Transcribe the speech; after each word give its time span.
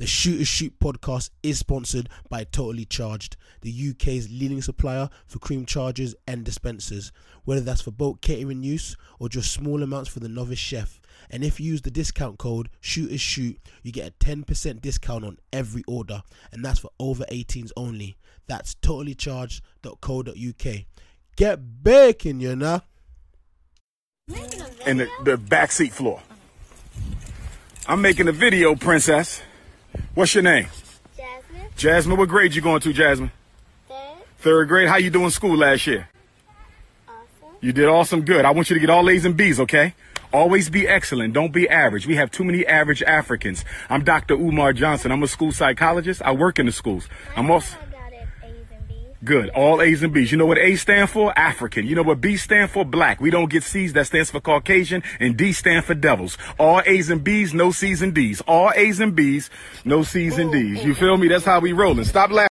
The 0.00 0.06
Shooters 0.06 0.48
Shoot 0.48 0.78
podcast 0.80 1.28
is 1.42 1.58
sponsored 1.58 2.08
by 2.30 2.44
Totally 2.44 2.86
Charged, 2.86 3.36
the 3.60 3.90
UK's 3.90 4.30
leading 4.30 4.62
supplier 4.62 5.10
for 5.26 5.38
cream 5.40 5.66
chargers 5.66 6.14
and 6.26 6.42
dispensers, 6.42 7.12
whether 7.44 7.60
that's 7.60 7.82
for 7.82 7.90
bulk 7.90 8.22
catering 8.22 8.62
use 8.62 8.96
or 9.18 9.28
just 9.28 9.52
small 9.52 9.82
amounts 9.82 10.08
for 10.08 10.20
the 10.20 10.28
novice 10.30 10.58
chef. 10.58 11.02
And 11.28 11.44
if 11.44 11.60
you 11.60 11.66
use 11.66 11.82
the 11.82 11.90
discount 11.90 12.38
code 12.38 12.70
Shooters 12.80 13.20
Shoot, 13.20 13.58
you 13.82 13.92
get 13.92 14.08
a 14.08 14.12
10% 14.24 14.80
discount 14.80 15.22
on 15.22 15.36
every 15.52 15.84
order, 15.86 16.22
and 16.50 16.64
that's 16.64 16.78
for 16.78 16.92
over 16.98 17.26
18s 17.30 17.70
only. 17.76 18.16
That's 18.46 18.76
totallycharged.co.uk. 18.76 20.74
Get 21.36 21.82
baking, 21.82 22.40
you 22.40 22.56
know. 22.56 22.80
in 24.86 24.96
the, 24.96 25.10
the 25.24 25.36
back 25.36 25.72
seat 25.72 25.92
floor. 25.92 26.22
I'm 27.86 28.00
making 28.00 28.28
a 28.28 28.32
video, 28.32 28.74
princess. 28.74 29.42
What's 30.14 30.34
your 30.34 30.42
name? 30.42 30.66
Jasmine, 31.16 31.66
Jasmine. 31.76 32.16
What 32.16 32.28
grade 32.28 32.54
you 32.54 32.62
going 32.62 32.80
to, 32.80 32.92
Jasmine? 32.92 33.30
third, 33.88 33.98
Third 34.38 34.68
grade. 34.68 34.88
How 34.88 34.96
you 34.96 35.10
doing 35.10 35.30
school 35.30 35.56
last 35.56 35.86
year? 35.86 36.08
awesome, 37.08 37.56
You 37.60 37.72
did 37.72 37.88
awesome. 37.88 38.22
Good. 38.22 38.44
I 38.44 38.50
want 38.50 38.70
you 38.70 38.74
to 38.74 38.80
get 38.80 38.90
all 38.90 39.08
A's 39.08 39.24
and 39.24 39.36
B's, 39.36 39.60
okay? 39.60 39.94
Always 40.32 40.70
be 40.70 40.86
excellent. 40.86 41.34
Don't 41.34 41.52
be 41.52 41.68
average. 41.68 42.06
We 42.06 42.14
have 42.16 42.30
too 42.30 42.44
many 42.44 42.64
average 42.64 43.02
Africans. 43.02 43.64
I'm 43.88 44.04
Dr. 44.04 44.34
Umar 44.34 44.72
Johnson. 44.72 45.10
I'm 45.10 45.22
a 45.24 45.26
school 45.26 45.50
psychologist. 45.50 46.22
I 46.22 46.30
work 46.32 46.58
in 46.60 46.66
the 46.66 46.72
schools. 46.72 47.08
I'm 47.36 47.50
also 47.50 47.76
I 47.76 47.86
got 47.90 48.12
it 48.12 48.28
A's 48.44 48.66
and 48.72 48.88
B's. 48.88 49.08
Good. 49.24 49.48
All 49.50 49.82
A's 49.82 50.02
and 50.02 50.12
B's. 50.12 50.32
You 50.32 50.38
know 50.38 50.46
what 50.46 50.58
A 50.58 50.76
stand 50.76 51.10
for? 51.10 51.36
African. 51.38 51.86
You 51.86 51.94
know 51.94 52.02
what 52.02 52.20
B 52.20 52.36
stand 52.36 52.70
for? 52.70 52.84
Black. 52.84 53.20
We 53.20 53.30
don't 53.30 53.50
get 53.50 53.62
C's. 53.62 53.92
That 53.92 54.06
stands 54.06 54.30
for 54.30 54.40
Caucasian. 54.40 55.02
And 55.18 55.36
D 55.36 55.52
stand 55.52 55.84
for 55.84 55.94
devils. 55.94 56.38
All 56.58 56.82
A's 56.86 57.10
and 57.10 57.22
B's, 57.22 57.54
no 57.54 57.70
C's 57.70 58.02
and 58.02 58.14
D's. 58.14 58.40
All 58.42 58.72
A's 58.74 59.00
and 59.00 59.14
B's, 59.14 59.50
no 59.84 60.02
C's 60.02 60.38
and 60.38 60.52
D's. 60.52 60.84
You 60.84 60.94
feel 60.94 61.16
me? 61.16 61.28
That's 61.28 61.44
how 61.44 61.60
we 61.60 61.72
rolling. 61.72 62.04
Stop 62.04 62.30
laughing. 62.30 62.49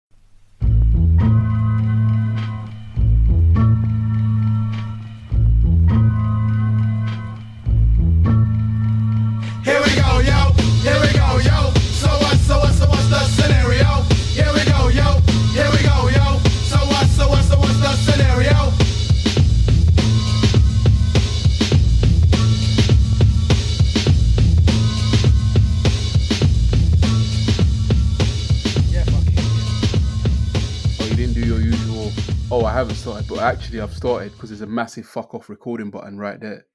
Oh, 32.53 32.65
I 32.65 32.73
haven't 32.73 32.95
started, 32.95 33.29
but 33.29 33.39
actually 33.39 33.79
I've 33.79 33.93
started 33.93 34.33
because 34.33 34.49
there's 34.49 34.59
a 34.59 34.67
massive 34.67 35.05
fuck 35.05 35.33
off 35.33 35.49
recording 35.49 35.89
button 35.89 36.17
right 36.17 36.37
there, 36.37 36.65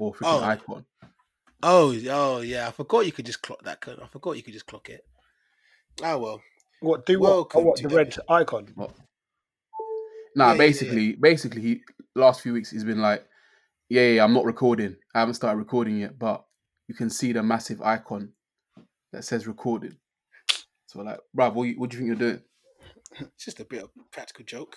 or 0.00 0.12
freaking 0.12 0.42
Oh. 0.42 0.42
icon. 0.42 0.84
Oh, 1.62 1.96
oh 2.10 2.40
yeah. 2.40 2.66
I 2.66 2.72
forgot 2.72 3.06
you 3.06 3.12
could 3.12 3.26
just 3.26 3.40
clock 3.40 3.62
that. 3.62 3.78
I 3.86 4.06
forgot 4.08 4.36
you 4.36 4.42
could 4.42 4.52
just 4.52 4.66
clock 4.66 4.88
it. 4.88 5.06
Oh 6.02 6.18
well. 6.18 6.42
What 6.80 7.06
do 7.06 7.20
what? 7.20 7.28
Oh, 7.28 7.34
Welcome 7.34 7.64
what 7.64 7.80
the 7.80 7.88
red 7.88 8.16
icon? 8.28 8.74
Nah, 8.76 8.88
Yeah, 10.34 10.52
yeah, 10.52 10.58
basically, 10.58 11.12
basically, 11.12 11.60
he 11.62 11.82
last 12.16 12.40
few 12.40 12.52
weeks 12.54 12.72
he's 12.72 12.82
been 12.82 13.00
like, 13.00 13.24
yeah, 13.88 14.08
yeah, 14.08 14.24
I'm 14.24 14.34
not 14.34 14.44
recording. 14.44 14.96
I 15.14 15.20
haven't 15.20 15.34
started 15.34 15.58
recording 15.58 15.98
yet, 15.98 16.18
but 16.18 16.44
you 16.88 16.96
can 16.96 17.10
see 17.10 17.32
the 17.32 17.44
massive 17.44 17.80
icon 17.80 18.32
that 19.12 19.24
says 19.24 19.46
recording. 19.46 19.96
So 20.86 21.00
like, 21.02 21.20
bruv, 21.36 21.54
what, 21.54 21.68
what 21.76 21.90
do 21.90 21.96
you 21.96 22.00
think 22.00 22.06
you're 22.08 22.16
doing? 22.30 22.42
It's 23.20 23.44
just 23.44 23.60
a 23.60 23.64
bit 23.64 23.82
of 23.82 23.90
practical 24.10 24.44
joke. 24.44 24.76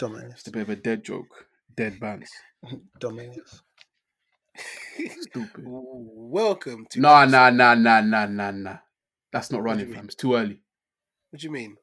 Dumbass, 0.00 0.32
It's 0.32 0.46
a 0.46 0.50
bit 0.50 0.62
of 0.62 0.70
a 0.70 0.76
dead 0.76 1.04
joke, 1.04 1.46
dead 1.76 1.98
bands, 1.98 2.30
dumbass. 3.00 3.60
stupid. 5.20 5.64
Welcome 5.66 6.86
to. 6.90 7.00
Nah, 7.00 7.24
nah, 7.24 7.50
nah, 7.50 7.74
nah, 7.74 8.00
nah, 8.00 8.26
nah, 8.26 8.50
nah. 8.50 8.76
That's 9.32 9.50
not 9.50 9.62
running, 9.62 9.88
you 9.88 9.94
fam. 9.94 10.04
It's 10.06 10.14
too 10.14 10.34
early. 10.34 10.60
What 11.30 11.40
do 11.40 11.46
you 11.46 11.52
mean? 11.52 11.76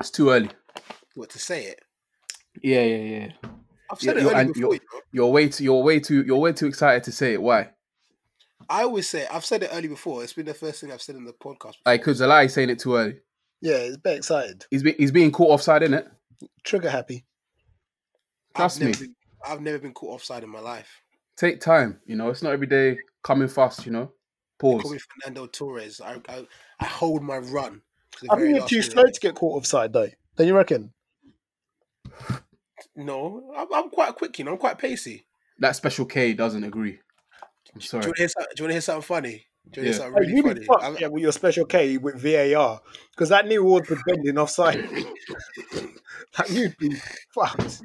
It's 0.00 0.10
too 0.10 0.30
early. 0.30 0.50
What 1.14 1.30
to 1.30 1.38
say 1.38 1.64
it? 1.66 1.80
Yeah, 2.62 2.82
yeah, 2.82 2.96
yeah. 2.96 3.28
I've 3.90 4.00
said 4.00 4.16
Yeah, 4.16 4.22
it 4.22 4.22
you're- 4.22 4.30
earlier 4.30 4.40
and 4.40 4.54
before. 4.54 4.60
you're- 4.60 4.74
You 4.74 4.80
know? 4.92 5.00
You're 5.12 5.32
way 5.32 5.48
too. 5.48 5.64
You're 5.64 5.82
way 5.82 6.00
too. 6.00 6.24
You're 6.24 6.38
way 6.38 6.52
too 6.52 6.66
excited 6.66 7.04
to 7.04 7.12
say 7.12 7.34
it. 7.34 7.42
Why? 7.42 7.70
I 8.68 8.82
always 8.84 9.08
say 9.08 9.26
I've 9.30 9.44
said 9.44 9.62
it 9.62 9.70
early 9.72 9.88
before. 9.88 10.22
It's 10.24 10.32
been 10.32 10.46
the 10.46 10.54
first 10.54 10.80
thing 10.80 10.90
I've 10.92 11.02
said 11.02 11.16
in 11.16 11.24
the 11.24 11.32
podcast. 11.32 11.72
Before. 11.72 11.82
Like, 11.86 12.00
because 12.00 12.22
Eli 12.22 12.44
is 12.44 12.54
saying 12.54 12.70
it 12.70 12.78
too 12.78 12.96
early. 12.96 13.16
Yeah, 13.62 13.76
it's 13.76 13.96
a 13.96 14.00
bit 14.00 14.18
excited. 14.18 14.66
He's 14.70 14.82
be, 14.82 14.92
he's 14.92 15.12
being 15.12 15.30
caught 15.32 15.50
offside, 15.50 15.82
isn't 15.84 15.94
it? 15.94 16.08
Trigger 16.64 16.90
happy. 16.90 17.24
Trust 18.56 18.76
I've 18.78 18.80
me. 18.82 18.86
Never 18.92 18.98
been, 19.04 19.14
I've 19.46 19.60
never 19.60 19.78
been 19.78 19.94
caught 19.94 20.14
offside 20.16 20.42
in 20.42 20.50
my 20.50 20.58
life. 20.60 21.00
Take 21.36 21.60
time. 21.60 22.00
You 22.04 22.16
know, 22.16 22.28
it's 22.28 22.42
not 22.42 22.52
every 22.52 22.66
day 22.66 22.98
coming 23.22 23.48
fast. 23.48 23.86
You 23.86 23.92
know, 23.92 24.12
Call 24.60 24.80
pause. 24.80 24.92
me 24.92 24.98
Fernando 24.98 25.46
Torres. 25.46 26.00
I, 26.00 26.20
I, 26.28 26.46
I 26.80 26.84
hold 26.84 27.22
my 27.22 27.38
run. 27.38 27.80
I 28.30 28.34
very 28.36 28.52
think 28.52 28.58
you're 28.58 28.68
too 28.68 28.76
minute. 28.76 28.92
slow 28.92 29.04
to 29.04 29.20
get 29.20 29.34
caught 29.36 29.56
offside, 29.58 29.92
though. 29.92 30.08
Don't 30.36 30.46
you 30.46 30.56
reckon? 30.56 30.92
No, 32.96 33.52
I'm, 33.56 33.72
I'm 33.72 33.90
quite 33.90 34.14
quick. 34.16 34.38
You 34.38 34.44
know, 34.44 34.52
I'm 34.52 34.58
quite 34.58 34.78
pacey. 34.78 35.24
That 35.58 35.76
special 35.76 36.04
K 36.04 36.34
doesn't 36.34 36.64
agree. 36.64 36.98
I'm 37.74 37.78
Do 37.78 37.80
you 37.80 37.80
sorry. 37.82 38.04
want 38.06 38.16
to 38.16 38.22
hear, 38.22 38.28
some- 38.28 38.42
do 38.42 38.48
you 38.58 38.64
want 38.64 38.70
to 38.70 38.74
hear 38.74 38.80
something 38.80 39.02
funny? 39.02 39.46
Do 39.70 39.80
you 39.80 39.82
want 39.82 39.82
to 39.82 39.82
hear 39.82 39.92
Yeah. 39.92 39.98
something 39.98 40.14
Hey, 40.14 40.20
really 40.20 40.36
you 40.36 40.42
funny? 40.42 40.60
be 40.60 40.66
fucked 40.66 41.00
yeah, 41.00 41.06
with 41.08 41.22
your 41.22 41.32
special 41.32 41.64
K 41.64 41.98
with 41.98 42.20
VAR 42.20 42.80
because 43.10 43.28
that 43.28 43.46
new 43.46 43.60
award 43.62 43.88
was 43.88 44.02
bending 44.06 44.38
offside. 44.38 44.82
like 46.38 46.50
you'd 46.50 46.76
be 46.78 46.96
fucked. 47.34 47.82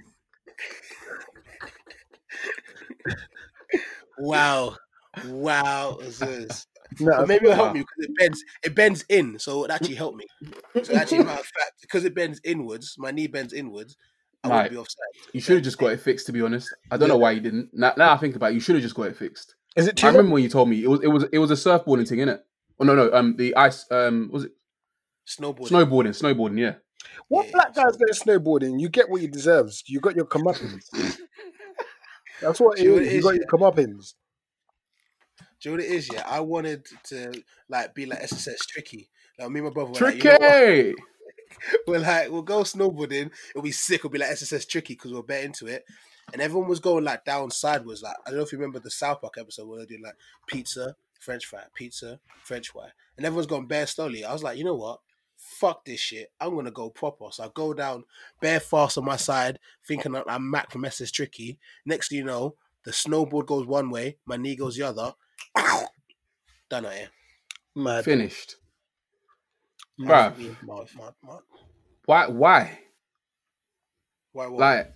Wow, 4.19 4.75
wow, 5.25 5.97
No, 6.99 7.17
But 7.17 7.27
maybe 7.27 7.45
it'll 7.45 7.55
help 7.55 7.67
Wow. 7.67 7.73
me 7.73 7.79
because 7.81 8.09
it 8.09 8.11
bends. 8.17 8.43
It 8.63 8.75
bends 8.75 9.05
in, 9.09 9.37
so 9.37 9.63
it 9.63 9.71
actually 9.71 9.95
helped 9.95 10.17
me. 10.17 10.25
So 10.83 10.95
actually, 10.95 11.19
matter 11.19 11.39
of 11.39 11.45
fact, 11.45 11.73
because 11.81 12.03
it 12.03 12.15
bends 12.15 12.41
inwards, 12.43 12.95
my 12.97 13.11
knee 13.11 13.27
bends 13.27 13.53
inwards. 13.53 13.95
I 14.43 14.47
Right. 14.49 14.55
won't 14.57 14.69
be 14.71 14.77
offside. 14.77 15.33
You 15.33 15.41
should 15.41 15.55
have 15.55 15.63
just 15.63 15.77
got 15.77 15.91
it 15.91 15.99
fixed. 15.99 16.25
To 16.27 16.31
be 16.31 16.41
honest, 16.41 16.73
I 16.89 16.97
don't 16.97 17.09
know 17.09 17.17
why 17.17 17.31
you 17.31 17.41
didn't. 17.41 17.69
Now, 17.73 17.93
now 17.97 18.13
I 18.13 18.17
think 18.17 18.35
about 18.35 18.51
it, 18.51 18.55
you 18.55 18.59
should 18.59 18.75
have 18.75 18.83
just 18.83 18.95
got 18.95 19.03
it 19.07 19.17
fixed. 19.17 19.55
Is 19.77 19.87
it 19.87 19.95
too? 19.97 20.07
I 20.07 20.09
remember 20.09 20.33
when 20.33 20.43
you 20.43 20.49
told 20.49 20.69
me 20.69 20.83
it 20.83 20.87
was 20.89 21.01
it 21.03 21.07
was 21.07 21.23
it 21.31 21.37
was 21.39 21.51
a 21.51 21.55
surfboarding 21.55 22.07
thing, 22.07 22.19
innit? 22.19 22.39
Oh 22.79 22.83
no 22.83 22.95
no 22.95 23.11
um 23.13 23.35
the 23.37 23.55
ice 23.55 23.85
um 23.91 24.29
was 24.31 24.45
it 24.45 24.51
Snowboard. 25.27 25.67
snowboarding 25.69 26.09
snowboarding 26.19 26.59
yeah. 26.59 26.73
What 27.27 27.51
black 27.51 27.75
guy's 27.75 27.97
going 27.97 28.11
to 28.11 28.13
snowboarding? 28.13 28.79
You 28.79 28.89
get 28.89 29.09
what 29.09 29.21
you 29.21 29.27
deserve. 29.27 29.71
You 29.85 29.99
got 29.99 30.15
your 30.15 30.25
comeuppance. 30.25 30.85
That's 32.41 32.59
what 32.59 32.77
Do 32.77 32.83
it 32.83 32.85
you 32.85 32.89
know 32.89 32.95
what 32.95 33.03
is. 33.03 33.07
it 33.07 33.11
You 33.13 33.17
is, 33.17 33.23
got 33.23 33.33
yeah? 33.33 33.39
your 33.39 33.47
comeuppance. 33.47 34.13
Do 35.59 35.69
you 35.69 35.71
know 35.71 35.77
what 35.83 35.85
it 35.85 35.91
is? 35.95 36.09
Yeah, 36.13 36.23
I 36.27 36.39
wanted 36.39 36.85
to 37.05 37.43
like 37.69 37.93
be 37.93 38.05
like 38.05 38.19
SSX 38.21 38.57
Tricky. 38.69 39.09
Like 39.39 39.49
me 39.49 39.59
and 39.59 39.67
my 39.67 39.73
brother. 39.73 39.89
Were 39.89 39.95
Tricky. 39.95 40.29
Like, 40.29 40.39
you 40.41 40.47
know? 40.47 40.93
We're 41.87 41.99
like, 41.99 42.29
we'll 42.31 42.41
go 42.43 42.61
snowboarding. 42.61 43.31
It'll 43.49 43.61
be 43.63 43.71
sick. 43.71 43.99
It'll 43.99 44.09
be 44.09 44.19
like 44.19 44.29
SSX 44.29 44.67
Tricky 44.67 44.93
because 44.93 45.11
we're 45.11 45.23
bet 45.23 45.43
into 45.43 45.65
it. 45.67 45.83
And 46.33 46.41
everyone 46.41 46.69
was 46.69 46.79
going 46.79 47.03
like 47.03 47.23
down 47.25 47.51
sideways. 47.51 48.01
Like 48.01 48.15
I 48.25 48.29
don't 48.29 48.39
know 48.39 48.43
if 48.43 48.51
you 48.51 48.57
remember 48.57 48.79
the 48.79 48.91
South 48.91 49.21
Park 49.21 49.35
episode 49.37 49.67
where 49.67 49.79
they 49.79 49.85
did 49.85 50.01
like 50.01 50.15
pizza, 50.47 50.95
French 51.19 51.45
fry, 51.45 51.63
pizza, 51.73 52.19
French 52.43 52.69
fry, 52.69 52.89
and 53.15 53.25
everyone's 53.25 53.47
going 53.47 53.67
bare 53.67 53.87
slowly. 53.87 54.25
I 54.25 54.33
was 54.33 54.43
like, 54.43 54.57
you 54.57 54.63
know 54.63 54.75
what? 54.75 54.99
Fuck 55.37 55.85
this 55.85 55.99
shit. 55.99 56.31
I'm 56.39 56.55
gonna 56.55 56.71
go 56.71 56.89
proper. 56.89 57.25
So 57.31 57.45
I 57.45 57.49
go 57.53 57.73
down 57.73 58.03
bare 58.41 58.59
fast 58.59 58.97
on 58.97 59.05
my 59.05 59.15
side, 59.15 59.59
thinking 59.87 60.11
that 60.13 60.25
I'm 60.27 60.49
Mac 60.49 60.71
from 60.71 60.83
SSX 60.83 61.11
Tricky. 61.11 61.59
Next 61.85 62.09
thing 62.09 62.19
you 62.19 62.23
know, 62.25 62.55
the 62.83 62.91
snowboard 62.91 63.45
goes 63.45 63.65
one 63.65 63.89
way, 63.89 64.17
my 64.25 64.35
knee 64.37 64.55
goes 64.55 64.75
the 64.75 64.83
other. 64.83 65.13
Done 66.69 66.85
out 66.85 66.93
here. 66.93 67.09
Mad. 67.75 68.03
Finished. 68.03 68.55
Mad. 69.97 70.35
Bruv. 70.35 70.57
Mad, 70.63 70.87
mad, 70.97 71.13
mad. 71.23 71.39
Why 72.05 72.27
why 72.27 72.79
Why, 74.31 74.47
why? 74.47 74.75
like 74.75 74.95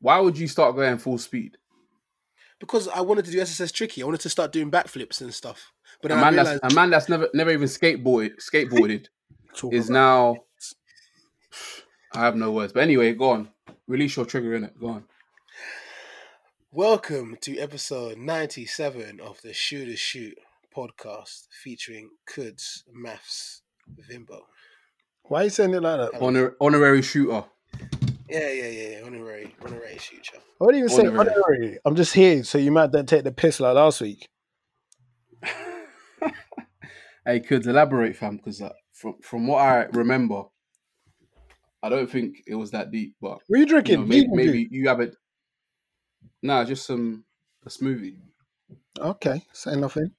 why 0.00 0.18
would 0.20 0.38
you 0.38 0.48
start 0.48 0.74
going 0.76 0.98
full 0.98 1.18
speed? 1.18 1.56
Because 2.58 2.88
I 2.88 3.00
wanted 3.00 3.24
to 3.26 3.30
do 3.30 3.38
SSX 3.40 3.72
Tricky. 3.72 4.02
I 4.02 4.04
wanted 4.06 4.20
to 4.20 4.28
start 4.30 4.52
doing 4.52 4.70
backflips 4.70 5.20
and 5.20 5.32
stuff. 5.32 5.72
But 6.02 6.12
A 6.12 6.14
then 6.14 6.24
I 6.24 6.30
man 6.30 6.44
that's 6.44 6.60
a 6.72 6.74
man 6.74 6.90
that's 6.90 7.08
never 7.08 7.28
never 7.34 7.50
even 7.50 7.68
skateboarded 7.68 8.32
skateboarded 8.40 9.06
is 9.72 9.88
about- 9.88 9.92
now. 9.94 10.36
I 12.14 12.20
have 12.24 12.36
no 12.36 12.50
words. 12.50 12.72
But 12.72 12.82
anyway, 12.82 13.12
go 13.14 13.30
on. 13.30 13.48
Release 13.86 14.16
your 14.16 14.26
trigger 14.26 14.54
in 14.56 14.64
it. 14.64 14.78
Go 14.78 14.88
on. 14.88 15.04
welcome 16.72 17.36
to 17.42 17.58
episode 17.58 18.18
97 18.18 19.20
of 19.20 19.40
the 19.42 19.52
Shooters 19.52 19.98
Shoot 19.98 20.36
podcast 20.76 21.46
featuring 21.62 22.10
Kuds 22.26 22.84
Maths 22.92 23.62
Vimbo. 24.10 24.40
Why 25.24 25.42
are 25.42 25.44
you 25.44 25.50
saying 25.50 25.74
it 25.74 25.82
like 25.82 26.12
that? 26.12 26.20
Honor, 26.20 26.56
honorary 26.60 27.02
shooter. 27.02 27.44
Yeah, 28.30 28.48
yeah, 28.50 28.68
yeah, 28.68 28.88
yeah. 28.98 29.06
Honorary, 29.06 29.54
honorary 29.64 29.98
shooter. 29.98 30.38
I 30.60 30.64
wouldn't 30.64 30.78
even 30.78 30.88
say 30.90 31.06
Honorary. 31.06 31.30
honorary. 31.30 31.78
I'm 31.84 31.96
just 31.96 32.14
here, 32.14 32.44
so 32.44 32.58
you 32.58 32.70
might 32.70 32.92
then 32.92 33.06
take 33.06 33.24
the 33.24 33.32
piss 33.32 33.60
like 33.60 33.74
last 33.74 34.00
week. 34.00 34.28
Hey, 37.26 37.40
could 37.40 37.66
elaborate, 37.66 38.16
fam? 38.16 38.36
Because 38.38 38.62
uh, 38.62 38.72
from 38.92 39.16
from 39.22 39.46
what 39.46 39.58
I 39.58 39.84
remember, 39.92 40.44
I 41.82 41.88
don't 41.88 42.10
think 42.10 42.42
it 42.46 42.54
was 42.54 42.70
that 42.70 42.90
deep. 42.90 43.16
But 43.20 43.38
were 43.48 43.56
are 43.56 43.58
you 43.58 43.66
you 43.66 43.66
drinking? 43.66 44.00
know, 44.00 44.06
maybe, 44.06 44.28
maybe 44.32 44.68
you 44.70 44.88
haven't. 44.88 45.16
Nah, 46.42 46.64
just 46.64 46.86
some 46.86 47.24
a 47.66 47.68
smoothie. 47.68 48.16
Okay, 48.98 49.42
say 49.52 49.76
nothing. 49.76 50.12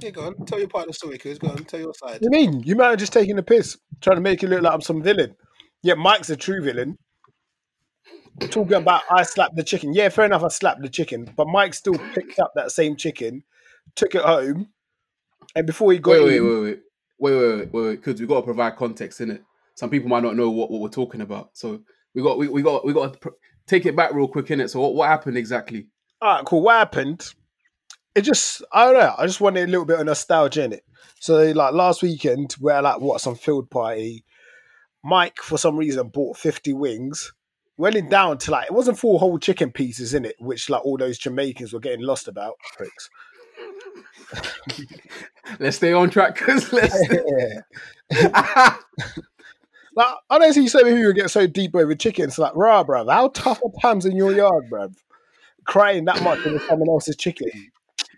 Yeah, 0.00 0.10
go 0.10 0.26
on. 0.26 0.46
Tell 0.46 0.58
your 0.58 0.68
part 0.68 0.84
of 0.84 0.88
the 0.88 0.94
story, 0.94 1.18
Kuz. 1.18 1.38
Go 1.38 1.48
on. 1.48 1.64
Tell 1.64 1.80
your 1.80 1.94
side. 1.94 2.18
You 2.22 2.30
mean 2.30 2.62
you 2.62 2.76
might 2.76 2.90
have 2.90 2.98
just 2.98 3.12
taken 3.12 3.36
the 3.36 3.42
piss, 3.42 3.78
trying 4.00 4.16
to 4.16 4.22
make 4.22 4.42
it 4.42 4.48
look 4.48 4.62
like 4.62 4.72
I'm 4.72 4.80
some 4.80 5.02
villain. 5.02 5.34
Yeah, 5.82 5.94
Mike's 5.94 6.30
a 6.30 6.36
true 6.36 6.62
villain. 6.62 6.96
Talking 8.40 8.74
about 8.74 9.02
I 9.10 9.22
slapped 9.22 9.56
the 9.56 9.62
chicken. 9.62 9.94
Yeah, 9.94 10.08
fair 10.08 10.24
enough. 10.24 10.42
I 10.42 10.48
slapped 10.48 10.82
the 10.82 10.88
chicken, 10.88 11.30
but 11.36 11.46
Mike 11.46 11.74
still 11.74 11.98
picked 12.14 12.40
up 12.40 12.52
that 12.56 12.72
same 12.72 12.96
chicken, 12.96 13.44
took 13.94 14.14
it 14.14 14.22
home, 14.22 14.68
and 15.54 15.66
before 15.66 15.92
he 15.92 15.98
got 15.98 16.12
Wait, 16.12 16.24
wait, 16.24 16.36
in, 16.36 16.44
wait, 16.44 16.60
wait, 16.60 16.80
wait, 17.18 17.36
wait, 17.36 17.56
wait, 17.58 17.72
wait, 17.72 17.96
because 17.96 18.20
we 18.20 18.26
got 18.26 18.40
to 18.40 18.42
provide 18.42 18.76
context 18.76 19.20
in 19.20 19.30
it. 19.30 19.44
Some 19.76 19.90
people 19.90 20.08
might 20.08 20.22
not 20.22 20.36
know 20.36 20.50
what, 20.50 20.70
what 20.70 20.80
we're 20.80 20.88
talking 20.88 21.20
about, 21.20 21.50
so 21.52 21.80
we 22.14 22.22
got 22.22 22.38
we, 22.38 22.48
we 22.48 22.62
got 22.62 22.84
we 22.84 22.92
got 22.92 23.12
to 23.12 23.18
pr- 23.18 23.28
take 23.66 23.86
it 23.86 23.94
back 23.96 24.12
real 24.12 24.28
quick 24.28 24.50
in 24.50 24.60
it. 24.60 24.68
So 24.68 24.80
what, 24.80 24.94
what 24.94 25.08
happened 25.08 25.36
exactly? 25.36 25.88
all 26.20 26.36
right, 26.36 26.44
cool. 26.44 26.62
What 26.62 26.74
happened? 26.74 27.34
It 28.14 28.22
just 28.22 28.62
I 28.72 28.84
don't 28.84 28.94
know. 28.94 29.14
I 29.18 29.26
just 29.26 29.40
wanted 29.40 29.68
a 29.68 29.70
little 29.70 29.84
bit 29.84 29.98
of 29.98 30.06
nostalgia 30.06 30.64
in 30.64 30.72
it. 30.72 30.84
So 31.20 31.50
like 31.52 31.74
last 31.74 32.02
weekend, 32.02 32.54
we 32.60 32.72
had 32.72 32.80
like 32.80 33.00
what 33.00 33.20
some 33.20 33.34
field 33.34 33.70
party. 33.70 34.24
Mike, 35.02 35.38
for 35.42 35.58
some 35.58 35.76
reason, 35.76 36.08
bought 36.08 36.36
fifty 36.36 36.72
wings. 36.72 37.32
Went 37.76 37.96
it 37.96 38.08
down 38.08 38.38
to 38.38 38.50
like 38.52 38.66
it 38.66 38.72
wasn't 38.72 38.98
four 38.98 39.18
whole 39.18 39.38
chicken 39.38 39.72
pieces 39.72 40.14
in 40.14 40.24
it, 40.24 40.36
which 40.38 40.70
like 40.70 40.84
all 40.84 40.96
those 40.96 41.18
Jamaicans 41.18 41.72
were 41.72 41.80
getting 41.80 42.04
lost 42.04 42.28
about. 42.28 42.54
Pricks. 42.76 43.10
Let's 45.58 45.76
stay 45.76 45.92
on 45.92 46.10
track, 46.10 46.38
because 46.38 46.72
let's. 46.72 46.96
yeah. 48.10 48.76
Like 49.96 50.08
I 50.28 50.38
don't 50.38 50.52
see 50.52 50.66
so 50.68 50.82
many 50.82 50.96
people 50.96 51.12
get 51.12 51.30
so 51.30 51.46
deep 51.46 51.74
over 51.76 51.94
chicken. 51.94 52.24
It's 52.24 52.38
like, 52.38 52.56
rah, 52.56 52.82
bruv, 52.84 53.12
how 53.12 53.28
tough 53.28 53.60
are 53.64 53.70
pams 53.80 54.04
in 54.04 54.16
your 54.16 54.32
yard, 54.32 54.64
bruv? 54.70 54.96
Crying 55.66 56.04
that 56.06 56.22
much 56.22 56.44
over 56.46 56.58
someone 56.66 56.88
else's 56.88 57.16
chicken. 57.16 57.48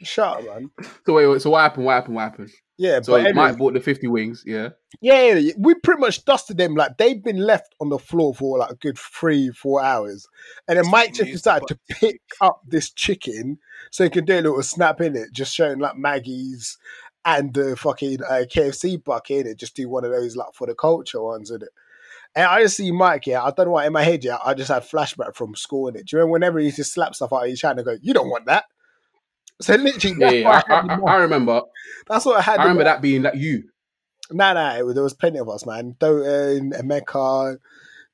Shut 0.02 0.38
up, 0.38 0.44
man. 0.44 0.70
so 1.06 1.14
wait, 1.14 1.26
wait, 1.26 1.43
so 1.43 1.50
what 1.50 1.60
happened? 1.62 1.87
What 1.87 1.94
happened? 1.94 2.14
What 2.14 2.22
happened? 2.22 2.50
Yeah, 2.78 3.00
So 3.00 3.12
but 3.12 3.20
anyway, 3.20 3.32
Mike 3.32 3.58
bought 3.58 3.72
the 3.72 3.81
fifty 3.81 4.06
wings. 4.06 4.43
Yeah. 4.44 4.70
yeah, 5.00 5.28
yeah, 5.28 5.34
yeah, 5.34 5.52
we 5.56 5.75
pretty 5.76 6.00
much 6.00 6.25
dusted 6.26 6.58
them. 6.58 6.75
Like 6.75 6.98
they've 6.98 7.22
been 7.22 7.38
left 7.38 7.75
on 7.81 7.88
the 7.88 7.98
floor 7.98 8.34
for 8.34 8.58
like 8.58 8.70
a 8.70 8.75
good 8.75 8.98
three, 8.98 9.50
four 9.50 9.82
hours, 9.82 10.26
and 10.69 10.78
then 10.78 10.90
Mike 10.90 11.14
just 11.14 11.31
Used 11.31 11.44
to 11.44 11.50
decided 11.60 11.69
to 11.69 11.78
pick 11.88 12.20
up 12.40 12.60
this 12.66 12.90
chicken 12.90 13.58
so 13.90 14.04
he 14.04 14.10
could 14.10 14.26
do 14.26 14.34
a 14.34 14.43
little 14.43 14.62
snap 14.62 15.00
in 15.00 15.16
it, 15.16 15.32
just 15.32 15.54
showing 15.54 15.78
like 15.78 15.96
Maggie's 15.96 16.76
and 17.25 17.54
the 17.54 17.76
fucking 17.76 18.22
uh, 18.22 18.44
KFC 18.46 19.02
bucket 19.02 19.46
in 19.46 19.52
it. 19.52 19.58
Just 19.58 19.75
do 19.75 19.88
one 19.88 20.04
of 20.04 20.12
those 20.12 20.37
like 20.37 20.52
for 20.54 20.66
the 20.66 20.75
culture 20.75 21.22
ones 21.22 21.50
in 21.50 21.62
it. 21.62 21.70
And 22.34 22.44
I 22.44 22.62
just 22.62 22.76
see 22.76 22.93
Mike, 22.93 23.26
yeah, 23.26 23.43
I 23.43 23.50
don't 23.50 23.66
know 23.66 23.72
why 23.72 23.87
in 23.87 23.94
my 23.94 24.02
head, 24.02 24.22
yeah, 24.22 24.37
I 24.44 24.52
just 24.52 24.70
had 24.70 24.82
flashback 24.82 25.34
from 25.34 25.54
school 25.54 25.88
in 25.88 25.96
it. 25.96 26.06
Do 26.06 26.16
you 26.16 26.19
remember 26.19 26.32
whenever 26.32 26.58
he 26.58 26.66
used 26.66 26.76
to 26.76 26.84
slap 26.84 27.14
stuff 27.14 27.32
out, 27.32 27.48
he's 27.48 27.60
trying 27.60 27.78
to 27.78 27.82
go, 27.82 27.96
you 28.02 28.12
don't 28.12 28.28
want 28.28 28.44
that. 28.46 28.66
So 29.61 29.75
literally, 29.75 30.17
Yeah, 30.19 30.31
yeah, 30.31 30.62
I, 30.69 30.75
I, 30.94 30.99
I, 31.00 31.17
remember. 31.17 31.62
that's 32.08 32.25
what 32.26 32.38
I 32.38 32.43
had. 32.43 32.58
I 32.61 32.64
remember 32.64 32.85
that 32.85 33.00
being 33.03 33.23
like 33.23 33.37
you. 33.37 33.64
Nah, 34.31 34.53
nah, 34.55 34.79
was, 34.82 34.94
there 34.94 35.05
was 35.05 35.14
plenty 35.14 35.38
of 35.38 35.49
us, 35.49 35.64
man. 35.64 35.94
Doten, 35.99 36.73
Emeka, 36.79 37.56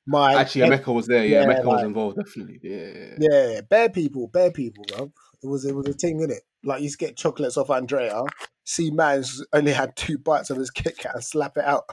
Mike. 0.05 0.37
Actually, 0.37 0.69
Emeka 0.69 0.93
was 0.93 1.07
there. 1.07 1.25
Yeah, 1.25 1.41
Yeah, 1.41 1.47
Emeka 1.55 1.65
was 1.65 1.83
involved. 1.83 2.17
Definitely. 2.17 2.59
Yeah. 2.63 3.15
yeah, 3.19 3.49
yeah. 3.53 3.61
Bare 3.61 3.89
people, 3.89 4.27
bare 4.27 4.51
people, 4.51 4.85
bro. 4.87 5.11
It 5.43 5.47
was 5.47 5.65
it 5.65 5.75
was 5.75 5.87
a 5.87 5.93
thing 5.93 6.21
in 6.21 6.31
it. 6.31 6.43
Like 6.63 6.79
you 6.79 6.83
used 6.85 6.99
to 6.99 7.05
get 7.05 7.17
chocolates 7.17 7.57
off 7.57 7.69
Andrea, 7.69 8.21
see 8.63 8.89
man's 8.91 9.43
only 9.51 9.73
had 9.73 9.95
two 9.97 10.17
bites 10.17 10.49
of 10.49 10.57
his 10.57 10.69
Kit 10.71 10.97
Kat 10.97 11.15
and 11.15 11.23
slap 11.23 11.57
it 11.57 11.65
out. 11.65 11.83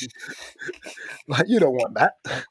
like 1.28 1.44
you 1.48 1.60
don't 1.60 1.74
want 1.74 1.94
that. 1.94 2.14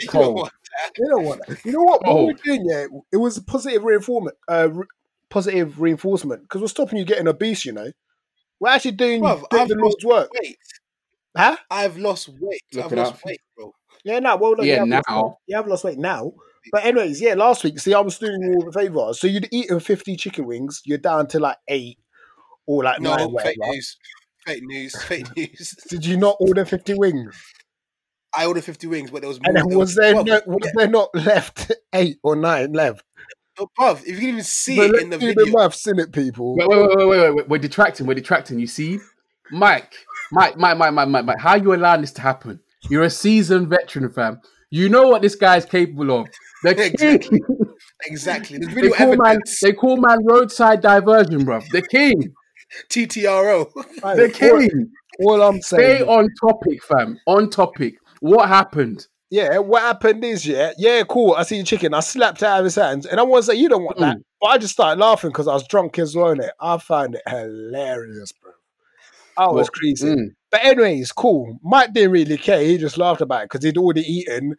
You 0.00 0.06
know 0.06 0.10
Cold. 0.12 0.34
what? 0.38 0.52
You 0.98 1.06
don't 1.08 1.24
want 1.24 1.40
that. 1.46 1.64
You 1.64 1.70
know 1.70 1.82
what? 1.84 2.02
What 2.04 2.10
Oh. 2.10 2.24
we're 2.26 2.32
doing, 2.32 2.66
yeah, 2.68 2.86
it 3.12 3.16
was 3.16 3.38
positive 3.38 3.84
reinforcement, 3.84 4.36
uh, 4.48 4.68
positive 5.30 5.80
reinforcement 5.80 6.42
because 6.42 6.60
we're 6.60 6.68
stopping 6.68 6.98
you 6.98 7.04
getting 7.04 7.28
obese. 7.28 7.64
You 7.64 7.72
know, 7.72 7.90
we're 8.60 8.70
actually 8.70 8.92
doing, 8.92 9.22
Bruv, 9.22 9.48
doing 9.50 9.62
I've 9.62 9.68
the 9.68 9.74
lost 9.76 10.04
work, 10.04 10.30
weight. 10.40 10.56
huh? 11.36 11.56
I've 11.70 11.96
lost 11.98 12.28
weight. 12.40 12.60
I've 12.76 12.92
lost 12.92 13.12
out 13.12 13.20
for- 13.20 13.28
weight, 13.28 13.40
bro. 13.56 13.72
Yeah, 14.04 14.18
no, 14.18 14.36
well, 14.36 14.54
no, 14.56 14.62
Yeah, 14.64 14.84
you 14.84 14.92
have 14.92 15.04
lost 15.04 15.08
now. 15.08 15.22
weight. 15.24 15.34
you 15.46 15.56
have 15.56 15.66
lost 15.68 15.84
weight 15.84 15.98
now. 15.98 16.32
But 16.72 16.84
anyways, 16.84 17.20
yeah, 17.20 17.34
last 17.34 17.62
week, 17.64 17.78
see, 17.78 17.92
I 17.94 18.00
was 18.00 18.18
doing 18.18 18.40
you 18.42 18.54
all 18.54 18.64
the 18.70 18.72
favour. 18.72 19.12
So 19.14 19.26
you'd 19.26 19.48
eaten 19.52 19.80
50 19.80 20.16
chicken 20.16 20.46
wings, 20.46 20.80
you're 20.84 20.98
down 20.98 21.26
to 21.28 21.38
like 21.38 21.56
eight 21.68 21.98
or 22.66 22.84
like 22.84 23.00
No, 23.00 23.10
nine, 23.10 23.18
fake 23.28 23.32
whatever. 23.34 23.54
news. 23.72 23.96
Fake 24.46 24.62
news. 24.62 25.02
Fake 25.04 25.26
news. 25.36 25.74
Did 25.90 26.04
you 26.06 26.16
not 26.16 26.36
order 26.40 26.64
50 26.64 26.94
wings? 26.94 27.34
I 28.36 28.46
ordered 28.46 28.64
50 28.64 28.86
wings, 28.88 29.10
but 29.10 29.20
there 29.22 29.28
was 29.28 29.38
And 29.44 29.54
more. 29.54 29.62
then 29.68 29.78
was 29.78 29.94
there, 29.94 30.14
Bruv, 30.14 30.26
no, 30.26 30.40
was 30.46 30.72
there 30.74 30.88
not 30.88 31.14
left 31.14 31.70
eight 31.94 32.18
or 32.22 32.34
nine 32.34 32.72
left? 32.72 33.04
Oh, 33.58 33.68
bruv, 33.78 34.00
if 34.02 34.08
you 34.08 34.16
can 34.18 34.28
even 34.28 34.42
see 34.42 34.76
But 34.76 34.90
it 34.96 35.02
in 35.02 35.10
the 35.10 35.18
do 35.18 35.26
video. 35.26 35.44
the 35.46 35.52
maths 35.52 35.86
in 35.86 35.98
it, 35.98 36.12
people. 36.12 36.56
Wait, 36.56 36.68
wait, 36.68 36.78
wait, 36.78 36.96
wait, 36.96 37.06
wait, 37.08 37.30
wait. 37.34 37.48
We're 37.48 37.58
detracting. 37.58 38.06
We're 38.06 38.14
detracting. 38.14 38.58
You 38.58 38.66
see, 38.66 38.98
Mike, 39.50 39.94
Mike, 40.32 40.56
Mike, 40.56 40.76
Mike, 40.78 40.92
Mike, 40.92 41.08
Mike, 41.08 41.24
Mike. 41.24 41.38
How 41.40 41.56
you 41.56 41.74
allowing 41.74 42.00
this 42.02 42.12
to 42.12 42.20
happen? 42.22 42.60
You're 42.90 43.04
a 43.04 43.10
seasoned 43.10 43.68
veteran, 43.68 44.10
fam. 44.12 44.40
You 44.70 44.88
know 44.88 45.08
what 45.08 45.22
this 45.22 45.34
guy's 45.36 45.64
capable 45.64 46.10
of. 46.20 46.26
The 46.62 46.74
king. 46.98 47.20
Exactly. 47.20 47.40
Exactly. 48.06 48.58
There's 48.58 48.74
they 48.74 48.80
video 48.82 48.96
call 48.96 49.16
man. 49.16 49.38
They 49.62 49.72
call 49.72 49.96
man 49.98 50.18
roadside 50.24 50.80
diversion, 50.82 51.44
bro. 51.44 51.60
The 51.70 51.82
king. 51.82 52.34
TTRO. 52.90 53.70
Right, 54.02 54.16
The 54.16 54.28
king. 54.30 54.90
all, 55.20 55.40
all 55.40 55.42
I'm 55.48 55.62
saying. 55.62 55.96
Stay 55.98 56.02
on 56.04 56.28
topic, 56.40 56.82
fam. 56.82 57.18
On 57.26 57.48
topic. 57.48 57.94
What 58.20 58.48
happened? 58.48 59.06
Yeah, 59.34 59.58
what 59.58 59.82
happened 59.82 60.22
is, 60.24 60.46
yeah, 60.46 60.70
yeah, 60.78 61.02
cool. 61.08 61.34
I 61.36 61.42
see 61.42 61.58
the 61.58 61.64
chicken. 61.64 61.92
I 61.92 61.98
slapped 62.00 62.42
it 62.42 62.46
out 62.46 62.60
of 62.60 62.64
his 62.64 62.76
hands, 62.76 63.04
and 63.04 63.18
I 63.18 63.24
want 63.24 63.44
to 63.44 63.50
say, 63.50 63.58
you 63.58 63.68
don't 63.68 63.82
want 63.82 63.96
Mm. 63.96 64.00
that. 64.02 64.18
But 64.40 64.46
I 64.46 64.58
just 64.58 64.74
started 64.74 65.00
laughing 65.00 65.30
because 65.30 65.48
I 65.48 65.54
was 65.54 65.66
drunk 65.66 65.98
as 65.98 66.14
well. 66.14 66.34
innit? 66.36 66.50
I 66.60 66.78
found 66.78 67.16
it 67.16 67.22
hilarious, 67.26 68.30
bro. 68.30 68.52
I 69.36 69.48
was 69.50 69.68
crazy. 69.70 70.06
mm. 70.08 70.26
But 70.52 70.64
anyways, 70.64 71.10
cool. 71.10 71.58
Mike 71.64 71.92
didn't 71.92 72.12
really 72.12 72.36
care. 72.38 72.60
He 72.60 72.78
just 72.78 72.96
laughed 72.96 73.20
about 73.22 73.42
it 73.42 73.50
because 73.50 73.64
he'd 73.64 73.76
already 73.76 74.02
eaten 74.02 74.54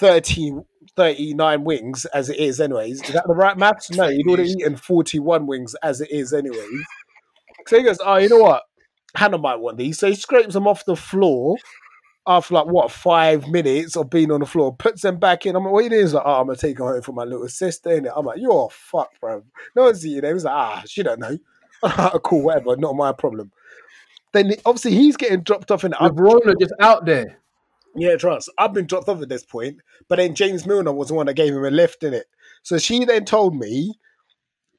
30, 0.00 0.52
39 0.96 1.62
wings 1.64 2.04
as 2.06 2.28
it 2.28 2.38
is, 2.38 2.60
anyways. 2.60 3.02
Is 3.04 3.12
that 3.14 3.24
the 3.28 3.34
right 3.34 3.56
maths? 3.56 3.90
No, 3.92 4.08
he'd 4.08 4.26
already 4.26 4.50
eaten 4.50 4.76
41 4.76 5.46
wings 5.46 5.76
as 5.84 6.00
it 6.00 6.10
is, 6.10 6.32
anyways. 6.32 6.82
So 7.68 7.76
he 7.78 7.84
goes, 7.84 7.98
Oh, 8.04 8.16
you 8.16 8.28
know 8.28 8.38
what? 8.38 8.62
Hannah 9.14 9.38
might 9.38 9.60
want 9.60 9.78
these. 9.78 9.98
So 9.98 10.08
he 10.08 10.14
scrapes 10.16 10.54
them 10.54 10.66
off 10.66 10.84
the 10.84 10.96
floor 10.96 11.56
after 12.26 12.54
like 12.54 12.66
what 12.66 12.90
five 12.90 13.48
minutes 13.48 13.96
of 13.96 14.10
being 14.10 14.30
on 14.32 14.40
the 14.40 14.46
floor, 14.46 14.74
puts 14.74 15.02
them 15.02 15.18
back 15.18 15.46
in. 15.46 15.54
I'm 15.54 15.64
like, 15.64 15.72
what 15.72 15.84
you 15.84 15.90
doing? 15.90 16.02
He's 16.02 16.14
like, 16.14 16.24
oh, 16.26 16.40
I'm 16.40 16.46
gonna 16.46 16.58
take 16.58 16.78
her 16.78 16.92
home 16.92 17.02
for 17.02 17.12
my 17.12 17.24
little 17.24 17.48
sister. 17.48 17.90
And 17.90 18.08
I'm 18.14 18.26
like, 18.26 18.40
you're 18.40 18.68
fucked, 18.70 19.20
bro. 19.20 19.42
No 19.74 19.84
one's 19.84 20.04
eating 20.04 20.22
them. 20.22 20.34
He's 20.34 20.44
like, 20.44 20.54
ah, 20.54 20.82
she 20.86 21.02
don't 21.02 21.20
know. 21.20 21.38
cool, 22.24 22.42
whatever, 22.42 22.76
not 22.76 22.96
my 22.96 23.12
problem. 23.12 23.52
Then 24.32 24.52
obviously 24.64 24.92
he's 24.92 25.16
getting 25.16 25.42
dropped 25.42 25.70
off 25.70 25.84
in 25.84 25.92
the 25.92 26.56
just 26.60 26.74
out 26.80 27.06
there. 27.06 27.38
yeah, 27.94 28.16
trust. 28.16 28.50
I've 28.58 28.74
been 28.74 28.86
dropped 28.86 29.08
off 29.08 29.22
at 29.22 29.28
this 29.28 29.44
point, 29.44 29.78
but 30.08 30.16
then 30.16 30.34
James 30.34 30.66
Milner 30.66 30.92
was 30.92 31.08
the 31.08 31.14
one 31.14 31.26
that 31.26 31.34
gave 31.34 31.54
him 31.54 31.64
a 31.64 31.70
lift 31.70 32.02
in 32.02 32.12
it. 32.12 32.26
So 32.62 32.78
she 32.78 33.04
then 33.04 33.24
told 33.24 33.56
me, 33.56 33.94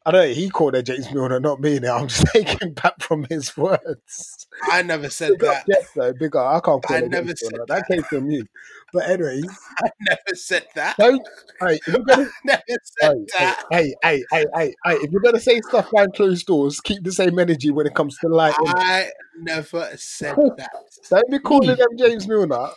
I 0.08 0.12
don't 0.12 0.30
know, 0.30 0.34
he 0.34 0.50
called 0.50 0.74
her 0.74 0.82
James 0.82 1.12
Milner, 1.12 1.42
not 1.42 1.60
me 1.60 1.80
now. 1.80 1.98
I'm 1.98 2.08
just 2.08 2.28
taking 2.34 2.74
back 2.74 3.02
from 3.02 3.26
his 3.30 3.58
words. 3.58 4.48
I 4.64 4.82
never 4.82 5.10
said 5.10 5.32
Big 5.32 5.42
that. 5.42 5.66
Jeff, 5.70 5.94
though, 5.94 6.14
big 6.14 6.34
up. 6.34 6.48
I 6.48 6.54
can't 6.66 6.82
call 6.82 6.96
I 6.96 7.02
her 7.02 7.10
never 7.10 7.28
James 7.28 7.42
said 7.42 7.52
Milner. 7.52 7.66
That 7.68 7.88
came 7.92 8.04
from 8.04 8.32
you. 8.32 8.46
But 8.94 9.10
anyway, 9.10 9.42
I 9.84 9.90
never 10.08 10.36
said 10.36 10.66
that. 10.76 10.96
don't. 10.98 11.22
Hey, 11.60 11.74
if 11.86 11.88
you're 11.88 12.06
gonna, 12.06 12.30
never 12.46 12.62
said 12.68 13.12
hey, 13.12 13.26
that. 13.38 13.66
hey, 13.70 13.96
hey, 14.02 14.24
hey, 14.32 14.46
hey, 14.56 14.76
hey, 14.86 14.96
if 14.96 15.12
you're 15.12 15.20
gonna 15.20 15.42
say 15.42 15.60
stuff 15.60 15.92
behind 15.92 16.14
closed 16.14 16.48
doors, 16.48 16.80
keep 16.80 17.04
the 17.04 17.12
same 17.12 17.38
energy 17.38 17.72
when 17.72 17.86
it 17.86 17.94
comes 17.94 18.18
to 18.20 18.30
light. 18.30 18.56
I 18.66 19.10
never 19.38 19.92
said 19.98 20.38
that. 20.56 20.72
Don't 21.10 21.30
be 21.30 21.40
calling 21.40 21.76
them 21.76 21.98
James 21.98 22.30
Milner. 22.30 22.70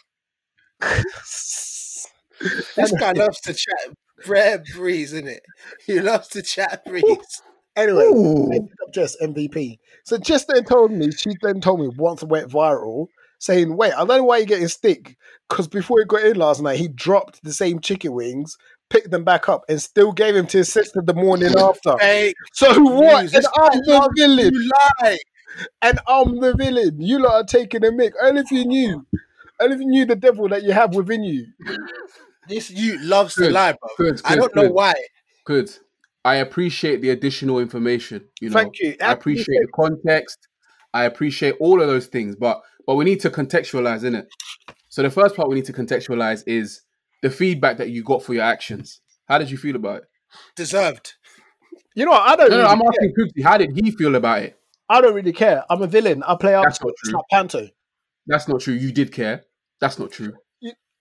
This 2.76 2.92
guy 2.98 3.12
loves 3.12 3.40
to 3.42 3.54
chat. 3.54 3.94
Rare 4.26 4.62
breeze, 4.74 5.12
isn't 5.12 5.28
it? 5.28 5.42
He 5.86 6.00
loves 6.00 6.28
to 6.28 6.42
chat 6.42 6.84
breeze. 6.84 7.42
Anyway, 7.76 8.04
ended 8.04 8.72
up 8.86 8.92
just 8.92 9.20
MVP. 9.20 9.78
So 10.04 10.18
just 10.18 10.48
then 10.48 10.64
told 10.64 10.90
me, 10.92 11.10
she 11.12 11.30
then 11.42 11.60
told 11.60 11.80
me 11.80 11.88
once 11.96 12.22
it 12.22 12.28
went 12.28 12.50
viral, 12.50 13.06
saying, 13.38 13.76
wait, 13.76 13.92
I 13.94 13.98
don't 13.98 14.08
know 14.08 14.24
why 14.24 14.38
you're 14.38 14.46
getting 14.46 14.68
stick. 14.68 15.16
Because 15.48 15.68
before 15.68 15.98
he 16.00 16.04
got 16.04 16.24
in 16.24 16.36
last 16.36 16.60
night, 16.62 16.78
he 16.78 16.88
dropped 16.88 17.42
the 17.42 17.52
same 17.52 17.80
chicken 17.80 18.12
wings, 18.12 18.56
picked 18.90 19.10
them 19.10 19.24
back 19.24 19.48
up, 19.48 19.62
and 19.68 19.80
still 19.80 20.12
gave 20.12 20.36
him 20.36 20.46
to 20.48 20.58
his 20.58 20.72
sister 20.72 21.00
the 21.02 21.14
morning 21.14 21.54
after. 21.58 21.96
Fake 21.98 22.36
So 22.52 22.68
what? 22.82 23.22
news. 23.22 23.34
And 23.34 23.46
I'm 23.56 23.78
the 23.78 24.10
villain. 24.16 24.52
You 24.52 24.70
lie. 25.00 25.18
And 25.82 25.98
I'm 26.06 26.40
the 26.40 26.54
villain. 26.54 27.00
You 27.00 27.18
lot 27.20 27.34
are 27.34 27.44
taking 27.44 27.84
a 27.84 27.90
mic. 27.92 28.12
Only 28.22 28.42
if 28.42 28.50
you 28.50 28.64
knew. 28.64 29.06
Only 29.58 29.74
if 29.74 29.80
you 29.80 29.86
knew 29.86 30.06
the 30.06 30.16
devil 30.16 30.48
that 30.48 30.62
you 30.62 30.72
have 30.72 30.94
within 30.94 31.22
you. 31.24 31.46
This 32.48 32.70
you 32.70 32.98
loves 33.00 33.34
to 33.34 33.42
Good, 33.42 33.52
lie, 33.52 33.72
bro. 33.72 33.90
good, 33.96 34.20
I 34.24 34.36
don't 34.36 34.54
know 34.56 34.70
why. 34.70 34.94
Good. 35.44 35.70
I 36.24 36.36
appreciate 36.36 37.00
the 37.00 37.10
additional 37.10 37.58
information. 37.60 38.26
You 38.40 38.50
know, 38.50 38.54
Thank 38.54 38.78
you. 38.80 38.96
I 39.00 39.12
appreciate 39.12 39.60
the 39.62 39.68
context. 39.74 40.48
I 40.92 41.04
appreciate 41.04 41.54
all 41.60 41.80
of 41.80 41.88
those 41.88 42.06
things, 42.06 42.36
but 42.36 42.60
but 42.86 42.96
we 42.96 43.04
need 43.04 43.20
to 43.20 43.30
contextualize 43.30 44.04
in 44.04 44.14
it. 44.14 44.28
So 44.88 45.02
the 45.02 45.10
first 45.10 45.36
part 45.36 45.48
we 45.48 45.54
need 45.54 45.66
to 45.66 45.72
contextualize 45.72 46.42
is 46.46 46.82
the 47.22 47.30
feedback 47.30 47.76
that 47.78 47.90
you 47.90 48.02
got 48.02 48.22
for 48.22 48.34
your 48.34 48.44
actions. 48.44 49.00
How 49.26 49.38
did 49.38 49.50
you 49.50 49.56
feel 49.56 49.76
about 49.76 49.98
it? 49.98 50.04
Deserved. 50.56 51.14
You 51.94 52.04
know 52.04 52.12
what? 52.12 52.22
I 52.22 52.36
don't. 52.36 52.50
No, 52.50 52.62
no, 52.62 52.66
I'm 52.66 52.78
care. 52.80 52.88
asking 52.88 53.14
Poopsie, 53.18 53.44
how 53.44 53.56
did 53.58 53.70
he 53.76 53.90
feel 53.90 54.14
about 54.14 54.42
it? 54.42 54.58
I 54.88 55.00
don't 55.00 55.14
really 55.14 55.32
care. 55.32 55.64
I'm 55.70 55.82
a 55.82 55.86
villain. 55.86 56.22
I 56.24 56.34
play 56.34 56.54
up. 56.54 56.64
That's 56.64 56.82
not 56.82 56.92
true. 57.04 57.20
Panto. 57.30 57.68
That's 58.26 58.48
not 58.48 58.60
true. 58.60 58.74
You 58.74 58.92
did 58.92 59.12
care. 59.12 59.44
That's 59.80 59.98
not 59.98 60.10
true. 60.10 60.34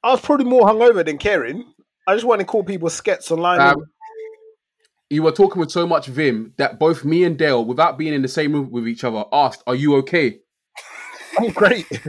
I 0.04 0.12
was 0.12 0.22
probably 0.22 0.46
more 0.46 0.62
hungover 0.62 1.06
than 1.06 1.18
caring. 1.18 1.66
I 2.08 2.16
just 2.16 2.26
want 2.26 2.40
to 2.40 2.46
call 2.46 2.64
people 2.64 2.90
skets 2.90 3.32
online. 3.32 3.60
Um, 3.60 3.86
you 5.10 5.24
were 5.24 5.32
talking 5.32 5.60
with 5.60 5.72
so 5.72 5.86
much 5.88 6.08
vim 6.08 6.54
that 6.58 6.80
both 6.80 7.04
me 7.04 7.24
and 7.24 7.38
Dale, 7.38 7.66
without 7.66 7.98
being 7.98 8.14
in 8.14 8.22
the 8.22 8.28
same 8.28 8.54
room 8.54 8.72
with 8.72 8.88
each 8.88 9.04
other, 9.04 9.26
asked, 9.34 9.64
"Are 9.68 9.76
you 9.76 9.96
okay?" 9.98 10.40
I'm 11.38 11.50
great. 11.54 11.88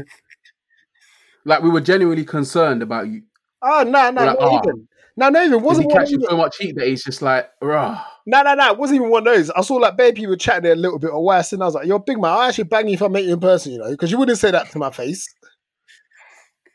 Like 1.45 1.63
we 1.63 1.71
were 1.71 1.81
genuinely 1.81 2.25
concerned 2.25 2.83
about 2.83 3.09
you. 3.09 3.23
Oh 3.63 3.83
no, 3.83 4.11
no, 4.11 4.25
like, 4.25 4.39
not 4.39 4.53
"Ah." 4.53 4.61
even. 4.63 4.89
No, 5.17 5.29
no, 5.29 5.43
even 5.43 5.63
Was 5.63 5.79
wasn't 5.79 5.91
he 5.91 5.99
catching 5.99 6.21
so 6.21 6.37
much 6.37 6.57
heat 6.59 6.77
that 6.77 6.87
he's 6.87 7.03
just 7.03 7.21
like, 7.21 7.51
rah. 7.61 8.03
No, 8.27 8.43
no, 8.43 8.55
no, 8.55 8.73
it 8.73 8.79
wasn't 8.79 8.97
even 8.97 9.11
one 9.11 9.27
of 9.27 9.35
those. 9.35 9.51
I 9.51 9.61
saw 9.63 9.75
like 9.77 9.97
bare 9.97 10.13
people 10.13 10.37
chatting 10.37 10.71
a 10.71 10.75
little 10.75 10.99
bit 10.99 11.11
of 11.11 11.23
worse, 11.23 11.53
and 11.53 11.63
I 11.63 11.67
was 11.67 11.75
like, 11.75 11.87
"You're 11.87 11.99
big 11.99 12.21
man. 12.21 12.31
I'll 12.31 12.43
actually 12.43 12.65
bang 12.65 12.89
you 12.89 12.95
if 12.95 13.03
I 13.03 13.09
met 13.09 13.25
you 13.25 13.35
in 13.35 13.41
person, 13.41 13.73
you 13.73 13.79
know, 13.79 13.91
because 13.91 14.11
you 14.11 14.19
wouldn't 14.19 14.39
say 14.39 14.51
that 14.51 14.71
to 14.71 14.79
my 14.79 14.91
face." 14.91 15.27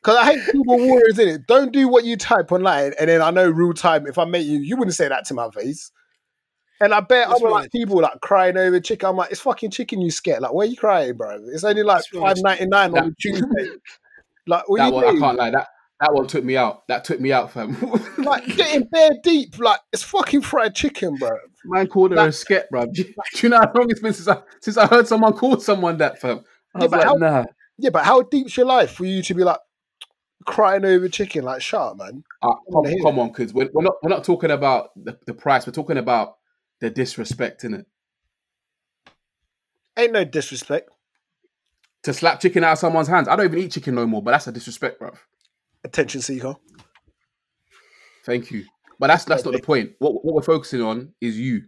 Because 0.05 0.19
I 0.19 0.33
hate 0.33 0.45
people 0.51 0.77
warriors 0.77 1.17
in 1.17 1.27
it. 1.29 1.47
Don't 1.47 1.71
do 1.71 1.87
what 1.87 2.05
you 2.05 2.15
type 2.15 2.51
online, 2.51 2.93
and 2.99 3.09
then 3.09 3.23
I 3.23 3.31
know 3.31 3.49
real 3.49 3.73
time. 3.73 4.05
If 4.05 4.19
I 4.19 4.25
met 4.25 4.43
you, 4.43 4.59
you 4.59 4.77
wouldn't 4.77 4.93
say 4.93 5.07
that 5.07 5.25
to 5.25 5.33
my 5.33 5.49
face. 5.49 5.91
And 6.79 6.93
I 6.93 6.99
bet 6.99 7.29
other 7.29 7.49
like 7.49 7.71
people 7.71 8.01
like 8.01 8.21
crying 8.21 8.55
over 8.55 8.79
chicken. 8.79 9.09
I'm 9.09 9.15
like, 9.15 9.31
it's 9.31 9.41
fucking 9.41 9.71
chicken. 9.71 10.01
You 10.01 10.11
scared? 10.11 10.41
Like, 10.41 10.53
where 10.53 10.67
you 10.67 10.77
crying, 10.77 11.17
bro? 11.17 11.39
It's 11.51 11.63
only 11.63 11.81
like 11.81 12.03
five 12.13 12.37
ninety 12.37 12.67
nine 12.67 12.95
on 12.95 13.07
a 13.07 13.11
Tuesday. 13.19 13.45
Like, 14.47 14.69
what 14.69 14.77
That 14.77 14.93
one, 14.93 15.05
I 15.05 15.19
can't 15.19 15.37
lie. 15.39 15.49
That 15.49 15.67
that 16.01 16.13
one 16.13 16.27
took 16.27 16.43
me 16.43 16.55
out. 16.55 16.87
That 16.87 17.03
took 17.03 17.19
me 17.19 17.31
out, 17.31 17.49
fam. 17.51 17.75
Like 18.19 18.45
getting 18.55 18.83
bare 18.91 19.09
deep. 19.23 19.57
Like 19.57 19.79
it's 19.91 20.03
fucking 20.03 20.41
fried 20.41 20.75
chicken, 20.75 21.15
bro. 21.15 21.35
Man 21.63 21.87
called 21.87 22.11
her 22.11 22.17
a 22.17 22.27
sket, 22.27 22.65
bro. 22.69 22.85
Do 22.93 23.05
you 23.41 23.49
know 23.49 23.57
how 23.57 23.71
long 23.73 23.89
it's 23.89 24.01
been 24.01 24.13
since 24.13 24.27
I 24.27 24.43
since 24.61 24.77
I 24.77 24.85
heard 24.85 25.07
someone 25.07 25.33
call 25.33 25.59
someone 25.59 25.97
that, 25.97 26.21
fam? 26.21 26.41
I 26.75 26.79
Yeah, 26.79 26.83
was 26.83 26.91
but 26.91 26.97
like, 26.99 27.07
how- 27.07 27.13
nah. 27.15 27.45
Yeah, 27.79 27.89
but 27.89 28.05
how 28.05 28.21
deep's 28.21 28.55
your 28.55 28.67
life 28.67 28.91
for 28.91 29.05
you 29.05 29.23
to 29.23 29.33
be 29.33 29.43
like 29.43 29.57
crying 30.45 30.85
over 30.85 31.09
chicken? 31.09 31.43
Like, 31.43 31.61
shut 31.61 31.81
up, 31.81 31.97
man. 31.97 32.23
Uh, 32.41 32.53
come, 32.71 32.85
come 33.01 33.19
on, 33.19 33.27
because 33.29 33.53
we're, 33.53 33.69
we're 33.73 33.83
not 33.83 33.95
we're 34.01 34.09
not 34.09 34.23
talking 34.23 34.51
about 34.51 34.89
the, 34.95 35.17
the 35.25 35.33
price. 35.33 35.65
We're 35.65 35.73
talking 35.73 35.97
about 35.97 36.37
the 36.79 36.89
disrespect 36.89 37.63
in 37.63 37.73
it. 37.73 37.85
Ain't 39.97 40.13
no 40.13 40.25
disrespect. 40.25 40.89
To 42.03 42.13
slap 42.13 42.39
chicken 42.39 42.63
out 42.63 42.73
of 42.73 42.79
someone's 42.79 43.07
hands. 43.07 43.27
I 43.27 43.35
don't 43.35 43.45
even 43.45 43.59
eat 43.59 43.71
chicken 43.71 43.95
no 43.95 44.05
more, 44.05 44.21
but 44.21 44.31
that's 44.31 44.47
a 44.47 44.51
disrespect, 44.51 44.99
bro. 44.99 45.11
Attention 45.83 46.21
seeker. 46.21 46.55
Thank 48.25 48.51
you. 48.51 48.65
But 48.99 49.07
that's 49.07 49.25
that's 49.25 49.43
not 49.43 49.53
the 49.53 49.61
point. 49.61 49.91
What 49.99 50.23
what 50.23 50.35
we're 50.35 50.41
focusing 50.41 50.81
on 50.81 51.13
is 51.19 51.39
you. 51.39 51.63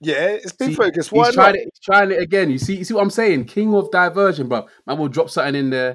Yeah, 0.00 0.28
it's 0.28 0.52
been 0.52 0.70
See, 0.70 0.74
focused. 0.74 1.12
Why 1.12 1.26
he's 1.26 1.36
not? 1.36 1.42
trying 1.42 1.54
it. 1.56 1.64
He's 1.64 1.80
trying 1.82 2.10
it 2.10 2.20
again. 2.20 2.50
You 2.50 2.58
see, 2.58 2.76
you 2.76 2.84
see 2.84 2.94
what 2.94 3.02
I'm 3.02 3.10
saying? 3.10 3.46
King 3.46 3.74
of 3.74 3.90
diversion, 3.90 4.48
bro. 4.48 4.66
Man 4.86 4.98
we'll 4.98 5.08
drop 5.08 5.30
something 5.30 5.54
in 5.54 5.70
there. 5.70 5.94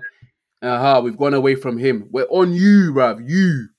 Uh 0.62 0.78
huh. 0.80 1.02
We've 1.04 1.18
gone 1.18 1.34
away 1.34 1.56
from 1.56 1.78
him. 1.78 2.08
We're 2.12 2.26
on 2.30 2.54
you, 2.54 2.94
bruv. 2.94 3.28
You. 3.30 3.70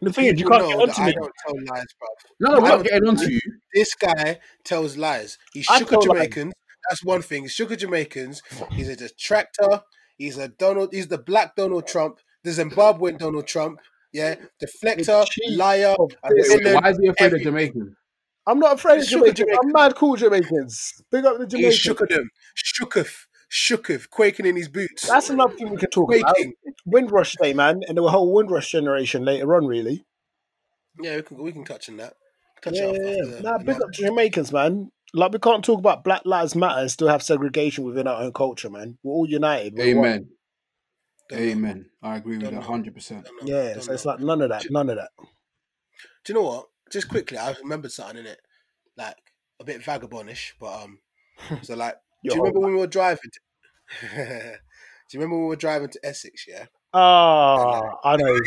The 0.00 0.12
thing 0.12 0.26
is, 0.26 0.38
you 0.40 0.46
can't 0.46 0.62
get 0.62 0.70
know 0.76 0.82
onto 0.82 0.92
that 0.94 1.00
I 1.02 1.06
me. 1.06 1.12
don't 1.14 1.32
tell 1.44 1.54
lies, 1.76 1.84
bro. 1.98 2.08
No, 2.40 2.54
no, 2.54 2.62
we're 2.62 2.68
not 2.68 2.74
don't- 2.76 2.82
getting 2.84 3.08
onto 3.08 3.30
you. 3.30 3.40
This 3.74 3.94
guy 3.96 4.38
tells 4.64 4.96
lies. 4.96 5.38
He's 5.52 5.66
I 5.68 5.80
shook 5.80 5.88
tell 5.90 5.98
lies. 6.00 6.06
Jamaicans. 6.08 6.52
That's 6.88 7.04
one 7.04 7.22
thing. 7.22 7.42
He's 7.42 7.52
shook 7.52 7.76
Jamaicans. 7.76 8.42
He's 8.70 8.88
a 8.88 8.94
detractor. 8.96 9.82
He's 10.16 10.38
a 10.38 10.48
Donald. 10.48 10.90
He's 10.92 11.08
the 11.08 11.18
black 11.18 11.56
Donald 11.56 11.86
Trump, 11.88 12.18
the 12.44 12.50
Zimbabwean 12.50 13.18
Donald 13.18 13.46
Trump. 13.48 13.80
Yeah, 14.12 14.36
deflector, 14.62 15.26
liar, 15.50 15.94
of 15.98 16.12
a 16.22 16.28
this- 16.34 16.54
villain. 16.54 16.74
Why 16.82 16.90
is 16.90 16.98
he 16.98 17.08
afraid 17.08 17.34
of 17.34 17.42
Jamaicans? 17.42 17.94
I'm 18.46 18.58
not 18.58 18.74
afraid 18.76 18.94
of 18.94 19.02
It's 19.02 19.12
of 19.12 19.20
Jamaicans. 19.34 19.58
I'm 19.62 19.72
mad 19.72 19.94
cool 19.96 20.16
Jamaicans. 20.16 21.02
Big 21.10 21.26
up 21.26 21.36
the 21.38 21.44
He's 21.44 21.50
Jamaicans. 21.50 21.74
shook 21.76 22.00
of 22.00 22.08
them. 22.08 22.30
Shooketh. 22.56 23.26
Shooketh. 23.50 24.10
Quaking 24.10 24.46
in 24.46 24.56
his 24.56 24.68
boots. 24.68 25.08
That's 25.08 25.30
another 25.30 25.54
thing 25.54 25.70
we 25.70 25.76
can 25.76 25.90
talk 25.90 26.14
about. 26.14 26.34
Quaking. 26.34 26.54
Windrush 26.84 27.36
Day, 27.40 27.52
man, 27.52 27.82
and 27.88 27.96
the 27.96 28.08
whole 28.08 28.32
Windrush 28.32 28.70
generation 28.70 29.24
later 29.24 29.54
on, 29.54 29.66
really. 29.66 30.04
Yeah, 31.00 31.16
we 31.16 31.22
can, 31.22 31.42
we 31.42 31.52
can 31.52 31.64
touch 31.64 31.88
on 31.88 31.98
that. 31.98 32.14
Touch 32.62 32.74
Yeah, 32.74 32.84
it 32.84 32.88
off 32.88 33.26
yeah, 33.28 33.34
yeah. 33.34 33.40
Nah, 33.40 33.58
big 33.58 33.80
up 33.80 33.92
to 33.92 34.02
Jamaicans, 34.02 34.52
man. 34.52 34.90
Like 35.14 35.32
we 35.32 35.38
can't 35.38 35.64
talk 35.64 35.78
about 35.78 36.04
Black 36.04 36.22
Lives 36.24 36.54
Matter 36.54 36.80
and 36.80 36.90
still 36.90 37.08
have 37.08 37.22
segregation 37.22 37.84
within 37.84 38.06
our 38.06 38.22
own 38.22 38.32
culture, 38.32 38.68
man. 38.68 38.98
We're 39.02 39.12
all 39.12 39.28
united. 39.28 39.74
We're. 39.74 39.84
Amen. 39.84 40.28
Don't. 41.30 41.40
Amen. 41.40 41.86
I 42.02 42.16
agree 42.16 42.36
with 42.36 42.44
Don't 42.44 42.54
that 42.54 42.64
hundred 42.64 42.94
percent. 42.94 43.28
Yeah, 43.44 43.74
Don't 43.74 43.84
so 43.84 43.92
it's 43.92 44.04
like 44.04 44.20
none 44.20 44.42
of 44.42 44.50
that, 44.50 44.66
none 44.70 44.90
of 44.90 44.96
that. 44.96 45.10
Do 46.24 46.32
you 46.32 46.34
know 46.34 46.42
what? 46.42 46.66
Just 46.90 47.08
quickly, 47.08 47.38
I 47.38 47.52
remembered 47.62 47.92
something 47.92 48.18
in 48.18 48.26
it, 48.26 48.40
like 48.96 49.16
a 49.60 49.64
bit 49.64 49.82
vagabondish, 49.82 50.52
but 50.58 50.82
um, 50.82 50.98
so 51.62 51.74
like, 51.74 51.96
do 52.24 52.34
you 52.34 52.40
remember 52.40 52.60
when 52.60 52.72
we 52.72 52.78
were 52.78 52.86
driving? 52.86 53.30
To, 53.32 53.40
do 54.16 54.16
you 54.16 55.20
remember 55.20 55.36
when 55.36 55.44
we 55.44 55.48
were 55.48 55.56
driving 55.56 55.88
to 55.88 56.00
Essex? 56.04 56.46
Yeah, 56.46 56.66
Ah, 56.92 57.96
I 58.04 58.16
know, 58.16 58.38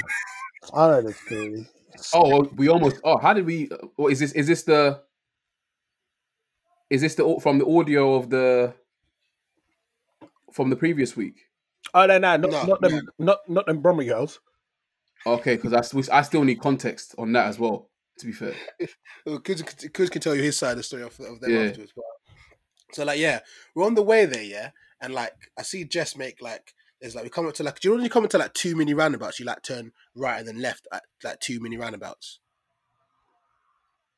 I 0.74 0.88
know 0.88 1.01
this 1.01 1.20
theory. 1.28 1.68
Oh, 2.13 2.44
we 2.56 2.70
almost. 2.70 3.01
Oh, 3.04 3.18
how 3.18 3.34
did 3.34 3.46
we? 3.46 3.70
Oh, 3.98 4.08
is 4.08 4.20
this? 4.20 4.32
Is 4.34 4.48
this 4.48 4.63
the? 4.63 5.01
Is 6.90 7.01
this 7.01 7.16
the 7.16 7.40
from 7.42 7.60
the 7.60 7.68
audio 7.68 8.16
of 8.16 8.30
the? 8.30 8.74
From 10.54 10.70
the 10.70 10.75
previous 10.75 11.16
week. 11.16 11.36
Oh 11.94 12.06
no, 12.06 12.18
no, 12.18 12.38
not, 12.38 12.51
No, 12.51 12.66
not 12.66 12.82
them, 12.82 13.01
not 13.20 13.40
not 13.48 13.66
them 13.66 13.82
Bromley 13.82 14.06
girls. 14.06 14.40
Okay, 15.25 15.56
because 15.56 16.10
I 16.10 16.22
still 16.22 16.44
need 16.44 16.60
context 16.62 17.16
on 17.18 17.32
that 17.34 17.48
as 17.48 17.60
well. 17.60 17.90
To 18.20 18.25
be 18.25 18.32
fair. 18.32 18.54
Kuz 19.28 19.63
Kuz 19.92 20.12
can 20.12 20.22
tell 20.22 20.36
you 20.36 20.44
his 20.44 20.58
side 20.58 20.72
of 20.72 20.78
the 20.78 20.84
story 20.84 21.04
of, 21.04 21.20
of 21.20 21.40
them 21.40 21.51
Yeah. 21.51 21.62
afterwards. 21.70 21.92
But 21.96 22.06
so 22.91 23.03
like, 23.05 23.19
yeah, 23.19 23.39
we're 23.75 23.86
on 23.86 23.95
the 23.95 24.01
way 24.01 24.25
there, 24.25 24.43
yeah, 24.43 24.69
and 25.00 25.13
like 25.13 25.33
I 25.57 25.63
see 25.63 25.83
Jess 25.83 26.15
make 26.15 26.41
like. 26.41 26.74
There's 27.00 27.15
like 27.15 27.24
we 27.24 27.31
come 27.31 27.48
up 27.48 27.55
to 27.55 27.63
like 27.63 27.79
do 27.79 27.88
you 27.88 27.93
know 27.93 27.95
when 27.95 28.03
you 28.03 28.12
come 28.12 28.25
into 28.25 28.38
like 28.38 28.53
two 28.53 28.75
mini 28.75 28.93
roundabouts 28.93 29.39
you 29.39 29.45
like 29.48 29.63
turn 29.63 29.91
right 30.15 30.38
and 30.38 30.48
then 30.48 30.62
left 30.62 30.88
at 30.93 31.01
like 31.24 31.39
two 31.39 31.60
mini 31.60 31.75
roundabouts. 31.75 32.38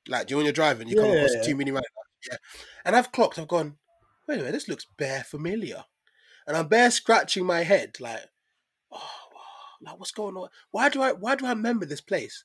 Like 0.09 0.27
do 0.27 0.31
you 0.31 0.35
know 0.35 0.39
when 0.39 0.45
you're 0.47 0.51
driving 0.51 0.89
you 0.89 0.97
come 0.97 1.11
across 1.11 1.31
yeah, 1.33 1.43
two 1.43 1.55
mini 1.55 1.71
roundabouts 1.71 2.27
yeah, 2.29 2.35
and 2.83 2.93
I've 2.93 3.13
clocked 3.13 3.39
I've 3.39 3.47
gone 3.47 3.77
wait 4.27 4.35
a 4.35 4.37
minute 4.39 4.51
this 4.51 4.67
looks 4.67 4.85
bare 4.97 5.23
familiar, 5.23 5.85
and 6.45 6.57
I'm 6.57 6.67
bare 6.67 6.91
scratching 6.91 7.45
my 7.45 7.63
head 7.63 7.95
like 8.01 8.25
oh 8.91 9.09
like 9.81 9.99
what's 9.99 10.11
going 10.11 10.35
on? 10.35 10.49
Why 10.71 10.89
do 10.89 11.01
I 11.01 11.11
why 11.11 11.35
do 11.35 11.45
I 11.45 11.49
remember 11.49 11.85
this 11.85 12.01
place, 12.01 12.43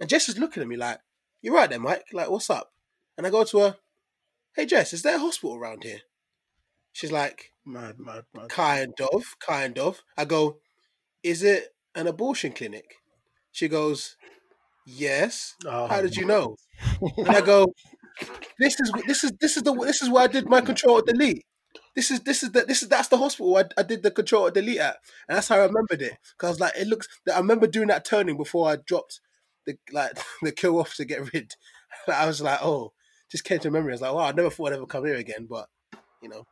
and 0.00 0.08
Jess 0.08 0.28
is 0.28 0.38
looking 0.38 0.62
at 0.62 0.68
me 0.68 0.76
like 0.76 0.98
you're 1.40 1.54
right 1.54 1.68
there 1.68 1.80
Mike 1.80 2.04
like 2.12 2.30
what's 2.30 2.50
up, 2.50 2.72
and 3.16 3.26
I 3.26 3.30
go 3.30 3.44
to 3.44 3.58
her 3.58 3.76
hey 4.56 4.66
Jess 4.66 4.92
is 4.92 5.02
there 5.02 5.16
a 5.16 5.20
hospital 5.20 5.56
around 5.56 5.84
here, 5.84 6.00
she's 6.92 7.12
like 7.12 7.52
Mad, 7.64 7.98
mad, 7.98 8.24
mad. 8.34 8.48
Kind 8.48 8.94
of, 9.12 9.36
kind 9.38 9.78
of. 9.78 10.02
I 10.16 10.24
go, 10.24 10.58
is 11.22 11.42
it 11.42 11.68
an 11.94 12.08
abortion 12.08 12.52
clinic? 12.52 12.96
She 13.52 13.68
goes, 13.68 14.16
yes. 14.84 15.54
Oh, 15.64 15.86
How 15.86 16.00
did 16.02 16.16
you 16.16 16.26
know? 16.26 16.56
And 17.18 17.28
I 17.28 17.40
go, 17.40 17.72
this 18.58 18.80
is 18.80 18.92
this 19.06 19.24
is 19.24 19.32
this 19.40 19.56
is 19.56 19.62
the 19.62 19.72
this 19.74 20.02
is 20.02 20.10
where 20.10 20.24
I 20.24 20.26
did 20.26 20.48
my 20.48 20.60
control 20.60 21.02
delete. 21.02 21.44
This 21.94 22.10
is 22.10 22.20
this 22.20 22.42
is 22.42 22.50
the 22.50 22.62
this 22.62 22.82
is 22.82 22.88
that's 22.88 23.08
the 23.08 23.16
hospital 23.16 23.56
I, 23.56 23.64
I 23.78 23.82
did 23.82 24.02
the 24.02 24.10
control 24.10 24.50
delete 24.50 24.78
at, 24.78 24.96
and 25.28 25.36
that's 25.36 25.48
how 25.48 25.56
I 25.56 25.66
remembered 25.66 26.02
it. 26.02 26.18
Cause 26.38 26.48
I 26.48 26.50
was 26.50 26.60
like, 26.60 26.72
it 26.76 26.88
looks. 26.88 27.08
I 27.32 27.38
remember 27.38 27.66
doing 27.66 27.88
that 27.88 28.04
turning 28.04 28.36
before 28.36 28.68
I 28.68 28.76
dropped 28.76 29.20
the 29.66 29.76
like 29.92 30.18
the 30.42 30.52
kill 30.52 30.78
off 30.78 30.94
to 30.96 31.04
get 31.04 31.32
rid. 31.32 31.54
I 32.08 32.26
was 32.26 32.40
like, 32.40 32.58
oh, 32.62 32.92
just 33.32 33.44
came 33.44 33.58
to 33.58 33.70
memory. 33.70 33.92
I 33.92 33.94
was 33.94 34.00
like, 34.02 34.12
wow, 34.12 34.26
I 34.26 34.32
never 34.32 34.50
thought 34.50 34.68
I'd 34.68 34.76
ever 34.76 34.86
come 34.86 35.06
here 35.06 35.16
again, 35.16 35.46
but 35.48 35.66
you 36.20 36.28
know, 36.28 36.44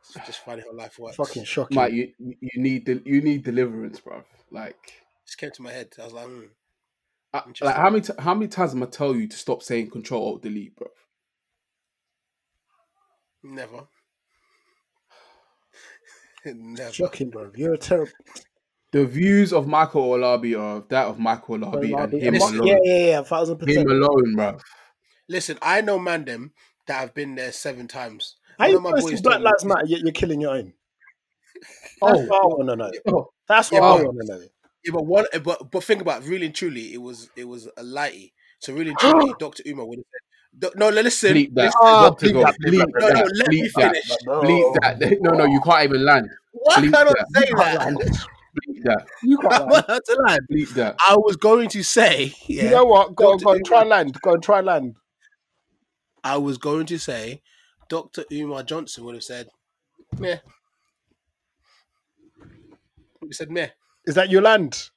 it's 0.00 0.26
just 0.26 0.44
funny 0.44 0.62
how 0.62 0.76
life 0.76 0.98
works. 0.98 1.16
Fucking 1.16 1.44
shocking. 1.44 1.76
Mate, 1.76 1.92
you 1.92 2.12
you 2.18 2.62
need 2.62 2.86
the 2.86 3.02
you 3.04 3.20
need 3.20 3.44
deliverance, 3.44 4.00
bro. 4.00 4.24
Like, 4.50 4.94
just 5.26 5.36
came 5.38 5.50
to 5.50 5.62
my 5.62 5.72
head. 5.72 5.88
I 6.00 6.04
was 6.04 6.14
like, 6.14 6.26
mm, 6.26 6.48
I, 7.34 7.42
like 7.60 7.76
how 7.76 7.90
many 7.90 8.00
t- 8.00 8.14
how 8.18 8.34
many 8.34 8.48
times 8.48 8.72
am 8.72 8.82
I 8.82 8.86
tell 8.86 9.14
you 9.14 9.28
to 9.28 9.36
stop 9.36 9.62
saying 9.62 9.90
Control 9.90 10.24
Alt 10.24 10.42
Delete, 10.42 10.74
bro? 10.74 10.88
never. 13.42 13.86
never. 16.46 16.92
Shocking, 16.92 17.28
bro. 17.28 17.52
You're 17.54 17.74
a 17.74 17.78
terrible. 17.78 18.12
The 18.92 19.04
views 19.04 19.52
of 19.52 19.66
Michael 19.66 20.08
Olabi 20.10 20.58
are 20.58 20.82
that 20.88 21.08
of 21.08 21.18
Michael 21.18 21.58
Olabi 21.58 22.02
and 22.02 22.12
him 22.14 22.34
Listen, 22.34 22.60
alone. 22.60 22.66
Yeah, 22.68 22.78
yeah, 22.82 23.06
yeah, 23.06 23.18
a 23.18 23.24
thousand 23.24 23.58
percent. 23.58 23.90
Him 23.90 23.90
alone, 23.90 24.34
bro. 24.34 24.58
Listen, 25.28 25.58
I 25.62 25.80
know 25.80 25.98
man 25.98 26.24
them 26.24 26.52
that 26.86 27.00
have 27.00 27.14
been 27.14 27.34
there 27.34 27.52
seven 27.52 27.88
times. 27.88 28.36
How 28.58 28.64
One 28.64 28.70
you 28.70 28.76
of 28.76 28.82
my 28.82 28.90
boys 29.00 29.20
Black 29.20 29.40
Lives 29.40 29.64
Matter 29.64 29.86
yet 29.86 30.00
you're 30.00 30.12
killing 30.12 30.40
your 30.40 30.54
own? 30.56 30.72
That's 32.02 32.20
Oh. 32.30 32.58
no, 32.60 32.74
no, 32.74 32.74
no. 32.74 32.90
Oh, 33.08 33.30
That's 33.48 33.70
what 33.70 33.82
Yeah, 33.82 33.88
I 33.88 33.96
but- 33.96 34.04
want 34.04 34.18
to 34.20 34.26
know. 34.26 34.40
Yeah, 34.84 34.92
but 34.92 35.04
one, 35.06 35.26
eh, 35.32 35.38
but 35.40 35.68
but 35.72 35.82
think 35.82 36.00
about 36.00 36.22
it, 36.22 36.28
really 36.28 36.46
and 36.46 36.54
truly, 36.54 36.94
it 36.94 37.02
was 37.02 37.28
it 37.34 37.42
was 37.48 37.66
a 37.76 37.82
lighty. 37.82 38.30
So 38.60 38.72
really, 38.72 38.90
and 38.90 38.98
truly, 39.00 39.34
Dr. 39.40 39.64
Umar 39.66 39.84
would 39.84 39.98
have 39.98 40.04
said, 40.70 40.78
"No, 40.78 40.90
listen, 40.90 41.34
Bleep 41.34 41.54
that. 41.54 41.64
listen, 41.64 41.80
Got 41.80 42.18
to 42.20 42.26
bleep 42.26 42.32
go. 42.34 42.40
that, 42.42 42.54
Bleep 42.64 42.70
bleep 42.72 42.92
that. 42.92 43.00
No, 43.00 43.08
no, 43.08 43.14
that. 43.14 43.32
let 43.36 43.48
me 43.48 43.62
Bleep 43.62 43.72
that. 43.72 43.92
finish. 43.92 44.10
Bleep 44.26 44.74
that. 44.80 45.20
No, 45.22 45.30
no, 45.32 45.44
you 45.46 45.60
can't 45.60 45.82
even 45.84 46.04
land. 46.04 46.30
Why 46.52 46.76
Bleep 46.76 46.92
can't 46.92 47.08
I 47.08 47.40
say 47.40 47.46
that? 47.56 47.78
can't. 47.80 47.98
Bleep 47.98 48.82
that. 48.84 49.06
You 49.24 49.38
can't 49.38 49.54
I'm 49.54 49.60
land. 49.62 49.84
allowed 49.88 50.04
to 50.04 50.16
land. 50.24 50.40
Bleep 50.52 50.68
that. 50.74 50.96
I 51.04 51.16
was 51.16 51.34
going 51.36 51.68
to 51.70 51.82
say, 51.82 52.32
yeah, 52.46 52.64
You 52.64 52.70
know 52.70 52.84
what? 52.84 53.16
Go 53.16 53.32
on, 53.32 53.38
Dr. 53.38 53.44
go 53.44 53.50
on, 53.50 53.62
try 53.64 53.78
Umar. 53.82 53.88
land. 53.98 54.20
Go 54.22 54.32
and 54.34 54.42
try 54.42 54.60
land. 54.60 54.94
I 56.26 56.36
was 56.38 56.58
going 56.58 56.86
to 56.86 56.98
say, 56.98 57.40
Dr. 57.88 58.24
Umar 58.32 58.64
Johnson 58.64 59.04
would 59.04 59.14
have 59.14 59.22
said, 59.22 59.46
meh. 60.18 60.38
He 63.20 63.32
said, 63.32 63.48
meh. 63.48 63.68
Is 64.06 64.16
that 64.16 64.28
your 64.28 64.42
land? 64.42 64.90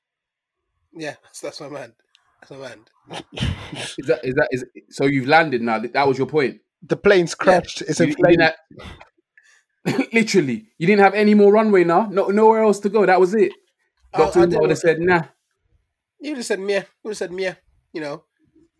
Yeah, 0.92 1.16
that's, 1.24 1.42
that's 1.42 1.62
my 1.62 1.70
man. 1.70 1.94
That's 2.42 2.52
my 2.52 2.58
man. 2.58 2.80
Is 4.00 4.08
that 4.08 4.22
is 4.24 4.34
that 4.36 4.48
is 4.52 4.66
so 4.90 5.06
you've 5.06 5.28
landed 5.28 5.62
now? 5.62 5.78
That 5.80 6.08
was 6.08 6.18
your 6.18 6.26
point. 6.26 6.62
The 6.82 6.98
plane's 6.98 7.36
crashed. 7.36 7.84
It's 7.84 8.00
You, 8.00 8.08
in 8.08 8.16
you 8.30 8.38
have, 8.40 8.56
literally, 10.14 10.68
you 10.80 10.88
didn't 10.88 11.04
have 11.04 11.14
any 11.14 11.36
more 11.36 11.52
runway 11.52 11.84
now. 11.84 12.08
No, 12.12 12.28
nowhere 12.28 12.64
else 12.64 12.80
to 12.82 12.90
go. 12.90 13.06
That 13.06 13.20
was 13.20 13.36
it. 13.36 13.52
Oh, 14.14 14.26
Doctor 14.26 14.44
Umar 14.44 14.62
would 14.62 14.70
have 14.72 14.80
said, 14.80 15.00
"Nah." 15.00 15.24
You 16.20 16.32
would 16.32 16.38
have 16.38 16.46
said 16.46 16.60
meh. 16.60 16.74
You 16.74 17.04
would 17.04 17.12
have 17.12 17.18
said 17.18 17.32
meh. 17.32 17.56
You 17.94 18.02
know, 18.02 18.24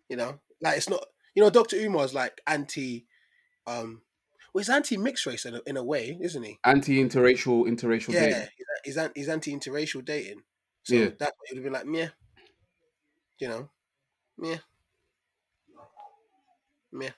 you 0.08 0.16
know, 0.16 0.40
like 0.60 0.76
it's 0.78 0.88
not. 0.88 1.04
You 1.34 1.42
know, 1.42 1.50
Doctor 1.50 1.76
Umar's 1.76 2.14
like 2.14 2.40
anti. 2.46 3.06
Um, 3.66 4.02
well, 4.52 4.60
he's 4.60 4.68
anti 4.70 4.96
mixed 4.96 5.26
race 5.26 5.44
in 5.44 5.54
a, 5.54 5.60
in 5.66 5.76
a 5.76 5.84
way, 5.84 6.18
isn't 6.20 6.42
he? 6.42 6.58
Anti-interracial, 6.64 7.66
interracial 7.68 8.12
Yeah, 8.12 8.20
dating. 8.20 8.48
he's, 8.84 8.98
he's, 9.14 9.28
anti 9.28 9.54
interracial 9.54 10.04
dating. 10.04 10.42
So 10.82 10.94
Yeah. 10.96 11.10
that 11.20 11.34
would 11.50 11.56
have 11.56 11.62
been 11.64 11.72
like 11.72 11.86
meh. 11.86 12.08
You 13.38 13.48
know, 13.48 13.70
meh, 14.38 14.58
meh. 16.92 17.10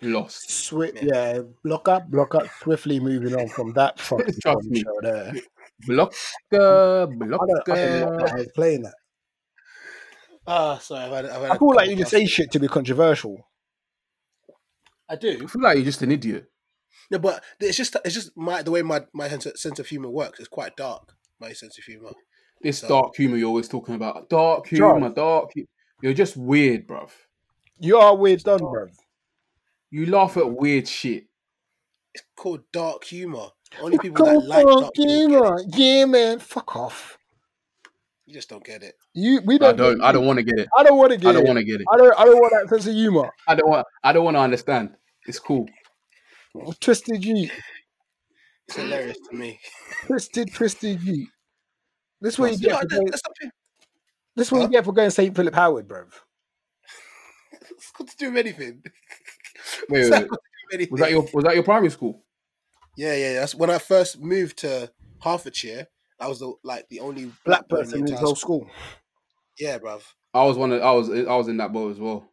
Lost. 0.00 0.50
Swift, 0.50 1.02
yeah. 1.02 1.40
Block 1.64 1.88
up, 1.88 2.08
block 2.10 2.34
up. 2.36 2.46
Swiftly 2.62 3.00
moving 3.00 3.34
on 3.34 3.48
from 3.48 3.72
that 3.74 3.98
fucking 4.00 4.34
Trust 4.40 4.68
me. 4.68 4.80
show 4.80 4.98
there. 5.02 5.32
Blocker, 5.86 6.14
I 6.52 6.56
don't, 6.56 7.22
I 7.22 7.26
don't 7.26 7.30
know 7.30 8.06
blocker. 8.16 8.36
why 8.36 8.44
playing 8.54 8.82
that. 8.82 8.94
Ah, 10.50 10.78
sorry, 10.78 11.04
I've 11.04 11.12
had, 11.12 11.24
I've 11.26 11.42
had 11.42 11.50
I 11.50 11.54
a 11.54 11.58
feel 11.58 11.74
like 11.74 11.90
you 11.90 11.96
just 11.96 12.12
of- 12.12 12.18
say 12.20 12.26
shit 12.26 12.50
to 12.52 12.58
be 12.58 12.68
controversial. 12.68 13.46
I 15.08 15.16
do. 15.16 15.40
I 15.42 15.46
feel 15.46 15.62
like 15.62 15.76
you're 15.76 15.84
just 15.84 16.02
an 16.02 16.10
idiot. 16.12 16.46
No, 17.10 17.18
but 17.18 17.42
it's 17.60 17.76
just 17.76 17.96
it's 18.04 18.14
just 18.14 18.36
my 18.36 18.62
the 18.62 18.70
way 18.70 18.82
my 18.82 19.02
my 19.14 19.28
sense 19.28 19.46
of, 19.46 19.58
sense 19.58 19.78
of 19.78 19.86
humor 19.86 20.10
works. 20.10 20.38
It's 20.40 20.48
quite 20.48 20.76
dark. 20.76 21.12
My 21.40 21.52
sense 21.52 21.78
of 21.78 21.84
humor. 21.84 22.10
This 22.60 22.78
So- 22.80 22.88
dark 22.88 23.14
humor 23.16 23.36
you're 23.36 23.48
always 23.48 23.68
talking 23.68 23.94
about. 23.94 24.28
Dark 24.28 24.66
humor, 24.68 25.10
dark. 25.10 25.50
You're 26.02 26.14
just 26.14 26.36
weird, 26.36 26.86
bruv. 26.86 27.10
You 27.78 27.98
are 27.98 28.16
weird 28.16 28.42
done, 28.42 28.58
bro. 28.58 28.86
You 29.90 30.06
laugh 30.06 30.36
at 30.36 30.50
weird 30.50 30.88
shit. 30.88 31.26
It's 32.14 32.24
called 32.36 32.60
dark 32.72 33.04
humor. 33.04 33.48
Only 33.80 33.98
people 33.98 34.24
that 34.24 34.46
like 34.46 34.66
dark 34.66 34.96
humor, 34.96 35.56
get 35.64 35.74
it. 35.74 35.78
Yeah, 35.78 36.04
man. 36.06 36.38
Fuck 36.38 36.74
off. 36.76 37.17
You 38.28 38.34
just 38.34 38.50
don't 38.50 38.62
get 38.62 38.82
it. 38.82 38.94
You, 39.14 39.40
we 39.46 39.54
I 39.54 39.58
don't. 39.58 39.72
I 39.72 39.76
don't. 39.76 40.00
I 40.02 40.12
don't 40.12 40.26
want 40.26 40.36
to 40.38 40.42
get 40.42 40.58
it. 40.58 40.68
I 40.78 40.82
don't 40.82 40.98
want 40.98 41.12
to 41.12 41.16
get. 41.16 41.26
It. 41.26 41.30
I 41.30 41.32
don't 41.32 41.46
want 41.46 41.58
to 41.58 41.64
get 41.64 41.80
it. 41.80 41.86
I 41.90 41.96
don't. 41.96 42.14
I 42.20 42.24
don't 42.26 42.36
want 42.36 42.52
that 42.52 42.68
sense 42.68 42.86
of 42.86 42.92
humor. 42.92 43.30
I 43.46 43.54
don't 43.54 43.68
want. 43.70 43.86
I 44.04 44.12
don't 44.12 44.24
want 44.24 44.36
to 44.36 44.40
understand. 44.40 44.90
It's 45.26 45.38
cool. 45.38 45.66
Twisted 46.80 47.24
you, 47.24 47.48
It's 48.66 48.76
hilarious 48.76 49.16
to 49.30 49.36
me. 49.36 49.58
twisted, 50.06 50.52
twisted 50.52 51.02
you. 51.02 51.26
This 52.20 52.38
what 52.38 52.52
you 52.52 52.58
get. 52.58 52.80
For 52.80 52.86
going, 52.86 53.06
that's 53.06 53.22
this 54.36 54.48
is 54.48 54.52
what 54.52 54.62
you 54.62 54.68
get 54.68 54.84
for 54.84 54.92
going 54.92 55.08
Saint 55.10 55.34
Philip 55.34 55.54
Howard, 55.54 55.88
bro. 55.88 56.04
It's 57.70 57.92
got 57.96 58.08
to 58.08 58.16
do 58.18 58.30
with 58.32 58.38
anything. 58.46 58.82
Wait, 59.88 60.00
It's 60.00 60.10
wait, 60.10 60.20
wait. 60.22 60.28
to 60.28 60.28
do 60.28 60.74
anything. 60.74 60.92
Was 60.92 61.00
that 61.00 61.10
your 61.10 61.26
Was 61.32 61.44
that 61.44 61.54
your 61.54 61.64
primary 61.64 61.90
school? 61.90 62.24
Yeah, 62.96 63.14
yeah. 63.14 63.34
That's 63.40 63.54
when 63.54 63.70
I 63.70 63.78
first 63.78 64.20
moved 64.20 64.58
to 64.58 64.90
Hertfordshire. 65.22 65.86
I 66.20 66.28
was 66.28 66.40
the 66.40 66.52
like 66.64 66.88
the 66.88 67.00
only 67.00 67.32
Black 67.44 67.68
person 67.68 68.00
in 68.00 68.04
the 68.06 68.12
his 68.12 68.20
whole 68.20 68.34
school. 68.34 68.60
school. 68.60 68.70
Yeah, 69.58 69.78
bruv. 69.78 70.02
I 70.34 70.44
was 70.44 70.56
one. 70.56 70.72
Of, 70.72 70.82
I 70.82 70.92
was. 70.92 71.10
I 71.10 71.34
was 71.36 71.48
in 71.48 71.56
that 71.58 71.72
boat 71.72 71.92
as 71.92 71.98
well. 72.00 72.28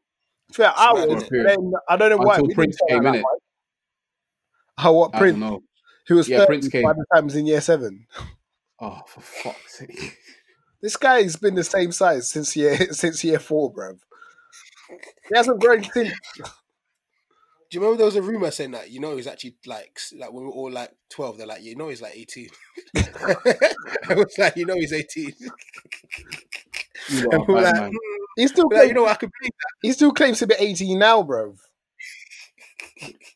Fair, 0.52 0.72
I 0.76 0.94
mad, 0.94 1.08
was. 1.08 1.30
Then 1.30 1.72
I 1.88 1.98
don't 1.98 2.10
know 2.10 2.18
why. 2.18 2.38
Until 2.38 2.52
oh, 2.52 2.56
Prince 2.56 2.78
came 2.88 3.06
in 3.06 3.16
it. 3.16 3.26
How 4.78 4.94
what 4.94 5.16
I 5.16 5.20
Prince? 5.20 5.40
don't 5.40 5.50
know. 5.50 5.64
Who 6.08 6.16
was 6.16 6.28
Yeah, 6.28 6.40
thirty 6.40 6.48
Prince 6.48 6.68
came. 6.70 6.84
by 6.84 6.94
the 6.94 7.06
time 7.14 7.24
he 7.24 7.26
was 7.26 7.36
in 7.36 7.48
year 7.48 7.62
seven. 7.62 8.06
Oh, 8.80 9.02
for 9.08 9.22
fuck's 9.22 9.80
sake! 9.80 10.18
This 10.82 10.98
guy's 10.98 11.36
been 11.36 11.56
the 11.56 11.64
same 11.64 11.92
size 11.92 12.30
since 12.30 12.56
year 12.56 12.78
since 12.94 13.24
year 13.24 13.40
four, 13.40 13.72
bro. 13.72 13.98
He 14.90 15.36
hasn't 15.36 15.60
grown 15.60 15.84
since. 15.84 16.14
Do 17.70 17.78
you 17.78 17.82
remember 17.82 17.98
there 17.98 18.06
was 18.06 18.16
a 18.16 18.22
rumor 18.22 18.52
saying 18.52 18.72
that 18.72 18.92
you 18.92 19.00
know 19.00 19.16
he's 19.16 19.28
actually 19.28 19.56
like 19.66 20.00
like 20.18 20.32
when 20.32 20.44
we 20.44 20.50
were 20.50 20.54
all 20.56 20.72
like 20.72 20.92
twelve, 21.10 21.38
they're 21.38 21.48
like 21.48 21.64
you 21.64 21.76
know 21.76 21.90
he's 21.90 22.02
like 22.02 22.16
eighteen. 22.16 22.50
I 22.96 24.14
was 24.16 24.36
like 24.38 24.56
you 24.56 24.66
know 24.66 24.76
he's 24.76 24.94
eighteen. 24.94 25.34
You 27.10 27.30
And 27.32 27.42
are 27.42 27.46
we 27.48 27.54
like, 27.62 27.76
"Mm." 27.76 27.92
He 28.36 28.48
still 28.48 28.68
We're 28.70 28.78
like, 28.80 28.88
you 28.88 28.94
know 28.94 29.06
I 29.06 29.16
could 29.16 29.30
believe 29.40 29.52
he 29.82 29.92
still 29.92 30.12
claims 30.12 30.40
to 30.40 30.48
be 30.48 30.56
eighteen 30.58 31.00
now, 31.00 31.24
bro. 31.24 31.56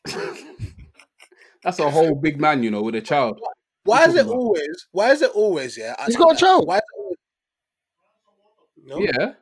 That's 1.62 1.78
a 1.78 1.90
whole 1.90 2.14
big 2.14 2.40
man, 2.40 2.62
you 2.62 2.70
know, 2.70 2.82
with 2.82 2.94
a 2.94 3.00
child. 3.00 3.40
Why 3.84 4.04
is 4.06 4.14
it 4.14 4.26
always? 4.26 4.86
Why 4.92 5.10
is 5.12 5.22
it 5.22 5.30
always? 5.32 5.76
Yeah, 5.76 5.94
I 5.98 6.06
He's 6.06 6.16
think 6.16 6.24
got 6.26 6.36
a 6.36 6.38
child. 6.38 6.66
Why 6.66 6.76
is 6.76 6.82
it 6.82 6.98
always? 6.98 7.16
No, 8.84 8.98
Yeah, 8.98 9.26
You 9.28 9.34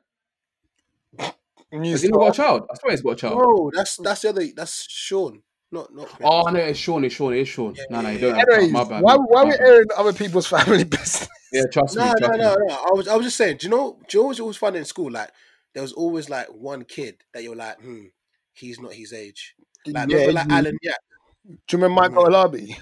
has 1.73 2.03
he 2.03 2.09
not 2.09 2.19
got 2.19 2.29
a 2.29 2.37
child? 2.37 2.67
I 2.71 2.79
swear 2.79 2.91
he's 2.93 3.03
got 3.03 3.11
a 3.11 3.17
child. 3.17 3.39
no, 3.39 3.71
that's 3.75 3.97
that's 3.97 4.23
the 4.23 4.29
other. 4.31 4.47
That's 4.55 4.87
Sean, 4.91 5.43
not 5.71 5.95
not. 5.95 6.09
Oh 6.23 6.43
no, 6.51 6.59
it's 6.59 6.79
Sean. 6.79 7.05
It's 7.05 7.15
Sean. 7.15 7.35
It's 7.35 7.51
Sean. 7.51 7.75
Yeah, 7.75 7.85
no, 7.91 8.01
no, 8.01 8.11
you 8.11 8.19
don't 8.19 8.31
yeah. 8.31 8.39
have. 8.39 8.49
Anyways, 8.49 8.73
My 8.73 8.85
bad. 8.85 9.03
why 9.03 9.17
why 9.17 9.45
bad, 9.45 9.61
we 9.61 9.67
airing 9.67 9.87
other 9.97 10.13
people's 10.13 10.47
family 10.57 10.85
business? 10.85 11.29
Yeah, 11.53 11.65
trust 11.73 11.97
me. 11.97 12.03
No, 12.05 12.09
no, 12.09 12.15
trust 12.27 12.39
no, 12.39 12.57
me. 12.57 12.67
no. 12.69 12.75
I 12.75 12.93
was, 12.93 13.09
I 13.09 13.17
was 13.17 13.27
just 13.27 13.37
saying. 13.37 13.59
Do 13.59 13.67
you 13.67 13.71
know? 13.71 13.99
Do 14.09 14.19
you 14.19 14.21
know 14.21 14.25
what 14.25 14.29
was 14.31 14.41
always 14.41 14.57
fun 14.57 14.77
in 14.77 14.85
school? 14.85 15.11
Like 15.11 15.31
there 15.75 15.83
was 15.83 15.93
always 15.93 16.31
like 16.31 16.49
one 16.49 16.85
kid 16.85 17.17
that 17.35 17.43
you're 17.43 17.57
like, 17.57 17.81
hmm, 17.81 18.07
he's 18.53 18.81
not 18.81 18.93
his 18.93 19.13
age. 19.13 19.55
Like 19.87 20.09
Yeah, 20.09 20.17
remember 20.17 20.33
like 20.33 20.51
Alan 20.51 20.79
Yak. 20.83 20.99
Do 21.47 21.53
you 21.77 21.83
remember 21.83 22.01
Michael 22.01 22.25
Alabi? 22.25 22.77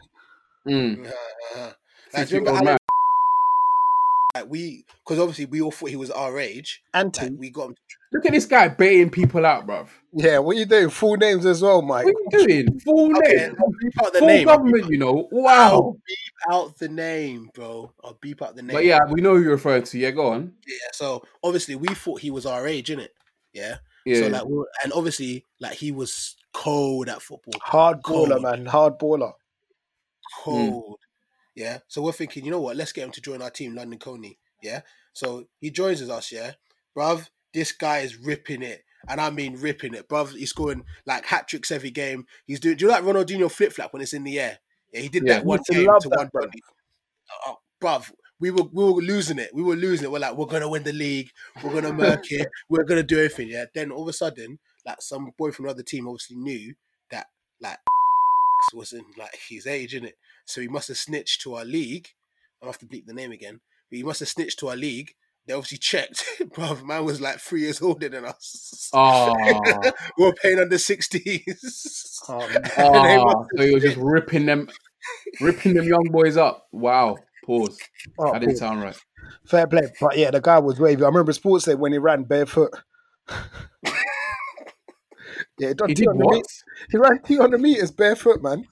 Mm. 0.66 1.07
Uh, 1.07 1.59
uh, 1.59 1.72
like, 2.14 2.29
do 2.29 2.35
you 2.35 2.40
remember 2.40 2.59
old 2.59 2.68
Alan? 2.68 2.79
Man. 4.37 4.42
Like 4.42 4.51
we, 4.51 4.85
because 5.05 5.18
obviously 5.18 5.46
we 5.46 5.61
all 5.61 5.70
thought 5.70 5.90
he 5.90 5.96
was 5.96 6.11
our 6.11 6.38
age. 6.38 6.83
Auntie. 6.94 7.22
Like 7.22 7.33
we 7.38 7.51
got 7.51 7.68
him. 7.70 7.75
Look 8.12 8.25
at 8.27 8.33
this 8.33 8.46
guy 8.46 8.68
baiting 8.68 9.11
people 9.11 9.44
out, 9.44 9.66
bruv. 9.66 9.88
Yeah, 10.12 10.38
what 10.38 10.57
are 10.57 10.59
you 10.61 10.64
doing? 10.66 10.88
Full 10.90 11.16
names 11.16 11.44
as 11.44 11.61
well, 11.61 11.83
Mike. 11.83 12.07
What 12.07 12.14
are 12.35 12.38
you 12.40 12.46
doing? 12.64 12.81
Full 12.81 13.16
Okay, 13.18 13.35
name. 13.37 13.57
Beep 13.81 14.03
out 14.03 14.12
the 14.12 14.18
Full 14.20 14.29
name. 14.29 14.49
I'll 14.49 14.57
government, 14.59 14.90
you 14.90 14.99
know. 14.99 15.29
I'll 15.33 15.42
Wow. 15.42 15.96
beep 16.07 16.16
out 16.51 16.79
the 16.79 16.88
name, 16.88 17.51
bro. 17.55 17.92
I'll 18.03 18.16
beep 18.20 18.40
out 18.42 18.57
the 18.57 18.62
name. 18.62 18.75
But 18.75 18.85
yeah, 18.85 19.01
we 19.11 19.20
know 19.20 19.35
who 19.37 19.42
you're 19.42 19.53
referring 19.53 19.83
to. 19.85 19.99
Yeah, 19.99 20.12
go 20.12 20.29
on. 20.29 20.55
Yeah, 20.66 20.77
so 20.92 21.22
obviously 21.42 21.75
we 21.75 21.88
thought 21.88 22.20
he 22.20 22.31
was 22.31 22.46
our 22.46 22.66
age, 22.66 22.88
innit? 22.88 23.09
Yeah. 23.53 23.79
Yeah. 24.07 24.20
So 24.20 24.29
like, 24.29 24.44
we 24.44 24.55
were, 24.59 24.68
and 24.85 24.92
obviously 24.92 25.44
like 25.61 25.75
he 25.77 25.90
was 25.92 26.37
cold 26.55 27.09
at 27.09 27.20
football, 27.20 27.61
Hard 27.61 28.03
baller, 28.03 28.29
Cold. 28.31 28.42
man. 28.42 28.66
Hard 28.66 28.99
baller. 28.99 29.33
cold. 30.44 30.99
Yeah. 31.57 31.79
So 31.88 32.03
we're 32.03 32.12
thinking, 32.12 32.45
you 32.45 32.51
know 32.53 32.61
what? 32.61 32.77
Let's 32.77 32.92
get 32.92 33.05
him 33.05 33.11
to 33.12 33.21
join 33.21 33.42
our 33.42 33.51
team, 33.51 33.75
London 33.75 33.99
Coney. 33.99 34.38
Yeah. 34.62 34.83
So 35.12 35.47
he 35.61 35.71
joins 35.71 36.03
us. 36.09 36.31
Yeah, 36.31 36.53
bruv. 36.97 37.29
This 37.55 37.73
guy 37.73 37.99
is 38.01 38.16
ripping 38.19 38.62
it, 38.62 38.83
and 39.09 39.19
I 39.21 39.31
mean 39.31 39.57
ripping 39.59 39.95
it, 39.95 40.09
bruv. 40.09 40.35
He's 40.35 40.51
scoring 40.51 40.85
like 41.07 41.25
hat 41.25 41.49
tricks 41.49 41.71
every 41.71 41.90
game. 41.90 42.27
He's 42.47 42.61
doing. 42.61 42.77
Do 42.77 42.85
you 42.85 42.90
like 42.90 43.03
Ronaldinho 43.03 43.51
flip 43.51 43.73
flap 43.73 43.92
when 43.92 44.03
it's 44.03 44.12
in 44.12 44.25
the 44.25 44.38
air? 44.38 44.59
Yeah, 44.92 45.01
he 45.01 45.09
did 45.09 45.25
Yeah. 45.27 45.35
that 45.35 45.45
one 45.47 45.61
game 45.71 45.87
to 46.01 46.09
that, 46.11 46.19
one 46.19 46.29
bruv. 46.29 46.51
Oh, 47.47 47.57
bruv. 47.83 48.12
We 48.38 48.51
were 48.51 48.64
we 48.71 48.85
were 48.85 49.01
losing 49.01 49.38
it. 49.38 49.51
We 49.55 49.62
were 49.62 49.77
losing 49.77 50.05
it. 50.05 50.11
We're 50.12 50.19
like, 50.19 50.37
we're 50.37 50.45
gonna 50.47 50.69
win 50.69 50.83
the 50.83 50.92
league. 50.92 51.31
We're 51.64 51.73
gonna 51.73 51.92
murk 51.95 52.25
it. 52.31 52.49
We're 52.69 52.85
gonna 52.85 53.03
do 53.03 53.16
everything. 53.16 53.49
Yeah. 53.49 53.64
Then 53.75 53.90
all 53.90 54.03
of 54.03 54.09
a 54.09 54.12
sudden, 54.12 54.59
like 54.85 55.01
some 55.01 55.31
boy 55.38 55.53
from 55.53 55.64
another 55.64 55.83
team 55.83 56.07
obviously 56.07 56.37
knew 56.37 56.75
that 57.11 57.29
like 57.62 57.79
wasn't 58.75 59.16
like 59.16 59.35
his 59.49 59.66
age, 59.66 59.95
innit? 59.95 60.12
So 60.47 60.61
he 60.61 60.69
must 60.69 60.89
have 60.89 60.97
snitched 60.97 61.43
to 61.43 61.55
our 61.57 61.65
league. 61.65 62.09
I'll 62.63 62.69
have 62.69 62.79
to 62.79 62.87
bleep 62.87 63.05
the 63.07 63.13
name 63.13 63.33
again. 63.33 63.61
But 63.91 63.97
he 63.99 64.03
must 64.03 64.21
have 64.21 64.29
snitched 64.29 64.59
to 64.61 64.69
our 64.69 64.77
league. 64.77 65.13
They 65.47 65.55
obviously 65.55 65.79
checked. 65.79 66.25
Bruv, 66.55 66.85
man 66.85 67.05
was 67.05 67.21
like 67.21 67.39
three 67.39 67.61
years 67.63 67.81
older 67.83 68.09
than 68.09 68.25
us. 68.25 68.91
Ah, 68.95 69.33
we 70.19 70.25
were 70.25 70.35
playing 70.41 70.59
under 70.59 70.77
60s. 70.77 72.29
Um, 72.29 72.41
They 72.77 72.83
ah, 72.83 73.45
so 73.57 73.63
you're 73.63 73.79
just 73.81 73.97
ripping 73.99 74.47
them, 74.47 74.69
ripping 75.41 75.75
them 75.75 75.85
young 75.87 76.05
boys 76.11 76.37
up. 76.37 76.67
Wow. 76.73 77.17
Pause. 77.45 77.79
oh, 78.19 78.33
That 78.33 78.41
didn't 78.41 78.55
cool. 78.55 78.59
sound 78.59 78.83
right. 78.83 78.97
Fair 79.47 79.67
play. 79.69 79.83
But 80.01 80.17
yeah, 80.19 80.31
the 80.33 80.41
guy 80.41 80.59
was 80.59 80.81
wavy. 80.81 81.03
I 81.05 81.07
remember 81.07 81.33
Sports 81.33 81.67
Day 81.67 81.75
when 81.77 81.93
he 81.93 81.99
ran 81.99 82.25
barefoot. 82.25 82.73
yeah, 85.59 85.69
he, 85.69 85.75
done 85.75 85.89
He 85.89 85.95
did 85.95 86.07
what? 86.09 86.35
meters. 86.35 86.65
he 86.91 86.99
ran 86.99 87.21
200 87.25 87.61
meters 87.61 87.91
barefoot, 87.93 88.43
man. 88.43 88.67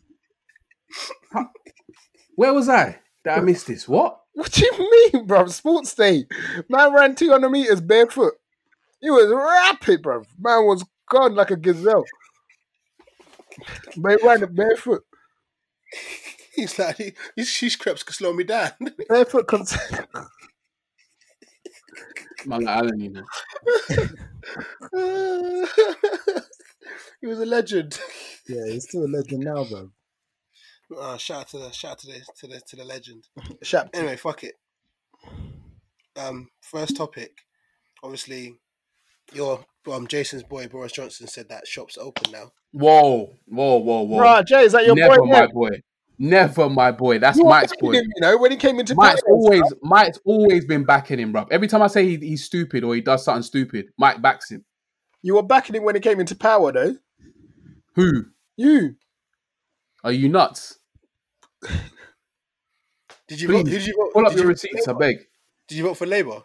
Where 2.37 2.53
was 2.55 2.68
I? 2.68 3.01
That 3.25 3.38
I 3.38 3.40
missed 3.40 3.66
this. 3.66 3.88
What? 3.88 4.20
What 4.35 4.53
do 4.53 4.64
you 4.64 5.11
mean, 5.14 5.27
bro? 5.27 5.47
Sports 5.47 5.94
Day. 5.94 6.27
Man 6.68 6.92
ran 6.92 7.14
200 7.14 7.49
meters 7.49 7.81
barefoot. 7.81 8.35
He 9.01 9.11
was 9.11 9.31
rapid, 9.33 10.03
bro. 10.03 10.23
Man 10.38 10.66
was 10.66 10.85
gone 11.11 11.35
like 11.35 11.51
a 11.51 11.57
gazelle. 11.57 12.05
But 13.97 14.20
he 14.20 14.27
ran 14.27 14.55
barefoot. 14.55 15.03
He's 16.55 16.79
like, 16.79 16.97
he, 16.97 17.12
his 17.37 17.49
shoes 17.49 17.75
creps 17.77 18.03
could 18.05 18.14
slow 18.14 18.33
me 18.33 18.44
down. 18.44 18.70
Barefoot 19.09 19.49
cons- 19.49 19.77
Man, 22.47 22.62
like 22.64 22.77
Alan, 22.77 23.01
you 23.01 23.11
know. 23.11 23.25
he 27.20 27.27
was 27.27 27.40
a 27.40 27.47
legend. 27.47 27.99
Yeah, 28.49 28.66
he's 28.66 28.85
still 28.85 29.05
a 29.05 29.09
legend 29.09 29.42
now, 29.44 29.64
bro. 29.64 29.90
Uh, 30.99 31.16
shout 31.16 31.40
out 31.40 31.49
to 31.49 31.59
the 31.59 31.70
shout 31.70 31.92
out 31.92 31.99
to 32.01 32.07
the 32.09 32.20
to 32.37 32.47
the 32.47 32.61
to 32.68 32.77
the 32.77 32.85
legend. 32.85 33.27
Shap. 33.62 33.90
Anyway, 33.94 34.16
fuck 34.16 34.44
it. 34.44 34.55
Um, 36.16 36.49
first 36.61 36.97
topic. 36.97 37.38
Obviously, 38.03 38.59
your 39.33 39.64
um 39.90 40.07
Jason's 40.07 40.42
boy 40.42 40.68
Boris 40.68 40.92
Johnson 40.92 41.27
said 41.27 41.49
that 41.49 41.66
shops 41.66 41.97
open 41.99 42.33
now. 42.33 42.51
Whoa, 42.73 43.31
whoa, 43.47 43.77
whoa, 43.79 44.03
whoa. 44.03 44.20
Right, 44.20 44.47
Jay, 44.47 44.62
is 44.62 44.73
that 44.73 44.85
your 44.85 44.94
Never 44.94 45.16
boy? 45.18 45.27
Never 45.27 45.47
my 45.47 45.53
boy. 45.53 45.81
Never 46.18 46.70
my 46.70 46.92
boy. 46.92 47.18
That's 47.18 47.38
You 47.38 47.44
Mike's 47.44 47.73
boy. 47.77 47.92
him, 47.92 48.05
you 48.05 48.20
know, 48.20 48.37
when 48.38 48.51
he 48.51 48.57
came 48.57 48.79
into 48.79 48.94
Mike's 48.94 49.23
power 49.23 49.35
always 49.35 49.66
stuff. 49.66 49.79
Mike's 49.83 50.18
always 50.25 50.64
been 50.64 50.85
backing 50.85 51.18
him, 51.18 51.33
bruv. 51.33 51.49
Every 51.51 51.66
time 51.66 51.83
I 51.83 51.88
say 51.88 52.05
he, 52.05 52.16
he's 52.16 52.44
stupid 52.44 52.85
or 52.85 52.94
he 52.94 53.01
does 53.01 53.25
something 53.25 53.42
stupid, 53.42 53.87
Mike 53.99 54.23
backs 54.23 54.51
him. 54.51 54.64
You 55.23 55.35
were 55.35 55.42
backing 55.42 55.75
him 55.75 55.85
when 55.85 55.94
he 55.94 56.01
came 56.01 56.20
into 56.20 56.37
power, 56.37 56.70
though. 56.70 56.97
Who? 57.94 58.27
You. 58.57 58.97
Are 60.05 60.12
you 60.12 60.29
nuts? 60.29 60.79
Did 63.27 63.40
you 63.40 63.49
vote? 63.49 63.64
Did 63.64 63.87
you 63.87 63.95
vote? 63.97 64.12
Pull 64.12 64.27
up 64.27 64.33
did 64.33 64.37
your 64.38 64.45
you 64.45 64.51
receipts, 64.51 64.87
I 64.87 64.93
beg. 64.93 65.17
Did 65.67 65.79
you 65.79 65.85
vote 65.85 65.95
for 65.95 66.05
Labour? 66.07 66.43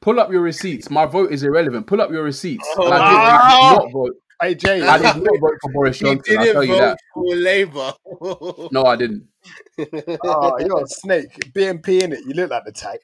Pull 0.00 0.20
up 0.20 0.30
your 0.30 0.42
receipts. 0.42 0.88
My 0.90 1.06
vote 1.06 1.32
is 1.32 1.42
irrelevant. 1.42 1.88
Pull 1.88 2.00
up 2.00 2.12
your 2.12 2.22
receipts. 2.22 2.64
Oh, 2.76 2.84
And 2.84 2.94
I 2.94 2.98
did 2.98 3.16
wow. 3.16 3.78
not 3.82 3.92
vote. 3.92 4.14
Hey, 4.40 4.54
Jay. 4.54 4.80
I 4.86 4.96
did 4.98 5.24
not 5.24 5.40
vote 5.40 5.58
for 5.60 5.72
Boris 5.72 5.98
Johnson. 6.00 6.38
I 6.38 6.52
tell 6.52 6.62
you 6.62 6.76
that. 6.76 6.98
for 7.12 7.34
Labour. 7.34 7.94
No, 8.70 8.84
I 8.84 8.94
didn't. 8.94 9.26
oh, 10.24 10.58
you're 10.60 10.82
a 10.84 10.86
snake. 10.86 11.52
BNP 11.52 12.02
in 12.02 12.12
it. 12.12 12.20
You 12.20 12.34
look 12.34 12.50
like 12.50 12.64
the 12.64 12.72
type. 12.72 13.00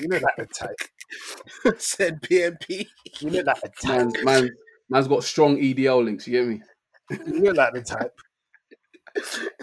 You 0.00 0.08
look 0.08 0.22
like 0.22 0.36
the 0.38 0.46
type. 0.46 1.78
Said 1.78 2.22
BNP. 2.22 2.86
You 3.20 3.30
look 3.30 3.46
like 3.46 3.60
the 3.60 3.68
type. 3.82 4.06
Man, 4.24 4.24
man, 4.24 4.50
man's 4.88 5.08
got 5.08 5.24
strong 5.24 5.58
EDL 5.58 6.04
links. 6.04 6.26
You 6.26 6.38
get 6.40 6.48
me? 6.48 6.62
You 7.10 7.40
look 7.44 7.56
like 7.56 7.72
the 7.74 7.82
type. 7.82 8.18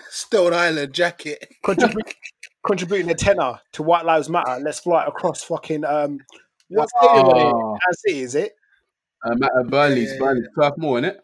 Stone 0.09 0.53
Island 0.53 0.93
jacket. 0.93 1.47
Contribute, 1.63 2.15
contributing 2.65 3.11
a 3.11 3.15
tenner 3.15 3.59
to 3.73 3.83
White 3.83 4.05
Lives 4.05 4.29
Matter. 4.29 4.59
Let's 4.63 4.79
fly 4.79 5.03
it 5.03 5.09
across 5.09 5.43
fucking 5.43 5.85
um. 5.85 6.19
What 6.69 6.89
Oh. 7.01 7.29
stadium? 7.29 7.57
Man 7.71 7.79
City 7.93 8.19
is 8.21 8.35
it? 8.35 8.53
Uh, 9.25 9.35
Ma- 9.37 9.47
uh, 9.59 9.63
Burnley's, 9.63 10.09
Yeah, 10.09 10.13
yeah, 10.13 10.19
Burnley's, 10.19 10.47
Turf 10.59 10.73
Moor, 10.77 10.99
innit? 10.99 11.17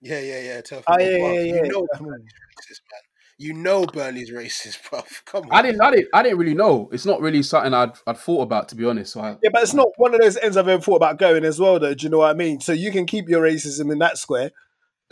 Yeah, 0.00 0.20
yeah, 0.20 0.40
yeah. 0.42 0.60
Tough. 0.62 0.84
Oh 0.86 0.98
yeah, 0.98 1.08
yeah, 1.08 1.32
yeah. 1.32 1.54
You 1.64 1.68
know 1.68 1.86
yeah. 1.92 1.98
Burnley's 1.98 2.32
racist, 2.32 2.80
man. 2.90 3.00
You 3.38 3.52
know 3.54 3.86
Burnley's 3.86 4.30
racist, 4.32 4.78
bro. 4.90 5.02
Come 5.26 5.44
on. 5.44 5.52
I 5.52 5.62
didn't, 5.62 5.80
I 5.82 5.90
didn't, 5.90 6.08
I 6.14 6.22
didn't 6.22 6.38
really 6.38 6.54
know. 6.54 6.88
It's 6.92 7.04
not 7.06 7.20
really 7.20 7.42
something 7.42 7.74
I'd, 7.74 7.92
I'd 8.06 8.16
thought 8.18 8.42
about, 8.42 8.68
to 8.70 8.74
be 8.74 8.86
honest. 8.86 9.12
So 9.12 9.20
I, 9.20 9.36
Yeah, 9.42 9.50
but 9.52 9.62
it's 9.62 9.74
not 9.74 9.88
one 9.96 10.14
of 10.14 10.20
those 10.20 10.36
ends 10.38 10.56
I've 10.56 10.68
ever 10.68 10.80
thought 10.82 10.96
about 10.96 11.18
going 11.18 11.44
as 11.44 11.60
well, 11.60 11.78
though. 11.78 11.94
Do 11.94 12.04
you 12.04 12.10
know 12.10 12.18
what 12.18 12.30
I 12.30 12.34
mean? 12.34 12.60
So 12.60 12.72
you 12.72 12.90
can 12.90 13.04
keep 13.06 13.28
your 13.28 13.42
racism 13.42 13.92
in 13.92 13.98
that 13.98 14.16
square. 14.18 14.50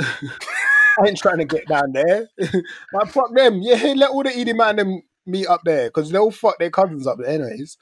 I 0.00 1.06
ain't 1.06 1.18
trying 1.18 1.38
to 1.38 1.44
get 1.44 1.66
down 1.68 1.92
there. 1.92 2.28
like, 2.92 3.08
fuck 3.10 3.34
them. 3.34 3.60
Yeah, 3.62 3.92
let 3.96 4.10
all 4.10 4.22
the 4.22 4.36
Edie 4.36 4.52
man 4.52 4.76
them 4.76 5.02
meet 5.26 5.46
up 5.46 5.60
there 5.64 5.88
because 5.88 6.10
they'll 6.10 6.30
fuck 6.30 6.58
their 6.58 6.70
cousins 6.70 7.06
up 7.06 7.18
there, 7.18 7.28
anyways. 7.28 7.76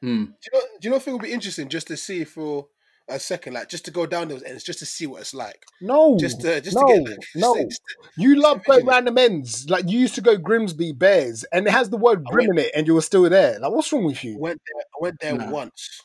hmm. 0.00 0.24
Do 0.24 0.30
you 0.52 0.52
know? 0.52 0.60
Do 0.80 0.86
you 0.86 0.90
know? 0.90 0.96
If 0.96 1.08
it 1.08 1.12
would 1.12 1.22
be 1.22 1.32
interesting 1.32 1.68
just 1.68 1.88
to 1.88 1.96
see 1.96 2.24
for 2.24 2.68
a 3.08 3.18
second, 3.20 3.54
like 3.54 3.68
just 3.68 3.84
to 3.84 3.90
go 3.92 4.04
down 4.06 4.28
those 4.28 4.42
ends, 4.42 4.64
just 4.64 4.80
to 4.80 4.86
see 4.86 5.06
what 5.06 5.20
it's 5.20 5.32
like. 5.34 5.62
No, 5.80 6.16
Just 6.18 6.40
to, 6.40 6.60
just 6.60 6.76
no, 6.76 6.82
to 6.86 6.94
get 6.94 7.08
like, 7.10 7.18
no. 7.36 7.54
just 7.56 7.80
to- 7.80 8.22
You 8.22 8.34
love 8.40 8.64
going 8.64 8.80
Imagine 8.80 8.88
it. 8.88 9.10
round 9.10 9.16
the 9.16 9.22
ends. 9.22 9.70
Like 9.70 9.88
you 9.88 9.98
used 10.00 10.16
to 10.16 10.20
go 10.20 10.36
Grimsby 10.36 10.92
Bears, 10.92 11.44
and 11.52 11.66
it 11.66 11.70
has 11.70 11.88
the 11.90 11.96
word 11.96 12.24
Grim 12.24 12.50
in 12.50 12.58
it, 12.58 12.70
and 12.74 12.86
you 12.86 12.94
were 12.94 13.02
still 13.02 13.28
there. 13.30 13.58
Like, 13.60 13.70
what's 13.72 13.92
wrong 13.92 14.04
with 14.04 14.22
you? 14.24 14.38
went 14.38 14.60
there. 14.66 14.82
I 14.82 14.98
went 15.00 15.16
there 15.20 15.34
Nah. 15.34 15.50
once. 15.50 16.00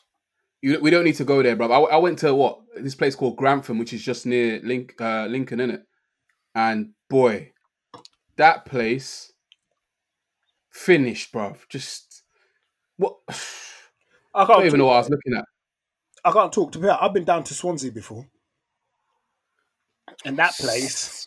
You, 0.62 0.80
we 0.80 0.90
don't 0.90 1.04
need 1.04 1.16
to 1.16 1.24
go 1.24 1.42
there, 1.42 1.56
bro. 1.56 1.70
I, 1.70 1.94
I 1.94 1.96
went 1.98 2.20
to 2.20 2.34
what 2.34 2.60
this 2.76 2.94
place 2.94 3.16
called 3.16 3.36
Grantham, 3.36 3.78
which 3.78 3.92
is 3.92 4.02
just 4.02 4.26
near 4.26 4.60
Link, 4.62 4.94
uh, 5.00 5.26
Lincoln, 5.26 5.58
innit? 5.58 5.82
And 6.54 6.92
boy, 7.10 7.52
that 8.36 8.64
place 8.64 9.32
finished, 10.70 11.32
bro. 11.32 11.56
Just 11.68 12.22
what? 12.96 13.16
I 14.34 14.44
I 14.44 14.46
can't. 14.46 14.56
don't 14.56 14.66
even 14.66 14.78
know 14.78 14.86
what 14.86 14.94
I 14.94 14.98
was 14.98 15.10
looking 15.10 15.34
at. 15.34 15.44
I 16.24 16.32
can't 16.32 16.52
talk 16.52 16.72
to 16.72 16.78
be 16.78 16.88
I've 16.88 17.12
been 17.14 17.24
down 17.24 17.44
to 17.44 17.54
Swansea 17.54 17.92
before, 17.92 18.26
and 20.24 20.38
that 20.38 20.58
place, 20.58 21.26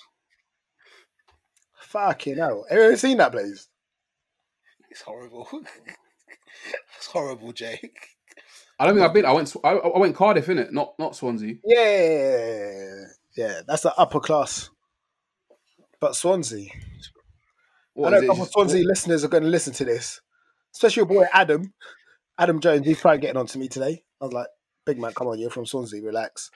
fucking 1.80 2.38
hell. 2.38 2.66
Have 2.70 2.78
you 2.78 2.84
ever 2.86 2.98
seen 2.98 3.18
that 3.18 3.32
place? 3.32 3.68
It's 4.90 5.02
horrible. 5.02 5.48
it's 6.98 7.08
horrible, 7.08 7.52
Jake. 7.54 8.15
I 8.80 8.86
don't 8.86 8.96
think 8.96 9.06
I've 9.06 9.14
been. 9.14 9.26
I 9.26 9.32
went. 9.32 9.56
I, 9.64 9.70
I 9.72 9.98
went 10.00 10.16
Cardiff, 10.16 10.48
innit? 10.48 10.72
Not 10.72 10.96
not 11.00 11.16
Swansea. 11.16 11.56
Yeah, 11.64 13.06
yeah, 13.38 13.62
that's 13.68 13.84
the 13.84 13.94
upper 13.98 14.20
class. 14.20 14.70
But 16.02 16.16
Swansea, 16.16 16.70
What 17.94 18.14
I 18.14 18.18
is 18.18 18.22
know 18.22 18.26
it? 18.26 18.26
a 18.26 18.28
couple 18.28 18.44
of 18.44 18.50
Swansea 18.50 18.84
listeners 18.86 19.24
are 19.24 19.30
going 19.30 19.44
to 19.44 19.50
listen 19.50 19.72
to 19.74 19.86
this, 19.86 20.20
especially 20.74 21.02
your 21.02 21.06
boy 21.08 21.26
Adam, 21.32 21.74
Adam 22.38 22.60
Jones. 22.60 22.86
He's 22.86 23.00
probably 23.00 23.20
getting 23.22 23.38
on 23.38 23.48
to 23.48 23.58
me 23.58 23.70
today. 23.70 24.04
I 24.22 24.26
was 24.26 24.34
like, 24.34 24.48
"Big 24.86 25.00
man, 25.00 25.14
come 25.14 25.28
on, 25.28 25.40
you're 25.40 25.50
from 25.50 25.66
Swansea, 25.66 26.02
relax." 26.04 26.52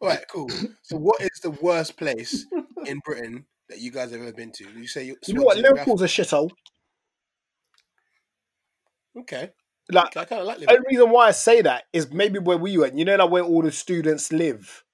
All 0.00 0.08
right, 0.08 0.24
cool. 0.30 0.48
So, 0.82 0.96
what 0.96 1.20
is 1.20 1.40
the 1.42 1.50
worst 1.50 1.96
place 1.96 2.46
in 2.84 3.00
Britain 3.04 3.46
that 3.68 3.78
you 3.78 3.92
guys 3.92 4.10
have 4.10 4.20
ever 4.20 4.32
been 4.32 4.50
to? 4.52 4.64
You 4.76 4.88
say 4.88 5.04
you. 5.04 5.16
You 5.26 5.34
know 5.34 5.42
what? 5.42 5.56
Liverpool's 5.58 6.02
a 6.02 6.06
shithole. 6.06 6.50
Okay. 9.16 9.50
Like 9.90 10.16
I 10.16 10.24
kind 10.24 10.40
of 10.42 10.46
like 10.46 10.58
the 10.58 10.62
Liverpool. 10.62 10.76
only 10.86 10.96
reason 10.96 11.10
why 11.10 11.28
I 11.28 11.30
say 11.30 11.62
that 11.62 11.84
is 11.92 12.10
maybe 12.12 12.38
where 12.38 12.58
we 12.58 12.76
went. 12.76 12.98
You 12.98 13.04
know, 13.04 13.16
like 13.16 13.30
where 13.30 13.42
all 13.42 13.62
the 13.62 13.72
students 13.72 14.32
live. 14.32 14.84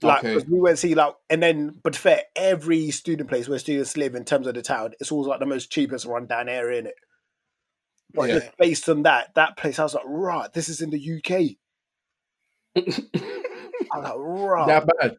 Like, 0.00 0.20
Okay. 0.20 0.32
'cause 0.34 0.46
we 0.46 0.60
went 0.60 0.76
to 0.76 0.80
see 0.80 0.94
like, 0.94 1.14
and 1.28 1.42
then, 1.42 1.70
but 1.82 1.96
fair, 1.96 2.22
every 2.36 2.90
student 2.92 3.28
place 3.28 3.48
where 3.48 3.58
students 3.58 3.96
live 3.96 4.14
in 4.14 4.24
terms 4.24 4.46
of 4.46 4.54
the 4.54 4.62
town, 4.62 4.94
it's 5.00 5.10
always 5.10 5.26
like 5.26 5.40
the 5.40 5.46
most 5.46 5.70
cheapest 5.72 6.06
rundown 6.06 6.48
area 6.48 6.78
in 6.78 6.86
it. 6.86 6.94
But 8.14 8.28
Yeah. 8.28 8.34
just 8.38 8.56
based 8.58 8.88
on 8.88 9.02
that, 9.02 9.34
that 9.34 9.56
place, 9.56 9.78
I 9.78 9.82
was 9.82 9.94
like, 9.94 10.04
right, 10.06 10.52
this 10.52 10.68
is 10.68 10.80
in 10.80 10.90
the 10.90 10.98
UK. 11.00 11.58
I 12.76 13.98
was 13.98 14.04
like, 14.04 14.14
right, 14.18 14.66
that 14.68 14.86
bad? 15.00 15.16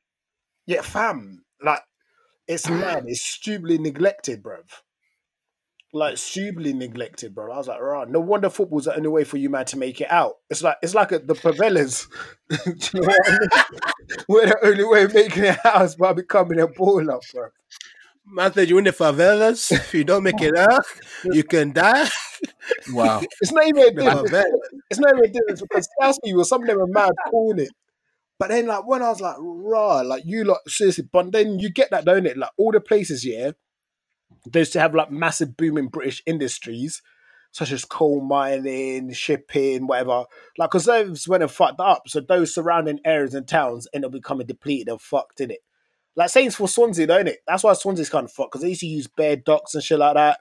yeah, 0.66 0.82
fam, 0.82 1.44
like, 1.62 1.84
it's 2.48 2.70
mad, 2.70 3.04
it's 3.08 3.22
stupidly 3.22 3.78
neglected, 3.78 4.42
bruv. 4.42 4.64
Like 5.92 6.18
stupidly 6.18 6.74
neglected, 6.74 7.34
bro. 7.34 7.52
I 7.52 7.58
was 7.58 7.68
like, 7.68 7.82
right, 7.82 8.08
no 8.08 8.20
wonder 8.20 8.50
football's 8.50 8.86
the 8.86 8.96
only 8.96 9.10
way 9.10 9.24
for 9.24 9.38
you 9.38 9.50
man 9.50 9.66
to 9.66 9.78
make 9.78 10.00
it 10.02 10.12
out. 10.12 10.36
It's 10.50 10.62
like 10.62 10.78
it's 10.84 10.94
like 10.94 11.12
at 11.12 11.26
the 11.26 11.34
favelas. 11.34 12.08
Do 12.50 13.00
you 13.00 13.02
know 13.02 13.16
I 13.26 13.32
mean? 13.32 13.40
Where 14.28 14.48
the 14.48 14.68
only 14.68 14.84
way 14.84 15.04
of 15.04 15.14
making 15.16 15.46
it 15.46 15.58
out 15.66 15.82
is 15.82 15.96
by 15.96 16.14
becoming 16.14 16.60
a 16.60 16.68
baller, 16.68 17.20
bro. 17.34 17.48
Man 18.32 18.54
said 18.54 18.70
you 18.70 18.78
in 18.78 18.84
the 18.84 18.92
favelas. 18.92 19.72
If 19.72 19.94
you 19.96 20.04
don't 20.04 20.22
make 20.22 20.40
it 20.42 20.56
out, 20.56 20.86
you 21.24 21.44
can 21.44 21.74
die. 21.74 22.08
Wow. 22.92 23.22
It's 23.42 23.52
not 23.52 23.68
even 23.68 23.82
a 23.82 23.92
The 23.92 24.04
difference. 24.04 24.46
It's 24.92 25.00
not 25.00 25.14
even 25.14 25.30
a 25.30 25.34
difference 25.34 25.62
because 25.62 25.90
South 26.00 26.18
people, 26.24 26.44
some 26.44 26.62
of 26.62 26.68
them 26.68 26.80
are 26.80 26.88
mad 26.88 27.12
calling 27.32 27.60
it. 27.60 27.70
But 28.38 28.50
then, 28.50 28.68
like, 28.68 28.88
when 28.88 29.02
I 29.02 29.10
was 29.10 29.20
like, 29.20 29.36
raw, 29.40 30.02
like, 30.02 30.24
you 30.26 30.46
like 30.46 30.60
seriously, 30.68 31.10
but 31.12 31.32
then 31.32 31.60
you 31.60 31.70
get 31.70 31.90
that, 31.92 32.06
don't 32.06 32.26
it? 32.26 32.38
Like, 32.38 32.52
all 32.58 32.72
the 32.72 32.80
places, 32.80 33.26
yeah, 33.26 33.52
those 34.46 34.70
to 34.72 34.80
have 34.80 34.96
like 34.96 35.12
massive 35.12 35.58
booming 35.58 35.88
British 35.88 36.22
industries, 36.26 37.02
such 37.52 37.72
as 37.72 37.86
coal 37.86 38.22
mining, 38.22 39.12
shipping, 39.14 39.88
whatever. 39.88 40.26
Like, 40.58 40.70
because 40.70 40.86
those 40.86 41.28
went 41.28 41.44
and 41.44 41.52
fucked 41.52 41.80
up. 41.80 42.04
So 42.08 42.20
those 42.22 42.54
surrounding 42.54 43.00
areas 43.06 43.34
and 43.34 43.48
towns 43.48 43.88
end 43.94 44.06
up 44.06 44.12
becoming 44.12 44.48
depleted 44.48 44.88
and 44.90 45.02
fucked 45.02 45.42
in 45.42 45.52
it. 45.52 45.60
Like, 46.16 46.30
Saints 46.30 46.56
for 46.56 46.68
Swansea, 46.68 47.08
don't 47.08 47.28
it? 47.28 47.40
That's 47.48 47.64
why 47.64 47.74
Swansea's 47.74 48.10
kind 48.10 48.26
of 48.26 48.32
fucked 48.32 48.52
because 48.52 48.62
they 48.62 48.70
used 48.70 48.82
to 48.82 48.88
use 48.88 49.08
bare 49.08 49.36
docks 49.36 49.74
and 49.76 49.84
shit 49.84 50.00
like 50.00 50.16
that. 50.16 50.40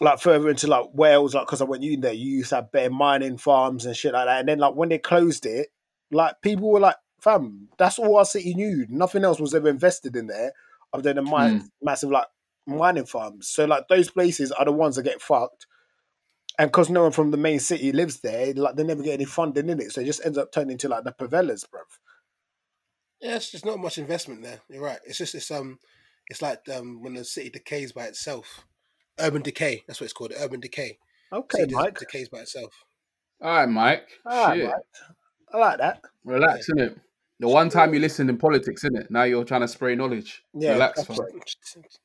Like 0.00 0.18
further 0.20 0.48
into 0.48 0.66
like 0.66 0.86
Wales, 0.94 1.34
like 1.34 1.46
because 1.46 1.60
I 1.60 1.64
went 1.64 1.84
in 1.84 2.00
there, 2.00 2.12
you 2.12 2.38
used 2.38 2.48
to 2.48 2.56
have 2.56 2.72
bare 2.72 2.90
mining 2.90 3.36
farms 3.36 3.86
and 3.86 3.94
shit 3.96 4.14
like 4.14 4.26
that. 4.26 4.40
And 4.40 4.48
then 4.48 4.58
like 4.58 4.74
when 4.74 4.88
they 4.88 4.98
closed 4.98 5.46
it, 5.46 5.68
like 6.10 6.40
people 6.42 6.70
were 6.70 6.80
like, 6.80 6.96
"Fam, 7.20 7.68
that's 7.78 7.98
all 8.00 8.16
our 8.16 8.24
city 8.24 8.54
knew. 8.54 8.84
Nothing 8.88 9.22
else 9.22 9.38
was 9.38 9.54
ever 9.54 9.68
invested 9.68 10.16
in 10.16 10.26
there 10.26 10.52
other 10.92 11.02
than 11.02 11.16
the 11.24 11.30
mine, 11.30 11.60
Hmm. 11.60 11.66
massive 11.82 12.10
like 12.10 12.26
mining 12.66 13.06
farms." 13.06 13.48
So 13.48 13.64
like 13.64 13.88
those 13.88 14.10
places 14.10 14.52
are 14.52 14.64
the 14.64 14.72
ones 14.72 14.96
that 14.96 15.02
get 15.04 15.20
fucked. 15.22 15.66
And 16.58 16.70
because 16.70 16.90
no 16.90 17.02
one 17.04 17.12
from 17.12 17.30
the 17.30 17.38
main 17.38 17.58
city 17.60 17.92
lives 17.92 18.20
there, 18.20 18.52
like 18.54 18.76
they 18.76 18.84
never 18.84 19.02
get 19.02 19.14
any 19.14 19.24
funding 19.24 19.70
in 19.70 19.80
it, 19.80 19.90
so 19.92 20.00
it 20.02 20.04
just 20.04 20.24
ends 20.24 20.36
up 20.36 20.52
turning 20.52 20.72
into 20.72 20.88
like 20.88 21.04
the 21.04 21.12
favelas, 21.12 21.64
bruv. 21.66 21.80
Yeah, 23.20 23.36
it's 23.36 23.50
just 23.50 23.64
not 23.64 23.78
much 23.78 23.98
investment 23.98 24.42
there. 24.42 24.60
You're 24.68 24.82
right. 24.82 24.98
It's 25.06 25.16
just 25.18 25.34
it's 25.34 25.50
um, 25.50 25.78
it's 26.28 26.42
like 26.42 26.60
um 26.68 27.02
when 27.02 27.14
the 27.14 27.24
city 27.24 27.50
decays 27.50 27.92
by 27.92 28.04
itself. 28.04 28.66
Urban 29.18 29.42
decay. 29.42 29.84
That's 29.86 30.00
what 30.00 30.04
it's 30.06 30.12
called. 30.12 30.32
Urban 30.38 30.60
decay. 30.60 30.98
Okay, 31.32 31.66
See, 31.66 31.74
Mike. 31.74 31.98
decays 31.98 32.28
by 32.28 32.38
itself. 32.40 32.84
All 33.40 33.50
right, 33.50 33.68
Mike. 33.68 34.08
All 34.26 34.48
right, 34.48 34.56
Shit. 34.58 34.66
Mike. 34.66 34.74
I 35.54 35.56
like 35.58 35.78
that. 35.78 36.02
Relax, 36.24 36.68
innit? 36.70 36.98
The 37.40 37.48
one 37.48 37.68
time 37.70 37.92
you 37.94 38.00
listened 38.00 38.30
in 38.30 38.36
politics, 38.38 38.84
innit? 38.84 39.10
Now 39.10 39.22
you're 39.24 39.44
trying 39.44 39.60
to 39.62 39.68
spray 39.68 39.94
knowledge. 39.94 40.42
Yeah, 40.54 40.72
Relax, 40.72 40.96
that's 41.04 41.08
fam. 41.08 41.18
right. 41.18 41.86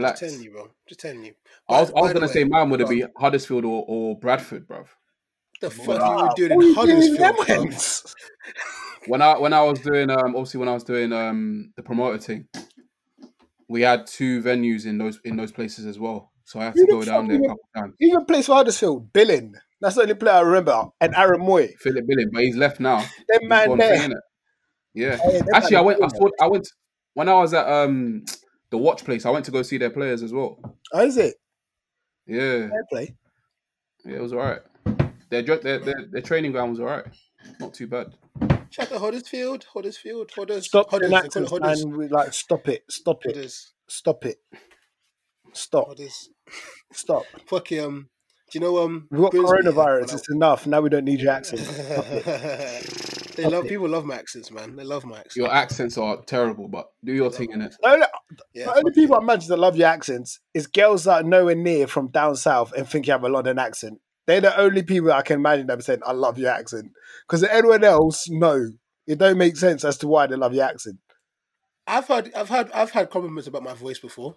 Just, 0.00 0.20
just 0.20 0.32
telling 0.32 0.44
you, 0.44 0.50
bro. 0.50 0.68
Just 0.88 1.00
telling 1.00 1.24
you. 1.24 1.34
I 1.68 1.80
was, 1.80 1.90
I 1.90 2.00
was 2.00 2.12
gonna 2.12 2.28
say 2.28 2.44
mine 2.44 2.70
would 2.70 2.80
have 2.80 2.88
bro, 2.88 2.98
been 2.98 3.08
Huddersfield 3.16 3.64
or, 3.64 3.84
or 3.86 4.18
Bradford, 4.18 4.66
bruv. 4.66 4.86
The 5.60 5.70
fuck 5.70 5.88
Wow, 5.88 6.34
you 6.36 6.44
were 6.44 6.48
doing 6.48 6.62
in 6.62 6.74
Huddersfield? 6.74 7.36
bro? 7.46 7.66
When 9.06 9.22
I 9.22 9.38
when 9.38 9.52
I 9.52 9.62
was 9.62 9.80
doing 9.80 10.10
um 10.10 10.36
obviously 10.36 10.58
when 10.58 10.68
I 10.68 10.74
was 10.74 10.84
doing 10.84 11.12
um 11.12 11.72
the 11.76 11.82
promoter 11.82 12.18
thing, 12.18 12.48
we 13.68 13.82
had 13.82 14.06
two 14.06 14.42
venues 14.42 14.86
in 14.86 14.98
those 14.98 15.18
in 15.24 15.36
those 15.36 15.52
places 15.52 15.86
as 15.86 15.98
well. 15.98 16.32
So 16.44 16.60
I 16.60 16.64
had 16.64 16.74
to 16.74 16.86
go 16.86 17.04
down 17.04 17.28
there 17.28 17.38
a 17.38 17.40
couple 17.40 17.68
times. 17.76 17.94
Even 18.00 18.24
place 18.26 18.46
for 18.46 18.56
Huddersfield, 18.56 19.12
Billing. 19.12 19.54
That's 19.80 19.96
the 19.96 20.02
only 20.02 20.14
player 20.14 20.34
I 20.34 20.40
remember. 20.40 20.84
And 21.00 21.14
Aaron 21.16 21.40
Mooy. 21.40 21.76
Philip 21.78 22.04
Billing, 22.06 22.30
but 22.32 22.42
he's 22.42 22.56
left 22.56 22.78
now. 22.78 22.98
He's 23.40 23.48
man 23.48 23.76
there. 23.78 23.96
innit? 23.96 24.14
Yeah. 24.94 25.16
Hey, 25.16 25.40
Actually, 25.54 25.76
I 25.76 25.80
went. 25.80 26.04
I 26.04 26.08
saw. 26.08 26.28
I 26.40 26.46
went 26.48 26.68
when 27.14 27.28
I 27.28 27.34
was 27.34 27.54
at 27.54 27.68
um 27.68 28.24
the 28.72 28.78
watch 28.78 29.04
place. 29.04 29.24
I 29.24 29.30
went 29.30 29.44
to 29.44 29.50
go 29.52 29.62
see 29.62 29.78
their 29.78 29.90
players 29.90 30.22
as 30.24 30.32
well. 30.32 30.58
Oh, 30.92 31.06
is 31.06 31.16
it? 31.16 31.36
Yeah, 32.26 32.68
Fair 32.68 32.86
play. 32.90 33.14
yeah, 34.04 34.16
it 34.16 34.22
was 34.22 34.32
alright. 34.32 34.60
Their, 35.30 35.42
their 35.42 35.78
their 35.78 36.06
their 36.10 36.22
training 36.22 36.52
ground 36.52 36.70
was 36.72 36.80
alright. 36.80 37.04
Not 37.60 37.74
too 37.74 37.86
bad. 37.86 38.14
Shout 38.70 38.86
out 38.86 38.88
to 38.94 38.98
Huddersfield, 38.98 39.66
Huddersfield, 39.72 40.30
Hudders, 40.34 40.66
Stop 40.66 40.90
Hudders, 40.90 41.10
doing 41.10 41.22
they 41.22 41.28
call 41.28 41.58
it 41.58 41.62
Hudders, 41.62 41.86
man. 41.86 41.96
We 41.98 42.08
Like, 42.08 42.32
stop 42.32 42.68
it. 42.68 42.84
Stop 42.88 43.24
it. 43.26 43.36
Hudders, 43.36 43.72
Stop 43.88 44.24
it. 44.24 44.38
Stop. 45.52 45.88
Hudders. 45.88 46.30
Stop. 46.92 47.24
Fuck 47.46 47.70
um, 47.72 48.08
do 48.50 48.58
you 48.58 48.60
know 48.60 48.78
um? 48.82 49.08
We've 49.10 49.20
got 49.20 49.32
Grimsby, 49.32 49.52
coronavirus. 49.68 50.06
When 50.06 50.16
It's 50.16 50.30
enough. 50.30 50.66
Now 50.66 50.80
we 50.80 50.88
don't 50.88 51.04
need 51.04 51.20
your 51.20 51.32
accent. 51.32 51.60
They 53.34 53.44
Stop 53.44 53.52
love 53.52 53.64
it. 53.64 53.68
people 53.70 53.88
love 53.88 54.04
my 54.04 54.16
accents, 54.16 54.50
man. 54.50 54.76
They 54.76 54.84
love 54.84 55.06
my 55.06 55.16
accents. 55.16 55.36
Your 55.36 55.50
accents 55.50 55.96
are 55.96 56.20
terrible, 56.22 56.68
but 56.68 56.90
do 57.02 57.14
your 57.14 57.30
thing 57.30 57.52
in 57.52 57.62
it. 57.62 57.74
The 57.82 57.88
only, 57.88 58.06
yeah, 58.54 58.66
the 58.66 58.70
only 58.70 58.90
fuck 58.90 58.94
people 58.94 59.16
it. 59.16 59.20
I 59.20 59.22
imagine 59.22 59.48
that 59.48 59.58
love 59.58 59.76
your 59.76 59.88
accents 59.88 60.40
is 60.54 60.66
girls 60.66 61.04
that 61.04 61.24
are 61.24 61.28
nowhere 61.28 61.54
near 61.54 61.86
from 61.86 62.08
down 62.08 62.36
south 62.36 62.72
and 62.72 62.88
think 62.88 63.06
you 63.06 63.12
have 63.12 63.24
a 63.24 63.28
London 63.28 63.58
accent. 63.58 64.00
They're 64.26 64.40
the 64.40 64.58
only 64.58 64.82
people 64.82 65.12
I 65.12 65.22
can 65.22 65.40
imagine 65.40 65.66
them 65.66 65.80
saying, 65.80 66.00
I 66.06 66.12
love 66.12 66.38
your 66.38 66.50
accent. 66.50 66.92
Because 67.26 67.42
everyone 67.44 67.84
else, 67.84 68.28
no. 68.28 68.70
It 69.06 69.18
don't 69.18 69.38
make 69.38 69.56
sense 69.56 69.84
as 69.84 69.98
to 69.98 70.08
why 70.08 70.26
they 70.28 70.36
love 70.36 70.54
your 70.54 70.64
accent. 70.64 70.98
I've 71.86 72.06
heard, 72.06 72.32
I've 72.34 72.48
had, 72.48 72.70
I've 72.70 72.92
had 72.92 73.10
compliments 73.10 73.48
about 73.48 73.64
my 73.64 73.74
voice 73.74 73.98
before. 73.98 74.36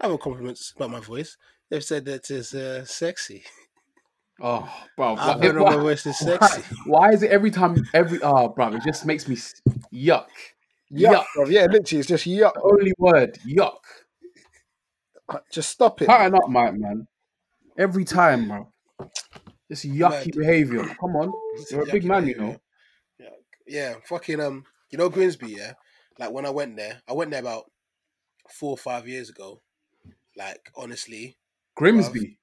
I've 0.00 0.10
had 0.10 0.20
compliments 0.20 0.72
about 0.74 0.90
my 0.90 1.00
voice. 1.00 1.36
They've 1.70 1.84
said 1.84 2.06
that 2.06 2.30
it's 2.30 2.54
uh, 2.54 2.84
sexy. 2.86 3.44
Oh, 4.40 4.70
bro, 4.96 5.16
I've 5.16 5.40
why, 5.40 5.46
heard 5.46 5.56
my 5.56 5.76
voice 5.76 6.06
is 6.06 6.18
sexy. 6.18 6.62
why 6.84 7.10
is 7.10 7.22
it 7.22 7.30
every 7.30 7.50
time 7.50 7.76
every 7.94 8.20
oh, 8.22 8.48
bro? 8.48 8.74
It 8.74 8.82
just 8.84 9.06
makes 9.06 9.26
me 9.28 9.36
yuck. 9.92 10.26
Yuck, 10.92 11.12
Yuck. 11.14 11.24
bruv. 11.36 11.50
Yeah, 11.50 11.66
literally, 11.66 12.00
it's 12.00 12.08
just 12.08 12.26
yuck. 12.26 12.54
The 12.54 12.62
only 12.62 12.92
word 12.98 13.38
yuck. 13.46 13.78
Just 15.52 15.70
stop 15.70 16.00
it. 16.02 16.08
Pattern 16.08 16.36
up, 16.36 16.48
Mike, 16.48 16.74
man. 16.74 17.08
Every 17.76 18.04
time, 18.04 18.48
bro. 18.48 18.72
Just 19.70 19.84
yucky 19.84 20.26
Mad. 20.26 20.36
behavior. 20.36 20.84
Come 21.00 21.16
on, 21.16 21.32
you're 21.70 21.82
a 21.82 21.86
big 21.86 22.04
Yucky 22.04 22.06
man, 22.06 22.26
you 22.28 22.36
know. 22.38 22.56
Yeah, 23.18 23.28
yeah, 23.66 23.94
fucking 24.04 24.40
um, 24.40 24.64
you 24.90 24.98
know 24.98 25.08
Grimsby, 25.08 25.48
yeah. 25.50 25.72
Like 26.18 26.30
when 26.30 26.46
I 26.46 26.50
went 26.50 26.76
there, 26.76 27.02
I 27.08 27.12
went 27.12 27.30
there 27.32 27.40
about 27.40 27.64
four 28.48 28.70
or 28.70 28.76
five 28.78 29.08
years 29.08 29.28
ago. 29.28 29.60
Like 30.36 30.70
honestly, 30.76 31.36
Grimsby, 31.74 32.38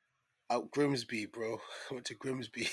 out 0.51 0.69
Grimsby, 0.71 1.27
bro. 1.27 1.60
I 1.91 1.93
went 1.93 2.06
to 2.08 2.15
Grimsby. 2.15 2.67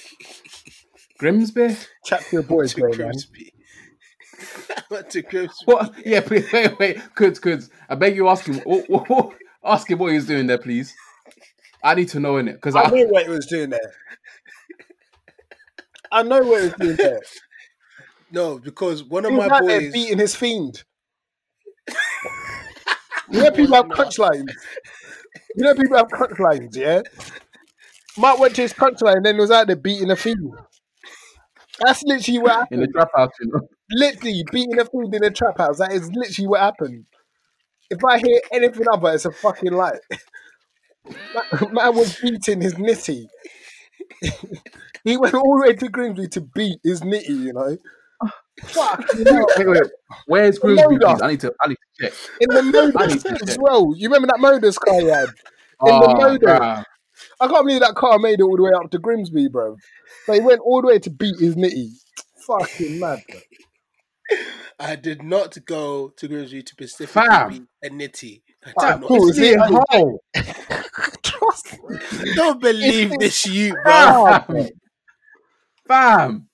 Grimsby. 1.19 1.77
Chat 2.05 2.21
to 2.23 2.37
your 2.37 2.43
boys, 2.43 2.75
to 2.75 2.81
bro. 2.81 2.93
Grimsby. 2.93 3.53
I 3.55 3.90
went 4.91 5.11
to 5.11 5.23
Grimsby. 5.23 5.65
What? 5.65 5.95
Yeah, 6.07 6.21
please, 6.21 6.51
wait, 6.53 6.79
wait, 6.79 7.15
Kuds, 7.15 7.39
Kuds. 7.39 7.71
I 7.89 7.95
beg 7.95 8.17
you, 8.17 8.29
ask 8.29 8.45
him. 8.47 8.57
What, 8.61 8.89
what, 8.89 9.09
what- 9.09 9.35
ask 9.65 9.91
him 9.91 9.99
what 9.99 10.13
he's 10.13 10.27
doing 10.27 10.47
there, 10.47 10.59
please. 10.59 10.95
I 11.83 11.95
need 11.95 12.09
to 12.11 12.21
know 12.21 12.37
in 12.39 12.49
it 12.49 12.55
because 12.55 12.75
I 12.77 12.83
I, 12.83 12.91
know 12.91 13.07
what 13.07 13.25
he 13.25 13.31
was 13.31 13.47
doing 13.47 13.71
there. 13.71 13.93
I 16.13 16.23
know 16.23 16.43
what 16.43 16.61
he 16.61 16.65
was 16.67 16.75
doing 16.75 16.97
there. 16.97 17.21
No, 18.33 18.59
because 18.61 19.03
one 19.05 19.25
of 19.25 19.33
He 19.33 19.37
was 19.37 19.49
my 19.49 19.57
out 19.57 19.67
there 19.67 19.81
boys. 19.81 19.93
beating 19.93 20.19
his 20.19 20.37
fiend. 20.37 20.85
You 23.31 23.43
know 23.43 23.51
people 23.53 23.75
have 23.77 23.89
crunch 23.89 24.19
lines. 24.19 24.53
You 25.57 25.65
know 25.65 25.75
people 25.75 25.97
have 25.97 26.09
crunch 26.09 26.39
lines, 26.39 26.77
yeah? 26.77 27.03
Mike 28.17 28.39
went 28.39 28.55
to 28.57 28.63
his 28.63 28.73
crunch 28.73 29.01
line 29.03 29.17
and 29.19 29.27
then 29.27 29.37
was 29.37 29.51
out 29.51 29.67
there 29.67 29.75
beating 29.77 30.11
a 30.11 30.17
fiend. 30.17 30.53
That's 31.81 32.03
literally 32.05 32.39
what 32.39 32.53
happened. 32.53 32.69
in 32.71 32.81
the 32.81 32.87
trap 32.93 33.09
house, 33.15 33.31
you 33.41 33.51
know. 33.53 33.69
Literally 33.91 34.45
beating 34.53 34.79
a 34.79 34.85
fiend 34.85 35.15
in 35.15 35.25
a 35.25 35.31
trap 35.31 35.59
house. 35.59 35.79
That 35.79 35.93
is 35.93 36.11
literally 36.13 36.49
what 36.49 36.61
happened. 36.61 37.07
If 37.91 37.99
I 38.05 38.19
hear 38.19 38.41
anything 38.53 38.87
other, 38.93 39.13
it's 39.15 39.25
a 39.25 39.33
fucking 39.33 39.73
lie. 39.73 39.99
Man- 41.09 41.73
Man 41.73 41.97
was 41.97 42.17
beating 42.21 42.61
his 42.61 42.75
nitty. 42.75 43.27
he 45.05 45.17
went 45.17 45.35
all 45.35 45.59
the 45.59 45.67
way 45.69 45.75
to 45.75 45.89
Grimsby 45.89 46.29
to 46.29 46.41
beat 46.41 46.79
his 46.85 47.01
nitty, 47.01 47.29
you 47.29 47.53
know. 47.53 47.77
Fuck, 48.67 49.05
you. 49.15 49.47
Wait, 49.57 49.67
wait, 49.69 49.83
where's 50.27 50.59
Grimsby? 50.59 50.99
I 51.05 51.29
need 51.29 51.41
to. 51.41 51.53
I 51.61 51.69
need 51.69 51.77
to 51.99 52.05
check. 52.05 52.13
In 52.41 52.49
the 52.49 52.63
Modus 52.63 53.25
as 53.49 53.59
well. 53.61 53.95
You 53.97 54.09
remember 54.09 54.29
that 54.29 54.39
Modus 54.41 54.79
car 54.79 55.01
he 55.01 55.07
had? 55.07 55.29
In 55.29 55.35
Oh, 55.81 56.01
the 56.01 56.09
ah, 56.09 56.29
Modo. 56.29 56.47
bruh. 56.47 56.85
I 57.41 57.49
can't 57.49 57.67
believe 57.67 57.81
that 57.81 57.95
car 57.95 58.19
made 58.19 58.41
it 58.41 58.43
all 58.43 58.57
the 58.57 58.63
way 58.63 58.71
up 58.75 58.91
to 58.91 58.99
Grimsby, 58.99 59.49
bro. 59.49 59.77
So 60.27 60.33
he 60.35 60.41
went 60.41 60.61
all 60.61 60.83
the 60.83 60.89
way 60.89 60.99
to 60.99 61.11
beat 61.11 61.39
his 61.39 61.57
nitty. 61.57 61.89
Fucking 62.47 63.01
mad, 63.01 63.23
bro. 63.31 63.41
I 64.81 64.97
did 64.97 65.23
not 65.23 65.57
go 65.67 66.09
to 66.17 66.29
Grimsby 66.29 66.63
to 66.63 66.73
specifically 66.89 67.07
Fam. 67.29 67.49
beat 67.51 67.63
a 67.85 67.91
nitty. 67.91 68.43
I 68.65 68.73
Alright, 68.77 69.01
did 69.01 69.09
cool. 69.09 69.27
not. 69.27 69.35
See, 69.35 69.41
See, 69.43 69.57
hey, 69.57 69.57
how? 69.91 70.19
Don't 72.35 72.61
believe 72.69 73.13
this, 73.19 73.47
you, 73.47 73.73
bro. 73.75 73.83
Fam. 74.47 74.69
Fam. 75.89 76.47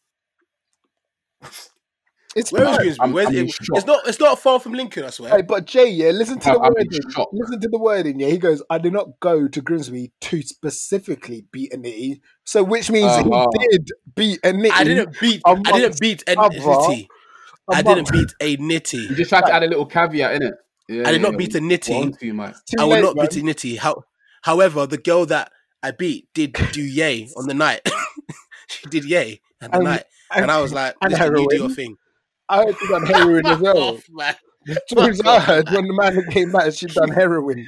It's 2.35 2.53
Where 2.53 2.69
is. 2.69 2.77
Grimsby? 2.77 3.01
I'm- 3.01 3.13
Where's 3.15 3.29
I'm 3.29 3.35
it? 3.37 3.55
It's 3.73 3.87
not. 3.87 4.07
It's 4.07 4.21
not 4.21 4.39
far 4.39 4.61
from 4.61 4.75
Lincoln. 4.75 5.05
I 5.05 5.11
swear. 5.11 5.31
Hey, 5.31 5.43
but 5.43 5.65
Jay, 5.65 5.89
yeah, 5.89 6.11
listen 6.11 6.39
to 6.41 6.51
the 6.51 6.59
I'm 6.59 6.67
in 6.77 6.87
wording. 6.91 7.27
Listen 7.33 7.61
to 7.61 7.69
the 7.69 7.79
wording, 7.79 8.21
yeah. 8.21 8.29
He 8.29 8.37
goes, 8.37 8.63
I 8.69 8.77
did 8.77 8.93
not 8.93 9.19
go 9.21 9.49
to 9.49 9.61
Grimsby 9.63 10.13
to 10.21 10.43
specifically 10.43 11.47
beat 11.51 11.73
a 11.73 11.79
nitty. 11.79 12.21
So 12.45 12.63
which 12.63 12.91
means 12.91 13.07
Uh-huh. 13.11 13.47
he 13.59 13.69
did 13.69 13.89
beat 14.15 14.41
a 14.45 14.53
nitty. 14.53 14.71
I 14.73 14.85
didn't 14.85 15.19
beat. 15.19 15.41
I 15.47 15.55
didn't 15.55 15.99
beat 16.01 16.23
a 16.29 16.37
nitty. 16.37 17.07
I 17.69 17.83
didn't 17.83 18.11
beat 18.13 18.33
a 18.41 18.57
nitty. 18.59 19.11
You 19.11 19.17
just 19.17 19.31
tried 19.31 19.43
to 19.47 19.53
add 19.55 19.63
a 19.63 19.67
little 19.67 19.87
caveat 19.87 20.35
in 20.37 20.43
it. 20.43 20.55
Yeah, 20.89 21.09
I 21.09 21.13
did 21.13 21.23
not 21.23 21.33
yeah, 21.33 21.37
beat 21.39 21.55
a 21.57 21.59
nitty. 21.59 22.23
you, 22.23 22.35
mate. 22.35 22.55
I 22.79 22.85
will 22.85 22.91
late, 22.91 23.03
not 23.03 23.17
man. 23.17 23.27
beat 23.29 23.37
a 23.39 23.45
nitty. 23.45 23.79
How, 23.79 24.05
however, 24.43 24.87
the 24.87 24.99
girl 24.99 25.27
that 25.27 25.51
I 25.83 25.91
beat 25.91 26.29
did 26.35 26.53
do 26.73 26.83
yay 26.83 27.29
on 27.37 27.47
the 27.49 27.55
night. 27.55 27.81
she 28.69 28.87
did 28.89 29.05
yay 29.05 29.41
at 29.61 29.71
the 29.73 29.79
And- 29.79 29.85
night, 29.85 30.05
and, 30.35 30.51
I 30.51 30.61
was 30.61 30.73
like, 30.73 30.95
and 31.03 31.13
"Listen, 31.13 31.37
you 31.37 31.47
do 31.51 31.57
your 31.57 31.71
thing." 31.71 31.97
I 32.49 32.65
heard 32.65 32.77
she 32.79 32.87
done 32.89 33.07
heroin 33.07 33.47
as 33.47 33.59
well. 33.61 33.79
Off, 33.79 34.05
man. 34.11 34.35
The 34.67 34.81
stories 34.87 35.21
I 35.23 35.41
heard 35.41 35.69
when 35.71 35.87
the 35.89 35.95
man 35.95 36.25
came 36.31 36.53
back, 36.53 36.73
she 36.73 36.87
done 36.87 37.09
heroin. 37.11 37.67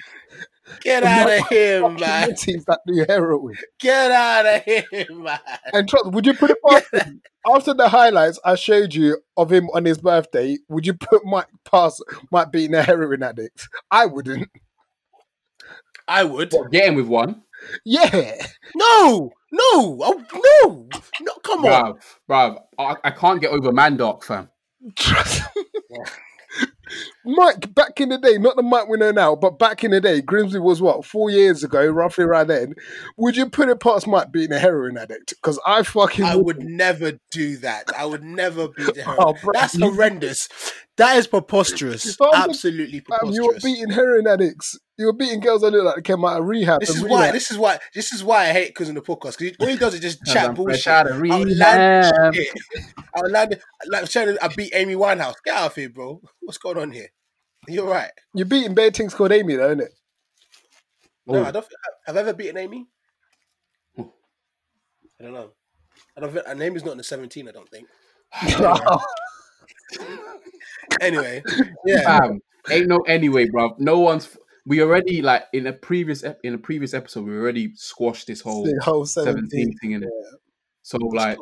Get 0.80 1.02
out 1.04 1.30
of 1.30 1.46
here, 1.48 1.80
Fucking 1.82 2.00
man! 2.00 2.30
nitties 2.30 2.64
that 2.66 2.80
do 2.86 3.04
heroin. 3.08 3.54
Get 3.80 4.10
out 4.10 4.46
of 4.46 4.62
here, 4.64 4.84
man! 5.10 5.38
And 5.72 5.88
trust, 5.88 6.06
would 6.12 6.26
you 6.26 6.34
put 6.34 6.50
it 6.50 6.58
past 6.66 6.86
him? 6.92 7.20
After 7.46 7.72
the 7.74 7.88
highlights 7.88 8.38
I 8.44 8.54
showed 8.56 8.94
you 8.94 9.18
of 9.36 9.50
him 9.50 9.68
on 9.70 9.84
his 9.84 9.98
birthday, 9.98 10.58
would 10.68 10.86
you 10.86 10.94
put 10.94 11.24
Mike 11.24 11.48
past 11.64 12.02
Mike 12.30 12.52
being 12.52 12.74
a 12.74 12.82
heroin 12.82 13.22
addict? 13.22 13.68
I 13.90 14.06
wouldn't. 14.06 14.48
I 16.06 16.24
would. 16.24 16.52
What, 16.52 16.70
getting 16.70 16.96
with 16.96 17.06
one, 17.06 17.42
Yeah. 17.84 18.34
No, 18.74 19.32
no, 19.52 19.98
oh, 20.02 20.24
no, 20.34 20.88
no! 21.20 21.32
Come 21.42 21.64
on. 21.64 21.94
bruv, 21.94 21.98
bruv. 22.28 22.58
I, 22.78 22.96
I 23.04 23.10
can't 23.10 23.40
get 23.40 23.50
over 23.50 23.72
Mandark, 23.72 24.24
fam. 24.24 24.48
Trust 24.94 25.42
Mike, 27.24 27.74
back 27.74 28.00
in 28.00 28.08
the 28.08 28.18
day, 28.18 28.38
not 28.38 28.56
the 28.56 28.62
Mike 28.62 28.88
we 28.88 28.96
know 28.98 29.10
now, 29.10 29.34
but 29.36 29.58
back 29.58 29.84
in 29.84 29.90
the 29.90 30.00
day, 30.00 30.20
Grimsby 30.20 30.58
was 30.58 30.80
what, 30.80 31.04
four 31.04 31.30
years 31.30 31.62
ago, 31.64 31.86
roughly 31.86 32.24
around 32.24 32.48
then. 32.48 32.74
Would 33.16 33.36
you 33.36 33.48
put 33.48 33.68
it 33.68 33.80
past 33.80 34.06
Mike 34.06 34.32
being 34.32 34.52
a 34.52 34.58
heroin 34.58 34.96
addict? 34.96 35.34
Because 35.36 35.58
I 35.66 35.82
fucking 35.82 36.24
I 36.24 36.36
wouldn't. 36.36 36.64
would 36.64 36.72
never 36.74 37.12
do 37.30 37.56
that. 37.58 37.84
I 37.96 38.04
would 38.06 38.22
never 38.24 38.68
be 38.68 38.84
the 38.84 39.02
Oh, 39.06 39.34
heroin. 39.34 39.36
bro, 39.42 39.52
That's 39.52 39.78
horrendous. 39.80 40.48
That 40.98 41.16
is 41.16 41.28
preposterous. 41.28 42.16
Fam, 42.16 42.28
Absolutely 42.34 43.00
Fam, 43.00 43.30
you 43.30 43.46
were 43.46 43.58
beating 43.62 43.88
heroin 43.88 44.26
addicts. 44.26 44.78
You 44.96 45.06
were 45.06 45.12
beating 45.12 45.38
girls 45.38 45.62
that 45.62 45.70
look 45.70 45.84
like 45.84 45.94
they 45.94 46.02
came 46.02 46.24
out 46.24 46.40
of 46.40 46.46
rehab. 46.46 46.80
This 46.80 46.90
and 46.90 46.98
is 46.98 47.10
why. 47.10 47.30
This 47.30 47.50
is 47.52 47.56
why. 47.56 47.78
This 47.94 48.12
is 48.12 48.24
why 48.24 48.48
I 48.48 48.52
hate 48.52 48.68
because 48.70 48.88
in 48.88 48.96
the 48.96 49.00
podcast. 49.00 49.38
Because 49.38 49.56
all 49.60 49.68
he 49.68 49.76
does 49.76 49.94
is 49.94 50.00
just 50.00 50.18
I'm 50.26 50.34
chat 50.34 50.44
fresh 50.46 50.56
bullshit. 50.56 50.86
out 50.88 51.06
of 51.06 51.12
Outlandish 51.22 51.56
rehab. 51.56 52.34
shit. 52.34 52.58
Outlandish. 53.16 53.60
Like 53.86 54.06
saying 54.08 54.36
I 54.42 54.48
beat 54.48 54.72
Amy 54.74 54.96
Winehouse. 54.96 55.36
Get 55.44 55.54
out 55.54 55.66
of 55.66 55.74
here, 55.76 55.88
bro. 55.88 56.20
What's 56.40 56.58
going 56.58 56.78
on 56.78 56.90
here? 56.90 57.08
You're 57.68 57.88
right. 57.88 58.10
You're 58.34 58.46
beating 58.46 58.74
bad 58.74 58.96
things 58.96 59.14
called 59.14 59.30
Amy, 59.30 59.54
though, 59.54 59.66
isn't 59.66 59.82
it? 59.82 59.92
No. 61.28 61.44
I 61.44 61.52
don't. 61.52 61.66
Have 62.06 62.16
I 62.16 62.20
ever 62.20 62.32
beaten 62.32 62.56
Amy? 62.56 62.88
I 63.96 64.04
don't 65.20 65.32
know. 65.32 65.50
I 66.16 66.20
don't. 66.20 66.32
Think, 66.32 66.46
her 66.46 66.54
name 66.56 66.74
is 66.74 66.84
not 66.84 66.92
in 66.92 66.98
the 66.98 67.04
seventeen. 67.04 67.48
I 67.48 67.52
don't 67.52 67.68
think. 67.68 67.86
Anyway, 71.00 71.42
yeah. 71.86 72.18
Fam, 72.18 72.40
ain't 72.70 72.88
no 72.88 72.98
anyway, 73.06 73.48
bro. 73.48 73.74
No 73.78 74.00
one's. 74.00 74.36
We 74.66 74.82
already 74.82 75.22
like 75.22 75.44
in 75.52 75.66
a 75.66 75.72
previous 75.72 76.24
ep- 76.24 76.40
in 76.42 76.54
a 76.54 76.58
previous 76.58 76.92
episode, 76.94 77.26
we 77.26 77.36
already 77.36 77.72
squashed 77.74 78.26
this 78.26 78.40
whole 78.40 78.64
The 78.64 78.80
whole 78.82 79.06
seventeen 79.06 79.48
17. 79.72 79.78
thing 79.78 79.92
in 79.92 80.02
it. 80.02 80.08
So 80.82 80.98
like, 80.98 81.38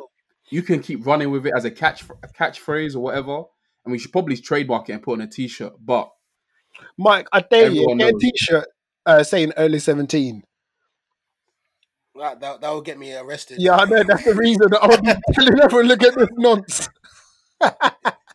you 0.49 0.61
can 0.61 0.81
keep 0.81 1.05
running 1.05 1.31
with 1.31 1.45
it 1.47 1.53
as 1.55 1.65
a 1.65 1.71
catch 1.71 2.03
a 2.03 2.27
catchphrase 2.27 2.95
or 2.95 2.99
whatever, 2.99 3.43
and 3.85 3.91
we 3.91 3.97
should 3.97 4.11
probably 4.11 4.37
trademark 4.37 4.89
it 4.89 4.93
and 4.93 5.01
put 5.01 5.13
on 5.13 5.21
a 5.21 5.27
t-shirt. 5.27 5.73
But 5.83 6.09
Mike, 6.97 7.27
I 7.31 7.39
dare 7.41 7.69
you, 7.69 7.89
Everyone 7.89 7.97
get 7.97 8.09
a 8.09 8.11
knows. 8.11 8.21
t-shirt 8.21 8.67
uh, 9.05 9.23
saying 9.23 9.53
early 9.57 9.79
17. 9.79 10.43
That, 12.19 12.39
that, 12.41 12.61
that 12.61 12.69
will 12.69 12.81
get 12.81 12.99
me 12.99 13.15
arrested. 13.15 13.57
Yeah, 13.59 13.75
I 13.77 13.85
know. 13.85 14.03
That's 14.03 14.23
the 14.25 14.33
reason 14.35 14.67
I 14.79 14.87
was 14.87 14.97
telling 15.33 15.59
everyone, 15.61 15.87
look 15.87 16.03
at 16.03 16.15
this 16.15 16.29
nonce. 16.33 16.89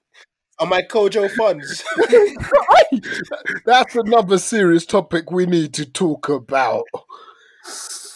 On 0.62 0.68
my 0.68 0.80
Kojo 0.80 1.28
Funds. 1.32 1.82
That's 3.66 3.96
another 3.96 4.38
serious 4.38 4.86
topic 4.86 5.32
we 5.32 5.44
need 5.44 5.74
to 5.74 5.84
talk 5.84 6.28
about. 6.28 6.84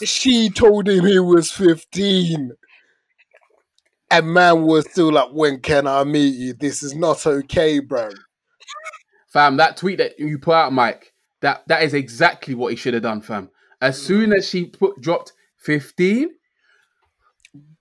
She 0.05 0.49
told 0.51 0.89
him 0.89 1.07
he 1.07 1.19
was 1.19 1.51
15. 1.51 2.53
And 4.13 4.33
man 4.33 4.63
was 4.63 4.89
still 4.89 5.11
like, 5.11 5.31
when 5.33 5.59
can 5.59 5.89
I 5.89 6.05
meet 6.05 6.37
you? 6.37 6.55
This 6.55 6.85
is 6.85 6.95
not 6.95 7.27
okay, 7.27 7.81
bro. 7.81 8.11
fam, 9.33 9.57
that 9.57 9.77
tweet 9.77 9.99
that 9.99 10.17
you 10.17 10.39
put 10.39 10.55
out, 10.55 10.73
Mike, 10.73 11.13
that 11.41 11.67
that 11.67 11.83
is 11.83 11.95
exactly 11.95 12.55
what 12.55 12.71
he 12.71 12.77
should 12.77 12.95
have 12.95 13.03
done, 13.03 13.23
fam. 13.23 13.51
As 13.81 14.01
soon 14.01 14.33
as 14.33 14.49
she 14.49 14.67
put 14.67 15.01
dropped 15.01 15.33
fifteen, 15.57 16.31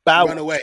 Bow. 0.06 0.26
Run 0.26 0.38
away. 0.38 0.60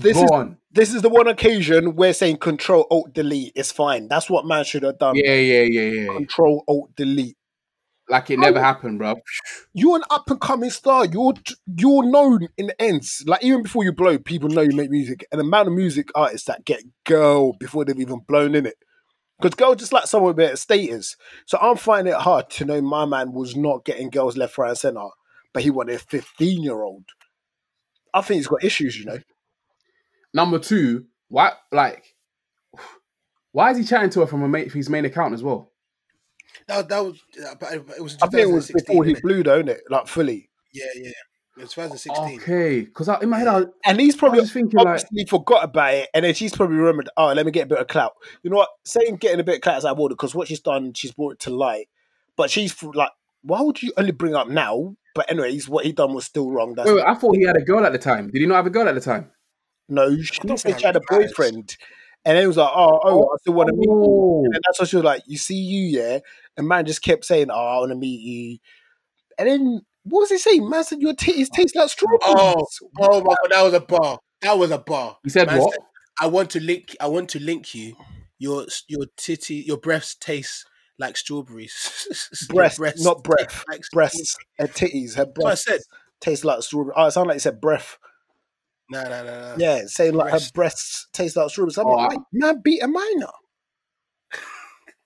This 0.00 0.16
is 0.16 0.30
gone. 0.30 0.56
this 0.72 0.94
is 0.94 1.02
the 1.02 1.08
one 1.08 1.28
occasion 1.28 1.94
where 1.96 2.12
saying 2.12 2.38
control 2.38 2.86
alt 2.90 3.12
delete 3.12 3.52
is 3.54 3.70
fine. 3.70 4.08
That's 4.08 4.30
what 4.30 4.46
man 4.46 4.64
should 4.64 4.82
have 4.82 4.98
done. 4.98 5.14
Yeah, 5.16 5.34
yeah, 5.34 5.62
yeah, 5.62 5.82
yeah. 5.82 6.06
Control 6.06 6.64
alt 6.66 6.96
delete. 6.96 7.36
Like 8.08 8.28
it 8.30 8.40
never 8.40 8.60
happened, 8.60 8.98
bro. 8.98 9.20
You're 9.72 9.96
an 9.96 10.02
up 10.10 10.28
and 10.30 10.40
coming 10.40 10.70
star. 10.70 11.04
You're 11.04 11.34
you're 11.78 12.04
known 12.04 12.48
in 12.56 12.68
the 12.68 12.82
ends. 12.82 13.22
Like 13.26 13.44
even 13.44 13.62
before 13.62 13.84
you 13.84 13.92
blow, 13.92 14.18
people 14.18 14.48
know 14.48 14.62
you 14.62 14.74
make 14.74 14.90
music. 14.90 15.24
And 15.30 15.38
the 15.38 15.44
amount 15.44 15.68
of 15.68 15.74
music 15.74 16.08
artists 16.14 16.46
that 16.48 16.64
get 16.64 16.82
girl 17.04 17.52
before 17.52 17.84
they've 17.84 18.00
even 18.00 18.20
blown 18.26 18.54
in 18.56 18.66
it. 18.66 18.76
Because 19.38 19.54
girl 19.54 19.74
just 19.74 19.92
like 19.92 20.06
someone 20.06 20.34
with 20.34 20.50
a 20.52 20.56
status. 20.56 21.16
So 21.46 21.56
I'm 21.60 21.76
finding 21.76 22.12
it 22.12 22.20
hard 22.20 22.50
to 22.50 22.64
know 22.64 22.80
my 22.80 23.04
man 23.04 23.32
was 23.32 23.54
not 23.54 23.84
getting 23.84 24.10
girls 24.10 24.36
left, 24.36 24.58
right, 24.58 24.70
and 24.70 24.78
center, 24.78 25.08
but 25.54 25.62
he 25.62 25.70
wanted 25.70 25.94
a 25.94 25.98
15 25.98 26.62
year 26.62 26.82
old. 26.82 27.04
I 28.12 28.22
think 28.22 28.38
he's 28.38 28.48
got 28.48 28.64
issues, 28.64 28.98
you 28.98 29.04
know. 29.04 29.18
Number 30.32 30.58
two, 30.58 31.06
why 31.28 31.52
like 31.72 32.04
why 33.52 33.70
is 33.70 33.78
he 33.78 33.84
chatting 33.84 34.10
to 34.10 34.20
her 34.20 34.26
from 34.26 34.42
a 34.42 34.48
mate, 34.48 34.72
his 34.72 34.88
main 34.88 35.04
account 35.04 35.34
as 35.34 35.42
well? 35.42 35.72
That, 36.68 36.88
that 36.88 37.04
was. 37.04 37.22
It 37.34 37.82
it 37.96 38.02
was. 38.02 38.16
I 38.22 38.28
think 38.28 38.48
it 38.48 38.52
was 38.52 38.70
before 38.70 39.04
he 39.04 39.14
innit? 39.14 39.22
blew, 39.22 39.42
though, 39.42 39.62
innit? 39.62 39.78
Like 39.88 40.06
fully. 40.06 40.50
Yeah, 40.72 40.84
yeah. 40.94 41.10
It 41.56 41.62
was 41.62 41.72
2016. 41.72 42.40
Okay, 42.40 42.80
because 42.82 43.08
in 43.22 43.28
my 43.28 43.38
head, 43.38 43.48
I 43.48 43.64
And 43.84 44.00
he's 44.00 44.16
probably 44.16 44.38
I 44.38 44.42
was 44.42 44.52
thinking, 44.52 44.78
like- 44.78 44.86
obviously 44.86 45.26
forgot 45.26 45.64
about 45.64 45.94
it, 45.94 46.08
and 46.14 46.24
then 46.24 46.34
she's 46.34 46.54
probably 46.54 46.76
remembered. 46.76 47.10
Oh, 47.16 47.32
let 47.32 47.44
me 47.44 47.52
get 47.52 47.64
a 47.64 47.66
bit 47.66 47.78
of 47.78 47.88
clout. 47.88 48.12
You 48.42 48.50
know 48.50 48.56
what? 48.56 48.68
Saying 48.84 49.16
getting 49.16 49.40
a 49.40 49.44
bit 49.44 49.56
of 49.56 49.60
clout 49.62 49.78
is 49.78 49.84
out 49.84 49.92
of 49.92 50.00
order 50.00 50.14
because 50.14 50.34
what 50.34 50.48
she's 50.48 50.60
done, 50.60 50.92
she's 50.94 51.12
brought 51.12 51.34
it 51.34 51.40
to 51.40 51.50
light. 51.50 51.88
But 52.36 52.50
she's 52.50 52.80
like, 52.82 53.10
why 53.42 53.60
would 53.60 53.82
you 53.82 53.92
only 53.96 54.12
bring 54.12 54.34
up 54.34 54.48
now? 54.48 54.94
But 55.14 55.30
anyways, 55.30 55.68
what 55.68 55.84
he 55.84 55.92
done 55.92 56.14
was 56.14 56.24
still 56.24 56.50
wrong. 56.50 56.74
That's 56.74 56.88
wait, 56.88 56.96
wait, 56.96 57.04
I 57.04 57.14
thought 57.14 57.36
he 57.36 57.42
had 57.42 57.56
a 57.56 57.62
girl 57.62 57.84
at 57.84 57.92
the 57.92 57.98
time. 57.98 58.30
Did 58.30 58.40
he 58.40 58.46
not 58.46 58.56
have 58.56 58.66
a 58.66 58.70
girl 58.70 58.88
at 58.88 58.94
the 58.94 59.00
time? 59.00 59.30
No. 59.90 60.16
She 60.20 60.40
don't 60.40 60.58
said 60.58 60.78
she 60.78 60.86
had 60.86 60.96
a 60.96 61.00
it 61.00 61.04
matters. 61.10 61.32
boyfriend, 61.32 61.76
and 62.24 62.36
then 62.36 62.42
he 62.42 62.46
was 62.46 62.56
like, 62.56 62.70
oh, 62.74 63.00
oh, 63.02 63.24
I 63.24 63.36
still 63.40 63.54
want 63.54 63.68
to 63.68 63.74
meet 63.74 63.86
you. 63.86 63.92
Oh. 63.92 64.44
And 64.44 64.60
that's 64.66 64.78
what 64.78 64.88
she 64.88 64.96
was 64.96 65.04
like. 65.04 65.22
You 65.26 65.38
see, 65.38 65.56
you 65.56 66.00
yeah, 66.00 66.18
and 66.56 66.68
man 66.68 66.86
just 66.86 67.02
kept 67.02 67.24
saying, 67.24 67.50
oh, 67.50 67.54
I 67.54 67.78
want 67.78 67.90
to 67.90 67.96
meet 67.96 68.20
you. 68.20 68.58
And 69.38 69.48
then 69.48 69.80
what 70.04 70.20
was 70.20 70.30
he 70.30 70.38
saying? 70.38 70.68
Man 70.68 70.84
said 70.84 71.00
your 71.00 71.14
titties 71.14 71.48
taste 71.50 71.76
like 71.76 71.84
oh, 71.84 71.86
strawberries. 71.88 72.20
Oh, 72.34 72.68
oh 73.00 73.20
my 73.20 73.34
god, 73.42 73.50
that 73.50 73.62
was 73.62 73.74
a 73.74 73.80
bar. 73.80 74.18
That 74.42 74.58
was 74.58 74.70
a 74.70 74.78
bar. 74.78 75.18
He 75.22 75.30
said 75.30 75.46
Man 75.46 75.60
what? 75.60 75.72
said, 75.72 75.82
I 76.20 76.26
want 76.26 76.50
to 76.50 76.60
link. 76.60 76.96
I 77.00 77.06
want 77.08 77.28
to 77.30 77.40
link 77.40 77.74
you. 77.74 77.96
Your 78.38 78.66
your 78.88 79.06
titty, 79.16 79.56
your 79.56 79.76
breasts 79.76 80.14
taste 80.14 80.66
like 80.98 81.16
strawberries. 81.16 82.06
Your 82.50 82.56
breast, 82.56 82.78
breasts 82.78 83.04
not 83.04 83.24
breath. 83.24 83.64
like 83.68 83.80
breasts, 83.92 84.36
her 84.58 84.66
titties, 84.66 85.16
her 85.16 85.26
what 85.36 85.52
I 85.52 85.54
said. 85.54 85.80
taste 86.20 86.44
like 86.44 86.62
strawberry. 86.62 86.94
Oh, 86.96 87.06
it 87.06 87.12
sounded 87.12 87.28
like 87.28 87.36
you 87.36 87.40
said 87.40 87.60
breath. 87.60 87.98
No, 88.90 89.02
no, 89.04 89.24
no, 89.24 89.24
no. 89.24 89.54
Yeah, 89.58 89.82
saying 89.86 90.14
like 90.14 90.30
Breast. 90.30 90.46
her 90.46 90.50
breasts 90.54 91.06
taste 91.12 91.36
like 91.36 91.50
strawberries. 91.50 91.78
I'm 91.78 91.86
Oh, 91.86 91.90
like, 91.92 92.18
I- 92.18 92.22
man, 92.32 92.60
beat 92.62 92.82
a 92.82 92.88
minor. 92.88 93.28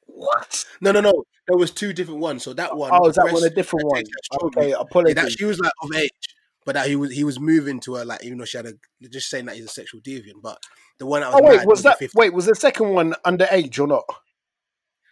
what? 0.06 0.64
No, 0.80 0.92
no, 0.92 1.00
no. 1.00 1.24
There 1.46 1.56
was 1.58 1.70
two 1.70 1.92
different 1.92 2.20
ones. 2.20 2.42
So 2.42 2.54
that 2.54 2.76
one. 2.76 2.90
Oh, 2.92 3.08
is 3.08 3.16
that 3.16 3.32
one 3.32 3.44
a 3.44 3.50
different 3.50 3.86
one? 3.86 3.96
tastes 4.02 4.10
like 4.32 4.38
strawberry. 4.40 4.74
Okay, 4.74 5.08
Yeah, 5.08 5.14
that 5.14 5.32
she 5.32 5.44
was 5.44 5.58
like 5.60 5.72
of 5.82 5.94
age, 5.94 6.10
but 6.64 6.74
that 6.74 6.86
he 6.88 6.96
was 6.96 7.12
he 7.12 7.24
was 7.24 7.38
moving 7.38 7.80
to 7.80 7.94
her 7.96 8.04
like 8.04 8.24
even 8.24 8.38
though 8.38 8.44
she 8.46 8.56
had 8.56 8.66
a 8.66 8.72
just 9.08 9.28
saying 9.28 9.44
that 9.46 9.56
he's 9.56 9.66
a 9.66 9.68
sexual 9.68 10.00
deviant. 10.00 10.40
But 10.42 10.58
the 10.98 11.06
one 11.06 11.20
that 11.20 11.32
was 11.32 11.42
oh 11.44 11.48
wait, 11.48 11.66
was 11.66 11.82
that 11.82 11.98
50. 11.98 12.16
wait? 12.18 12.32
Was 12.32 12.46
the 12.46 12.54
second 12.54 12.90
one 12.90 13.14
underage 13.26 13.78
or 13.78 13.86
not? 13.86 14.04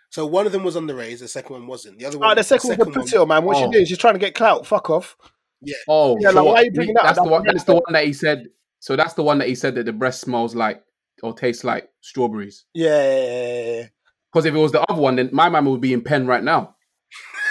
So 0.08 0.26
one 0.26 0.46
of 0.46 0.52
them 0.52 0.62
was 0.64 0.76
underage, 0.76 1.18
the 1.20 1.28
second 1.28 1.54
one 1.54 1.66
wasn't. 1.66 1.98
The 1.98 2.06
other 2.06 2.16
oh, 2.16 2.20
one. 2.20 2.30
Oh, 2.32 2.34
the 2.34 2.44
second, 2.44 2.78
one 2.78 2.92
was 2.92 3.10
Patil, 3.10 3.26
man. 3.26 3.44
What 3.44 3.56
she 3.56 3.64
Oh. 3.64 3.72
doing? 3.72 3.84
She's 3.86 3.96
trying 3.98 4.12
to 4.14 4.20
get 4.20 4.34
clout. 4.34 4.66
Fuck 4.66 4.90
off. 4.90 5.16
Yeah. 5.62 5.74
Oh, 5.88 6.18
Yeah, 6.20 6.30
so 6.32 6.36
like, 6.44 6.44
why 6.54 6.60
are 6.60 6.64
you 6.64 6.72
bringing 6.72 6.94
that 6.94 7.04
That's 7.04 7.18
up? 7.18 7.24
the 7.24 7.30
one. 7.30 7.42
That's 7.44 7.54
That's 7.54 7.64
the 7.64 7.74
one 7.74 7.92
that 7.92 8.04
he 8.04 8.12
said. 8.12 8.48
So 8.82 8.96
that's 8.96 9.14
the 9.14 9.22
one 9.22 9.38
that 9.38 9.46
he 9.46 9.54
said 9.54 9.76
that 9.76 9.86
the 9.86 9.92
breast 9.92 10.22
smells 10.22 10.56
like 10.56 10.82
or 11.22 11.32
tastes 11.34 11.62
like 11.62 11.88
strawberries. 12.00 12.64
Yeah, 12.74 13.84
Because 14.32 14.44
if 14.44 14.52
it 14.56 14.58
was 14.58 14.72
the 14.72 14.80
other 14.90 15.00
one, 15.00 15.14
then 15.14 15.30
my 15.32 15.48
man 15.48 15.66
would 15.66 15.80
be 15.80 15.92
in 15.92 16.00
pen 16.02 16.26
right 16.26 16.42
now. 16.42 16.74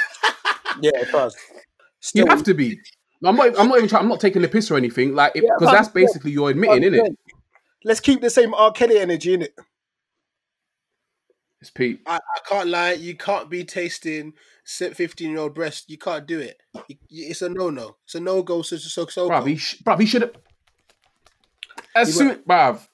yeah, 0.81 0.91
it 0.93 1.09
does. 1.09 1.33
You 1.53 1.59
Still, 2.01 2.27
have 2.27 2.43
to 2.43 2.53
be. 2.53 2.77
I'm 3.23 3.37
not. 3.37 3.57
I'm 3.57 3.69
not 3.69 3.77
even 3.77 3.87
trying. 3.87 4.03
I'm 4.03 4.09
not 4.09 4.19
taking 4.19 4.41
the 4.41 4.49
piss 4.49 4.69
or 4.71 4.75
anything. 4.75 5.15
Like, 5.15 5.31
Yeah, 5.35 5.43
because 5.57 5.71
that's 5.71 5.87
100%. 5.87 5.93
basically 5.93 6.31
you're 6.31 6.49
admitting, 6.49 6.83
isn't 6.83 7.05
it? 7.05 7.17
Let's 7.85 8.01
keep 8.01 8.19
the 8.19 8.29
same 8.29 8.53
R. 8.53 8.73
Kelly 8.73 8.97
energy 8.99 9.33
in 9.33 9.43
it. 9.43 9.55
It's 11.61 11.69
Pete. 11.69 12.01
I, 12.07 12.15
I 12.17 12.39
can't 12.49 12.67
lie. 12.67 12.91
You 12.93 13.15
can't 13.15 13.49
be 13.49 13.63
tasting 13.63 14.33
fifteen 14.65 15.29
year 15.29 15.39
old 15.39 15.55
breast. 15.55 15.89
You 15.89 15.97
can't 15.97 16.25
do 16.27 16.39
it. 16.39 16.57
You- 16.89 16.97
you- 17.07 17.27
it's 17.29 17.41
a 17.41 17.47
no 17.47 17.69
no. 17.69 17.95
It's 18.03 18.15
a 18.15 18.19
no 18.19 18.43
go. 18.43 18.63
So 18.63 18.75
so 18.75 19.05
so. 19.05 19.29
Bruv, 19.29 19.47
he, 19.47 19.55
sh- 19.55 19.81
bruv, 19.81 19.99
he 20.01 20.05
should 20.05 20.23
have. 20.23 20.33
As 21.95 22.07
He 22.07 22.13
soon, 22.13 22.35
bruv. 22.43 22.87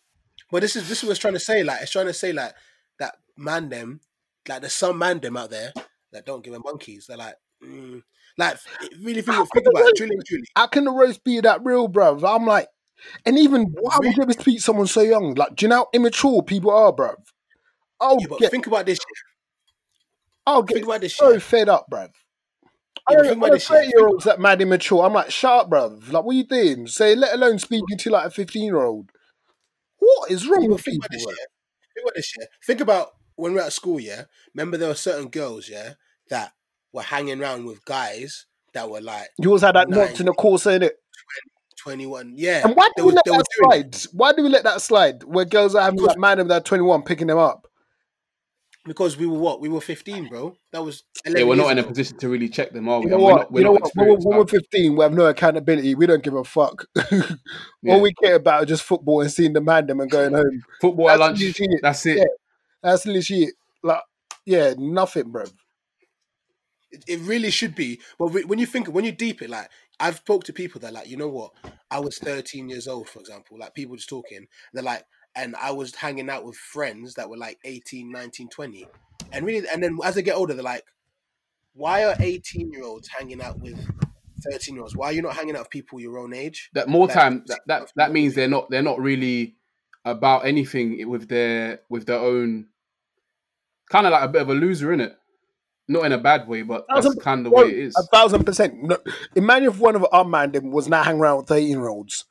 But 0.51 0.61
this 0.61 0.75
is 0.75 0.87
this 0.87 0.99
is 0.99 1.03
what 1.03 1.11
it's 1.11 1.19
trying 1.19 1.33
to 1.33 1.39
say. 1.39 1.63
Like 1.63 1.81
it's 1.81 1.91
trying 1.91 2.05
to 2.07 2.13
say 2.13 2.33
like 2.33 2.53
that 2.99 3.17
man 3.37 3.69
them 3.69 3.99
like 4.47 4.61
there's 4.61 4.73
some 4.73 4.97
man 4.97 5.19
them 5.19 5.37
out 5.37 5.49
there 5.49 5.73
that 6.11 6.25
don't 6.25 6.43
give 6.43 6.53
a 6.53 6.59
monkeys. 6.59 7.05
They're 7.07 7.17
like, 7.17 7.35
mm, 7.63 8.01
like 8.37 8.57
really 9.01 9.21
think, 9.21 9.51
think 9.53 9.67
about 9.67 9.87
it. 9.87 9.95
Truly, 9.97 10.15
truly. 10.25 10.45
How 10.55 10.67
can 10.67 10.85
the 10.85 10.91
roast 10.91 11.23
be 11.23 11.39
that 11.41 11.63
real, 11.63 11.89
bruv? 11.89 12.23
I'm 12.27 12.45
like, 12.45 12.67
and 13.25 13.37
even 13.37 13.63
why 13.79 13.97
would 13.99 14.15
you 14.15 14.23
ever 14.23 14.33
speak 14.33 14.61
someone 14.61 14.87
so 14.87 15.01
young? 15.01 15.33
Like, 15.35 15.55
do 15.55 15.65
you 15.65 15.69
know 15.69 15.75
how 15.77 15.87
immature 15.93 16.41
people 16.43 16.71
are, 16.71 16.93
bruv? 16.93 17.15
I'll 17.99 18.19
Yeah, 18.19 18.27
but 18.29 18.39
get, 18.39 18.51
think 18.51 18.67
about 18.67 18.85
this. 18.85 18.97
shit. 18.97 19.17
I'll 20.45 20.63
get 20.63 20.75
Think 20.75 20.85
about 20.85 21.01
this 21.01 21.15
so 21.15 21.33
shit. 21.33 21.41
fed 21.41 21.69
up, 21.69 21.87
bruv. 21.91 22.09
I 23.09 23.13
don't 23.15 23.39
know 23.39 23.57
thirty 23.57 23.87
year 23.95 24.07
olds 24.07 24.25
that 24.25 24.39
mad 24.39 24.61
immature. 24.61 25.03
I'm 25.05 25.13
like, 25.13 25.31
shut 25.31 25.51
up, 25.65 25.69
bruv. 25.69 26.11
Like, 26.11 26.23
what 26.23 26.33
are 26.33 26.37
you 26.37 26.43
doing? 26.43 26.87
Say, 26.87 27.15
let 27.15 27.33
alone 27.33 27.59
speaking 27.59 27.97
to 27.97 28.09
like 28.09 28.25
a 28.27 28.29
fifteen 28.29 28.65
year 28.65 28.81
old. 28.83 29.11
What 29.99 30.31
is 30.31 30.47
wrong 30.47 30.69
with 30.69 30.81
think 30.81 31.01
people? 31.09 31.29
about 31.31 31.33
this 31.35 31.35
shit. 31.35 31.47
Think 31.95 32.03
about 32.05 32.15
this 32.15 32.25
shit. 32.25 32.47
Think 32.65 32.81
about 32.81 33.09
when 33.35 33.51
we 33.53 33.59
we're 33.59 33.65
at 33.65 33.73
school. 33.73 33.99
Yeah, 33.99 34.23
remember 34.53 34.77
there 34.77 34.89
were 34.89 34.95
certain 34.95 35.29
girls. 35.29 35.69
Yeah, 35.69 35.93
that 36.29 36.51
were 36.93 37.01
hanging 37.03 37.41
around 37.41 37.65
with 37.65 37.83
guys 37.85 38.45
that 38.73 38.89
were 38.89 39.01
like 39.01 39.29
You 39.39 39.49
always 39.49 39.61
had 39.61 39.75
that 39.75 39.89
notch 39.89 40.19
in 40.19 40.25
the 40.25 40.33
course, 40.33 40.65
innit? 40.65 40.91
twenty 41.77 42.05
one. 42.05 42.33
Yeah, 42.35 42.61
And 42.65 42.75
why 42.75 42.89
do 42.97 43.03
we 43.05 43.11
were- 43.11 43.15
let 43.15 43.25
that 43.25 43.45
slide? 43.51 43.97
Why 44.13 44.33
do 44.33 44.43
we 44.43 44.49
let 44.49 44.63
that 44.63 44.81
slide? 44.81 45.23
Where 45.23 45.45
girls 45.45 45.75
are 45.75 45.83
having 45.83 45.97
Because- 45.97 46.09
like 46.09 46.19
man 46.19 46.39
of 46.39 46.47
that 46.49 46.65
twenty 46.65 46.83
one 46.83 47.03
picking 47.03 47.27
them 47.27 47.37
up. 47.37 47.67
Because 48.87 49.17
we 49.17 49.25
were 49.27 49.37
what 49.37 49.61
we 49.61 49.69
were 49.69 49.81
fifteen, 49.81 50.27
bro. 50.27 50.55
That 50.71 50.83
was 50.83 51.03
Yeah, 51.25 51.31
11 51.43 51.47
we're 51.49 51.55
not 51.55 51.71
in 51.71 51.79
a 51.79 51.83
position 51.83 52.17
to 52.19 52.29
really 52.29 52.49
check 52.49 52.71
them, 52.71 52.87
are 52.89 52.99
we? 52.99 53.05
You 53.05 53.09
know 53.11 53.15
And 53.17 53.23
we're 53.25 53.31
what? 53.31 53.37
not, 53.41 53.51
we're 53.51 53.59
you 53.59 53.65
know 53.65 53.73
not 53.73 53.81
what? 53.81 53.91
When 53.95 54.07
we're, 54.23 54.37
we're 54.39 54.47
15, 54.47 54.95
we 54.95 55.03
have 55.03 55.13
no 55.13 55.25
accountability. 55.27 55.95
We 55.95 56.05
don't 56.07 56.23
give 56.23 56.33
a 56.33 56.43
fuck. 56.43 56.85
Yeah. 57.83 57.93
All 57.93 58.01
we 58.01 58.11
care 58.13 58.35
about 58.35 58.63
is 58.63 58.69
just 58.69 58.83
football 58.83 59.21
and 59.21 59.31
seeing 59.31 59.53
the 59.53 59.61
man 59.61 59.85
them 59.87 59.99
and 59.99 60.09
going 60.09 60.33
home. 60.33 60.61
Football 60.81 61.09
at 61.11 61.17
That's 61.19 61.39
lunch. 61.39 61.41
legit. 61.41 61.79
That's 61.81 62.05
it. 62.07 62.17
Yeah. 62.17 62.23
That's 62.81 63.05
legit. 63.05 63.53
Like, 63.83 64.01
yeah, 64.45 64.73
nothing, 64.77 65.31
bro. 65.31 65.43
It, 66.91 67.03
it 67.07 67.19
really 67.21 67.51
should 67.51 67.75
be. 67.75 67.99
But 68.17 68.29
whe- 68.29 68.45
when 68.47 68.59
you 68.59 68.65
think, 68.65 68.87
when 68.87 69.05
you 69.05 69.11
deep 69.11 69.41
it, 69.41 69.49
like 69.49 69.69
I've 69.99 70.17
spoke 70.17 70.43
to 70.45 70.53
people 70.53 70.81
that 70.81 70.93
like, 70.93 71.07
you 71.07 71.17
know 71.17 71.27
what? 71.29 71.51
I 71.91 71.99
was 71.99 72.17
13 72.17 72.69
years 72.69 72.87
old, 72.87 73.09
for 73.09 73.19
example. 73.19 73.57
Like 73.59 73.73
people 73.73 73.95
just 73.95 74.09
talking. 74.09 74.47
They're 74.73 74.83
like, 74.83 75.03
and 75.37 75.55
I 75.55 75.71
was 75.71 75.95
hanging 75.95 76.29
out 76.29 76.43
with 76.43 76.57
friends 76.57 77.13
that 77.13 77.29
were 77.29 77.37
like 77.37 77.59
18, 77.63 78.11
19, 78.11 78.49
20. 78.49 78.87
And 79.31 79.45
really, 79.45 79.67
and 79.71 79.81
then 79.81 79.97
as 80.03 80.15
they 80.15 80.21
get 80.21 80.35
older, 80.35 80.53
they're 80.53 80.63
like, 80.63 80.83
why 81.73 82.03
are 82.05 82.15
18 82.19 82.71
year 82.71 82.83
olds 82.83 83.07
hanging 83.07 83.41
out 83.41 83.59
with 83.59 83.77
thirteen 84.41 84.75
year 84.75 84.83
olds. 84.83 84.95
Why 84.95 85.07
are 85.07 85.11
you 85.13 85.21
not 85.21 85.35
hanging 85.35 85.55
out 85.55 85.63
with 85.63 85.69
people 85.69 85.99
your 85.99 86.17
own 86.17 86.33
age? 86.33 86.69
That 86.73 86.87
more 86.87 87.07
Like, 87.07 87.15
time. 87.15 87.43
That, 87.47 87.59
that 87.67 87.91
that 87.95 88.11
means 88.11 88.35
they're 88.35 88.47
not 88.47 88.69
they're 88.69 88.81
not 88.81 88.99
really 88.99 89.55
about 90.05 90.45
anything 90.45 91.07
with 91.09 91.27
their 91.27 91.81
with 91.89 92.05
their 92.05 92.19
own 92.19 92.67
kind 93.89 94.05
of 94.05 94.11
like 94.11 94.23
a 94.23 94.27
bit 94.27 94.41
of 94.41 94.49
a 94.49 94.53
loser 94.53 94.93
in 94.93 95.01
it. 95.01 95.17
Not 95.89 96.05
in 96.05 96.11
a 96.11 96.17
bad 96.17 96.49
way, 96.49 96.63
but 96.63 96.85
that's 96.93 97.13
kind 97.15 97.45
of 97.45 97.51
the 97.51 97.57
way 97.57 97.69
it 97.69 97.77
is. 97.77 97.95
A 97.95 98.03
thousand 98.03 98.43
percent. 98.43 98.83
No, 98.83 98.97
imagine 99.35 99.69
if 99.69 99.79
one 99.79 99.95
of 99.95 100.05
our 100.11 100.25
man 100.25 100.51
them 100.51 100.71
was 100.71 100.89
now 100.89 101.01
hanging 101.01 101.21
around 101.21 101.37
with 101.37 101.47
13 101.47 101.69
year 101.69 101.87
olds. 101.87 102.25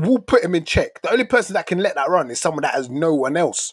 We'll 0.00 0.18
put 0.18 0.44
him 0.44 0.54
in 0.54 0.64
check. 0.64 1.00
The 1.02 1.10
only 1.10 1.24
person 1.24 1.54
that 1.54 1.66
can 1.66 1.78
let 1.78 1.94
that 1.94 2.08
run 2.10 2.30
is 2.30 2.40
someone 2.40 2.62
that 2.62 2.74
has 2.74 2.90
no 2.90 3.14
one 3.14 3.36
else. 3.36 3.72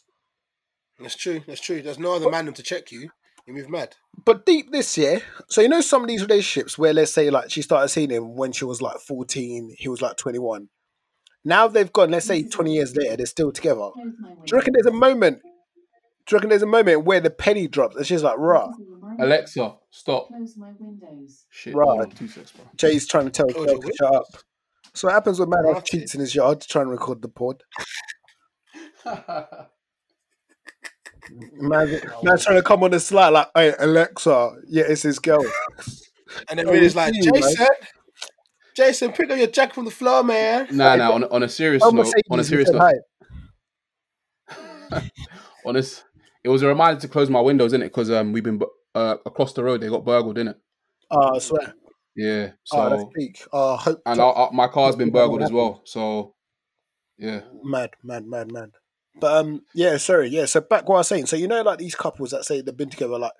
That's 0.99 1.15
true. 1.15 1.41
That's 1.47 1.59
true. 1.61 1.81
There's 1.81 1.99
no 1.99 2.15
other 2.15 2.29
man 2.29 2.51
to 2.53 2.63
check 2.63 2.91
you. 2.91 3.09
You 3.45 3.53
move 3.53 3.69
mad. 3.69 3.95
But 4.25 4.45
deep 4.45 4.71
this 4.71 4.97
year, 4.97 5.21
so 5.49 5.59
you 5.61 5.67
know 5.67 5.81
some 5.81 6.01
of 6.01 6.07
these 6.07 6.21
relationships 6.21 6.77
where 6.77 6.93
let's 6.93 7.11
say 7.11 7.29
like 7.29 7.51
she 7.51 7.61
started 7.61 7.89
seeing 7.89 8.09
him 8.09 8.35
when 8.35 8.53
she 8.53 8.63
was 8.63 8.81
like 8.81 8.99
14, 8.99 9.75
he 9.77 9.89
was 9.89 10.01
like 10.01 10.15
21. 10.15 10.69
Now 11.43 11.67
they've 11.67 11.91
gone, 11.91 12.11
let's 12.11 12.25
say 12.25 12.43
20 12.47 12.73
years 12.73 12.95
later, 12.95 13.17
they're 13.17 13.25
still 13.25 13.51
together. 13.51 13.89
Do 13.97 14.13
you 14.45 14.57
reckon 14.57 14.71
there's 14.73 14.85
a 14.85 14.91
moment? 14.97 15.39
Do 16.25 16.33
you 16.33 16.37
reckon 16.37 16.49
there's 16.51 16.61
a 16.61 16.67
moment 16.67 17.03
where 17.03 17.19
the 17.19 17.29
penny 17.31 17.67
drops 17.67 17.97
and 17.97 18.07
she's 18.07 18.23
like, 18.23 18.37
rah, 18.37 18.71
Alexa, 19.19 19.75
stop. 19.91 20.29
Close 20.29 20.55
my 20.55 20.71
windows. 20.79 21.45
Shit, 21.49 21.75
Right. 21.75 21.85
hold 21.85 22.01
on, 22.01 22.09
two 22.11 22.29
seconds, 22.29 22.51
bro. 22.53 22.65
Jay's 22.77 23.05
trying 23.07 23.25
to 23.25 23.31
tell 23.31 23.47
Oh, 23.53 23.65
Joe 23.65 23.77
to 23.77 23.93
shut 23.99 24.15
up. 24.15 24.25
So 24.95 25.07
what 25.07 25.13
happens 25.13 25.39
when 25.39 25.49
man 25.49 25.65
has 25.73 25.83
cheats 25.83 26.13
in 26.13 26.19
his 26.21 26.35
yard 26.35 26.61
to 26.61 26.67
try 26.67 26.81
and 26.81 26.91
record 26.91 27.21
the 27.21 27.27
pod? 27.29 27.63
Man, 31.53 32.01
man's 32.21 32.43
trying 32.43 32.57
to 32.57 32.61
come 32.63 32.83
on 32.83 32.91
the 32.91 32.99
slide 32.99 33.29
like, 33.29 33.47
hey, 33.55 33.73
Alexa, 33.79 34.55
yeah, 34.67 34.83
it's 34.87 35.03
his 35.03 35.19
girl. 35.19 35.43
And 36.49 36.59
then 36.59 36.67
Oh, 36.67 36.71
Riddick's 36.71 36.95
like, 36.95 37.13
you, 37.15 37.31
man. 37.31 37.41
Jason, 37.41 37.67
Jason, 38.75 39.11
pick 39.13 39.29
up 39.31 39.37
your 39.37 39.47
jacket 39.47 39.73
from 39.73 39.85
the 39.85 39.91
floor, 39.91 40.21
man. 40.23 40.67
Nah, 40.71 40.95
nah. 40.97 41.11
On, 41.13 41.23
a- 41.23 41.27
on 41.29 41.43
a 41.43 41.49
serious 41.49 41.81
note, 41.81 42.13
on 42.29 42.39
a 42.39 42.43
serious 42.43 42.69
note, 42.69 42.93
on 45.65 45.75
this, 45.75 46.03
it 46.43 46.49
was 46.49 46.61
a 46.61 46.67
reminder 46.67 46.99
to 46.99 47.07
close 47.07 47.29
my 47.29 47.39
windows, 47.41 47.71
innit? 47.71 47.83
Because 47.83 48.11
um, 48.11 48.33
we've 48.33 48.43
been 48.43 48.61
uh, 48.93 49.15
across 49.25 49.53
the 49.53 49.63
road. 49.63 49.79
They 49.81 49.87
got 49.89 50.03
burgled, 50.03 50.35
innit? 50.37 50.55
Oh, 51.09 51.35
I 51.35 51.39
swear. 51.39 51.73
Yeah. 52.15 52.51
oh, 52.71 52.89
that's 52.89 53.01
So 53.01 53.11
peak. 53.15 53.43
Oh, 53.51 53.75
hope 53.75 54.01
and 54.05 54.21
I, 54.21 54.25
I, 54.29 54.49
my 54.51 54.67
car's 54.67 54.95
been 54.95 55.11
burgled 55.11 55.41
as 55.41 55.51
well. 55.51 55.81
So 55.85 56.35
yeah, 57.17 57.41
mad, 57.63 57.91
mad, 58.03 58.25
mad, 58.27 58.51
mad. 58.51 58.71
But 59.19 59.37
um, 59.37 59.61
yeah, 59.73 59.97
sorry, 59.97 60.29
yeah. 60.29 60.45
So 60.45 60.61
back 60.61 60.87
what 60.87 60.95
I 60.95 60.99
was 60.99 61.07
saying. 61.07 61.27
So 61.27 61.35
you 61.35 61.47
know, 61.47 61.61
like 61.61 61.79
these 61.79 61.95
couples 61.95 62.31
that 62.31 62.45
say 62.45 62.61
they've 62.61 62.75
been 62.75 62.89
together, 62.89 63.17
like 63.17 63.33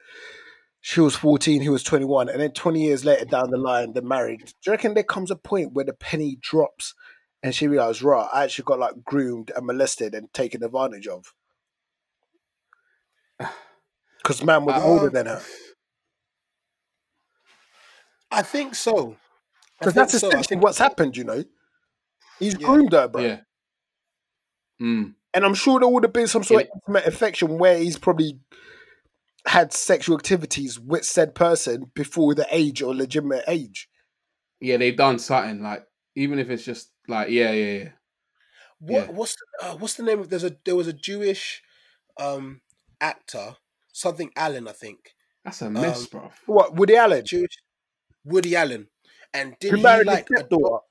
she 0.81 1.01
was 1.01 1.15
fourteen, 1.15 1.61
he 1.61 1.69
was 1.69 1.83
twenty 1.83 2.05
one, 2.05 2.29
and 2.29 2.39
then 2.39 2.51
twenty 2.51 2.83
years 2.83 3.05
later 3.05 3.25
down 3.25 3.49
the 3.51 3.57
line 3.57 3.93
they're 3.93 4.03
married. 4.03 4.39
Do 4.45 4.53
you 4.67 4.71
reckon 4.71 4.93
there 4.93 5.03
comes 5.03 5.31
a 5.31 5.35
point 5.35 5.73
where 5.73 5.85
the 5.85 5.93
penny 5.93 6.37
drops 6.41 6.93
and 7.41 7.53
she 7.53 7.67
realizes, 7.67 8.01
right, 8.01 8.27
I 8.33 8.43
actually 8.45 8.65
got 8.65 8.79
like 8.79 9.03
groomed 9.03 9.51
and 9.55 9.65
molested 9.65 10.15
and 10.15 10.31
taken 10.33 10.63
advantage 10.63 11.07
of? 11.07 11.33
Because 14.21 14.41
man 14.41 14.63
was 14.63 14.81
Uh, 14.81 14.85
older 14.87 15.09
than 15.09 15.25
her. 15.25 15.41
I 18.33 18.41
think 18.41 18.75
so. 18.75 19.15
Because 19.79 19.93
that's 19.93 20.11
so. 20.11 20.27
Essentially 20.27 20.43
think 20.43 20.63
what's 20.63 20.77
happened, 20.77 21.15
you 21.17 21.23
know. 21.23 21.43
He's 22.39 22.53
Yeah. 22.59 22.65
groomed 22.67 22.93
her, 22.93 23.07
bro. 23.07 23.21
yeah. 23.21 23.39
Mm. 24.81 25.15
And 25.33 25.45
I'm 25.45 25.53
sure 25.53 25.79
there 25.79 25.89
would 25.89 26.03
have 26.03 26.13
been 26.13 26.27
some 26.27 26.43
sort 26.43 26.63
In- 26.63 26.67
of 26.67 26.73
intimate 26.87 27.05
affection 27.07 27.57
where 27.57 27.77
he's 27.77 27.97
probably 27.97 28.39
had 29.45 29.73
sexual 29.73 30.15
activities 30.15 30.79
with 30.79 31.05
said 31.05 31.35
person 31.35 31.91
before 31.95 32.33
the 32.35 32.47
age 32.49 32.81
or 32.81 32.93
legitimate 32.95 33.43
age. 33.47 33.89
Yeah, 34.59 34.77
they've 34.77 34.95
done 34.95 35.19
something 35.19 35.61
like 35.61 35.85
even 36.15 36.39
if 36.39 36.49
it's 36.49 36.63
just 36.63 36.91
like 37.07 37.29
yeah, 37.29 37.51
yeah, 37.51 37.77
yeah. 37.83 37.89
What 38.79 39.07
Yeah. 39.07 39.11
what's 39.13 39.35
the, 39.35 39.65
uh, 39.67 39.75
what's 39.77 39.95
the 39.95 40.03
name 40.03 40.19
of 40.19 40.29
there's 40.29 40.43
a 40.45 40.55
there 40.63 40.75
was 40.75 40.87
a 40.87 40.93
Jewish 40.93 41.61
um 42.17 42.61
actor 43.01 43.57
something 43.91 44.31
Allen 44.35 44.67
I 44.67 44.71
think 44.71 45.13
That's 45.43 45.61
a 45.61 45.69
mess, 45.69 46.03
Um, 46.03 46.07
bro. 46.11 46.31
What 46.45 46.75
Woody 46.75 46.95
Allen? 46.95 47.25
Jewish 47.25 47.57
Woody 48.25 48.55
Allen 48.55 48.87
and 49.33 49.55
did 49.59 49.71
Who 49.71 49.77
he 49.77 49.83
married 49.83 50.07
like 50.07 50.27
his 50.29 50.37
stepdaughter, 50.39 50.83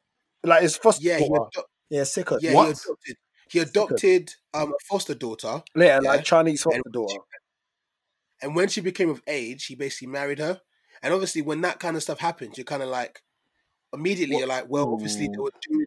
like 0.45 0.63
his 0.63 0.77
foster 0.77 1.03
yeah 1.05 1.19
he 1.19 1.29
daughter. 1.29 1.61
adop- 1.61 1.65
Yeah, 1.91 2.05
sicker. 2.05 2.39
yeah 2.41 2.55
What? 2.55 2.67
he 2.67 2.71
adopted 2.73 3.17
he 3.51 3.59
adopted 3.59 4.31
um 4.55 4.71
a 4.73 4.85
foster 4.89 5.15
daughter 5.15 5.63
Yeah, 5.75 5.85
yeah. 5.87 5.99
like 6.01 6.25
Chinese 6.25 6.63
foster 6.63 6.81
And- 6.85 6.93
daughter. 6.93 7.19
and 8.43 8.55
when 8.57 8.69
she 8.69 8.81
became 8.81 9.11
of 9.11 9.23
age 9.27 9.67
he 9.67 9.75
basically 9.75 10.09
married 10.09 10.39
her 10.39 10.61
and 11.03 11.13
obviously 11.15 11.43
when 11.43 11.61
that 11.63 11.79
kind 11.81 11.97
of 11.97 12.03
stuff 12.03 12.19
happens 12.21 12.57
you're 12.59 12.65
kind 12.65 12.83
of 12.83 12.89
like 12.89 13.23
immediately 13.93 14.37
you're 14.39 14.47
like 14.49 14.65
well 14.69 14.93
obviously 14.93 15.29
they 15.29 15.39
were 15.39 15.51
doing 15.69 15.85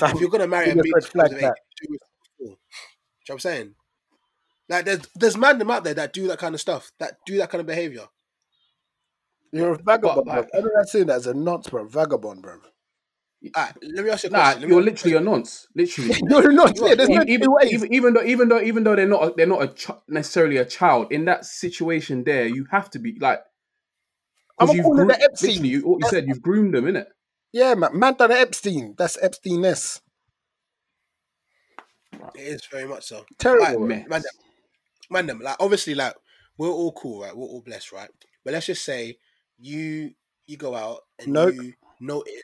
if 0.00 0.20
you're 0.20 0.30
gonna 0.30 0.46
marry 0.48 0.70
a 0.70 0.74
Biggest 0.74 0.92
big 0.94 1.04
flag 1.12 1.32
of 1.32 1.38
age, 1.38 1.52
do 1.80 1.94
it 1.94 2.00
you 2.40 2.48
know 2.48 2.56
what 3.28 3.34
I'm 3.34 3.38
saying? 3.38 3.74
Like 4.68 4.84
there's 4.84 5.00
there's 5.14 5.36
man 5.36 5.58
them 5.58 5.70
out 5.70 5.84
there 5.84 5.94
that 5.94 6.12
do 6.12 6.26
that 6.28 6.38
kind 6.38 6.54
of 6.56 6.60
stuff, 6.60 6.90
that 6.98 7.18
do 7.24 7.36
that 7.36 7.50
kind 7.50 7.60
of 7.60 7.66
behavior. 7.68 8.06
You're 9.52 9.74
a 9.74 9.78
vagabond, 9.78 10.26
like- 10.26 10.50
bro. 10.50 10.58
Everyone 10.58 10.86
saying 10.86 11.06
that 11.06 11.16
as 11.16 11.26
a 11.26 11.34
nonce, 11.34 11.68
bro. 11.68 11.84
Vagabond, 11.86 12.42
bro. 12.42 12.56
Alright, 13.56 13.74
let 13.82 14.04
me 14.04 14.10
ask 14.10 14.22
you 14.22 14.28
a 14.28 14.32
Nah, 14.32 14.52
question. 14.52 14.68
You're 14.68 14.68
ask 14.68 14.70
you 14.70 14.78
a 14.78 14.88
literally 14.90 15.14
a 15.16 15.20
nonce. 15.20 15.66
Literally. 15.74 16.14
You're 16.30 16.52
not. 16.52 16.76
You 16.76 16.84
are- 16.84 16.88
Yeah, 16.90 16.94
there's 16.94 17.08
no 17.08 17.22
even, 17.26 17.40
two 17.48 17.58
even, 17.66 17.92
even 17.92 18.14
though 18.14 18.22
even 18.22 18.48
though 18.48 18.60
even 18.60 18.84
though 18.84 18.94
they're 18.96 19.08
not 19.08 19.22
a, 19.24 19.34
they're 19.36 19.46
not 19.46 19.62
a 19.62 19.68
ch- 19.68 19.90
necessarily 20.08 20.56
a 20.58 20.64
child 20.64 21.10
in 21.10 21.24
that 21.24 21.44
situation 21.44 22.22
there 22.22 22.46
you 22.46 22.66
have 22.70 22.88
to 22.90 23.00
be 23.00 23.18
like 23.20 23.40
I'm 24.60 24.68
you've 24.68 24.84
calling 24.84 25.06
groomed, 25.06 25.10
the 25.10 25.22
Epstein. 25.24 25.64
you, 25.64 25.80
what 25.80 25.98
you 26.04 26.08
said 26.08 26.26
you've 26.28 26.40
groomed 26.40 26.74
them 26.74 26.84
innit? 26.84 27.06
Yeah, 27.52 27.74
man. 27.74 27.98
Man 27.98 28.14
done 28.14 28.30
Epstein. 28.30 28.94
That's 28.96 29.18
Epstein-ness. 29.20 30.00
It 32.36 32.40
is 32.42 32.66
very 32.70 32.86
much 32.86 33.04
so. 33.06 33.24
Terrible. 33.38 33.64
Alright, 33.64 33.78
bro. 33.78 33.86
mess. 33.88 34.08
man, 34.08 34.22
them, 34.22 34.32
man, 35.10 35.26
them, 35.26 35.40
like 35.40 35.56
obviously, 35.58 35.94
like 35.94 36.14
we're 36.58 36.68
all 36.68 36.92
cool, 36.92 37.22
right? 37.22 37.36
We're 37.36 37.44
all 37.46 37.62
blessed, 37.62 37.92
right? 37.92 38.10
But 38.44 38.52
let's 38.54 38.66
just 38.66 38.84
say 38.84 39.16
you 39.62 40.14
you 40.46 40.56
go 40.56 40.74
out 40.74 41.00
and 41.18 41.28
Nope. 41.28 41.54
you 41.54 41.74
notice. 42.00 42.42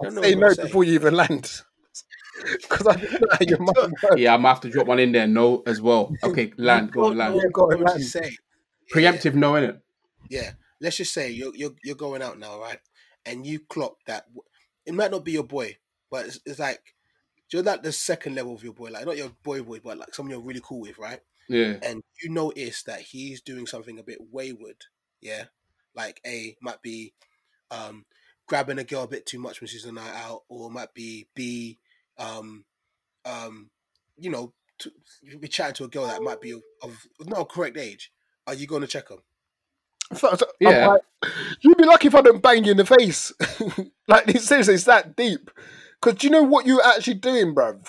I 0.00 0.04
don't 0.04 0.14
know 0.14 0.22
Say 0.22 0.34
what 0.34 0.56
no 0.56 0.62
before 0.62 0.84
you 0.84 0.94
even 0.94 1.14
land. 1.14 1.62
Because 2.62 2.86
I 2.86 2.92
don't 2.94 3.12
know 3.20 3.28
how 3.30 3.38
your 3.40 3.58
mind 3.60 3.94
yeah 4.16 4.34
I'm 4.34 4.38
gonna 4.40 4.48
have 4.48 4.60
to 4.62 4.70
drop 4.70 4.86
one 4.86 4.98
in 4.98 5.12
there 5.12 5.26
no 5.26 5.62
as 5.66 5.80
well 5.80 6.12
okay 6.24 6.52
land 6.56 6.90
go 6.92 7.04
on 7.04 7.18
land 7.18 7.34
know 7.34 7.40
Yeah, 7.42 7.50
go 7.52 7.62
on, 7.64 7.78
to 7.78 7.84
land. 7.84 8.02
say. 8.02 8.36
preemptive 8.90 9.34
no 9.34 9.54
in 9.56 9.64
it 9.64 9.82
Yeah, 10.28 10.52
let's 10.80 10.96
just 10.96 11.12
say 11.12 11.30
you're 11.30 11.54
you're 11.54 11.74
you're 11.84 11.94
going 11.96 12.22
out 12.22 12.38
now, 12.38 12.58
right? 12.60 12.78
And 13.26 13.46
you 13.46 13.60
clock 13.60 13.96
that 14.06 14.24
it 14.86 14.94
might 14.94 15.10
not 15.10 15.24
be 15.24 15.32
your 15.32 15.44
boy, 15.44 15.76
but 16.10 16.26
it's, 16.26 16.40
it's 16.46 16.58
like 16.58 16.80
you're 17.52 17.62
like 17.62 17.82
the 17.82 17.92
second 17.92 18.34
level 18.34 18.54
of 18.54 18.64
your 18.64 18.72
boy, 18.72 18.90
like 18.90 19.06
not 19.06 19.16
your 19.16 19.30
boy 19.42 19.62
boy, 19.62 19.80
but 19.84 19.98
like 19.98 20.14
someone 20.14 20.30
you're 20.32 20.40
really 20.40 20.62
cool 20.64 20.80
with, 20.80 20.98
right? 20.98 21.20
yeah 21.48 21.78
And 21.82 22.02
you 22.22 22.30
notice 22.30 22.82
that 22.84 23.00
he's 23.00 23.40
doing 23.42 23.66
something 23.66 23.98
a 23.98 24.02
bit 24.02 24.18
wayward, 24.30 24.84
yeah, 25.22 25.44
like 25.94 26.20
a 26.26 26.56
might 26.60 26.82
be 26.82 27.14
um 27.70 28.04
grabbing 28.46 28.78
a 28.78 28.84
girl 28.84 29.04
a 29.04 29.08
bit 29.08 29.24
too 29.24 29.38
much 29.38 29.60
when 29.60 29.68
she's 29.68 29.84
on 29.86 29.96
a 29.96 30.00
night 30.00 30.14
out, 30.14 30.42
or 30.48 30.70
might 30.70 30.92
be 30.94 31.26
b 31.34 31.78
um 32.18 32.64
um 33.24 33.70
you 34.18 34.28
know 34.30 34.52
to, 34.78 34.90
you 35.22 35.38
be 35.38 35.48
chatting 35.48 35.74
to 35.74 35.84
a 35.84 35.88
girl 35.88 36.06
that 36.06 36.22
might 36.22 36.40
be 36.40 36.50
of, 36.52 36.62
of 36.82 37.06
not 37.20 37.40
a 37.40 37.44
correct 37.44 37.76
age. 37.78 38.12
Are 38.46 38.54
you 38.54 38.66
going 38.66 38.82
to 38.82 38.88
check 38.88 39.08
them? 39.08 39.20
So- 40.14 40.34
so- 40.34 40.46
Yeah. 40.60 40.88
like, 40.88 41.02
you'd 41.60 41.76
be 41.78 41.84
lucky 41.84 42.08
if 42.08 42.14
I 42.16 42.20
don't 42.20 42.42
bang 42.42 42.64
you 42.64 42.72
in 42.72 42.76
the 42.78 42.84
face. 42.84 43.32
like, 44.08 44.28
seriously, 44.38 44.74
it's 44.74 44.84
that 44.84 45.14
deep. 45.16 45.50
Because 46.00 46.18
do 46.18 46.26
you 46.26 46.32
know 46.32 46.42
what 46.42 46.66
you're 46.66 46.84
actually 46.84 47.14
doing, 47.14 47.54
bruv? 47.54 47.86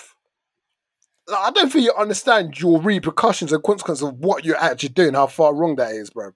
Like, 1.26 1.38
I 1.40 1.50
don't 1.50 1.72
think 1.72 1.84
you 1.84 1.92
understand 1.94 2.60
your 2.60 2.80
repercussions 2.80 3.52
and 3.52 3.62
consequences 3.64 4.06
of 4.06 4.18
what 4.20 4.44
you're 4.44 4.56
actually 4.56 4.90
doing, 4.90 5.14
how 5.14 5.26
far 5.26 5.52
wrong 5.52 5.74
that 5.76 5.90
is, 5.92 6.10
bruv. 6.10 6.34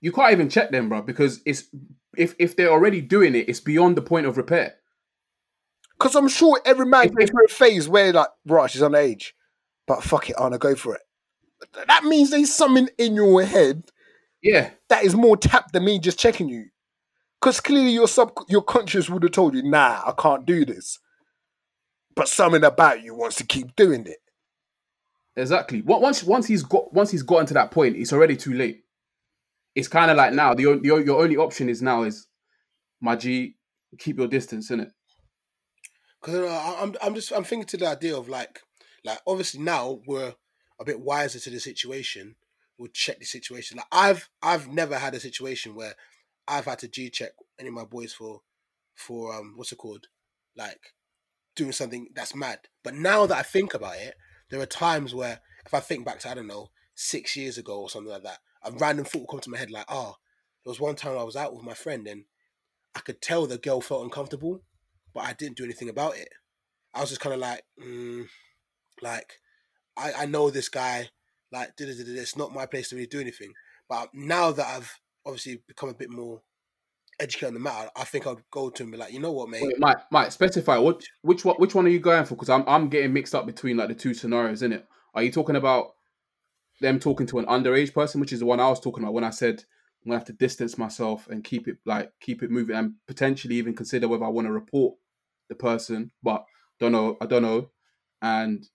You 0.00 0.12
can't 0.12 0.32
even 0.32 0.48
check 0.48 0.70
them 0.70 0.88
bro 0.88 1.02
because 1.02 1.40
it's 1.44 1.64
if 2.16 2.34
if 2.38 2.56
they're 2.56 2.70
already 2.70 3.00
doing 3.00 3.34
it 3.34 3.48
it's 3.48 3.60
beyond 3.60 3.96
the 3.96 4.02
point 4.02 4.26
of 4.26 4.36
repair 4.36 4.74
Because 5.98 6.14
I'm 6.16 6.28
sure 6.28 6.60
every 6.64 6.86
man 6.86 7.06
If- 7.06 7.14
goes 7.14 7.30
through 7.30 7.44
a 7.44 7.48
phase 7.48 7.88
where, 7.88 8.12
like, 8.12 8.28
right, 8.46 8.70
she's 8.70 8.82
on 8.82 8.94
age, 8.94 9.34
but 9.86 10.02
fuck 10.02 10.30
it, 10.30 10.36
I'm 10.38 10.44
gonna 10.44 10.58
go 10.58 10.74
for 10.74 10.94
it. 10.94 11.02
That 11.86 12.04
means 12.04 12.30
there's 12.30 12.52
something 12.54 12.88
in 12.98 13.14
your 13.14 13.44
head 13.44 13.84
yeah 14.42 14.70
that 14.88 15.04
is 15.04 15.14
more 15.14 15.36
tapped 15.36 15.72
than 15.74 15.84
me 15.84 15.98
just 15.98 16.18
checking 16.18 16.48
you. 16.48 16.64
Because 17.38 17.60
clearly 17.60 17.90
your 17.90 18.08
sub 18.08 18.32
your 18.48 18.62
conscious 18.62 19.10
would 19.10 19.22
have 19.22 19.32
told 19.32 19.54
you, 19.54 19.62
nah, 19.62 20.02
I 20.06 20.12
can't 20.16 20.46
do 20.46 20.64
this. 20.64 20.98
But 22.16 22.28
something 22.28 22.64
about 22.64 23.02
you 23.02 23.14
wants 23.14 23.36
to 23.36 23.44
keep 23.44 23.76
doing 23.76 24.06
it. 24.06 24.18
Exactly. 25.36 25.82
Once 25.82 26.24
once 26.24 26.46
he's 26.46 26.62
got 26.62 26.92
once 26.92 27.10
he's 27.10 27.22
gotten 27.22 27.46
to 27.46 27.54
that 27.54 27.70
point, 27.70 27.96
it's 27.96 28.12
already 28.12 28.36
too 28.36 28.54
late. 28.54 28.84
It's 29.74 29.88
kind 29.88 30.10
of 30.10 30.16
like 30.16 30.32
now 30.32 30.54
the, 30.54 30.78
the 30.82 31.02
your 31.04 31.22
only 31.22 31.36
option 31.36 31.68
is 31.68 31.80
now 31.80 32.02
is 32.02 32.26
my 33.00 33.16
G, 33.16 33.56
keep 33.98 34.18
your 34.18 34.28
distance 34.28 34.70
in 34.70 34.80
it. 34.80 34.88
Because 36.20 36.50
I'm, 36.78 36.94
I'm 37.02 37.14
just, 37.14 37.32
I'm 37.32 37.44
thinking 37.44 37.66
to 37.68 37.76
the 37.78 37.88
idea 37.88 38.16
of 38.16 38.28
like, 38.28 38.60
like 39.04 39.20
obviously 39.26 39.60
now 39.60 40.00
we're 40.06 40.34
a 40.78 40.84
bit 40.84 41.00
wiser 41.00 41.38
to 41.38 41.50
the 41.50 41.60
situation. 41.60 42.36
We'll 42.76 42.90
check 42.92 43.18
the 43.18 43.24
situation. 43.24 43.78
Like 43.78 43.86
I've, 43.90 44.28
I've 44.42 44.68
never 44.68 44.98
had 44.98 45.14
a 45.14 45.20
situation 45.20 45.74
where 45.74 45.94
I've 46.46 46.64
had 46.64 46.80
to 46.80 46.88
G 46.88 47.10
check 47.10 47.32
any 47.58 47.68
of 47.68 47.74
my 47.74 47.84
boys 47.84 48.12
for 48.12 48.40
for 48.94 49.34
um 49.34 49.54
what's 49.56 49.72
it 49.72 49.78
called, 49.78 50.08
like 50.56 50.80
doing 51.54 51.72
something 51.72 52.08
that's 52.14 52.34
mad. 52.34 52.58
But 52.82 52.94
now 52.94 53.26
that 53.26 53.38
I 53.38 53.42
think 53.42 53.72
about 53.72 53.96
it, 53.96 54.14
there 54.50 54.60
are 54.60 54.66
times 54.66 55.14
where 55.14 55.40
if 55.64 55.72
I 55.72 55.80
think 55.80 56.04
back 56.04 56.18
to 56.20 56.30
I 56.30 56.34
don't 56.34 56.46
know 56.46 56.70
six 56.94 57.36
years 57.36 57.56
ago 57.56 57.80
or 57.80 57.90
something 57.90 58.12
like 58.12 58.24
that, 58.24 58.38
a 58.64 58.72
random 58.72 59.04
thought 59.04 59.20
will 59.20 59.26
come 59.26 59.40
to 59.40 59.50
my 59.50 59.58
head 59.58 59.70
like, 59.70 59.86
oh, 59.88 60.16
there 60.64 60.70
was 60.70 60.80
one 60.80 60.96
time 60.96 61.18
I 61.18 61.22
was 61.22 61.36
out 61.36 61.54
with 61.54 61.64
my 61.64 61.74
friend 61.74 62.06
and 62.06 62.24
I 62.94 63.00
could 63.00 63.22
tell 63.22 63.46
the 63.46 63.58
girl 63.58 63.80
felt 63.80 64.04
uncomfortable, 64.04 64.62
but 65.14 65.20
I 65.20 65.32
didn't 65.32 65.56
do 65.56 65.64
anything 65.64 65.88
about 65.88 66.16
it. 66.16 66.28
I 66.92 67.00
was 67.00 67.10
just 67.10 67.20
kind 67.20 67.34
of 67.34 67.40
like, 67.40 67.62
mm, 67.82 68.26
like 69.00 69.34
I, 69.96 70.12
I 70.18 70.26
know 70.26 70.50
this 70.50 70.68
guy, 70.68 71.08
like 71.52 71.70
it's 71.78 72.36
not 72.36 72.52
my 72.52 72.66
place 72.66 72.90
to 72.90 72.96
really 72.96 73.06
do 73.06 73.20
anything. 73.20 73.52
But 73.88 74.10
now 74.12 74.52
that 74.52 74.66
I've 74.66 74.92
obviously 75.24 75.62
become 75.66 75.88
a 75.88 75.94
bit 75.94 76.10
more 76.10 76.42
educated 77.18 77.48
on 77.48 77.54
the 77.54 77.60
matter, 77.60 77.90
I 77.96 78.04
think 78.04 78.26
I'd 78.26 78.42
go 78.50 78.70
to 78.70 78.82
him 78.82 78.88
and 78.88 78.92
be 78.92 78.98
like, 78.98 79.12
you 79.12 79.20
know 79.20 79.32
what, 79.32 79.48
mate? 79.48 79.62
Wait, 79.62 79.78
Mike, 79.78 79.98
Mike, 80.10 80.32
specify 80.32 80.78
what 80.78 81.02
which 81.22 81.44
one 81.44 81.56
which 81.56 81.74
one 81.74 81.86
are 81.86 81.90
you 81.90 82.00
going 82.00 82.24
for? 82.24 82.34
Because 82.34 82.50
I'm 82.50 82.64
I'm 82.66 82.88
getting 82.88 83.12
mixed 83.12 83.34
up 83.34 83.46
between 83.46 83.76
like 83.76 83.88
the 83.88 83.94
two 83.94 84.14
scenarios, 84.14 84.62
in 84.62 84.72
it. 84.72 84.86
Are 85.14 85.22
you 85.22 85.32
talking 85.32 85.56
about 85.56 85.94
them 86.80 86.98
talking 87.00 87.26
to 87.28 87.38
an 87.38 87.46
underage 87.46 87.92
person, 87.94 88.20
which 88.20 88.32
is 88.32 88.40
the 88.40 88.46
one 88.46 88.60
I 88.60 88.68
was 88.68 88.80
talking 88.80 89.02
about 89.04 89.14
when 89.14 89.24
I 89.24 89.30
said 89.30 89.64
I'm 90.04 90.10
gonna 90.10 90.18
have 90.18 90.26
to 90.28 90.32
distance 90.32 90.78
myself 90.78 91.28
and 91.28 91.44
keep 91.44 91.68
it 91.68 91.78
like 91.84 92.12
keep 92.20 92.42
it 92.42 92.50
moving 92.50 92.76
and 92.76 92.94
potentially 93.06 93.56
even 93.56 93.74
consider 93.76 94.08
whether 94.08 94.24
I 94.24 94.28
want 94.28 94.46
to 94.46 94.52
report 94.52 94.98
the 95.48 95.54
person, 95.54 96.12
but 96.22 96.44
don't 96.78 96.92
know, 96.92 97.16
I 97.20 97.26
don't 97.26 97.42
know. 97.42 97.70
And 98.22 98.68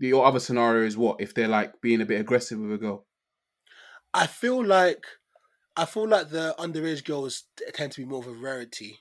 the 0.00 0.14
other 0.18 0.40
scenario 0.40 0.86
is 0.86 0.96
what 0.96 1.20
if 1.20 1.34
they're 1.34 1.48
like 1.48 1.80
being 1.82 2.00
a 2.02 2.06
bit 2.06 2.20
aggressive 2.20 2.58
with 2.60 2.72
a 2.72 2.78
girl. 2.78 3.06
I 4.12 4.26
feel 4.26 4.64
like 4.64 5.06
I 5.76 5.86
feel 5.86 6.08
like 6.08 6.30
the 6.30 6.54
underage 6.58 7.04
girls 7.04 7.44
tend 7.74 7.92
to 7.92 8.02
be 8.02 8.06
more 8.06 8.20
of 8.20 8.28
a 8.28 8.32
rarity. 8.34 9.00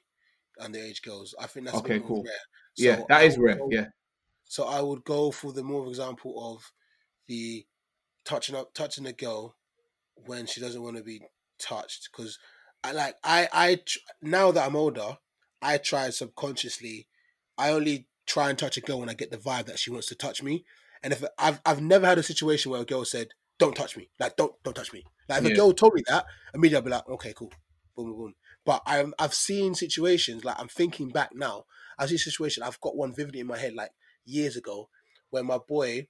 Underage 0.59 1.03
girls, 1.03 1.35
I 1.39 1.47
think 1.47 1.65
that's 1.67 1.81
Okay, 1.81 1.99
cool. 2.01 2.29
rare. 2.29 2.39
yeah, 2.77 3.03
So 3.03 3.09
that 3.09 3.23
I 3.23 3.25
is 3.25 3.37
rare. 3.37 3.59
go- 3.59 3.69
Yeah, 3.69 3.89
So 4.45 4.65
I 4.65 4.81
would 4.81 5.03
go 5.05 5.31
for 5.31 5.53
the 5.53 5.63
more 5.63 5.87
example 5.89 6.53
of 6.55 6.73
the 7.27 7.67
touching 8.29 8.55
up, 8.55 8.73
touching 8.73 9.05
a 9.07 9.13
girl 9.13 9.55
when 10.15 10.45
she 10.45 10.61
doesn't 10.61 10.83
want 10.83 10.97
to 10.97 11.03
be 11.03 11.21
touched. 11.59 12.09
Because 12.11 12.37
I 12.83 12.91
like 12.91 13.15
I 13.23 13.49
I 13.51 13.75
tr- 13.85 13.99
now 14.21 14.51
that 14.51 14.65
I'm 14.67 14.75
older, 14.75 15.17
I 15.61 15.77
try 15.79 16.09
subconsciously. 16.11 17.07
I 17.57 17.71
only 17.71 18.07
try 18.27 18.49
and 18.49 18.57
touch 18.57 18.77
a 18.77 18.81
girl 18.81 18.99
when 18.99 19.09
I 19.09 19.15
get 19.15 19.31
the 19.31 19.37
vibe 19.37 19.65
that 19.65 19.79
she 19.79 19.91
wants 19.91 20.07
to 20.07 20.15
touch 20.15 20.43
me. 20.43 20.63
And 21.03 21.11
if 21.11 21.23
I've 21.39 21.59
I've 21.65 21.81
never 21.81 22.05
had 22.05 22.19
a 22.19 22.23
situation 22.23 22.71
where 22.71 22.81
a 22.81 22.85
girl 22.85 23.03
said, 23.03 23.29
"Don't 23.57 23.75
touch 23.75 23.97
me," 23.97 24.11
like 24.19 24.35
don't 24.35 24.53
don't 24.63 24.75
touch 24.75 24.93
me. 24.93 25.03
Like 25.27 25.39
if 25.39 25.45
Yeah. 25.45 25.51
a 25.51 25.55
girl 25.55 25.73
told 25.73 25.95
me 25.95 26.03
that, 26.07 26.25
immediately 26.53 26.77
I'll 26.77 26.83
be 26.83 26.91
like, 26.91 27.09
"Okay, 27.15 27.33
cool." 27.35 27.51
Boom, 27.95 28.11
boom, 28.11 28.17
boom. 28.17 28.35
But 28.65 28.83
I'm, 28.85 29.13
I've 29.17 29.33
seen 29.33 29.73
situations 29.75 30.45
like 30.45 30.59
I'm 30.59 30.67
thinking 30.67 31.09
back 31.09 31.31
now. 31.33 31.65
I 31.97 32.05
see 32.05 32.15
a 32.15 32.19
situation. 32.19 32.63
I've 32.63 32.79
got 32.79 32.95
one 32.95 33.13
vividly 33.13 33.39
in 33.41 33.47
my 33.47 33.57
head, 33.57 33.73
like 33.73 33.91
years 34.25 34.55
ago, 34.55 34.89
where 35.31 35.43
my 35.43 35.57
boy 35.57 36.07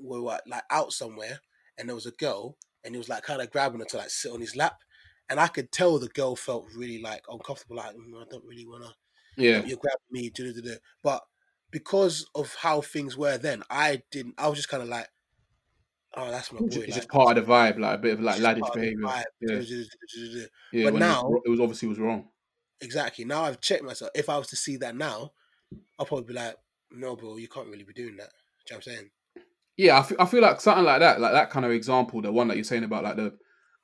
we 0.00 0.20
were 0.20 0.38
like 0.46 0.64
out 0.70 0.92
somewhere, 0.92 1.40
and 1.78 1.88
there 1.88 1.94
was 1.96 2.06
a 2.06 2.12
girl, 2.12 2.56
and 2.84 2.94
he 2.94 2.98
was 2.98 3.08
like 3.08 3.22
kind 3.22 3.40
of 3.42 3.50
grabbing 3.50 3.80
her 3.80 3.86
to 3.86 3.96
like 3.98 4.10
sit 4.10 4.32
on 4.32 4.40
his 4.40 4.56
lap, 4.56 4.80
and 5.28 5.40
I 5.40 5.48
could 5.48 5.72
tell 5.72 5.98
the 5.98 6.08
girl 6.08 6.36
felt 6.36 6.66
really 6.76 7.00
like 7.00 7.24
uncomfortable. 7.28 7.76
Like 7.76 7.94
"Mm, 7.96 8.20
I 8.20 8.24
don't 8.30 8.44
really 8.44 8.66
wanna. 8.66 8.94
yeah, 9.36 9.64
You're 9.64 9.78
grabbing 9.78 9.98
me, 10.10 10.30
da, 10.30 10.44
da, 10.44 10.52
da, 10.60 10.60
da." 10.72 10.76
but 11.02 11.22
because 11.70 12.26
of 12.34 12.54
how 12.54 12.80
things 12.82 13.16
were 13.16 13.38
then, 13.38 13.62
I 13.70 14.02
didn't. 14.10 14.34
I 14.38 14.48
was 14.48 14.58
just 14.58 14.68
kind 14.68 14.82
of 14.82 14.88
like, 14.90 15.08
oh, 16.14 16.30
that's 16.30 16.52
my 16.52 16.58
boy. 16.58 16.66
it's 16.66 16.74
just, 16.76 16.88
like, 16.88 16.96
just 16.96 17.08
part 17.08 17.38
of 17.38 17.46
the 17.46 17.52
vibe, 17.52 17.78
like 17.78 17.94
a 17.98 18.02
bit 18.02 18.12
of 18.14 18.20
like 18.20 18.40
laddish 18.40 18.60
part 18.60 18.76
of 18.76 18.80
the 18.80 18.80
behavior. 18.80 19.24
Yeah, 19.40 19.56
yeah. 20.72 20.84
But 20.84 20.94
when 20.94 21.02
it 21.02 21.06
was 21.06 21.22
now- 21.22 21.40
it 21.44 21.48
was 21.50 21.60
obviously 21.60 21.88
was 21.88 21.98
wrong. 21.98 22.28
Exactly. 22.80 23.24
Now 23.24 23.44
I've 23.44 23.60
checked 23.60 23.84
myself. 23.84 24.10
If 24.14 24.28
I 24.28 24.36
was 24.38 24.48
to 24.48 24.56
see 24.56 24.76
that 24.78 24.96
now, 24.96 25.32
I'll 25.98 26.06
probably 26.06 26.26
be 26.26 26.34
like, 26.34 26.56
no, 26.90 27.16
bro, 27.16 27.36
you 27.36 27.48
can't 27.48 27.68
really 27.68 27.84
be 27.84 27.92
doing 27.94 28.16
that. 28.16 28.30
Do 28.66 28.74
you 28.74 28.74
know 28.74 28.76
what 28.76 28.76
I'm 28.76 28.82
saying? 28.82 29.10
Yeah, 29.76 29.98
I 29.98 30.02
feel, 30.02 30.16
I 30.20 30.26
feel 30.26 30.42
like 30.42 30.60
something 30.60 30.84
like 30.84 31.00
that, 31.00 31.20
like 31.20 31.32
that 31.32 31.50
kind 31.50 31.64
of 31.64 31.72
example, 31.72 32.20
the 32.20 32.30
one 32.30 32.48
that 32.48 32.56
you're 32.56 32.64
saying 32.64 32.84
about 32.84 33.04
like 33.04 33.16
the 33.16 33.34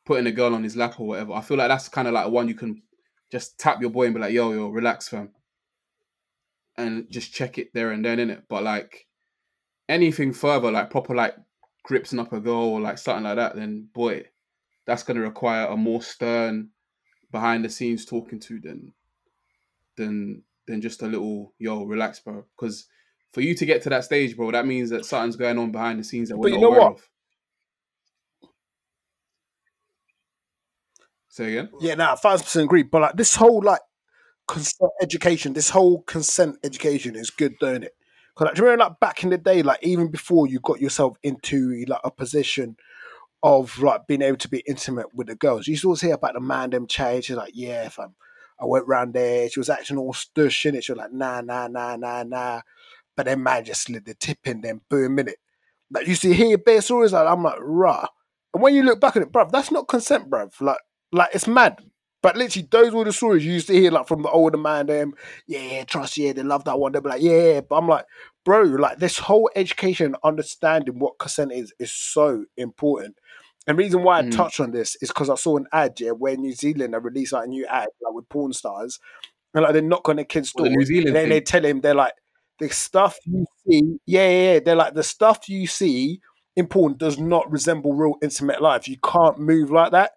putting 0.05 0.27
a 0.27 0.33
girl 0.33 0.55
on 0.55 0.63
his 0.63 0.77
lap 0.77 1.01
or 1.01 1.07
whatever. 1.09 1.33
I 1.33 1.41
feel 1.41 1.57
like 1.57 1.69
that's 1.69 1.89
kind 1.89 2.07
of 2.09 2.15
like 2.15 2.31
one 2.31 2.49
you 2.49 2.55
can 2.55 2.83
just 3.33 3.59
tap 3.59 3.81
your 3.81 3.91
boy 3.91 4.05
and 4.07 4.15
be 4.15 4.21
like, 4.21 4.33
"Yo, 4.33 4.53
yo, 4.53 4.69
relax, 4.69 5.09
fam," 5.09 5.31
and 6.77 7.11
just 7.11 7.33
check 7.33 7.59
it 7.59 7.73
there 7.75 7.91
and 7.93 8.05
then, 8.05 8.19
in 8.19 8.31
it. 8.31 8.45
But 8.49 8.63
like 8.63 9.07
anything 9.89 10.33
further, 10.33 10.71
like 10.73 10.91
proper 10.91 11.15
like 11.15 11.37
gripsing 11.85 12.19
up 12.21 12.33
a 12.33 12.41
girl 12.41 12.55
or 12.75 12.81
like 12.81 12.99
something 12.99 13.25
like 13.25 13.37
that, 13.37 13.57
then 13.57 13.89
boy, 13.95 14.25
that's 14.87 15.03
gonna 15.03 15.21
require 15.21 15.67
a 15.67 15.77
more 15.77 16.03
stern, 16.03 16.71
behind 17.33 17.65
the 17.65 17.71
scenes 17.71 18.05
talking 18.07 18.41
to 18.41 18.61
than 18.61 18.93
than 19.97 20.43
than 20.67 20.81
just 20.81 21.03
a 21.03 21.07
little 21.07 21.55
yo, 21.59 21.85
relax, 21.85 22.21
bro. 22.21 22.45
Because 22.57 22.87
for 23.33 23.41
you 23.41 23.55
to 23.55 23.67
get 23.67 23.83
to 23.83 23.91
that 23.91 24.05
stage, 24.05 24.37
bro, 24.37 24.51
that 24.51 24.67
means 24.67 24.91
that 24.91 25.05
something's 25.05 25.37
going 25.37 25.59
on 25.59 25.71
behind 25.71 25.99
the 25.99 26.05
scenes 26.05 26.29
that 26.29 26.37
we're 26.37 26.51
But 26.51 26.53
you 26.53 26.61
know 26.61 26.69
aware 26.69 26.81
what? 26.81 26.93
of. 26.93 27.09
Say 31.29 31.57
again. 31.57 31.71
Yeah, 31.81 31.95
nah, 31.95 32.17
thousand 32.17 32.45
percent 32.45 32.65
agree. 32.65 32.83
But 32.83 33.03
like 33.03 33.17
this 33.17 33.37
whole 33.37 33.63
like 33.63 33.81
consent 34.49 34.91
education, 35.03 35.53
this 35.53 35.71
whole 35.71 36.03
consent 36.03 36.57
education 36.65 37.15
is 37.15 37.31
good, 37.31 37.55
don't 37.61 37.85
it? 37.85 37.95
Because 38.35 38.47
like, 38.47 38.55
do 38.55 38.63
you 38.63 38.67
remember 38.67 38.85
like 38.85 39.01
back 39.01 39.23
in 39.23 39.31
the 39.31 39.39
day, 39.39 39.63
like 39.63 39.79
even 39.83 40.11
before 40.11 40.49
you 40.49 40.59
got 40.61 40.81
yourself 40.81 41.17
into 41.23 41.85
like 41.87 42.01
a 42.03 42.11
position 42.11 42.77
of 43.43 43.79
like 43.81 44.07
being 44.09 44.23
able 44.23 44.39
to 44.39 44.49
be 44.49 44.65
intimate 44.67 45.15
with 45.15 45.29
the 45.29 45.37
girls, 45.37 45.67
you 45.67 45.73
used 45.73 45.83
to 45.83 45.89
always 45.89 46.01
hear 46.01 46.15
about 46.15 46.35
the 46.35 46.41
man 46.41 46.71
them 46.71 46.87
chatting. 46.87 47.21
She's 47.21 47.37
like, 47.37 47.53
yeah, 47.55 47.89
fam. 47.89 48.15
I 48.61 48.65
went 48.65 48.89
round 48.89 49.15
there. 49.15 49.49
She 49.49 49.61
was 49.61 49.71
acting 49.71 49.99
all 49.99 50.13
stush 50.13 50.67
in 50.67 50.75
it. 50.75 50.83
She 50.83 50.91
was 50.91 50.99
like, 50.99 51.13
nah, 51.13 51.41
nah, 51.41 51.69
nah, 51.69 51.95
nah, 51.95 52.25
nah. 52.25 52.61
But 53.19 53.27
then 53.27 53.43
man 53.43 53.65
just 53.65 53.83
slid 53.83 54.05
the 54.05 54.15
tip 54.15 54.39
in, 54.45 54.61
then 54.61 54.81
boom 54.89 55.19
in 55.19 55.27
it. 55.27 55.39
Like 55.91 56.07
you 56.07 56.15
see 56.15 56.33
hear 56.35 56.57
bare 56.57 56.81
stories 56.81 57.13
like 57.13 57.27
I'm 57.27 57.43
like, 57.43 57.59
rah. 57.59 58.07
And 58.55 58.63
when 58.63 58.77
you 58.77 58.85
look 58.85 59.01
back 59.01 59.17
at 59.17 59.23
it, 59.23 59.33
bruv, 59.33 59.51
that's 59.51 59.73
not 59.73 59.89
consent, 59.89 60.31
bruv. 60.31 60.53
Like, 60.61 60.79
like 61.11 61.31
it's 61.35 61.49
mad. 61.49 61.81
But 62.23 62.37
literally, 62.37 62.69
those 62.71 62.93
were 62.93 63.03
the 63.03 63.13
stories 63.13 63.45
you 63.45 63.55
used 63.55 63.67
to 63.67 63.73
hear, 63.73 63.91
like 63.91 64.07
from 64.07 64.23
the 64.23 64.31
older 64.31 64.57
man. 64.57 64.87
Them, 64.87 65.15
yeah, 65.49 65.59
yeah, 65.59 65.85
trust, 65.85 66.17
yeah, 66.17 66.33
they 66.33 66.45
love 66.45 66.63
that 66.67 66.79
one. 66.79 66.93
They'll 66.93 67.03
be 67.03 67.09
like, 67.09 67.23
yeah, 67.23 67.55
yeah. 67.55 67.61
But 67.61 67.75
I'm 67.79 67.89
like, 67.89 68.05
bro, 68.45 68.63
like 68.63 68.99
this 68.99 69.19
whole 69.19 69.51
education, 69.57 70.15
understanding 70.23 71.01
what 71.01 71.19
consent 71.19 71.51
is, 71.51 71.75
is 71.81 71.91
so 71.91 72.45
important. 72.57 73.17
And 73.67 73.77
the 73.77 73.83
reason 73.83 74.05
why 74.05 74.21
I 74.21 74.23
Mm. 74.23 74.31
touch 74.31 74.61
on 74.61 74.71
this 74.71 74.97
is 75.03 75.09
because 75.09 75.29
I 75.29 75.35
saw 75.35 75.57
an 75.57 75.67
ad, 75.73 75.99
yeah, 75.99 76.13
where 76.13 76.37
New 76.37 76.53
Zealand 76.53 76.95
have 76.95 77.05
released 77.05 77.33
like 77.33 77.47
a 77.47 77.49
new 77.49 77.67
ad, 77.67 77.89
like 78.01 78.15
with 78.15 78.29
porn 78.29 78.53
stars, 78.53 79.01
and 79.55 79.65
like 79.65 79.73
they 79.73 79.81
knock 79.81 80.09
on 80.09 80.17
the 80.17 80.25
kid's 80.25 80.53
door, 80.53 80.69
the 80.69 80.77
New 80.77 80.85
Zealand 80.85 81.09
and 81.09 81.17
then 81.17 81.29
they 81.31 81.41
tell 81.41 81.65
him 81.65 81.81
they're 81.81 81.95
like, 81.97 82.13
the 82.59 82.71
stuff 82.71 83.17
you 83.25 83.47
see, 83.67 83.99
yeah, 84.07 84.29
yeah, 84.29 84.53
yeah, 84.55 84.61
they're 84.61 84.77
like 84.77 84.95
the 84.95 85.03
stuff 85.03 85.49
you 85.49 85.67
see 85.67 86.21
in 86.57 86.67
porn 86.67 86.97
does 86.97 87.19
not 87.19 87.51
resemble 87.51 87.95
real 87.95 88.15
intimate 88.23 88.61
life. 88.61 88.89
You 88.89 88.97
can't 89.05 89.39
move 89.39 89.71
like 89.71 89.93
that. 89.93 90.13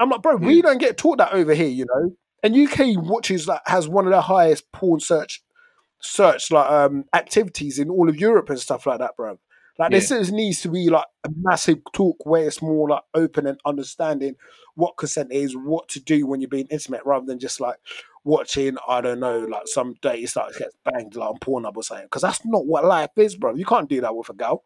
I'm 0.00 0.10
like, 0.10 0.22
bro, 0.22 0.36
we 0.36 0.62
don't 0.62 0.78
get 0.78 0.96
taught 0.96 1.18
that 1.18 1.32
over 1.32 1.54
here, 1.54 1.68
you 1.68 1.86
know. 1.86 2.16
And 2.42 2.56
UK 2.56 2.96
watches 2.96 3.46
like 3.46 3.60
has 3.66 3.88
one 3.88 4.06
of 4.06 4.10
the 4.12 4.22
highest 4.22 4.70
porn 4.72 5.00
search 5.00 5.42
search 6.00 6.50
like 6.50 6.68
um 6.68 7.04
activities 7.14 7.78
in 7.78 7.88
all 7.88 8.08
of 8.08 8.16
Europe 8.18 8.50
and 8.50 8.58
stuff 8.58 8.86
like 8.86 8.98
that, 8.98 9.16
bro. 9.16 9.38
Like 9.78 9.92
Yeah. 9.92 10.00
still 10.00 10.22
needs 10.24 10.60
to 10.62 10.68
be 10.68 10.90
like 10.90 11.06
a 11.24 11.30
massive 11.40 11.78
talk 11.92 12.26
where 12.26 12.46
it's 12.46 12.60
more 12.60 12.88
like 12.88 13.02
open 13.14 13.46
and 13.46 13.58
understanding 13.64 14.34
what 14.74 14.96
consent 14.96 15.32
is, 15.32 15.54
what 15.56 15.88
to 15.90 16.00
do 16.00 16.26
when 16.26 16.40
you're 16.40 16.48
being 16.48 16.66
intimate, 16.70 17.02
rather 17.04 17.26
than 17.26 17.38
just 17.38 17.60
like 17.60 17.76
watching, 18.24 18.76
I 18.88 19.00
don't 19.00 19.20
know, 19.20 19.40
like 19.40 19.66
some 19.66 19.94
he 20.02 20.26
starts 20.26 20.58
gets 20.58 20.76
banged 20.84 21.16
like 21.16 21.28
on 21.28 21.38
Pornhub 21.38 21.76
or 21.76 21.82
something. 21.82 22.06
Because 22.06 22.22
that's 22.22 22.44
not 22.44 22.66
what 22.66 22.84
life 22.84 23.10
is, 23.16 23.36
bro. 23.36 23.54
You 23.54 23.64
can't 23.64 23.88
do 23.88 24.00
that 24.00 24.14
with 24.14 24.28
a 24.28 24.34
girl. 24.34 24.62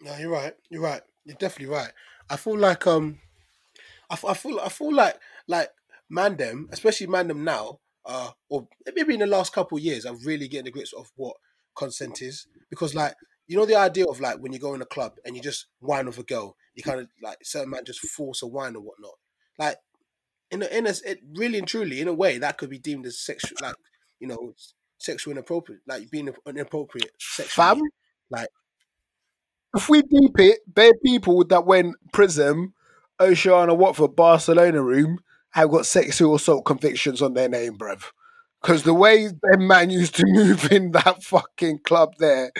No, 0.00 0.16
you're 0.16 0.30
right. 0.30 0.54
You're 0.70 0.82
right. 0.82 1.02
You're 1.24 1.36
definitely 1.36 1.74
right. 1.74 1.92
I 2.28 2.36
feel 2.36 2.58
like 2.58 2.86
um, 2.86 3.18
I, 4.10 4.14
f- 4.14 4.24
I 4.24 4.34
feel 4.34 4.60
I 4.60 4.68
feel 4.68 4.94
like 4.94 5.18
like 5.48 5.70
Mandem, 6.12 6.72
especially 6.72 7.06
Mandem 7.06 7.38
now, 7.38 7.80
uh, 8.04 8.30
or 8.48 8.68
maybe 8.94 9.14
in 9.14 9.20
the 9.20 9.26
last 9.26 9.52
couple 9.52 9.78
of 9.78 9.84
years, 9.84 10.04
I'm 10.04 10.22
really 10.24 10.48
getting 10.48 10.66
the 10.66 10.70
grips 10.70 10.92
of 10.92 11.10
what 11.16 11.36
consent 11.76 12.22
is 12.22 12.46
because 12.70 12.94
like 12.94 13.14
you 13.46 13.56
know 13.56 13.66
the 13.66 13.76
idea 13.76 14.06
of 14.06 14.20
like 14.20 14.38
when 14.38 14.52
you 14.52 14.58
go 14.58 14.74
in 14.74 14.82
a 14.82 14.86
club 14.86 15.12
and 15.24 15.36
you 15.36 15.42
just 15.42 15.66
whine 15.80 16.06
with 16.06 16.18
a 16.18 16.22
girl, 16.22 16.56
you 16.74 16.82
kind 16.82 17.00
of 17.00 17.08
like 17.22 17.38
certain 17.42 17.70
man 17.70 17.84
just 17.84 18.00
force 18.00 18.42
a 18.42 18.46
whine 18.46 18.76
or 18.76 18.82
whatnot. 18.82 19.14
Like 19.58 19.76
in 20.50 20.62
a 20.62 20.66
in 20.66 20.86
a 20.86 20.92
it 21.04 21.20
really 21.34 21.58
and 21.58 21.68
truly 21.68 22.00
in 22.00 22.08
a 22.08 22.12
way 22.12 22.38
that 22.38 22.58
could 22.58 22.70
be 22.70 22.78
deemed 22.78 23.06
as 23.06 23.18
sexual, 23.18 23.58
like 23.60 23.74
you 24.18 24.28
know, 24.28 24.54
sexual 24.98 25.32
inappropriate, 25.32 25.82
like 25.86 26.10
being 26.10 26.32
inappropriate 26.46 27.12
sexually. 27.18 27.78
Fam, 27.78 27.80
Like 28.30 28.48
if 29.74 29.88
we 29.88 30.02
deep 30.02 30.38
it, 30.38 30.60
bare 30.66 30.92
people 31.04 31.44
that 31.44 31.66
went 31.66 31.96
Prism, 32.12 32.74
Oceana 33.20 33.74
Watford, 33.74 34.16
Barcelona 34.16 34.82
room 34.82 35.18
have 35.50 35.70
got 35.70 35.86
sexual 35.86 36.34
assault 36.34 36.64
convictions 36.64 37.22
on 37.22 37.34
their 37.34 37.48
name, 37.48 37.76
bruv. 37.76 38.04
Because 38.60 38.82
the 38.82 38.94
way 38.94 39.26
them 39.26 39.66
man 39.66 39.90
used 39.90 40.16
to 40.16 40.24
move 40.26 40.70
in 40.72 40.92
that 40.92 41.22
fucking 41.22 41.80
club 41.80 42.14
there, 42.18 42.52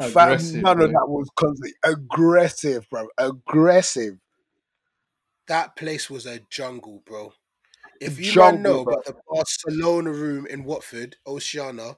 fam, 0.00 0.32
Aggressive, 0.32 0.62
none 0.62 0.80
of 0.80 0.90
that 0.90 1.08
was 1.08 1.28
constant. 1.34 1.74
Aggressive, 1.84 2.88
bro. 2.90 3.08
Aggressive. 3.18 4.18
That 5.48 5.76
place 5.76 6.10
was 6.10 6.26
a 6.26 6.40
jungle, 6.50 7.02
bro. 7.06 7.32
If 8.00 8.18
you 8.20 8.32
Jungle, 8.32 8.52
man 8.52 8.62
know 8.62 8.84
bro. 8.84 8.94
about 8.94 9.04
the 9.06 9.16
Barcelona 9.28 10.12
room 10.12 10.46
in 10.46 10.64
Watford, 10.64 11.16
Oceana, 11.26 11.96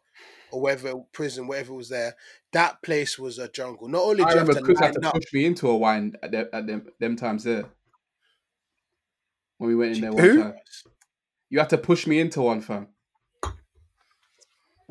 or 0.53 0.61
wherever 0.61 0.95
Prism, 1.13 1.47
whatever 1.47 1.75
was 1.75 1.89
there, 1.89 2.17
that 2.53 2.81
place 2.83 3.19
was 3.19 3.39
a 3.39 3.49
jungle. 3.49 3.89
Not 3.89 4.03
only 4.03 4.25
I 4.25 4.29
do 4.29 4.35
you 4.35 4.39
have 4.39 4.49
remember 4.49 4.63
Chris 4.67 4.79
had 4.81 4.95
to 4.95 5.07
up, 5.07 5.15
push 5.15 5.33
me 5.33 5.45
into 5.47 5.69
a 5.69 5.77
wine 5.77 6.15
at, 6.23 6.31
them, 6.31 6.49
at 6.53 6.67
them, 6.67 6.87
them 6.99 7.17
times 7.17 7.45
there. 7.45 7.67
When 9.59 9.69
we 9.69 9.77
went 9.77 9.97
in 9.97 10.01
there 10.01 10.13
one 10.13 10.23
Who? 10.23 10.43
time. 10.43 10.55
You 11.51 11.59
had 11.59 11.71
to 11.71 11.79
push 11.79 12.07
me 12.07 12.21
into 12.21 12.43
one, 12.43 12.61
fam. 12.61 12.89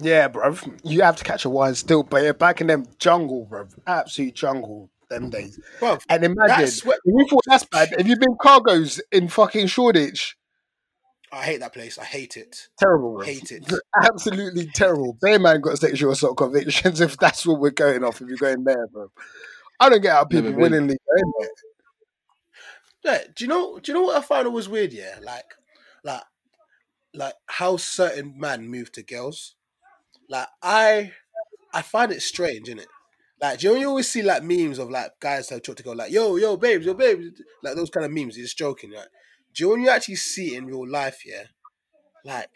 Yeah, 0.01 0.27
bro. 0.27 0.55
You 0.83 1.01
have 1.01 1.15
to 1.15 1.23
catch 1.23 1.45
a 1.45 1.49
wine 1.49 1.75
still, 1.75 2.03
but 2.03 2.23
yeah, 2.23 2.33
back 2.33 2.61
in 2.61 2.67
them 2.67 2.85
jungle, 2.99 3.45
bro. 3.45 3.67
Absolute 3.87 4.35
jungle 4.35 4.89
them 5.09 5.29
days. 5.29 5.59
bro. 5.79 5.97
And 6.09 6.23
imagine 6.23 6.47
That's 6.47 6.85
what- 6.85 6.99
if 7.05 7.13
you 7.17 7.27
thought 7.29 7.43
that's 7.45 7.65
bad, 7.65 7.89
have 7.97 8.07
you 8.07 8.17
been 8.17 8.35
cargoes 8.41 9.01
in 9.11 9.27
fucking 9.27 9.67
Shoreditch? 9.67 10.35
I 11.31 11.43
hate 11.43 11.59
that 11.59 11.73
place. 11.73 11.99
I 11.99 12.05
hate 12.05 12.37
it. 12.37 12.69
Terrible, 12.79 13.15
bro. 13.17 13.25
Hate 13.25 13.51
it. 13.51 13.71
Absolutely 14.03 14.65
terrible. 14.73 15.13
Bear 15.21 15.37
man 15.39 15.61
got 15.61 15.77
sexual 15.77 16.11
assault 16.11 16.37
convictions 16.37 17.01
if 17.01 17.17
that's 17.17 17.45
what 17.45 17.59
we're 17.59 17.69
going 17.69 18.03
off. 18.03 18.21
If 18.21 18.27
you're 18.29 18.37
going 18.37 18.63
there, 18.63 18.87
bro. 18.87 19.11
I 19.79 19.89
don't 19.89 20.01
get 20.01 20.13
how 20.13 20.25
people 20.25 20.51
willingly 20.53 20.95
go 20.95 21.15
in 21.17 21.33
there. 21.39 21.49
Yeah, 23.03 23.23
do 23.35 23.43
you 23.45 23.47
know? 23.47 23.79
Do 23.79 23.91
you 23.91 23.97
know 23.97 24.05
what 24.05 24.17
I 24.17 24.21
found 24.21 24.51
was 24.53 24.67
weird? 24.67 24.91
Yeah, 24.91 25.19
like, 25.21 25.45
like, 26.03 26.23
like 27.13 27.33
how 27.45 27.77
certain 27.77 28.33
men 28.37 28.67
move 28.67 28.91
to 28.93 29.03
girls. 29.03 29.55
Like 30.27 30.47
I, 30.61 31.13
I 31.73 31.81
find 31.81 32.11
it 32.11 32.21
strange, 32.21 32.67
innit? 32.67 32.87
Like, 33.41 33.59
do 33.59 33.67
you 33.67 33.73
know 33.73 33.79
you 33.79 33.87
always 33.89 34.09
see 34.09 34.21
like 34.21 34.43
memes 34.43 34.79
of 34.79 34.89
like 34.89 35.11
guys 35.19 35.47
that 35.49 35.63
talk 35.63 35.77
to 35.77 35.83
go 35.83 35.91
like, 35.93 36.11
"Yo, 36.11 36.35
yo, 36.35 36.57
babes, 36.57 36.85
yo, 36.85 36.93
babes," 36.93 37.41
like 37.63 37.75
those 37.75 37.89
kind 37.89 38.05
of 38.05 38.11
memes. 38.11 38.35
You're 38.37 38.45
just 38.45 38.57
joking, 38.57 38.91
right? 38.91 39.07
Do 39.53 39.63
you 39.63 39.67
know 39.67 39.71
when 39.75 39.81
you 39.83 39.89
actually 39.89 40.15
see 40.15 40.55
it 40.55 40.57
in 40.57 40.65
real 40.65 40.87
life? 40.89 41.21
Yeah, 41.25 41.43
like 42.25 42.49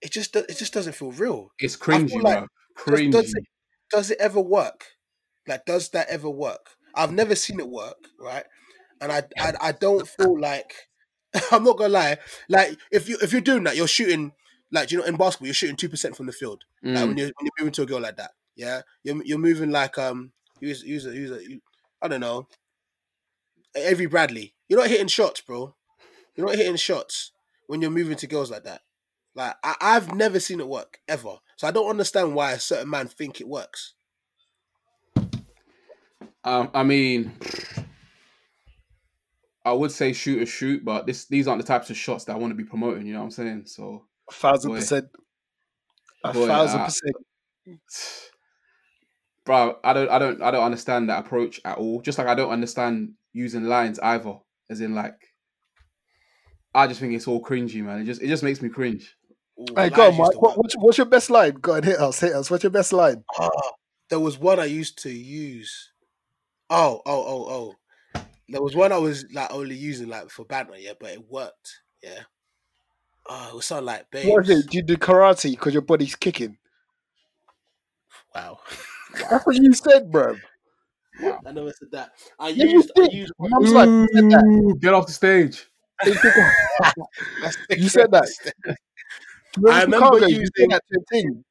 it 0.00 0.12
just 0.12 0.34
it 0.36 0.56
just 0.56 0.72
doesn't 0.72 0.94
feel 0.94 1.12
real. 1.12 1.50
It's 1.58 1.76
cringy, 1.76 2.22
like- 2.22 2.38
bro. 2.40 2.46
Does, 2.86 3.00
Cringy. 3.00 3.12
does 3.12 3.34
it 3.34 3.44
does 3.90 4.10
it 4.12 4.18
ever 4.20 4.40
work? 4.40 4.84
Like, 5.48 5.64
does 5.66 5.88
that 5.90 6.08
ever 6.08 6.30
work? 6.30 6.70
I've 6.94 7.12
never 7.12 7.34
seen 7.34 7.58
it 7.60 7.68
work, 7.68 8.08
right? 8.18 8.44
And 9.00 9.10
I 9.10 9.24
I, 9.38 9.52
I 9.60 9.72
don't 9.72 10.06
feel 10.06 10.38
like 10.38 10.72
I'm 11.50 11.64
not 11.64 11.76
gonna 11.78 11.92
lie. 11.92 12.18
Like, 12.48 12.78
if 12.92 13.08
you 13.08 13.18
if 13.22 13.32
you're 13.32 13.40
doing 13.40 13.64
that, 13.64 13.76
you're 13.76 13.88
shooting 13.88 14.32
like 14.72 14.88
do 14.88 14.94
you 14.94 15.00
know 15.00 15.06
in 15.06 15.16
basketball, 15.16 15.46
you're 15.48 15.54
shooting 15.54 15.76
two 15.76 15.88
percent 15.88 16.16
from 16.16 16.26
the 16.26 16.32
field. 16.32 16.62
Like 16.82 16.94
Mm. 17.04 17.08
when 17.08 17.18
you're 17.18 17.26
when 17.26 17.34
you're 17.46 17.52
moving 17.58 17.72
to 17.72 17.82
a 17.82 17.86
girl 17.86 18.00
like 18.00 18.16
that, 18.16 18.30
yeah, 18.60 18.82
you're 19.04 19.24
you're 19.24 19.38
moving 19.38 19.70
like 19.70 19.98
um 19.98 20.32
use 20.60 20.82
use 20.82 21.06
a 21.06 21.14
use 21.14 21.30
a 21.32 21.42
you- 21.42 21.62
I 22.02 22.08
don't 22.08 22.20
know 22.20 22.48
Avery 23.74 24.06
Bradley. 24.06 24.54
You're 24.68 24.80
not 24.80 24.88
hitting 24.90 25.08
shots, 25.08 25.40
bro. 25.40 25.76
You're 26.36 26.46
not 26.48 26.56
hitting 26.56 26.76
shots 26.76 27.32
when 27.66 27.82
you're 27.82 27.90
moving 27.92 28.16
to 28.18 28.26
girls 28.28 28.50
like 28.50 28.64
that. 28.64 28.82
Like 29.34 29.56
I, 29.64 29.76
I've 29.80 30.14
never 30.14 30.40
seen 30.40 30.60
it 30.60 30.68
work 30.68 31.00
ever, 31.08 31.38
so 31.56 31.68
I 31.68 31.72
don't 31.72 31.90
understand 31.90 32.34
why 32.34 32.52
a 32.52 32.60
certain 32.60 32.90
man 32.90 33.08
think 33.08 33.40
it 33.40 33.48
works. 33.48 33.94
Um, 36.44 36.70
I 36.74 36.82
mean, 36.84 37.32
I 39.64 39.72
would 39.72 39.92
say 39.92 40.12
shoot 40.12 40.42
or 40.42 40.46
shoot, 40.46 40.84
but 40.84 41.06
this 41.06 41.26
these 41.26 41.46
aren't 41.46 41.60
the 41.62 41.66
types 41.66 41.90
of 41.90 41.96
shots 41.96 42.24
that 42.24 42.34
I 42.34 42.38
want 42.38 42.50
to 42.52 42.54
be 42.56 42.64
promoting. 42.64 43.06
You 43.06 43.12
know 43.12 43.20
what 43.20 43.24
I'm 43.26 43.30
saying? 43.30 43.66
So, 43.66 44.06
A 44.30 44.32
thousand 44.32 44.70
Boy. 44.70 44.72
percent. 44.72 45.10
A 46.24 46.32
Boy, 46.32 46.48
thousand 46.48 46.80
uh, 46.80 46.84
percent. 46.84 47.14
bro, 49.50 49.76
I 49.82 49.92
don't, 49.92 50.08
I 50.08 50.18
don't, 50.20 50.40
I 50.42 50.52
don't 50.52 50.62
understand 50.62 51.08
that 51.08 51.26
approach 51.26 51.60
at 51.64 51.76
all. 51.76 52.00
Just 52.02 52.18
like 52.18 52.28
I 52.28 52.36
don't 52.36 52.52
understand 52.52 53.14
using 53.32 53.64
lines 53.64 53.98
either. 53.98 54.34
As 54.70 54.80
in, 54.80 54.94
like, 54.94 55.18
I 56.72 56.86
just 56.86 57.00
think 57.00 57.14
it's 57.14 57.26
all 57.26 57.42
cringy, 57.42 57.82
man. 57.82 58.00
It 58.00 58.04
just, 58.04 58.22
it 58.22 58.28
just 58.28 58.44
makes 58.44 58.62
me 58.62 58.68
cringe. 58.68 59.16
Ooh, 59.58 59.74
Hey, 59.74 59.90
go 59.90 60.06
on, 60.06 60.16
Mike. 60.16 60.40
What, 60.40 60.56
what's, 60.56 60.74
what's 60.74 60.98
your 60.98 61.08
best 61.08 61.30
line? 61.30 61.54
Go 61.54 61.74
on, 61.74 61.82
hit 61.82 61.98
us, 61.98 62.20
hit 62.20 62.32
us. 62.32 62.48
What's 62.48 62.62
your 62.62 62.70
best 62.70 62.92
line? 62.92 63.24
Ah, 63.40 63.50
there 64.08 64.20
was 64.20 64.38
one 64.38 64.60
I 64.60 64.66
used 64.66 65.02
to 65.02 65.10
use. 65.10 65.90
Oh, 66.70 67.02
oh, 67.04 67.24
oh, 67.26 67.74
oh. 68.14 68.22
There 68.48 68.62
was 68.62 68.76
one 68.76 68.92
I 68.92 68.98
was 68.98 69.26
like 69.32 69.52
only 69.52 69.74
using 69.74 70.08
like 70.08 70.30
for 70.30 70.44
banter, 70.44 70.78
yeah, 70.78 70.92
but 71.00 71.10
it 71.10 71.28
worked, 71.28 71.80
yeah. 72.04 72.20
Oh, 73.28 73.48
it 73.50 73.56
was 73.56 73.66
something 73.66 73.86
like 73.86 74.08
babes. 74.12 74.28
What 74.28 74.48
is 74.48 74.64
it? 74.64 74.70
Do 74.70 74.76
you 74.76 74.84
do 74.84 74.96
karate 74.96 75.50
because 75.50 75.72
your 75.72 75.82
body's 75.82 76.14
kicking? 76.14 76.56
Wow. 78.32 78.60
That's 79.30 79.46
what 79.46 79.56
you 79.56 79.72
said, 79.72 80.10
bro. 80.10 80.36
I 81.46 81.52
never 81.52 81.72
said 81.72 81.88
that. 81.92 82.10
I 82.38 82.48
Yeah, 82.48 82.64
you 82.64 82.70
used 82.72 82.92
I 82.96 83.00
did. 83.02 83.12
used 83.12 83.32
Mum's 83.38 83.72
like, 83.72 83.88
you 83.88 84.08
said 84.14 84.30
that. 84.30 84.76
Get 84.80 84.94
off 84.94 85.06
the 85.06 85.12
stage. 85.12 85.66
You 87.76 87.88
said 87.88 88.10
that. 88.12 88.26
I 89.68 89.82
remember 89.82 89.96
Chicago, 89.96 90.16
you 90.26 90.36
said 90.36 90.40
using- 90.56 90.68
that 90.70 90.82
to 90.92 91.00
a 91.00 91.04
thing. 91.10 91.44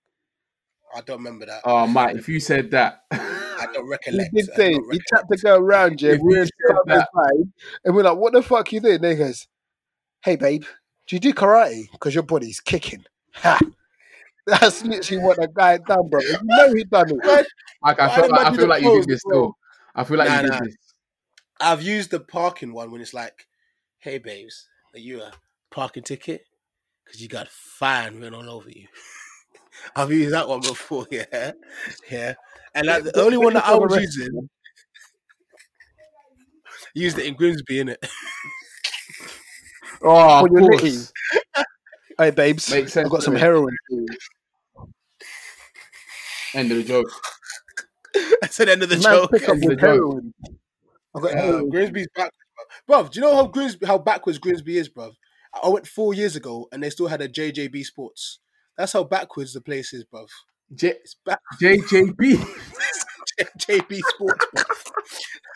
I 0.95 1.01
don't 1.01 1.17
remember 1.17 1.45
that. 1.45 1.61
Oh, 1.65 1.85
Mike, 1.85 2.15
if 2.15 2.27
you 2.27 2.39
said 2.39 2.71
that, 2.71 3.03
I 3.11 3.67
don't 3.73 3.83
He 3.85 3.89
recollect. 3.91 4.33
did 4.33 4.49
I 4.51 4.55
say 4.55 4.71
don't 4.71 4.91
he 4.93 4.99
tapped 5.13 5.29
the 5.29 5.37
girl 5.37 5.59
around 5.59 6.01
you. 6.01 6.11
If 6.13 6.21
We're 6.21 6.35
he 6.37 6.41
in 6.41 6.47
said 6.47 6.75
that- 6.87 7.09
vibe, 7.15 7.51
and 7.85 7.95
we're 7.95 8.03
like, 8.03 8.17
"What 8.17 8.33
the 8.33 8.41
fuck 8.41 8.67
are 8.71 8.75
you 8.75 8.81
doing?" 8.81 8.95
And 8.95 9.05
he 9.05 9.15
goes, 9.15 9.47
"Hey, 10.23 10.35
babe, 10.35 10.63
do 11.05 11.15
you 11.15 11.19
do 11.19 11.31
karate? 11.33 11.91
Because 11.91 12.15
your 12.15 12.23
body's 12.23 12.59
kicking." 12.59 13.05
Ha! 13.35 13.59
That's 14.49 14.83
literally 14.83 15.23
what 15.23 15.37
the 15.37 15.47
guy 15.47 15.77
done, 15.77 16.07
bro. 16.09 16.19
You 16.21 16.37
know 16.43 16.73
he 16.73 16.83
done 16.85 17.11
it. 17.11 17.17
Right. 17.25 17.45
Mike, 17.81 17.99
I 17.99 18.07
Why 18.07 18.15
feel 18.15 18.23
did 18.23 18.31
like, 18.31 18.45
I 18.47 18.55
feel 18.55 18.67
like 18.67 18.81
you 18.81 18.89
pose 18.89 19.05
did 19.05 19.09
this 19.09 19.15
as 19.15 19.21
still. 19.21 19.57
I 19.95 20.03
feel 20.03 20.17
like 20.17 20.29
Nah, 20.29 20.35
you 20.35 20.41
did 20.43 20.51
nah. 20.51 20.59
this. 20.63 20.75
I've 21.59 21.81
used 21.83 22.11
the 22.11 22.19
parking 22.19 22.73
one 22.73 22.91
when 22.91 23.01
it's 23.01 23.13
like, 23.13 23.47
"Hey, 23.99 24.17
babes, 24.17 24.67
are 24.93 24.99
you 24.99 25.21
a 25.21 25.31
parking 25.71 26.03
ticket? 26.03 26.45
Because 27.05 27.21
you 27.21 27.27
got 27.27 27.47
fine 27.49 28.15
written 28.15 28.33
all 28.33 28.49
over 28.49 28.69
you." 28.69 28.87
I've 29.95 30.11
used 30.11 30.33
that 30.33 30.47
one 30.47 30.61
before, 30.61 31.05
yeah, 31.11 31.51
yeah. 32.09 32.33
And 32.73 32.87
like, 32.87 33.03
the 33.03 33.21
only 33.21 33.37
one 33.37 33.53
that 33.53 33.65
I 33.65 33.75
was 33.75 33.95
using, 33.95 34.49
used 36.93 37.17
it 37.17 37.25
in 37.25 37.33
Grimsby, 37.35 37.83
innit? 37.83 37.97
Oh, 40.01 40.43
When 40.43 40.55
of 40.55 40.61
you're 40.61 40.79
course. 40.79 41.13
Hey, 42.17 42.31
babes, 42.31 42.69
Makes 42.69 42.93
sense 42.93 43.05
I've 43.05 43.11
got 43.11 43.23
some 43.23 43.33
me. 43.33 43.39
heroin. 43.39 43.75
For 46.51 46.57
you. 46.57 46.61
End 46.63 46.71
of 46.71 46.77
the 46.77 46.83
joke. 46.83 47.07
That's 48.41 48.57
the 48.57 48.71
end 48.71 48.83
of 48.83 48.89
the 48.89 48.95
Man, 48.95 49.03
joke. 49.03 49.31
pick 49.31 49.43
up 49.43 49.49
End 49.55 49.63
of 49.63 49.69
the 49.69 49.75
joke. 49.75 49.81
heroin. 49.83 50.33
I've 51.15 51.21
got 51.23 51.35
Uh. 51.37 51.61
Grimsby's 51.63 52.07
backwards, 52.15 52.35
bro. 52.87 53.01
Bro, 53.01 53.09
do 53.09 53.19
you 53.19 53.25
know 53.25 53.35
how 53.35 53.47
Grimsby, 53.47 53.85
how 53.85 53.97
backwards 53.97 54.37
Grimsby 54.39 54.77
is, 54.77 54.89
bro? 54.89 55.11
I 55.63 55.67
went 55.69 55.87
four 55.87 56.13
years 56.13 56.35
ago 56.35 56.67
and 56.71 56.83
they 56.83 56.89
still 56.89 57.07
had 57.07 57.21
a 57.21 57.27
JJB 57.29 57.83
Sports. 57.85 58.39
That's 58.77 58.93
how 58.93 59.03
backwards 59.03 59.53
the 59.53 59.61
place 59.61 59.93
is, 59.93 60.03
bro. 60.03 60.25
J- 60.73 60.89
It's 61.03 61.15
back 61.25 61.39
JJB. 61.61 62.15
JB 63.57 63.99
Sports, 64.09 64.45
bro. 64.53 64.63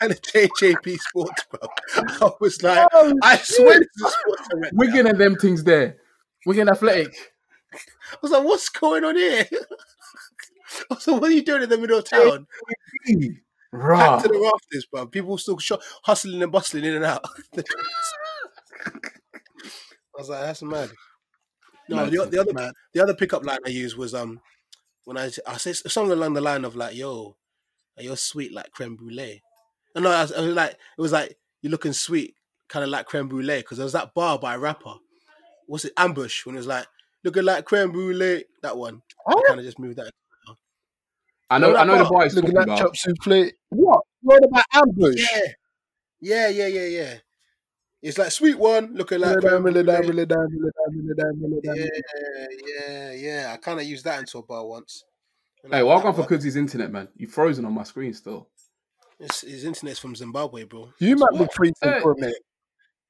And 0.00 0.12
a 0.12 0.14
JJB 0.16 0.98
Sports, 0.98 1.44
bro. 1.50 1.68
I 1.96 2.30
was 2.40 2.62
like, 2.62 2.88
Oh, 2.92 3.14
I 3.22 3.36
swear 3.36 3.78
this 3.78 3.88
is 3.96 4.14
sports 4.20 4.48
I 4.52 4.56
went 4.58 4.74
Wigan 4.74 5.06
and 5.06 5.20
them 5.20 5.36
things 5.36 5.62
there. 5.64 5.96
Wigan 6.46 6.68
Athletic. 6.68 7.14
I 8.12 8.16
was 8.22 8.30
like, 8.30 8.44
what's 8.44 8.68
going 8.68 9.04
on 9.04 9.16
here? 9.16 9.46
I 10.90 10.94
was 10.94 11.06
like, 11.06 11.20
what 11.20 11.30
are 11.30 11.34
you 11.34 11.42
doing 11.42 11.62
in 11.62 11.68
the 11.68 11.78
middle 11.78 11.98
of 11.98 12.04
town? 12.08 12.46
Back 13.72 14.22
to 14.22 14.28
the 14.28 14.38
rafters, 14.52 14.86
bro. 14.86 15.06
People 15.06 15.36
still 15.38 15.58
sh- 15.58 15.72
hustling 16.04 16.42
and 16.42 16.52
bustling 16.52 16.84
in 16.84 16.94
and 16.94 17.04
out. 17.04 17.24
I 18.86 20.18
was 20.18 20.28
like, 20.28 20.40
that's 20.42 20.62
mad. 20.62 20.90
No, 21.88 21.96
Mad, 21.96 22.10
the, 22.12 22.24
the 22.26 22.40
other 22.40 22.52
mad. 22.52 22.72
the 22.92 23.02
other 23.02 23.14
pickup 23.14 23.44
line 23.44 23.58
I 23.66 23.70
used 23.70 23.96
was 23.96 24.14
um 24.14 24.40
when 25.04 25.18
I 25.18 25.30
I 25.46 25.56
said 25.58 25.76
something 25.76 26.12
along 26.12 26.32
the 26.34 26.40
line 26.40 26.64
of 26.64 26.76
like, 26.76 26.94
"Yo, 26.96 27.36
you're 27.98 28.16
sweet 28.16 28.52
like 28.54 28.70
creme 28.70 28.96
brulee." 28.96 29.42
And 29.94 30.04
no, 30.04 30.10
I 30.10 30.22
was, 30.22 30.32
I 30.32 30.40
was 30.40 30.54
like, 30.54 30.70
it 30.72 31.00
was 31.00 31.12
like 31.12 31.36
you're 31.60 31.70
looking 31.70 31.92
sweet, 31.92 32.36
kind 32.68 32.84
of 32.84 32.90
like 32.90 33.06
creme 33.06 33.28
brulee, 33.28 33.58
because 33.58 33.78
there 33.78 33.84
was 33.84 33.92
that 33.92 34.14
bar 34.14 34.38
by 34.38 34.54
a 34.54 34.58
rapper. 34.58 34.94
What's 35.66 35.84
it? 35.84 35.92
Ambush 35.96 36.46
when 36.46 36.54
it 36.54 36.58
was 36.58 36.66
like 36.66 36.86
looking 37.22 37.44
like 37.44 37.64
creme 37.66 37.90
brulee. 37.92 38.44
That 38.62 38.76
one. 38.78 39.02
I 39.26 39.42
kind 39.48 39.60
of 39.60 39.66
just 39.66 39.78
moved 39.78 39.98
that. 39.98 40.10
I 41.54 41.58
know, 41.58 41.72
No, 41.72 41.76
I 41.78 41.84
know 41.84 41.98
the 41.98 42.04
boys 42.10 42.32
is 42.32 42.36
Look 42.36 42.44
at 42.46 42.54
talking 42.54 42.54
that 42.54 42.62
about. 42.64 42.78
chop 42.78 42.96
souffle. 42.96 43.50
What? 43.70 44.00
What 44.22 44.44
about 44.44 44.64
ambush? 44.72 45.20
Yeah, 45.20 45.38
yeah, 46.20 46.48
yeah, 46.48 46.66
yeah, 46.66 46.86
yeah. 46.86 47.14
It's 48.02 48.18
like 48.18 48.30
sweet 48.32 48.58
one 48.58 48.94
looking 48.94 49.20
like. 49.20 49.36
Yeah, 49.42 49.58
yeah, 52.88 53.12
yeah. 53.12 53.50
I 53.52 53.56
kind 53.56 53.80
of 53.80 53.86
used 53.86 54.04
that 54.04 54.18
into 54.20 54.38
a 54.38 54.42
bar 54.42 54.66
once. 54.66 55.04
And 55.62 55.72
I 55.72 55.78
Hey, 55.78 55.82
got 55.82 55.88
welcome 55.88 56.08
that 56.08 56.14
for 56.16 56.20
one. 56.34 56.40
Kudzy's 56.40 56.56
internet, 56.56 56.90
man. 56.90 57.08
You 57.16 57.26
frozen 57.26 57.64
on 57.64 57.72
my 57.72 57.84
screen 57.84 58.12
still. 58.12 58.48
His, 59.18 59.40
his 59.42 59.64
internet's 59.64 59.98
from 60.00 60.14
Zimbabwe, 60.16 60.64
bro. 60.64 60.92
You 60.98 61.10
That's 61.10 61.20
might 61.20 61.32
why. 61.32 61.46
be 61.46 61.50
freezing 61.54 62.02
for 62.02 62.12
a 62.12 62.18
minute. 62.20 62.42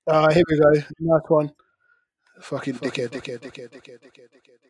Uh, 0.07 0.31
here 0.33 0.43
we 0.49 0.59
go. 0.59 0.71
Nice 1.01 1.23
one. 1.29 1.51
Fucking 2.41 2.75
dickhead, 2.75 3.09
dickhead, 3.09 3.39
dickhead, 3.41 3.71
dickhead, 3.71 3.71
dickhead, 3.71 4.01
dickhead, 4.03 4.29
dickhead, 4.35 4.59
dickhead. 4.63 4.64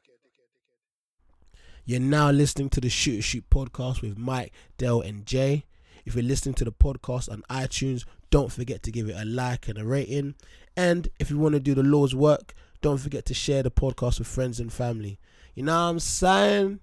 You're 1.87 2.01
now 2.01 2.31
listening 2.31 2.71
to 2.71 2.81
the 2.81 2.89
Shoot 2.89 3.23
Shoot 3.23 3.49
podcast 3.51 4.01
with 4.01 4.17
Mike, 4.17 4.53
Dell, 4.79 5.01
and 5.03 5.27
Jay. 5.27 5.65
If 6.07 6.15
you're 6.15 6.25
listening 6.25 6.55
to 6.57 6.65
the 6.65 6.73
podcast 6.73 7.31
on 7.31 7.43
iTunes, 7.51 8.05
don't 8.31 8.51
forget 8.53 8.83
to 8.85 8.91
give 8.91 9.09
it 9.09 9.17
a 9.19 9.25
like 9.25 9.69
and 9.69 9.79
a 9.79 9.85
rating. 9.85 10.35
And 10.77 11.09
if 11.19 11.31
you 11.31 11.39
want 11.39 11.55
to 11.55 11.61
do 11.61 11.75
the 11.75 11.83
Lord's 11.83 12.15
work, 12.15 12.55
don't 12.81 12.99
forget 12.99 13.27
to 13.27 13.35
share 13.35 13.63
the 13.63 13.71
podcast 13.71 14.19
with 14.19 14.29
friends 14.29 14.61
and 14.61 14.73
family. 14.73 15.19
You 15.55 15.63
know 15.65 15.73
what 15.73 15.91
I'm 15.91 16.01
saying? 16.01 16.81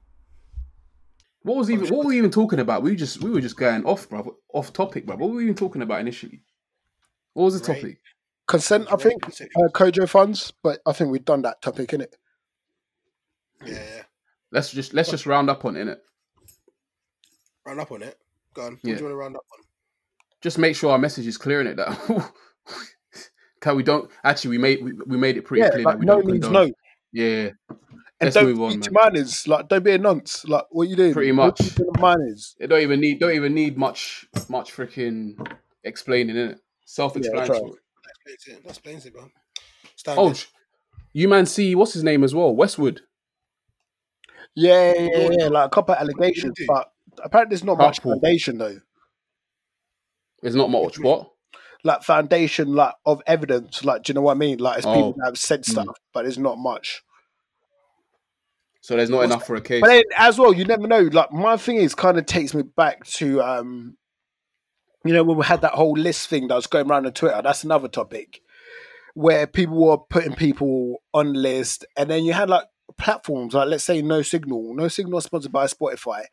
What 1.43 1.57
was 1.57 1.71
even 1.71 1.87
what 1.89 2.05
were 2.05 2.09
we 2.09 2.17
even 2.19 2.29
talking 2.31 2.59
about? 2.59 2.83
We 2.83 2.95
just 2.95 3.23
we 3.23 3.31
were 3.31 3.41
just 3.41 3.57
going 3.57 3.83
off, 3.85 4.07
bro, 4.07 4.35
off 4.53 4.71
topic, 4.71 5.07
bro. 5.07 5.15
What 5.15 5.31
were 5.31 5.37
we 5.37 5.43
even 5.43 5.55
talking 5.55 5.81
about 5.81 5.99
initially? 5.99 6.43
What 7.33 7.45
was 7.45 7.59
the 7.59 7.67
Right. 7.73 7.81
topic? 7.81 7.97
Consent, 8.47 8.87
I 8.91 8.97
think, 8.97 9.25
uh, 9.25 9.69
Kojo 9.69 10.07
Funds, 10.07 10.51
but 10.61 10.79
I 10.85 10.93
think 10.93 11.09
we've 11.09 11.25
done 11.25 11.41
that 11.43 11.61
topic, 11.61 11.89
innit? 11.89 12.13
Yeah, 13.65 13.73
yeah. 13.73 14.03
Let's 14.51 14.71
just 14.71 14.93
let's 14.93 15.09
just 15.09 15.25
round 15.25 15.49
up 15.49 15.65
on 15.65 15.75
it, 15.77 15.87
innit? 15.87 15.97
Round 17.65 17.79
up 17.79 17.91
on 17.91 18.03
it. 18.03 18.17
Go 18.53 18.63
on. 18.63 18.71
What 18.73 18.83
Yeah. 18.83 18.95
do 18.95 18.99
you 18.99 19.05
want 19.05 19.13
to 19.13 19.15
round 19.17 19.35
up 19.35 19.45
on? 19.57 19.63
Just 20.41 20.57
make 20.57 20.75
sure 20.75 20.91
our 20.91 20.97
message 20.97 21.27
is 21.27 21.37
clear 21.37 21.61
in 21.61 21.67
it 21.67 21.75
that 21.77 22.31
Can 23.61 23.75
we 23.75 23.83
don't 23.83 24.09
actually 24.23 24.51
we 24.51 24.57
made 24.57 24.83
we, 24.83 24.93
we 25.05 25.17
made 25.17 25.37
it 25.37 25.43
pretty 25.45 25.61
Yeah, 25.61 25.69
clear 25.69 25.85
like 25.85 25.95
that 25.95 25.99
we 25.99 26.05
no 26.05 26.15
don't 26.15 26.25
means 26.25 26.45
condone. 26.45 26.69
no. 26.69 26.73
Yeah, 27.13 27.49
And 27.69 27.77
let's 28.21 28.35
don't 28.35 28.45
move 28.45 28.61
on, 28.61 28.71
speak 28.71 28.83
to 28.83 28.91
man. 28.91 29.13
manners. 29.13 29.47
Like, 29.47 29.67
don't 29.67 29.83
be 29.83 29.91
a 29.91 29.97
nonce. 29.97 30.45
Like, 30.45 30.63
what 30.71 30.87
you 30.87 30.95
doing? 30.95 31.13
Pretty 31.13 31.31
much. 31.33 31.59
you 31.59 31.69
doing 31.71 31.89
with 31.91 32.01
manners. 32.01 32.55
It 32.59 32.67
don't 32.67 32.81
even 32.81 32.99
need 33.01 33.19
don't 33.19 33.33
even 33.33 33.53
need 33.53 33.77
much 33.77 34.25
much 34.49 34.73
freaking 34.75 35.35
explaining 35.83 36.35
in 36.37 36.51
it. 36.51 36.59
Self-explanatory. 36.85 37.59
right. 37.59 37.71
That 38.03 38.11
explains 38.11 38.47
it. 38.47 38.63
That 38.63 38.69
explains 38.69 39.05
it, 39.05 39.13
bro. 39.13 39.29
Stand 39.95 40.19
oh, 40.19 40.33
you 41.13 41.27
man 41.27 41.45
see 41.45 41.75
what's 41.75 41.93
his 41.93 42.03
name 42.03 42.23
as 42.23 42.33
well? 42.33 42.55
Westwood. 42.55 43.01
Yeah, 44.55 44.93
yeah, 44.93 45.09
yeah, 45.13 45.29
yeah, 45.39 45.47
like 45.47 45.67
a 45.67 45.69
couple 45.69 45.95
of 45.95 46.01
allegations, 46.01 46.53
but 46.67 46.91
apparently 47.23 47.55
there's 47.55 47.63
not 47.63 47.77
much 47.77 48.01
foundation 48.01 48.57
though. 48.57 48.79
There's 50.41 50.55
not 50.55 50.69
much. 50.69 50.99
What? 50.99 51.31
Like 51.83 52.03
foundation, 52.03 52.73
like 52.75 52.93
of 53.05 53.21
evidence. 53.25 53.83
Like, 53.85 54.03
do 54.03 54.11
you 54.11 54.15
know 54.15 54.21
what 54.21 54.33
I 54.33 54.37
mean? 54.39 54.59
Like, 54.59 54.77
it's 54.77 54.85
people 54.85 55.09
Oh. 55.09 55.13
that 55.17 55.25
have 55.27 55.37
said 55.37 55.61
Mm. 55.61 55.65
stuff, 55.71 55.97
but 56.13 56.23
there's 56.23 56.37
not 56.37 56.57
much. 56.57 57.01
So 58.81 58.95
there's 58.95 59.09
not 59.09 59.17
What's 59.17 59.31
enough 59.31 59.47
for 59.47 59.55
a 59.55 59.61
case. 59.61 59.81
But 59.81 59.87
then, 59.87 60.03
as 60.17 60.39
well, 60.39 60.53
you 60.53 60.65
never 60.65 60.87
know. 60.87 61.01
Like, 61.01 61.31
my 61.31 61.55
thing 61.57 61.77
is 61.77 61.93
kind 61.93 62.17
of 62.17 62.25
takes 62.25 62.53
me 62.53 62.63
back 62.63 63.05
to, 63.05 63.41
um, 63.41 63.97
you 65.05 65.13
know, 65.13 65.23
when 65.23 65.37
we 65.37 65.45
had 65.45 65.61
that 65.61 65.73
whole 65.73 65.93
list 65.93 66.27
thing 66.29 66.47
that 66.47 66.55
was 66.55 66.67
going 66.67 66.89
around 66.89 67.05
on 67.05 67.13
Twitter. 67.13 67.41
That's 67.43 67.63
another 67.63 67.87
topic 67.87 68.41
where 69.13 69.45
people 69.45 69.77
were 69.77 69.97
putting 69.97 70.33
people 70.33 70.97
on 71.13 71.33
list, 71.33 71.85
and 71.95 72.09
then 72.09 72.23
you 72.23 72.33
had 72.33 72.49
like 72.49 72.65
platforms 72.97 73.53
like, 73.53 73.67
let's 73.67 73.83
say, 73.83 74.01
No 74.01 74.21
Signal. 74.21 74.73
No 74.75 74.87
Signal 74.87 75.19
is 75.19 75.25
sponsored 75.25 75.51
by 75.51 75.65
Spotify. 75.65 76.25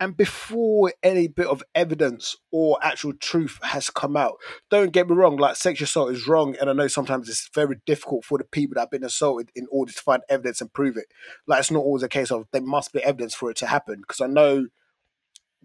And 0.00 0.16
before 0.16 0.92
any 1.04 1.28
bit 1.28 1.46
of 1.46 1.62
evidence 1.76 2.34
or 2.50 2.76
actual 2.82 3.12
truth 3.12 3.60
has 3.62 3.88
come 3.88 4.16
out, 4.16 4.34
don't 4.68 4.92
get 4.92 5.08
me 5.08 5.14
wrong, 5.14 5.36
like 5.36 5.54
sexual 5.54 5.84
assault 5.84 6.10
is 6.10 6.26
wrong. 6.26 6.56
And 6.60 6.68
I 6.68 6.72
know 6.72 6.88
sometimes 6.88 7.28
it's 7.28 7.48
very 7.54 7.76
difficult 7.86 8.24
for 8.24 8.36
the 8.36 8.42
people 8.42 8.74
that 8.74 8.80
have 8.80 8.90
been 8.90 9.04
assaulted 9.04 9.50
in 9.54 9.68
order 9.70 9.92
to 9.92 10.00
find 10.00 10.22
evidence 10.28 10.60
and 10.60 10.72
prove 10.72 10.96
it. 10.96 11.06
Like 11.46 11.60
it's 11.60 11.70
not 11.70 11.84
always 11.84 12.02
a 12.02 12.08
case 12.08 12.32
of 12.32 12.46
there 12.52 12.62
must 12.62 12.92
be 12.92 13.00
evidence 13.04 13.32
for 13.34 13.48
it 13.48 13.56
to 13.58 13.66
happen. 13.66 14.00
Because 14.00 14.20
I 14.20 14.26
know 14.26 14.66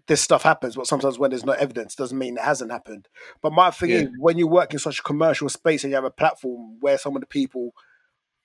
this 0.08 0.22
stuff 0.22 0.44
happens, 0.44 0.76
but 0.76 0.86
sometimes 0.86 1.18
when 1.18 1.32
there's 1.32 1.44
no 1.46 1.54
evidence 1.54 1.96
doesn't 1.96 2.18
mean 2.18 2.38
it 2.38 2.44
hasn't 2.44 2.72
happened. 2.72 3.08
But 3.42 3.54
my 3.54 3.72
thing 3.72 3.90
Yeah. 3.90 3.98
is 4.02 4.10
when 4.20 4.38
you 4.38 4.48
work 4.48 4.72
in 4.72 4.78
such 4.80 5.00
a 5.00 5.04
commercial 5.04 5.50
space 5.50 5.84
and 5.84 5.90
you 5.90 5.96
have 5.96 6.04
a 6.04 6.12
platform 6.12 6.78
where 6.80 7.00
some 7.00 7.16
of 7.16 7.22
the 7.22 7.28
people 7.28 7.72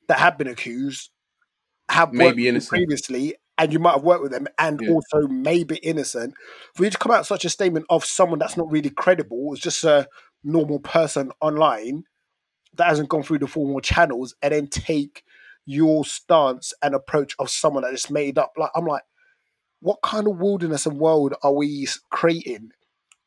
that 0.09 0.19
have 0.21 0.39
been 0.39 0.49
accused 0.49 1.11
have 1.93 2.13
May 2.13 2.27
worked 2.27 2.37
be 2.37 2.49
innocent. 2.49 2.69
previously 2.71 3.35
and 3.59 3.73
you 3.73 3.79
might 3.79 3.93
have 3.93 4.03
worked 4.03 4.23
with 4.23 4.33
them 4.33 4.47
and 4.59 4.81
Yeah. 4.81 4.91
also 4.91 5.29
maybe 5.29 5.77
innocent 5.77 6.35
for 6.75 6.85
you 6.85 6.91
to 6.91 6.99
come 6.99 7.13
out 7.13 7.19
with 7.21 7.27
such 7.29 7.45
a 7.45 7.51
statement 7.51 7.87
of 7.91 8.05
someone 8.05 8.39
that's 8.39 8.57
not 8.57 8.71
really 8.71 8.91
credible 8.91 9.53
it's 9.53 9.63
just 9.63 9.85
a 9.85 10.09
normal 10.43 10.81
person 10.81 11.31
online 11.41 12.05
that 12.75 12.89
hasn't 12.89 13.09
gone 13.11 13.23
through 13.23 13.39
the 13.39 13.47
formal 13.47 13.81
channels 13.81 14.35
and 14.43 14.53
then 14.53 14.67
take 14.67 15.23
your 15.67 16.05
stance 16.05 16.73
and 16.83 16.95
approach 16.95 17.35
of 17.39 17.49
someone 17.51 17.83
that 17.83 17.93
is 17.95 18.11
made 18.11 18.39
up 18.39 18.53
like 18.57 18.71
i'm 18.75 18.87
like 18.87 19.03
what 19.81 19.99
kind 20.03 20.27
of 20.27 20.39
wilderness 20.39 20.87
and 20.87 20.99
world 20.99 21.35
are 21.43 21.53
we 21.53 21.87
creating 22.11 22.71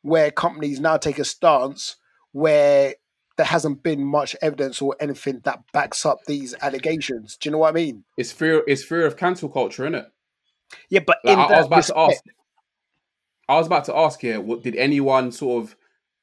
where 0.01 0.31
companies 0.31 0.79
now 0.79 0.97
take 0.97 1.19
a 1.19 1.23
stance 1.25 1.95
where 2.31 2.95
there 3.37 3.45
hasn't 3.45 3.83
been 3.83 4.03
much 4.03 4.35
evidence 4.41 4.81
or 4.81 4.95
anything 4.99 5.41
that 5.43 5.59
backs 5.73 6.05
up 6.05 6.19
these 6.25 6.55
allegations 6.61 7.35
do 7.37 7.47
you 7.47 7.51
know 7.51 7.57
what 7.59 7.69
i 7.69 7.73
mean 7.73 8.03
It's 8.17 8.31
fear. 8.31 8.63
It's 8.67 8.83
fear 8.83 9.05
of 9.05 9.17
cancel 9.17 9.49
culture, 9.49 9.83
isn't 9.83 9.95
it? 9.95 10.07
yeah 10.89 11.01
but 11.05 11.17
Like, 11.23 11.33
in 11.33 11.39
I, 11.39 11.43
I 11.43 11.57
was 11.57 11.67
about 11.67 11.83
to 11.83 11.97
ask. 11.97 12.23
I 13.47 13.55
was 13.57 13.67
about 13.67 13.85
to 13.85 13.95
ask 13.95 14.19
here. 14.21 14.41
What 14.41 14.63
did 14.63 14.75
anyone 14.75 15.31
sort 15.31 15.63
of 15.63 15.75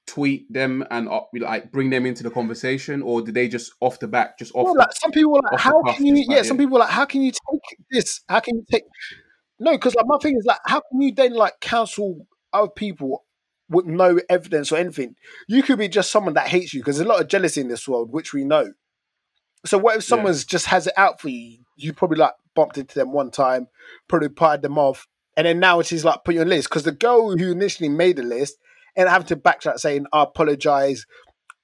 tweet 0.06 0.52
them 0.52 0.84
and 0.90 1.08
uh, 1.08 1.20
like 1.34 1.70
bring 1.70 1.90
them 1.90 2.04
into 2.06 2.22
the 2.22 2.30
conversation, 2.30 3.02
or 3.02 3.22
did 3.22 3.34
they 3.34 3.46
just 3.48 3.72
off 3.80 4.00
the 4.00 4.08
back, 4.08 4.38
just 4.38 4.52
off? 4.54 4.66
The- 4.66 4.78
like 4.78 4.92
some 4.92 5.12
people 5.12 5.32
were 5.32 5.40
like, 5.50 5.60
how 5.60 5.82
can 5.82 6.04
you? 6.04 6.16
like, 6.16 6.26
yeah, 6.28 6.42
some 6.42 6.56
yeah. 6.56 6.62
people 6.62 6.74
were 6.74 6.80
like, 6.80 6.90
how 6.90 7.04
can 7.04 7.22
you 7.22 7.30
take 7.30 7.78
this? 7.90 8.20
How 8.28 8.40
can 8.40 8.56
you 8.56 8.64
take? 8.70 8.84
No, 9.60 9.72
because 9.72 9.94
like 9.94 10.06
my 10.06 10.18
thing 10.20 10.36
is 10.36 10.44
like, 10.44 10.58
how 10.66 10.80
can 10.90 11.00
you 11.00 11.12
then 11.14 11.34
like 11.34 11.60
counsel 11.60 12.26
other 12.52 12.68
people 12.68 13.24
with 13.72 13.86
no 13.86 14.20
evidence 14.28 14.70
or 14.70 14.76
anything? 14.76 15.16
You 15.48 15.62
could 15.62 15.78
be 15.78 15.88
just 15.88 16.10
someone 16.12 16.34
that 16.34 16.48
hates 16.48 16.72
you 16.72 16.80
because 16.80 16.96
there's 16.98 17.06
a 17.06 17.10
lot 17.10 17.20
of 17.20 17.28
jealousy 17.28 17.60
in 17.60 17.68
this 17.68 17.88
world, 17.88 18.12
which 18.12 18.32
we 18.32 18.44
know. 18.44 18.72
So 19.64 19.78
what 19.78 19.96
if 19.96 20.02
Yeah. 20.02 20.16
someone's 20.16 20.44
just 20.44 20.66
has 20.66 20.86
it 20.86 20.94
out 20.96 21.20
for 21.20 21.28
you? 21.28 21.58
You 21.76 21.92
probably 21.92 22.18
like 22.18 22.34
bumped 22.54 22.78
into 22.78 22.94
them 22.94 23.12
one 23.12 23.30
time, 23.30 23.68
probably 24.08 24.28
parted 24.28 24.62
them 24.62 24.78
off, 24.78 25.06
and 25.36 25.46
then 25.46 25.60
now 25.60 25.80
is 25.80 26.04
like 26.04 26.24
put 26.24 26.34
you 26.34 26.40
on 26.42 26.48
list 26.48 26.68
because 26.68 26.84
the 26.84 26.92
girl 26.92 27.36
who 27.36 27.50
initially 27.52 27.88
made 27.88 28.16
the 28.16 28.22
list 28.22 28.56
and 28.96 29.08
having 29.08 29.26
to 29.28 29.36
backtrack 29.36 29.78
saying, 29.78 30.06
"I 30.12 30.22
apologize." 30.22 31.06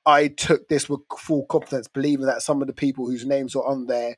I 0.07 0.29
took 0.29 0.69
this 0.69 0.89
with 0.89 1.01
full 1.19 1.45
confidence, 1.47 1.87
believing 1.87 2.25
that 2.27 2.41
some 2.41 2.63
of 2.63 2.67
the 2.67 2.73
people 2.73 3.07
whose 3.07 3.27
names 3.27 3.55
were 3.55 3.67
on 3.67 3.87
there 3.87 4.17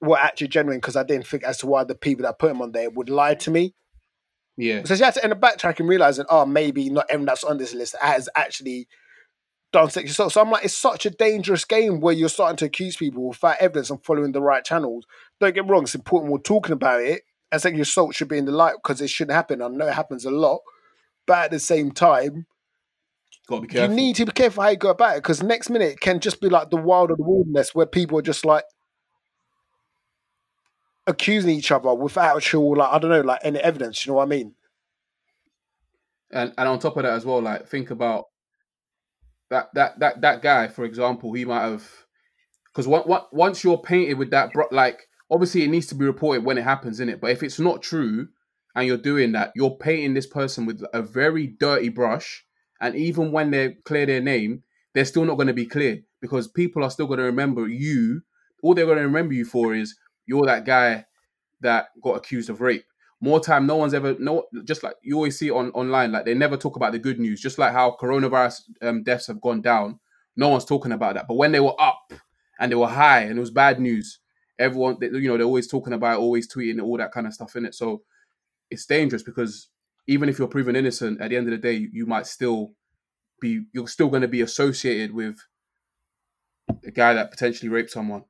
were 0.00 0.16
actually 0.16 0.48
genuine 0.48 0.78
because 0.78 0.96
I 0.96 1.02
didn't 1.02 1.26
think 1.26 1.42
as 1.42 1.58
to 1.58 1.66
why 1.66 1.84
the 1.84 1.94
people 1.94 2.22
that 2.22 2.38
put 2.38 2.48
them 2.48 2.62
on 2.62 2.72
there 2.72 2.88
would 2.88 3.10
lie 3.10 3.34
to 3.34 3.50
me. 3.50 3.74
Yeah, 4.58 4.82
So 4.84 4.96
she 4.96 5.04
had 5.04 5.14
to 5.14 5.22
end 5.22 5.32
up 5.32 5.40
backtracking, 5.40 5.88
realizing, 5.88 6.26
oh, 6.28 6.44
maybe 6.44 6.90
not 6.90 7.06
everyone 7.08 7.26
that's 7.26 7.44
on 7.44 7.58
this 7.58 7.72
list 7.74 7.94
has 8.00 8.28
actually 8.34 8.88
done 9.72 9.88
sexual 9.88 10.10
assault. 10.10 10.32
So 10.32 10.40
I'm 10.40 10.50
like, 10.50 10.64
it's 10.64 10.76
such 10.76 11.06
a 11.06 11.10
dangerous 11.10 11.64
game 11.64 12.00
where 12.00 12.12
you're 12.12 12.28
starting 12.28 12.56
to 12.56 12.64
accuse 12.64 12.96
people 12.96 13.28
without 13.28 13.56
evidence 13.60 13.88
and 13.90 14.04
following 14.04 14.32
the 14.32 14.42
right 14.42 14.64
channels. 14.64 15.06
Don't 15.38 15.54
get 15.54 15.64
me 15.64 15.70
wrong, 15.70 15.84
it's 15.84 15.94
important 15.94 16.32
we're 16.32 16.40
talking 16.40 16.72
about 16.72 17.02
it. 17.02 17.22
And 17.52 17.62
sexual 17.62 17.82
assault 17.82 18.14
should 18.16 18.28
be 18.28 18.36
in 18.36 18.46
the 18.46 18.52
light 18.52 18.74
because 18.82 19.00
it 19.00 19.10
shouldn't 19.10 19.36
happen. 19.36 19.62
I 19.62 19.68
know 19.68 19.86
it 19.86 19.94
happens 19.94 20.24
a 20.24 20.30
lot. 20.30 20.60
But 21.26 21.44
at 21.44 21.50
the 21.52 21.60
same 21.60 21.92
time, 21.92 22.46
gotta 23.46 23.62
be 23.62 23.68
careful. 23.68 23.90
you 23.90 23.96
need 23.96 24.16
to 24.16 24.26
be 24.26 24.32
careful 24.32 24.64
how 24.64 24.70
you 24.70 24.76
go 24.76 24.90
about 24.90 25.16
it 25.16 25.22
because 25.22 25.42
next 25.42 25.70
minute 25.70 25.92
it 25.92 26.00
can 26.00 26.18
just 26.18 26.40
be 26.40 26.48
like 26.48 26.70
the 26.70 26.76
wild 26.76 27.10
of 27.12 27.18
the 27.18 27.22
wilderness 27.22 27.74
where 27.74 27.86
people 27.86 28.18
are 28.18 28.22
just 28.22 28.44
like 28.44 28.64
accusing 31.08 31.50
each 31.50 31.72
other 31.72 31.92
without 31.92 32.36
actual 32.36 32.76
like 32.76 32.92
I 32.92 32.98
don't 33.00 33.10
know 33.10 33.22
like 33.22 33.40
any 33.42 33.58
evidence. 33.58 34.06
You 34.06 34.12
know 34.12 34.16
what 34.16 34.24
I 34.24 34.28
mean? 34.28 34.54
and 36.30 36.52
and 36.58 36.68
on 36.68 36.78
top 36.78 36.96
of 36.96 37.02
that 37.04 37.12
as 37.12 37.24
well, 37.24 37.40
like 37.40 37.66
think 37.66 37.90
about 37.90 38.26
that 39.50 39.68
that 39.74 39.98
that 39.98 40.20
that 40.20 40.42
guy, 40.42 40.68
for 40.68 40.84
example, 40.84 41.32
he 41.32 41.44
might 41.44 41.62
have 41.62 41.88
because 42.66 42.86
once 42.86 43.06
once 43.32 43.64
you're 43.64 43.78
painted 43.78 44.18
with 44.18 44.30
that, 44.30 44.50
like 44.70 45.08
obviously 45.30 45.62
it 45.64 45.70
needs 45.70 45.86
to 45.86 45.94
be 45.94 46.04
reported 46.04 46.44
when 46.44 46.58
it 46.58 46.64
happens, 46.64 47.00
in 47.00 47.08
it. 47.08 47.20
But 47.20 47.30
if 47.30 47.42
it's 47.42 47.58
not 47.58 47.82
true 47.82 48.28
and 48.74 48.86
you're 48.86 48.96
doing 48.98 49.32
that, 49.32 49.52
you're 49.54 49.76
painting 49.76 50.14
this 50.14 50.26
person 50.26 50.66
with 50.66 50.82
a 50.92 51.02
very 51.02 51.46
dirty 51.46 51.88
brush, 51.88 52.44
and 52.80 52.94
even 52.94 53.32
when 53.32 53.50
they 53.50 53.76
clear 53.84 54.06
their 54.06 54.20
name, 54.20 54.62
they're 54.94 55.04
still 55.04 55.24
not 55.24 55.36
going 55.36 55.48
to 55.48 55.54
be 55.54 55.66
clear 55.66 56.00
because 56.20 56.48
people 56.48 56.84
are 56.84 56.90
still 56.90 57.06
going 57.06 57.18
to 57.18 57.24
remember 57.24 57.68
you. 57.68 58.22
All 58.62 58.74
they're 58.74 58.86
going 58.86 58.98
to 58.98 59.04
remember 59.04 59.34
you 59.34 59.44
for 59.44 59.72
is 59.74 59.96
you're 60.28 60.46
that 60.46 60.64
guy 60.64 61.04
that 61.60 61.88
got 62.02 62.16
accused 62.16 62.50
of 62.50 62.60
rape. 62.60 62.84
More 63.20 63.40
time 63.40 63.66
no 63.66 63.74
one's 63.76 63.94
ever 63.94 64.14
no 64.20 64.44
just 64.64 64.84
like 64.84 64.94
you 65.02 65.16
always 65.16 65.36
see 65.36 65.50
on 65.50 65.70
online 65.70 66.12
like 66.12 66.24
they 66.24 66.34
never 66.34 66.56
talk 66.56 66.76
about 66.76 66.92
the 66.92 67.00
good 67.00 67.18
news. 67.18 67.40
Just 67.40 67.58
like 67.58 67.72
how 67.72 67.96
coronavirus 68.00 68.62
um, 68.82 69.02
deaths 69.02 69.26
have 69.26 69.40
gone 69.40 69.60
down 69.60 69.98
no 70.36 70.50
one's 70.50 70.64
talking 70.64 70.92
about 70.92 71.14
that. 71.14 71.26
But 71.26 71.34
when 71.34 71.50
they 71.50 71.58
were 71.58 71.74
up 71.80 72.12
and 72.60 72.70
they 72.70 72.76
were 72.76 72.86
high 72.86 73.22
and 73.22 73.36
it 73.36 73.40
was 73.40 73.50
bad 73.50 73.80
news 73.80 74.20
everyone 74.58 74.96
they, 75.00 75.06
you 75.06 75.28
know 75.28 75.36
they're 75.36 75.46
always 75.46 75.68
talking 75.68 75.92
about 75.92 76.14
it, 76.14 76.20
always 76.20 76.52
tweeting 76.52 76.82
all 76.82 76.96
that 76.98 77.12
kind 77.12 77.26
of 77.26 77.34
stuff 77.34 77.54
in 77.56 77.64
it 77.64 77.74
so 77.74 78.02
it's 78.70 78.86
dangerous 78.86 79.22
because 79.22 79.68
even 80.06 80.28
if 80.28 80.38
you're 80.38 80.48
proven 80.48 80.76
innocent 80.76 81.20
at 81.20 81.30
the 81.30 81.36
end 81.36 81.46
of 81.46 81.52
the 81.52 81.58
day 81.58 81.74
you, 81.74 81.88
you 81.92 82.06
might 82.06 82.26
still 82.26 82.72
be 83.40 83.62
you're 83.72 83.88
still 83.88 84.08
going 84.08 84.22
to 84.22 84.28
be 84.28 84.40
associated 84.40 85.12
with 85.12 85.36
a 86.84 86.90
guy 86.90 87.14
that 87.14 87.30
potentially 87.30 87.68
raped 87.68 87.90
someone 87.90 88.24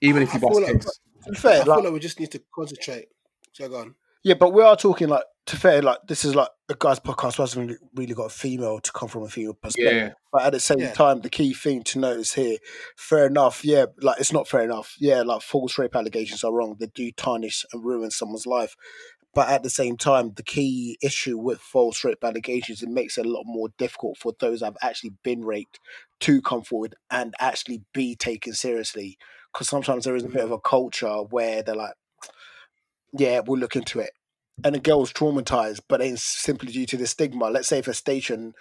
even 0.00 0.22
if 0.22 0.32
you 0.34 0.40
bust 0.40 0.60
like- 0.60 0.84
To 1.26 1.32
be 1.32 1.38
fair, 1.38 1.60
I 1.60 1.64
feel 1.64 1.74
like, 1.74 1.84
like 1.84 1.92
we 1.92 1.98
just 2.00 2.20
need 2.20 2.30
to 2.32 2.42
concentrate. 2.54 3.08
So 3.52 3.68
go 3.68 3.76
on. 3.78 3.94
yeah, 4.22 4.34
but 4.34 4.52
we 4.52 4.62
are 4.62 4.76
talking 4.76 5.08
like 5.08 5.24
to 5.46 5.56
fair 5.56 5.80
like 5.80 5.98
this 6.08 6.24
is 6.24 6.34
like 6.34 6.48
a 6.68 6.74
guy's 6.78 6.98
podcast 6.98 7.38
wasn't 7.38 7.68
really, 7.68 7.78
really 7.94 8.14
got 8.14 8.24
a 8.24 8.28
female 8.30 8.80
to 8.80 8.90
come 8.92 9.08
from 9.08 9.22
a 9.22 9.28
female 9.28 9.54
perspective. 9.54 9.94
yeah 10.08 10.10
But 10.32 10.42
at 10.42 10.52
the 10.52 10.60
same 10.60 10.80
Yeah. 10.80 10.92
time, 10.92 11.20
the 11.20 11.30
key 11.30 11.54
thing 11.54 11.82
to 11.84 11.98
notice 12.00 12.34
here, 12.34 12.58
fair 12.96 13.26
enough, 13.26 13.64
yeah, 13.64 13.86
like 14.02 14.18
it's 14.20 14.32
not 14.32 14.48
fair 14.48 14.62
enough. 14.62 14.96
Yeah, 14.98 15.22
like 15.22 15.42
false 15.42 15.78
rape 15.78 15.94
allegations 15.94 16.42
are 16.42 16.52
wrong. 16.52 16.76
They 16.80 16.88
do 16.88 17.12
tarnish 17.12 17.64
and 17.72 17.84
ruin 17.84 18.10
someone's 18.10 18.46
life. 18.46 18.74
but 19.34 19.48
at 19.50 19.62
the 19.62 19.68
same 19.70 19.96
time, 19.98 20.32
the 20.34 20.42
key 20.42 20.96
issue 21.02 21.36
with 21.38 21.60
false 21.60 22.02
rape 22.04 22.24
allegations 22.24 22.82
it 22.82 22.88
makes 22.88 23.18
it 23.18 23.26
a 23.26 23.28
lot 23.28 23.44
more 23.46 23.68
difficult 23.76 24.16
for 24.16 24.32
those 24.40 24.60
that 24.60 24.66
have 24.66 24.76
actually 24.82 25.12
been 25.22 25.44
raped 25.44 25.78
to 26.20 26.40
come 26.40 26.62
forward 26.62 26.94
and 27.10 27.34
actually 27.38 27.82
be 27.92 28.16
taken 28.16 28.54
seriously. 28.54 29.18
Because 29.56 29.70
sometimes 29.70 30.04
there 30.04 30.14
is 30.16 30.24
a 30.24 30.28
bit 30.28 30.44
of 30.44 30.50
a 30.50 30.60
culture 30.60 31.22
where 31.30 31.62
they're 31.62 31.74
like, 31.74 31.94
"Yeah, 33.12 33.40
we'll 33.40 33.58
look 33.58 33.74
into 33.74 34.00
it," 34.00 34.10
and 34.62 34.76
a 34.76 34.78
girl's 34.78 35.14
traumatized, 35.14 35.80
but 35.88 36.02
it's 36.02 36.22
simply 36.22 36.72
due 36.72 36.84
to 36.84 36.98
the 36.98 37.06
stigma. 37.06 37.48
Let's 37.48 37.68
say 37.68 37.78
if 37.78 37.88
a 37.88 37.94
station 37.94 38.52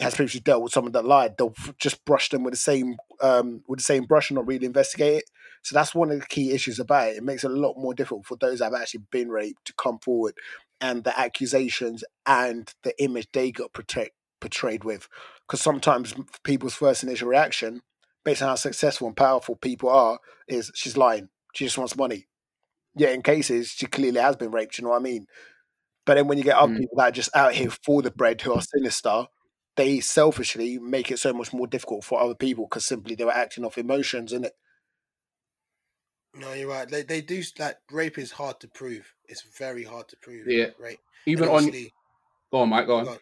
has 0.00 0.14
previously 0.14 0.40
dealt 0.40 0.62
with 0.62 0.72
someone 0.72 0.92
that 0.92 1.06
lied, 1.06 1.36
they'll 1.38 1.54
just 1.78 2.04
brush 2.04 2.28
them 2.28 2.42
with 2.42 2.52
the 2.52 2.58
same 2.58 2.96
um, 3.22 3.62
with 3.68 3.78
the 3.78 3.84
same 3.84 4.04
brush 4.04 4.28
and 4.28 4.36
not 4.36 4.46
really 4.46 4.66
investigate 4.66 5.18
it. 5.18 5.24
So 5.62 5.74
that's 5.74 5.94
one 5.94 6.10
of 6.10 6.20
the 6.20 6.26
key 6.26 6.52
issues 6.52 6.78
about 6.78 7.08
it. 7.08 7.16
It 7.16 7.24
makes 7.24 7.44
it 7.44 7.50
a 7.50 7.54
lot 7.54 7.78
more 7.78 7.94
difficult 7.94 8.26
for 8.26 8.36
those 8.36 8.58
that 8.58 8.66
have 8.66 8.74
actually 8.74 9.04
been 9.10 9.30
raped 9.30 9.64
to 9.64 9.74
come 9.74 9.98
forward 9.98 10.34
and 10.78 11.04
the 11.04 11.18
accusations 11.18 12.04
and 12.26 12.70
the 12.82 12.92
image 13.02 13.28
they 13.32 13.50
got 13.50 13.72
protect, 13.72 14.10
portrayed 14.40 14.84
with. 14.84 15.08
Because 15.46 15.62
sometimes 15.62 16.14
people's 16.42 16.74
first 16.74 17.02
initial 17.02 17.28
reaction, 17.28 17.80
based 18.24 18.42
on 18.42 18.48
how 18.48 18.54
successful 18.54 19.06
and 19.06 19.16
powerful 19.16 19.56
people 19.56 19.88
are, 19.90 20.18
is 20.48 20.70
she's 20.74 20.96
lying. 20.96 21.28
She 21.54 21.64
just 21.64 21.78
wants 21.78 21.96
money. 21.96 22.26
Yeah, 22.96 23.10
in 23.10 23.22
cases 23.22 23.68
she 23.70 23.86
clearly 23.86 24.20
has 24.20 24.36
been 24.36 24.50
raped. 24.50 24.78
You 24.78 24.84
know 24.84 24.90
what 24.90 25.00
I 25.00 25.02
mean? 25.04 25.26
But 26.06 26.14
then 26.14 26.28
when 26.28 26.38
you 26.38 26.44
get 26.44 26.56
other 26.56 26.72
Mm. 26.74 26.78
people 26.80 26.96
that 26.98 27.08
are 27.08 27.12
just 27.12 27.34
out 27.36 27.54
here 27.54 27.70
for 27.70 28.02
the 28.02 28.10
bread 28.10 28.40
who 28.40 28.52
are 28.52 28.60
sinister, 28.60 29.26
they 29.76 30.00
selfishly 30.00 30.78
make 30.78 31.10
it 31.10 31.18
so 31.18 31.32
much 31.32 31.52
more 31.52 31.66
difficult 31.66 32.04
for 32.04 32.20
other 32.20 32.34
people 32.34 32.66
because 32.68 32.86
simply 32.86 33.14
they 33.14 33.24
were 33.24 33.32
acting 33.32 33.64
off 33.64 33.78
emotions, 33.78 34.32
and 34.32 34.44
it. 34.46 34.52
No, 36.34 36.52
you're 36.52 36.68
right. 36.68 36.88
They 36.88 37.02
they 37.02 37.20
do 37.20 37.42
like 37.58 37.76
rape 37.90 38.18
is 38.18 38.32
hard 38.32 38.60
to 38.60 38.68
prove. 38.68 39.12
It's 39.28 39.42
very 39.58 39.84
hard 39.84 40.08
to 40.08 40.16
prove. 40.20 40.46
Yeah. 40.48 40.70
Right. 40.78 40.98
Even 41.26 41.44
And 41.44 41.50
on, 41.52 41.56
obviously- 41.64 41.92
go 42.52 42.58
on, 42.60 42.68
Mike, 42.68 42.86
go 42.86 42.96
on. 42.96 43.04
Go 43.04 43.10
on. 43.12 43.18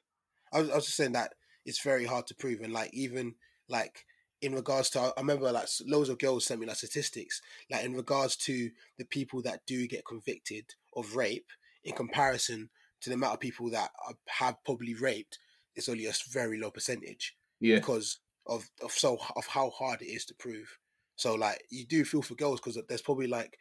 I 0.52 0.60
was, 0.60 0.70
I 0.70 0.74
was 0.76 0.84
just 0.84 0.96
saying 0.96 1.12
that 1.12 1.32
it's 1.64 1.80
very 1.82 2.04
hard 2.04 2.26
to 2.28 2.34
prove, 2.34 2.60
and 2.60 2.72
like 2.72 2.92
even 2.92 3.34
like 3.68 4.04
in 4.42 4.54
regards 4.54 4.90
to, 4.90 5.00
I 5.00 5.12
remember 5.20 5.50
like 5.52 5.68
loads 5.86 6.08
of 6.08 6.18
girls 6.18 6.44
sent 6.44 6.60
me 6.60 6.66
like 6.66 6.76
statistics, 6.76 7.40
like 7.70 7.84
in 7.84 7.94
regards 7.94 8.36
to 8.38 8.70
the 8.98 9.04
people 9.04 9.40
that 9.42 9.64
do 9.66 9.86
get 9.86 10.04
convicted 10.04 10.74
of 10.94 11.16
rape 11.16 11.50
in 11.84 11.94
comparison 11.94 12.68
to 13.00 13.10
the 13.10 13.14
amount 13.14 13.34
of 13.34 13.40
people 13.40 13.70
that 13.70 13.90
have 14.28 14.56
probably 14.64 14.94
raped, 14.94 15.38
it's 15.74 15.88
only 15.88 16.06
a 16.06 16.12
very 16.30 16.58
low 16.60 16.70
percentage 16.70 17.36
Yeah, 17.60 17.76
because 17.76 18.18
of 18.46 18.68
of 18.82 18.90
so 18.92 19.18
of 19.36 19.46
how 19.46 19.70
hard 19.70 20.02
it 20.02 20.06
is 20.06 20.24
to 20.26 20.34
prove. 20.34 20.78
So 21.16 21.34
like 21.34 21.62
you 21.70 21.86
do 21.86 22.04
feel 22.04 22.22
for 22.22 22.34
girls 22.34 22.60
because 22.60 22.78
there's 22.88 23.02
probably 23.02 23.28
like 23.28 23.58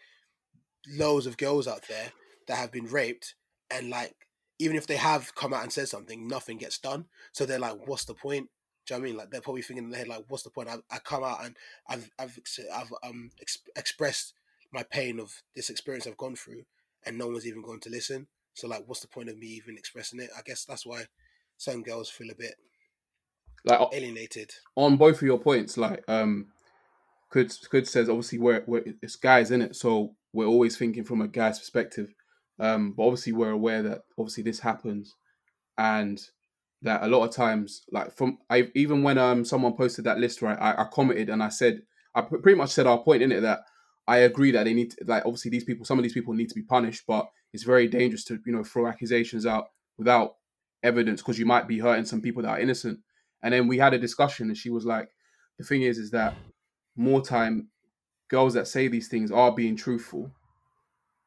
loads 0.88 1.26
of 1.28 1.38
girls 1.38 1.68
out 1.68 1.88
there 1.88 2.12
that 2.48 2.58
have 2.58 2.72
been 2.72 2.86
raped 2.86 3.36
and 3.70 3.90
like 3.90 4.16
even 4.60 4.76
if 4.76 4.88
they 4.88 4.98
have 4.98 5.34
come 5.36 5.54
out 5.54 5.64
and 5.64 5.74
said 5.74 5.88
something, 5.88 6.28
nothing 6.28 6.58
gets 6.58 6.78
done. 6.78 7.06
So 7.32 7.46
they're 7.46 7.60
like, 7.60 7.88
what's 7.88 8.06
the 8.06 8.14
point? 8.14 8.50
Do 8.92 8.98
you 8.98 9.00
know 9.00 9.04
what 9.04 9.08
I 9.08 9.12
mean? 9.12 9.18
Like 9.20 9.32
they're 9.32 9.42
probably 9.42 9.62
thinking 9.62 9.86
in 9.86 9.90
their 9.90 10.00
head, 10.00 10.10
like, 10.10 10.26
what's 10.28 10.44
the 10.44 10.50
point? 10.50 10.68
I, 10.68 10.76
I 10.92 11.00
come 11.00 11.24
out 11.24 11.46
and 11.46 11.56
I've 11.88 12.10
I've 12.20 12.38
I've 12.76 12.92
um 13.04 13.30
ex- 13.42 13.60
expressed 13.78 14.34
my 14.74 14.84
pain 14.84 15.18
of 15.18 15.42
this 15.56 15.70
experience 15.70 16.08
I've 16.08 16.18
gone 16.18 16.36
through, 16.36 16.64
and 17.06 17.18
no 17.18 17.28
one's 17.28 17.48
even 17.48 17.62
going 17.62 17.80
to 17.82 17.90
listen. 17.90 18.28
So 18.54 18.68
like, 18.68 18.84
what's 18.88 19.00
the 19.00 19.08
point 19.08 19.30
of 19.30 19.38
me 19.38 19.48
even 19.48 19.78
expressing 19.78 20.20
it? 20.20 20.30
I 20.38 20.42
guess 20.46 20.66
that's 20.66 20.86
why 20.86 21.06
some 21.56 21.84
girls 21.84 22.10
feel 22.10 22.32
a 22.32 22.36
bit 22.36 22.56
like 23.64 23.80
alienated. 23.94 24.52
on 24.76 24.98
both 24.98 25.18
of 25.18 25.22
your 25.22 25.40
points, 25.40 25.78
like 25.78 26.04
um, 26.10 26.48
Could 27.30 27.54
Could 27.70 27.88
says 27.88 28.10
obviously 28.10 28.40
we're, 28.40 28.64
we're 28.68 28.84
it's 29.02 29.16
guys 29.16 29.52
in 29.52 29.62
it, 29.62 29.78
so 29.78 30.16
we're 30.34 30.48
always 30.48 30.76
thinking 30.76 31.06
from 31.06 31.22
a 31.22 31.30
guy's 31.30 31.60
perspective. 31.60 32.14
Um, 32.60 32.92
but 32.92 33.04
obviously 33.04 33.32
we're 33.32 33.52
aware 33.52 33.84
that 33.84 34.02
obviously 34.20 34.44
this 34.44 34.60
happens, 34.60 35.16
and 35.78 36.22
that 36.84 37.04
a 37.04 37.08
lot 37.08 37.24
of 37.24 37.34
times, 37.36 37.84
like 37.92 38.16
from 38.16 38.40
I 38.50 38.70
even 38.76 39.04
when 39.04 39.18
um 39.18 39.46
someone 39.46 39.74
posted 39.76 40.06
that 40.06 40.20
list, 40.20 40.42
right, 40.42 40.58
I, 40.60 40.82
I 40.82 40.86
commented 40.92 41.30
and 41.30 41.44
I 41.44 41.50
said 41.50 41.82
I 42.16 42.22
pretty 42.22 42.56
much 42.58 42.72
said 42.72 42.88
our 42.88 43.00
point 43.00 43.22
in 43.22 43.32
it 43.32 43.42
that 43.42 43.62
I 44.08 44.18
agree 44.18 44.52
that 44.52 44.64
they 44.64 44.74
need 44.74 44.92
to, 44.92 45.06
like 45.06 45.26
obviously 45.26 45.52
these 45.52 45.64
people, 45.64 45.86
some 45.86 46.00
of 46.00 46.04
these 46.04 46.14
people 46.14 46.34
need 46.34 46.50
to 46.50 46.56
be 46.56 46.64
punished, 46.64 47.04
but 47.08 47.30
it's 47.54 47.64
very 47.64 47.88
dangerous 47.88 48.24
to 48.26 48.40
you 48.46 48.52
know 48.52 48.64
throw 48.64 48.88
accusations 48.88 49.46
out 49.46 49.68
without 49.98 50.36
evidence 50.84 51.22
because 51.22 51.38
you 51.38 51.46
might 51.46 51.68
be 51.68 51.80
hurting 51.80 52.06
some 52.06 52.22
people 52.22 52.42
that 52.44 52.50
are 52.50 52.60
innocent. 52.60 53.00
And 53.44 53.54
then 53.54 53.68
we 53.68 53.78
had 53.78 53.94
a 53.94 54.00
discussion, 54.00 54.48
and 54.48 54.58
she 54.58 54.70
was 54.70 54.86
like, 54.86 55.10
the 55.58 55.64
thing 55.64 55.84
is, 55.84 55.98
is 55.98 56.12
that 56.12 56.36
more 56.96 57.22
time 57.22 57.70
girls 58.30 58.54
that 58.54 58.68
say 58.68 58.88
these 58.88 59.08
things 59.08 59.32
are 59.32 59.52
being 59.52 59.76
truthful, 59.76 60.32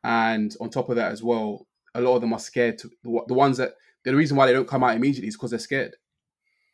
and 0.02 0.56
on 0.60 0.70
top 0.70 0.88
of 0.88 0.96
that 0.96 1.12
as 1.12 1.22
well, 1.22 1.66
a 1.94 2.00
lot 2.00 2.16
of 2.16 2.20
them 2.20 2.32
are 2.32 2.38
scared 2.38 2.78
to 2.78 2.88
the, 3.02 3.20
the 3.28 3.34
ones 3.34 3.56
that 3.58 3.74
the 4.04 4.14
reason 4.14 4.36
why 4.36 4.46
they 4.46 4.52
don't 4.52 4.68
come 4.68 4.84
out 4.84 4.96
immediately 4.96 5.28
is 5.28 5.36
because 5.36 5.50
they're 5.50 5.58
scared. 5.58 5.96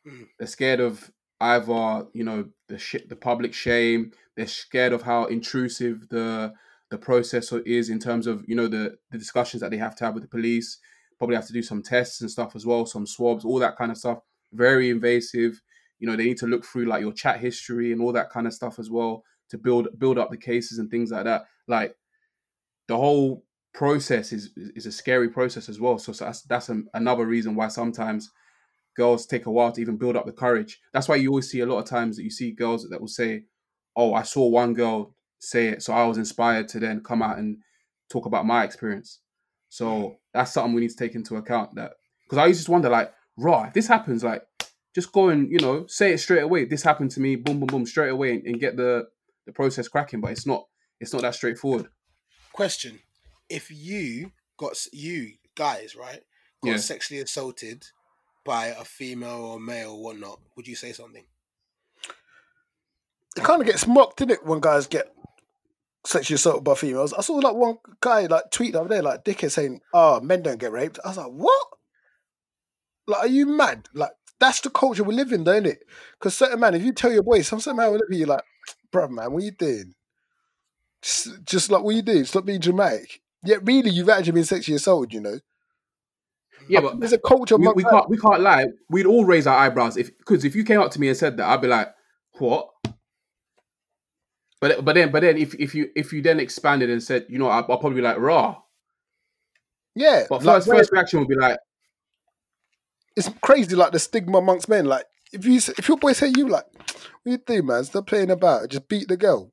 Mm. 0.07 0.27
They're 0.39 0.49
scared 0.49 0.81
of 0.81 1.11
either 1.41 2.07
you 2.13 2.25
know 2.25 2.49
the 2.69 2.79
shit, 2.79 3.09
the 3.09 3.17
public 3.17 3.55
shame. 3.55 4.13
They're 4.37 4.47
scared 4.47 4.93
of 4.93 5.03
how 5.03 5.25
intrusive 5.27 6.09
the 6.09 6.53
the 6.91 6.99
process 6.99 7.53
is 7.53 7.89
in 7.89 7.99
terms 7.99 8.27
of 8.27 8.45
you 8.47 8.55
know 8.57 8.67
the 8.67 8.97
the 9.11 9.19
discussions 9.19 9.61
that 9.61 9.71
they 9.71 9.77
have 9.79 9.97
to 9.97 10.05
have 10.05 10.15
with 10.15 10.25
the 10.25 10.29
police. 10.29 10.79
Probably 11.19 11.37
have 11.37 11.47
to 11.47 11.53
do 11.53 11.63
some 11.63 11.83
tests 11.83 12.23
and 12.23 12.31
stuff 12.31 12.57
as 12.57 12.65
well, 12.65 12.87
some 12.87 13.07
swabs, 13.07 13.45
all 13.45 13.59
that 13.59 13.77
kind 13.77 13.91
of 13.91 13.99
stuff. 13.99 14.21
Very 14.53 14.89
invasive. 14.89 15.61
You 15.99 16.09
know 16.09 16.17
they 16.17 16.25
need 16.25 16.39
to 16.39 16.47
look 16.47 16.65
through 16.65 16.87
like 16.87 17.03
your 17.03 17.13
chat 17.13 17.41
history 17.41 17.93
and 17.93 18.01
all 18.01 18.13
that 18.13 18.31
kind 18.31 18.47
of 18.47 18.55
stuff 18.55 18.79
as 18.79 18.91
well 18.91 19.23
to 19.51 19.59
build 19.59 19.89
build 19.99 20.19
up 20.19 20.31
the 20.31 20.37
cases 20.37 20.79
and 20.79 20.91
things 20.91 21.11
like 21.11 21.25
that. 21.25 21.45
Like 21.69 21.95
the 22.89 22.97
whole 22.97 23.45
process 23.73 24.33
is 24.33 24.51
is 24.57 24.87
a 24.87 24.93
scary 24.93 25.29
process 25.29 25.69
as 25.69 25.81
well. 25.81 25.99
So, 25.99 26.13
so 26.13 26.25
that's 26.25 26.43
that's 26.43 26.69
an, 26.69 26.89
another 26.95 27.27
reason 27.27 27.55
why 27.55 27.69
sometimes 27.69 28.31
girls 28.97 29.27
take 29.27 29.47
a 29.47 29.51
while 29.51 29.73
to 29.73 29.81
even 29.81 29.97
build 29.97 30.17
up 30.17 30.27
the 30.27 30.33
courage. 30.33 30.81
That's 30.93 31.09
why 31.09 31.17
you 31.17 31.31
always 31.31 31.51
see 31.51 31.61
a 31.61 31.67
lot 31.67 31.79
of 31.79 31.87
times 31.87 32.17
that 32.17 32.25
you 32.25 32.31
see 32.31 32.53
girls 32.53 32.89
that 32.89 33.01
will 33.01 33.09
say, 33.09 33.45
"Oh, 33.97 34.15
I 34.15 34.23
saw 34.23 34.47
one 34.49 34.75
girl 34.75 35.15
say 35.39 35.69
it, 35.69 35.83
so 35.83 35.93
I 35.93 36.05
was 36.05 36.19
inspired 36.19 36.69
to 36.69 36.81
then 36.81 37.03
come 37.03 37.23
out 37.23 37.39
and 37.39 37.59
talk 38.11 38.27
about 38.27 38.47
my 38.47 38.65
experience." 38.65 39.21
So 39.69 40.17
that's 40.35 40.53
something 40.53 40.75
we 40.75 40.83
need 40.83 40.91
to 40.91 40.97
take 40.97 41.15
into 41.15 41.37
account. 41.37 41.75
That 41.77 41.93
because 42.25 42.39
I 42.39 42.47
used 42.47 42.67
to 42.67 42.73
wonder, 42.73 42.89
like, 42.89 43.13
if 43.39 43.73
this 43.73 43.87
happens, 43.87 44.23
like, 44.25 44.43
just 44.95 45.13
go 45.13 45.29
and 45.29 45.51
you 45.51 45.59
know 45.59 45.87
say 45.87 46.13
it 46.13 46.19
straight 46.19 46.43
away. 46.43 46.65
This 46.65 46.83
happened 46.83 47.13
to 47.13 47.21
me, 47.21 47.37
boom, 47.37 47.61
boom, 47.61 47.69
boom, 47.69 47.87
straight 47.87 48.11
away, 48.11 48.33
and, 48.33 48.47
and 48.47 48.61
get 48.61 48.77
the 48.77 49.07
the 49.47 49.53
process 49.53 49.89
cracking. 49.89 50.21
But 50.21 50.33
it's 50.33 50.47
not 50.47 50.67
it's 51.01 51.13
not 51.13 51.23
that 51.23 51.35
straightforward. 51.35 51.87
Question: 52.53 52.99
If 53.51 53.71
you 53.71 54.33
got 54.57 54.87
you 54.93 55.33
guys 55.57 55.97
right 55.97 56.23
got 56.63 56.71
Yeah. 56.71 56.77
sexually 56.77 57.21
assaulted 57.21 57.87
by 58.45 58.67
a 58.69 58.85
female 58.85 59.43
or 59.45 59.61
male 59.61 59.93
or 59.93 60.03
whatnot, 60.03 60.41
would 60.57 60.67
you 60.69 60.77
say 60.77 60.93
something? 60.93 61.25
It 63.37 63.45
kind 63.45 63.61
of 63.61 63.67
gets 63.67 63.87
mocked, 63.87 64.19
didn't 64.19 64.33
it, 64.33 64.45
when 64.45 64.61
guys 64.61 64.87
get 64.87 65.15
sexually 66.05 66.37
assaulted 66.37 66.65
by 66.65 66.75
females? 66.75 67.13
I 67.13 67.21
saw 67.21 67.35
like 67.35 67.55
one 67.55 67.79
guy 68.01 68.27
like 68.27 68.51
tweet 68.51 68.73
the 68.73 68.81
other 68.81 68.89
day, 68.89 69.01
like 69.01 69.25
dickhead 69.25 69.51
saying, 69.51 69.81
"Oh, 69.93 70.21
men 70.21 70.43
don't 70.43 70.59
get 70.59 70.73
raped." 70.73 70.99
I 71.05 71.09
was 71.09 71.17
like, 71.17 71.27
"What? 71.31 71.67
Like, 73.07 73.21
are 73.25 73.29
you 73.29 73.47
mad? 73.47 73.89
Like, 73.95 74.13
that's 74.39 74.61
the 74.61 74.71
culture 74.71 75.05
we 75.05 75.15
live 75.15 75.33
in, 75.33 75.45
don't 75.45 75.67
it? 75.67 75.81
Because 76.19 76.37
certain 76.37 76.61
man, 76.61 76.75
if 76.75 76.83
you 76.83 76.93
tell 76.93 77.13
your 77.13 77.23
boy, 77.23 77.43
some 77.43 77.61
certain 77.61 77.77
man 77.77 77.91
will 77.91 77.99
look 77.99 78.11
at 78.11 78.17
you 78.17 78.27
like, 78.27 78.45
"Bruv, 78.93 79.11
man, 79.11 79.33
what 79.33 79.43
you 79.43 79.51
doing? 79.53 79.95
Just, 81.03 81.45
just 81.45 81.71
like 81.71 81.83
what 81.83 81.95
you 81.95 82.03
doing? 82.03 82.25
Stop 82.25 82.45
being 82.45 82.61
dramatic." 82.61 83.21
Yet, 83.45 83.61
really, 83.67 83.91
you've 83.91 84.09
actually 84.09 84.33
been 84.33 84.45
sexually 84.45 84.77
assaulted. 84.77 85.13
You 85.15 85.21
know, 85.21 85.39
Yeah, 86.69 86.81
but 86.81 87.01
there's 87.01 87.13
a 87.13 87.19
culture. 87.19 87.57
we, 87.57 87.69
we 87.75 87.85
can't 87.85 88.09
we 88.09 88.19
can't 88.19 88.41
lie. 88.41 88.67
We'd 88.91 89.07
all 89.07 89.25
raise 89.25 89.47
our 89.47 89.57
eyebrows 89.57 89.97
if 89.97 90.17
because 90.19 90.45
if 90.45 90.55
you 90.55 90.65
came 90.65 90.81
up 90.81 90.91
to 90.93 91.01
me 91.01 91.09
and 91.09 91.17
said 91.17 91.37
that, 91.39 91.49
I'd 91.49 91.63
be 91.63 91.69
like, 91.69 91.89
what? 92.39 92.69
But 94.61 94.85
but 94.85 94.95
then 94.95 95.11
but 95.11 95.21
then 95.23 95.39
if 95.39 95.55
if 95.55 95.75
you 95.75 95.91
if 95.97 96.13
you 96.13 96.21
then 96.21 96.39
expanded 96.39 96.91
and 96.91 97.03
said, 97.03 97.27
you 97.31 97.39
know, 97.39 97.49
I'll, 97.49 97.65
I'll 97.71 97.79
probably 97.79 97.97
be 97.97 98.03
like 98.03 98.19
raw. 98.19 98.57
Yeah, 99.95 100.25
But 100.29 100.45
like, 100.45 100.57
first 100.57 100.69
where- 100.69 100.79
first 100.79 100.93
reaction 100.93 101.19
would 101.21 101.29
be 101.29 101.35
like, 101.37 101.59
it's 103.17 103.29
crazy, 103.43 103.75
like 103.75 103.93
the 103.93 103.99
stigma 103.99 104.39
amongst 104.39 104.69
men. 104.69 104.85
Like 104.85 105.05
if 105.33 105.45
you 105.47 105.57
if 105.57 105.89
your 105.89 105.97
boy 105.97 106.13
say 106.13 106.31
you 106.37 106.47
like, 106.49 106.67
what 107.23 107.33
you 107.33 107.39
do, 107.39 107.63
man? 107.63 107.85
Stop 107.85 108.07
playing 108.07 108.31
about. 108.31 108.69
Just 108.69 108.87
beat 108.89 109.09
the 109.09 109.17
girl. 109.17 109.51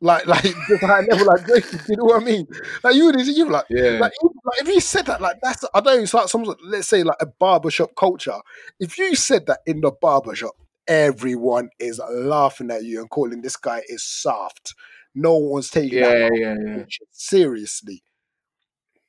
Like 0.00 0.26
like 0.26 0.42
just 0.42 0.82
high 0.82 1.00
level 1.00 1.26
like 1.26 1.46
joking. 1.46 1.80
You 1.88 1.96
know 1.96 2.04
what 2.04 2.22
I 2.22 2.24
mean? 2.24 2.46
Like 2.84 2.94
you 2.94 3.06
would 3.06 3.26
you 3.26 3.48
like 3.48 3.64
yeah, 3.70 3.98
like, 3.98 4.12
like 4.22 4.60
if 4.60 4.68
you 4.68 4.80
said 4.80 5.06
that 5.06 5.20
like 5.20 5.36
that's 5.42 5.64
I 5.74 5.80
don't 5.80 5.96
know 5.96 6.02
it's 6.02 6.14
like 6.14 6.28
some 6.28 6.44
let's 6.64 6.88
say 6.88 7.02
like 7.02 7.16
a 7.20 7.26
barbershop 7.26 7.94
culture. 7.96 8.38
If 8.78 8.98
you 8.98 9.14
said 9.14 9.46
that 9.46 9.60
in 9.66 9.80
the 9.80 9.92
barbershop, 9.92 10.54
everyone 10.86 11.70
is 11.78 12.00
laughing 12.10 12.70
at 12.70 12.84
you 12.84 13.00
and 13.00 13.10
calling 13.10 13.40
this 13.40 13.56
guy 13.56 13.82
is 13.88 14.04
soft. 14.04 14.74
No 15.14 15.36
one's 15.36 15.70
taking 15.70 16.00
yeah, 16.00 16.08
that 16.08 16.30
yeah, 16.34 16.54
yeah, 16.62 16.84
seriously. 17.10 18.02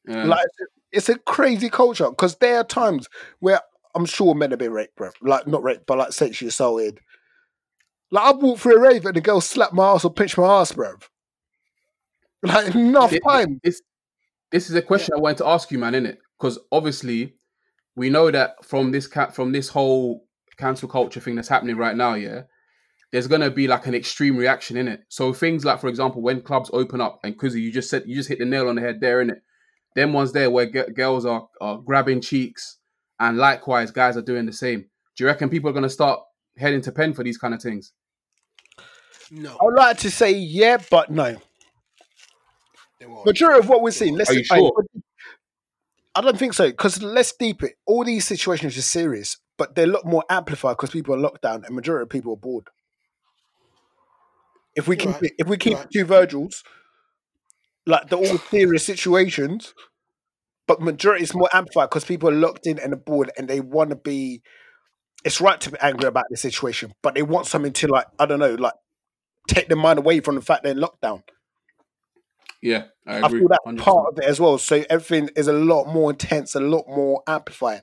yeah. 0.07 0.23
Like 0.23 0.45
it's 0.93 1.09
a 1.09 1.17
crazy 1.17 1.69
culture 1.69 2.09
because 2.09 2.35
there 2.38 2.59
are 2.59 2.63
times 2.63 3.07
where 3.39 3.59
I'm 3.93 4.05
sure 4.05 4.35
men 4.35 4.51
have 4.51 4.59
been 4.59 4.71
raped, 4.71 4.95
bro. 4.95 5.09
Like 5.21 5.47
not 5.47 5.63
raped, 5.63 5.85
but 5.85 5.97
like 5.97 6.13
sexually 6.13 6.49
assaulted. 6.49 6.99
Like 8.12 8.24
I 8.24 8.38
walked 8.38 8.62
through 8.62 8.78
a 8.78 8.80
rave 8.82 9.05
and 9.05 9.16
the 9.16 9.22
girl 9.22 9.41
slapped 9.41 9.74
my 9.74 9.89
ass 9.91 10.05
or 10.05 10.14
pinched 10.14 10.38
my 10.38 10.45
ass, 10.62 10.72
bro. 10.72 10.93
Like 12.43 12.74
enough 12.76 13.14
It- 13.14 13.24
time. 13.28 13.60
it's 13.64 13.82
this 14.51 14.70
is 14.70 14.76
a 14.76 14.82
question 14.82 15.14
I 15.16 15.20
wanted 15.20 15.39
to 15.39 15.47
ask 15.47 15.72
you, 15.72 15.78
man, 15.78 15.93
innit? 15.93 16.18
Because 16.39 16.58
obviously, 16.72 17.36
we 17.97 18.10
know 18.10 18.32
that 18.32 18.64
from 18.64 18.91
this 18.91 19.08
cat 19.08 19.36
from 19.36 19.51
this 19.51 19.70
whole 19.70 20.26
cancel 20.58 20.88
culture 20.88 21.20
thing 21.20 21.36
that's 21.36 21.49
happening 21.49 21.76
right 21.76 21.95
now, 21.97 22.14
yeah, 22.14 22.43
there's 23.12 23.28
gonna 23.28 23.49
be 23.51 23.68
like 23.68 23.88
an 23.88 23.95
extreme 23.95 24.38
reaction 24.38 24.78
in 24.78 24.88
it. 24.88 25.01
So 25.10 25.34
things 25.34 25.66
like, 25.66 25.82
for 25.82 25.88
example, 25.88 26.22
when 26.22 26.41
clubs 26.41 26.70
open 26.72 27.01
up, 27.01 27.20
and 27.24 27.38
Kuzi, 27.38 27.60
you 27.62 27.72
just 27.72 27.89
said 27.89 28.03
you 28.05 28.16
just 28.16 28.30
hit 28.30 28.39
the 28.39 28.45
nail 28.45 28.70
on 28.70 28.76
the 28.76 28.82
head 28.82 29.01
there, 29.01 29.24
innit? 29.24 29.41
Them 29.95 30.14
ones 30.14 30.32
there 30.32 30.49
where 30.51 30.68
g- 30.68 30.93
girls 30.95 31.26
are, 31.26 31.47
are 31.60 31.80
grabbing 31.80 32.22
cheeks, 32.22 32.78
and 33.20 33.38
likewise, 33.38 33.91
guys 33.91 34.16
are 34.16 34.22
doing 34.22 34.45
the 34.45 34.53
same. 34.53 34.82
Do 35.18 35.24
you 35.24 35.26
reckon 35.26 35.49
people 35.49 35.70
are 35.70 35.74
gonna 35.74 35.89
start 35.89 36.20
heading 36.55 36.82
to 36.82 36.91
pen 36.91 37.14
for 37.14 37.24
these 37.24 37.38
kind 37.38 37.53
of 37.53 37.62
things? 37.62 37.91
No, 39.32 39.57
I 39.59 39.65
would 39.65 39.75
like 39.75 39.97
to 39.99 40.11
say 40.11 40.32
yeah, 40.32 40.78
but 40.89 41.09
no. 41.09 41.38
Majority 43.25 43.59
of 43.59 43.69
what 43.69 43.82
we're 43.82 43.91
seeing, 43.91 44.15
let's 44.15 44.30
Are 44.30 44.34
you 44.34 44.43
I- 44.51 44.57
sure? 44.57 44.86
I 46.15 46.21
don't 46.21 46.38
think 46.38 46.53
so. 46.53 46.67
Because 46.67 47.01
let's 47.03 47.32
deep 47.34 47.61
it. 47.61 47.73
All 47.86 48.03
these 48.03 48.25
situations 48.25 48.75
are 48.75 48.82
serious, 48.82 49.38
but 49.55 49.75
they're 49.75 49.86
a 49.86 49.89
lot 49.89 50.03
more 50.03 50.23
amplified 50.30 50.75
because 50.75 50.89
people 50.89 51.13
are 51.13 51.19
locked 51.19 51.43
down 51.43 51.63
and 51.63 51.75
majority 51.75 52.03
of 52.03 52.09
people 52.09 52.34
are 52.34 52.38
bored. 52.38 52.69
If 54.75 54.88
we 54.88 54.95
keep 54.95 55.21
right. 55.21 55.32
if 55.38 55.47
we 55.47 55.57
keep 55.57 55.78
right. 55.78 55.88
two 55.91 56.05
Virgils, 56.05 56.63
like 57.86 58.09
they're 58.09 58.17
all 58.17 58.38
serious 58.38 58.84
situations, 58.84 59.75
but 60.67 60.82
majority 60.82 61.23
is 61.23 61.36
more 61.36 61.49
amplified 61.53 61.89
because 61.89 62.05
people 62.05 62.30
are 62.30 62.34
locked 62.34 62.65
in 62.65 62.80
and 62.80 62.93
are 62.93 62.97
bored 62.97 63.32
and 63.38 63.47
they 63.47 63.59
want 63.59 63.91
to 63.91 63.95
be. 63.95 64.41
It's 65.23 65.41
right 65.41 65.59
to 65.61 65.71
be 65.71 65.78
angry 65.82 66.07
about 66.07 66.25
the 66.30 66.38
situation, 66.38 66.93
but 67.03 67.13
they 67.15 67.23
want 67.23 67.45
something 67.47 67.73
to 67.73 67.88
like 67.88 68.07
I 68.17 68.25
don't 68.25 68.39
know, 68.39 68.55
like 68.55 68.73
take 69.48 69.68
their 69.68 69.78
mind 69.78 70.00
away 70.00 70.20
from 70.20 70.36
the 70.36 70.41
fact 70.41 70.64
they're 70.64 70.74
in 70.74 70.80
lockdown. 70.80 71.24
Yeah, 72.60 72.86
I 73.06 73.22
I 73.22 73.30
feel 73.30 73.48
that's 73.48 73.64
100%. 73.68 73.78
part 73.78 74.08
of 74.12 74.18
it 74.18 74.26
as 74.26 74.39
well. 74.39 74.58
So 74.58 74.84
everything 74.89 75.30
is 75.36 75.48
a 75.48 75.54
lot 75.54 75.86
more 75.93 76.10
intense, 76.10 76.56
a 76.56 76.60
lot 76.60 76.86
more 76.88 77.22
amplified. 77.28 77.82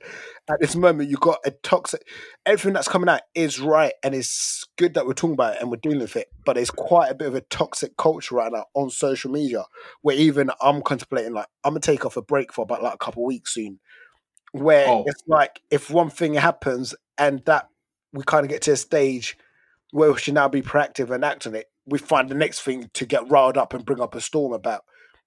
At 0.49 0.59
this 0.59 0.75
moment, 0.75 1.09
you've 1.09 1.21
got 1.21 1.39
a 1.45 1.51
toxic. 1.51 2.05
Everything 2.45 2.73
that's 2.73 2.89
coming 2.89 3.07
out 3.07 3.21
is 3.33 3.57
right, 3.57 3.93
and 4.03 4.13
it's 4.13 4.65
good 4.77 4.93
that 4.95 5.07
we're 5.07 5.13
talking 5.13 5.33
about 5.33 5.55
it 5.55 5.61
and 5.61 5.71
we're 5.71 5.77
dealing 5.77 5.99
with 6.01 6.17
it. 6.17 6.27
But 6.45 6.57
it's 6.57 6.71
quite 6.71 7.09
a 7.09 7.15
bit 7.15 7.29
of 7.29 7.35
a 7.35 7.41
toxic 7.41 7.95
culture 7.95 8.35
right 8.35 8.51
now 8.51 8.65
on 8.73 8.89
social 8.89 9.31
media, 9.31 9.63
where 10.01 10.17
even 10.17 10.51
I'm 10.61 10.81
contemplating 10.81 11.31
like 11.33 11.47
I'm 11.63 11.71
gonna 11.71 11.79
take 11.79 12.05
off 12.05 12.17
a 12.17 12.21
break 12.21 12.51
for 12.51 12.63
about 12.63 12.83
like 12.83 12.95
a 12.95 12.97
couple 12.97 13.23
of 13.23 13.27
weeks 13.27 13.53
soon. 13.53 13.79
Where 14.51 14.87
Oh. 14.89 15.03
it's 15.07 15.23
like 15.25 15.61
if 15.71 15.89
one 15.89 16.09
thing 16.09 16.33
happens 16.33 16.93
and 17.17 17.41
that 17.45 17.69
we 18.11 18.23
kind 18.25 18.45
of 18.45 18.49
get 18.49 18.61
to 18.63 18.73
a 18.73 18.77
stage 18.77 19.37
where 19.95 20.11
we 20.11 20.19
should 20.19 20.33
now 20.33 20.49
be 20.49 20.61
proactive 20.61 21.09
and 21.09 21.23
act 21.23 21.47
on 21.47 21.55
it, 21.55 21.67
we 21.85 21.97
find 21.97 22.27
the 22.27 22.35
next 22.35 22.59
thing 22.63 22.89
to 22.93 23.05
get 23.05 23.29
riled 23.29 23.57
up 23.57 23.73
and 23.73 23.85
bring 23.85 24.01
up 24.01 24.13
a 24.13 24.19
storm 24.19 24.51
about. 24.51 24.81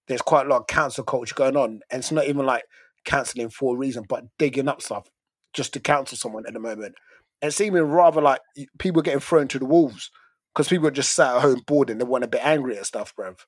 There's 0.09 0.21
quite 0.21 0.45
a 0.45 0.49
lot 0.51 0.61
of 0.61 0.67
cancel 0.67 1.05
culture 1.05 1.35
going 1.35 1.57
on, 1.57 1.81
and 1.91 2.01
it's 2.01 2.13
not 2.13 2.27
even 2.27 2.45
like 2.45 2.65
cancelling 3.07 3.49
for 3.49 3.75
a 3.75 3.79
reason, 3.79 4.05
but 4.07 4.25
digging 4.39 4.69
up 4.69 4.83
stuff 4.83 5.09
just 5.55 5.73
to 5.73 5.81
cancel 5.81 6.19
someone 6.19 6.45
at 6.47 6.53
the 6.53 6.61
moment. 6.61 6.97
And 7.41 7.49
it's 7.49 7.63
even 7.63 7.85
rather 7.85 8.21
like 8.21 8.41
people 8.79 9.01
getting 9.01 9.21
thrown 9.21 9.49
to 9.49 9.59
the 9.59 9.65
wolves 9.65 10.11
because 10.55 10.69
people 10.69 10.89
are 10.89 10.91
just 10.91 11.15
sat 11.15 11.37
at 11.37 11.41
home 11.41 11.63
bored 11.67 11.89
and 11.89 11.99
they 11.99 12.05
want 12.05 12.25
a 12.25 12.29
bit 12.29 12.45
angry 12.45 12.77
at 12.77 12.85
stuff, 12.85 13.15
bruv. 13.17 13.39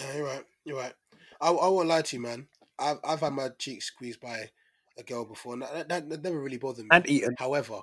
No, 0.00 0.12
you're 0.14 0.26
right. 0.26 0.44
You're 0.66 0.76
right. 0.76 0.94
I, 1.40 1.48
I 1.48 1.68
won't 1.68 1.88
lie 1.88 2.02
to 2.02 2.16
you, 2.16 2.22
man. 2.22 2.46
I've 2.78 2.98
I've 3.02 3.20
had 3.20 3.32
my 3.32 3.48
cheeks 3.58 3.86
squeezed 3.86 4.20
by 4.20 4.50
a 4.98 5.02
girl 5.02 5.24
before, 5.24 5.54
and 5.54 5.62
that, 5.62 5.88
that, 5.88 6.10
that 6.10 6.22
never 6.22 6.42
really 6.42 6.58
bothered 6.58 6.84
me. 6.84 6.88
And 6.90 7.08
eaten. 7.08 7.34
However, 7.38 7.80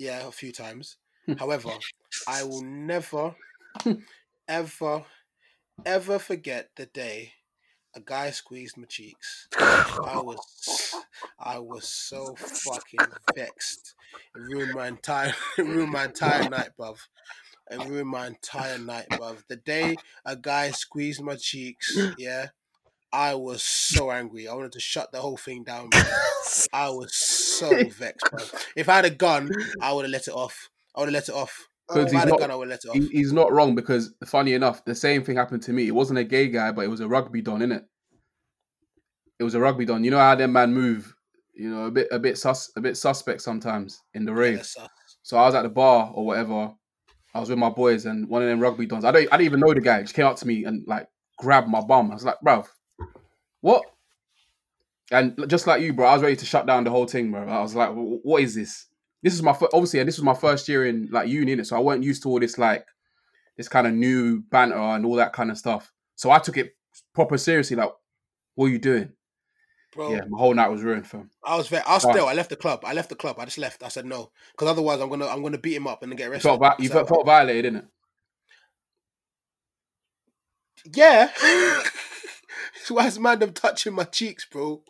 yeah, 0.00 0.26
a 0.26 0.32
few 0.32 0.50
times. 0.50 0.96
Hmm. 1.26 1.34
However, 1.34 1.70
I 2.26 2.42
will 2.42 2.62
never, 2.62 3.36
ever, 4.48 5.04
ever 5.84 6.18
forget 6.18 6.70
the 6.74 6.86
day 6.86 7.34
a 7.94 8.00
guy 8.00 8.30
squeezed 8.30 8.78
my 8.78 8.86
cheeks. 8.86 9.48
I 9.58 10.18
was, 10.24 10.94
I 11.38 11.58
was 11.58 11.86
so 11.86 12.34
fucking 12.34 13.12
vexed. 13.36 13.94
It 14.34 14.40
ruined 14.40 14.74
my 14.74 14.88
entire, 14.88 15.34
it 15.58 15.66
ruined 15.66 15.92
my 15.92 16.06
entire 16.06 16.48
night, 16.48 16.70
bruv. 16.78 16.96
It 17.70 17.86
ruined 17.86 18.08
my 18.08 18.28
entire 18.28 18.78
night, 18.78 19.08
bruv. 19.10 19.42
The 19.48 19.56
day 19.56 19.96
a 20.24 20.34
guy 20.34 20.70
squeezed 20.70 21.20
my 21.20 21.36
cheeks, 21.36 21.98
yeah, 22.18 22.48
I 23.12 23.34
was 23.34 23.62
so 23.62 24.10
angry. 24.10 24.46
I 24.48 24.54
wanted 24.54 24.72
to 24.72 24.80
shut 24.80 25.10
the 25.12 25.20
whole 25.20 25.36
thing 25.36 25.64
down. 25.64 25.90
I 26.72 26.88
was 26.90 27.14
so 27.14 27.68
vexed, 27.88 28.26
bruv. 28.32 28.54
If 28.76 28.88
I 28.88 28.96
had 28.96 29.04
a 29.04 29.10
gun, 29.10 29.50
I 29.80 29.92
would 29.92 30.04
have 30.04 30.12
let 30.12 30.28
it 30.28 30.34
off. 30.34 30.68
I 30.94 31.00
would 31.00 31.06
have 31.08 31.14
let 31.14 31.28
it 31.28 31.34
off. 31.34 31.68
Uh, 31.88 31.94
because 31.94 32.06
If 32.06 32.12
he's 32.12 32.16
I 32.16 32.18
had 32.20 32.28
a 32.28 32.30
not- 32.30 32.40
gun, 32.40 32.50
I 32.50 32.54
would 32.54 32.68
let 32.68 32.84
it 32.84 32.88
off. 32.88 32.94
He, 32.94 33.08
he's 33.08 33.32
not 33.32 33.52
wrong 33.52 33.74
because, 33.74 34.14
funny 34.26 34.54
enough, 34.54 34.84
the 34.84 34.94
same 34.94 35.24
thing 35.24 35.36
happened 35.36 35.62
to 35.64 35.72
me. 35.72 35.88
It 35.88 35.94
wasn't 35.94 36.20
a 36.20 36.24
gay 36.24 36.48
guy, 36.48 36.70
but 36.70 36.84
it 36.84 36.88
was 36.88 37.00
a 37.00 37.08
rugby 37.08 37.42
don, 37.42 37.60
innit? 37.60 37.82
It 39.38 39.44
was 39.44 39.54
a 39.54 39.60
rugby 39.60 39.84
don. 39.86 40.04
You 40.04 40.10
know 40.12 40.18
how 40.18 40.34
them 40.34 40.52
man 40.52 40.72
move? 40.72 41.14
You 41.54 41.70
know, 41.70 41.84
a 41.86 41.90
bit, 41.90 42.08
a 42.10 42.18
bit 42.18 42.38
sus, 42.38 42.70
a 42.76 42.80
bit 42.80 42.96
suspect 42.96 43.42
sometimes 43.42 44.00
in 44.14 44.24
the 44.24 44.32
Yeah, 44.32 44.38
rave. 44.38 44.56
that's 44.58 44.76
us. 44.78 44.88
So 45.22 45.36
I 45.36 45.46
was 45.46 45.54
at 45.54 45.62
the 45.62 45.68
bar 45.68 46.10
or 46.14 46.24
whatever. 46.26 46.72
I 47.34 47.40
was 47.40 47.48
with 47.50 47.58
my 47.58 47.68
boys, 47.70 48.06
and 48.06 48.28
one 48.28 48.42
of 48.42 48.48
them 48.48 48.60
rugby 48.60 48.86
dons. 48.86 49.04
I 49.04 49.10
don't, 49.12 49.28
I 49.32 49.36
didn't 49.36 49.46
even 49.46 49.60
know 49.60 49.72
the 49.74 49.80
guy. 49.80 49.98
He 49.98 50.04
just 50.04 50.14
came 50.14 50.26
up 50.26 50.36
to 50.36 50.46
me 50.46 50.64
and 50.64 50.84
like 50.86 51.06
grabbed 51.38 51.68
my 51.68 51.80
bum. 51.80 52.10
I 52.10 52.14
was 52.14 52.24
like, 52.24 52.36
"Bruv, 52.44 52.66
what?" 53.60 53.84
And 55.12 55.48
just 55.48 55.66
like 55.66 55.82
you, 55.82 55.92
bro, 55.92 56.06
I 56.06 56.14
was 56.14 56.22
ready 56.22 56.36
to 56.36 56.46
shut 56.46 56.66
down 56.66 56.84
the 56.84 56.90
whole 56.90 57.06
thing, 57.06 57.30
bro. 57.32 57.46
I 57.48 57.60
was 57.60 57.74
like, 57.74 57.90
"What 57.92 58.42
is 58.42 58.54
this?" 58.54 58.86
This 59.22 59.34
is 59.34 59.42
my 59.42 59.52
fir- 59.52 59.68
obviously, 59.72 60.00
and 60.00 60.08
this 60.08 60.16
was 60.16 60.24
my 60.24 60.34
first 60.34 60.68
year 60.68 60.86
in 60.86 61.08
like 61.10 61.28
uni, 61.28 61.54
innit? 61.56 61.66
so 61.66 61.76
I 61.76 61.80
weren't 61.80 62.02
used 62.04 62.22
to 62.22 62.28
all 62.28 62.40
this 62.40 62.58
like 62.58 62.86
this 63.56 63.68
kind 63.68 63.86
of 63.86 63.92
new 63.92 64.40
banter 64.50 64.76
and 64.76 65.04
all 65.04 65.16
that 65.16 65.32
kind 65.32 65.50
of 65.50 65.58
stuff. 65.58 65.92
So 66.14 66.30
I 66.30 66.38
took 66.38 66.56
it 66.56 66.74
proper 67.14 67.36
seriously. 67.36 67.76
Like, 67.76 67.90
what 68.54 68.66
are 68.66 68.70
you 68.70 68.78
doing? 68.78 69.12
Bro, 69.92 70.12
Yeah, 70.14 70.20
my 70.28 70.38
whole 70.38 70.54
night 70.54 70.68
was 70.68 70.82
ruined, 70.82 71.06
fam. 71.06 71.30
I 71.44 71.56
was 71.56 71.66
very, 71.68 71.82
I 71.84 71.94
was 71.94 72.02
still, 72.02 72.26
I 72.26 72.32
left 72.32 72.48
the 72.48 72.56
club. 72.56 72.82
I 72.84 72.92
left 72.92 73.08
the 73.08 73.16
club. 73.16 73.36
I 73.38 73.44
just 73.44 73.58
left. 73.58 73.82
I 73.82 73.88
said 73.88 74.06
no. 74.06 74.30
Because 74.52 74.68
otherwise 74.68 75.00
I'm 75.00 75.08
gonna 75.08 75.26
I'm 75.26 75.42
gonna 75.42 75.58
beat 75.58 75.74
him 75.74 75.86
up 75.88 76.02
and 76.02 76.12
then 76.12 76.16
get 76.16 76.24
You 76.26 76.30
arrested. 76.32 76.58
felt, 76.58 76.80
you 76.80 76.88
felt, 76.88 77.08
felt 77.08 77.26
violated, 77.26 77.74
it? 77.74 77.84
Yeah. 80.94 81.30
Why 82.88 83.06
is 83.06 83.18
man 83.18 83.38
them 83.38 83.52
touching 83.52 83.94
my 83.94 84.04
cheeks, 84.04 84.46
bro? 84.50 84.82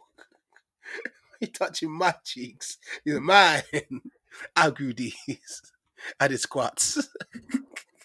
he 1.41 1.47
touching 1.47 1.91
my 1.91 2.15
cheeks. 2.25 2.79
These 3.05 3.17
are 3.17 3.21
mine. 3.21 3.63
I 4.57 4.71
grew 4.71 4.93
these. 4.93 5.63
I 6.19 6.29
did 6.29 6.41
squats. 6.41 7.09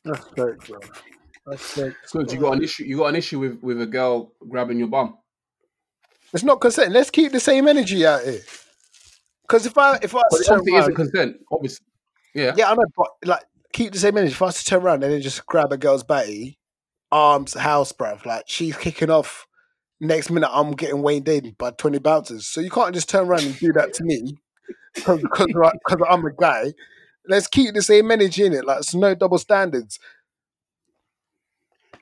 That's 0.04 0.26
fake, 0.30 0.68
bro. 0.68 0.80
That's 1.46 1.72
fake. 1.72 1.94
Good. 2.12 2.32
You 2.32 2.40
got 2.40 2.58
an 2.58 2.64
issue. 2.64 2.84
You 2.84 2.98
got 2.98 3.08
an 3.08 3.16
issue 3.16 3.40
with 3.40 3.62
with 3.62 3.82
a 3.82 3.86
girl 3.86 4.34
grabbing 4.50 4.80
your 4.80 4.88
bum. 4.88 5.18
It's 6.34 6.44
not 6.44 6.60
consent. 6.60 6.92
Let's 6.92 7.10
keep 7.10 7.32
the 7.32 7.40
same 7.40 7.68
energy 7.68 8.06
out 8.06 8.24
here. 8.24 8.42
Because 9.48 9.66
if 9.66 9.78
I 9.78 9.98
if 10.02 10.16
I 10.16 10.22
But 10.30 10.32
was 10.32 10.42
it 10.42 10.44
to 10.44 10.50
turn 10.50 10.60
obviously 10.60 10.80
isn't 10.80 10.96
consent, 10.96 11.38
obviously. 11.52 11.86
Yeah. 12.34 12.54
yeah, 12.58 12.70
I 12.70 12.76
know, 12.76 12.84
but 12.98 13.08
like 13.24 13.44
keep 13.72 13.94
the 13.94 14.00
same 14.00 14.18
energy. 14.18 14.34
If 14.34 14.42
I 14.42 14.46
was 14.46 14.58
to 14.58 14.66
turn 14.66 14.82
around 14.82 15.04
and 15.04 15.14
then 15.14 15.22
just 15.22 15.46
grab 15.46 15.72
a 15.72 15.78
girl's 15.78 16.04
batty, 16.04 16.60
arms, 17.12 17.54
house, 17.54 17.92
bruv, 17.94 18.26
like 18.26 18.46
she's 18.48 18.76
kicking 18.76 19.10
off. 19.10 19.45
Next 20.00 20.30
minute, 20.30 20.50
I'm 20.52 20.72
getting 20.72 21.02
weighed 21.02 21.28
in 21.28 21.56
by 21.58 21.72
20 21.72 22.00
bouncers. 22.00 22.48
So 22.48 22.62
you 22.62 22.70
can't 22.70 22.94
just 22.94 23.10
turn 23.10 23.28
around 23.28 23.44
and 23.44 23.58
do 23.58 23.72
that 23.74 23.94
to 23.94 24.04
me 24.04 24.38
because 24.94 25.48
I'm 26.10 26.26
a 26.26 26.34
guy. 26.34 26.74
Let's 27.28 27.48
keep 27.48 27.74
the 27.74 27.82
same 27.82 28.12
energy 28.12 28.46
in 28.46 28.54
it. 28.54 28.66
Like, 28.66 28.80
it's 28.80 28.94
no 28.94 29.16
double 29.16 29.38
standards. 29.38 30.00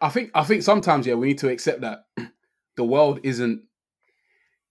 I 0.02 0.10
think 0.10 0.32
I 0.36 0.44
think 0.44 0.64
sometimes 0.64 1.08
yeah 1.08 1.14
we 1.14 1.28
need 1.28 1.38
to 1.38 1.50
accept 1.50 1.80
that 1.82 2.06
the 2.76 2.84
world 2.84 3.22
isn't 3.24 3.64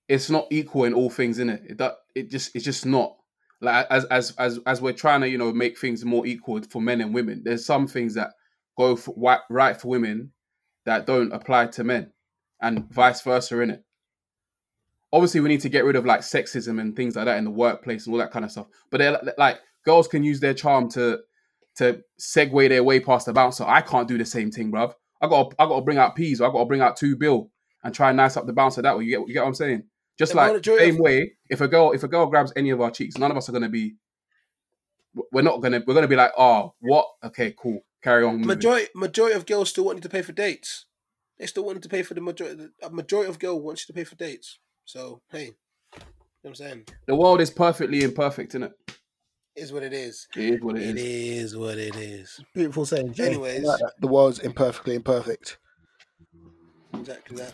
it's 0.06 0.28
not 0.28 0.46
equal 0.50 0.84
in 0.84 0.92
all 0.92 1.08
things 1.08 1.38
in 1.38 1.48
it. 1.48 1.62
It 1.70 1.78
that 1.78 1.94
it 2.14 2.30
just 2.30 2.54
it's 2.54 2.66
just 2.66 2.84
not 2.84 3.16
like 3.62 3.86
as 3.88 4.04
as 4.06 4.32
as 4.38 4.58
as 4.66 4.82
we're 4.82 4.92
trying 4.92 5.22
to 5.22 5.28
you 5.28 5.38
know 5.38 5.50
make 5.52 5.78
things 5.78 6.04
more 6.04 6.26
equal 6.26 6.60
for 6.62 6.82
men 6.82 7.00
and 7.00 7.14
women. 7.14 7.42
There's 7.44 7.64
some 7.64 7.86
things 7.86 8.14
that 8.14 8.32
go 8.76 8.94
for 8.94 9.14
right 9.48 9.80
for 9.80 9.88
women 9.88 10.32
that 10.84 11.06
don't 11.06 11.32
apply 11.32 11.68
to 11.68 11.84
men, 11.84 12.12
and 12.62 12.88
vice 12.90 13.20
versa 13.20 13.60
in 13.60 13.70
it. 13.70 13.84
Obviously, 15.12 15.40
we 15.40 15.50
need 15.50 15.60
to 15.60 15.68
get 15.68 15.84
rid 15.84 15.96
of 15.96 16.06
like 16.06 16.20
sexism 16.20 16.80
and 16.80 16.96
things 16.96 17.16
like 17.16 17.26
that 17.26 17.36
in 17.36 17.44
the 17.44 17.50
workplace 17.50 18.06
and 18.06 18.14
all 18.14 18.18
that 18.18 18.30
kind 18.30 18.44
of 18.44 18.50
stuff. 18.50 18.68
But 18.90 18.98
they're 18.98 19.20
like 19.36 19.60
girls 19.84 20.08
can 20.08 20.22
use 20.22 20.40
their 20.40 20.54
charm 20.54 20.88
to 20.90 21.20
to 21.76 22.02
segue 22.18 22.68
their 22.68 22.84
way 22.84 23.00
past 23.00 23.26
the 23.26 23.32
bouncer. 23.32 23.64
I 23.66 23.80
can't 23.80 24.08
do 24.08 24.16
the 24.16 24.24
same 24.24 24.50
thing, 24.50 24.70
bruv. 24.72 24.94
I 25.20 25.28
got 25.28 25.54
I 25.58 25.66
got 25.66 25.76
to 25.76 25.82
bring 25.82 25.98
out 25.98 26.16
peas. 26.16 26.40
Or 26.40 26.48
I 26.48 26.52
got 26.52 26.60
to 26.60 26.64
bring 26.64 26.80
out 26.80 26.96
two 26.96 27.16
bill 27.16 27.50
and 27.84 27.94
try 27.94 28.08
and 28.08 28.16
nice 28.16 28.36
up 28.36 28.46
the 28.46 28.52
bouncer 28.52 28.82
that 28.82 28.96
way. 28.96 29.04
You 29.04 29.18
get 29.18 29.28
you 29.28 29.34
get 29.34 29.42
what 29.42 29.48
I'm 29.48 29.54
saying? 29.54 29.84
Just 30.18 30.34
Yeah, 30.34 30.46
like 30.46 30.64
same 30.64 30.98
way, 30.98 31.32
if 31.50 31.60
a 31.60 31.68
girl 31.68 31.92
if 31.92 32.02
a 32.02 32.08
girl 32.08 32.26
grabs 32.26 32.52
any 32.56 32.70
of 32.70 32.80
our 32.80 32.90
cheeks, 32.90 33.18
none 33.18 33.30
of 33.30 33.36
us 33.36 33.48
are 33.48 33.52
gonna 33.52 33.68
be. 33.68 33.96
We're 35.30 35.42
not 35.42 35.60
gonna. 35.60 35.82
We're 35.86 35.94
gonna 35.94 36.08
be 36.08 36.16
like, 36.16 36.32
oh, 36.38 36.74
what? 36.80 37.06
Okay, 37.24 37.54
cool. 37.56 37.84
Carry 38.02 38.24
on. 38.24 38.34
moving." 38.34 38.46
Majority 38.46 38.88
majority 38.94 39.36
of 39.36 39.46
girls 39.46 39.70
still 39.70 39.84
want 39.84 39.98
you 39.98 40.02
to 40.02 40.08
pay 40.08 40.22
for 40.22 40.32
dates. 40.32 40.86
They 41.38 41.46
still 41.46 41.64
wanted 41.64 41.82
to 41.82 41.88
pay 41.88 42.02
for 42.02 42.14
the 42.14 42.20
majority. 42.20 42.68
A 42.82 42.90
majority 42.90 43.28
of 43.30 43.38
girls 43.38 43.62
want 43.62 43.80
you 43.80 43.86
to 43.86 43.92
pay 43.92 44.04
for 44.04 44.14
dates. 44.16 44.58
So 44.84 45.20
hey, 45.30 45.44
you 45.44 45.50
know 45.98 46.04
what 46.42 46.50
I'm 46.50 46.54
saying 46.54 46.84
The 47.06 47.14
world 47.16 47.40
is 47.40 47.50
perfectly 47.50 48.02
imperfect, 48.02 48.50
isn't 48.52 48.64
it? 48.64 48.72
is 49.54 49.70
what 49.72 49.82
it 49.82 49.92
is. 49.92 50.26
It 50.34 50.54
is 50.54 50.62
what 50.62 50.76
it 50.76 50.82
It 50.82 50.96
is. 50.96 51.52
is 51.52 51.56
what 51.58 51.76
it 51.78 51.94
is. 51.96 52.40
Beautiful 52.54 52.86
saying. 52.86 53.12
Jay. 53.12 53.26
Anyways. 53.26 53.62
like 53.64 53.78
that. 53.80 53.92
the 54.00 54.06
world's 54.08 54.38
imperfectly 54.38 54.94
imperfect. 54.94 55.58
Exactly 56.94 57.36
that. 57.36 57.52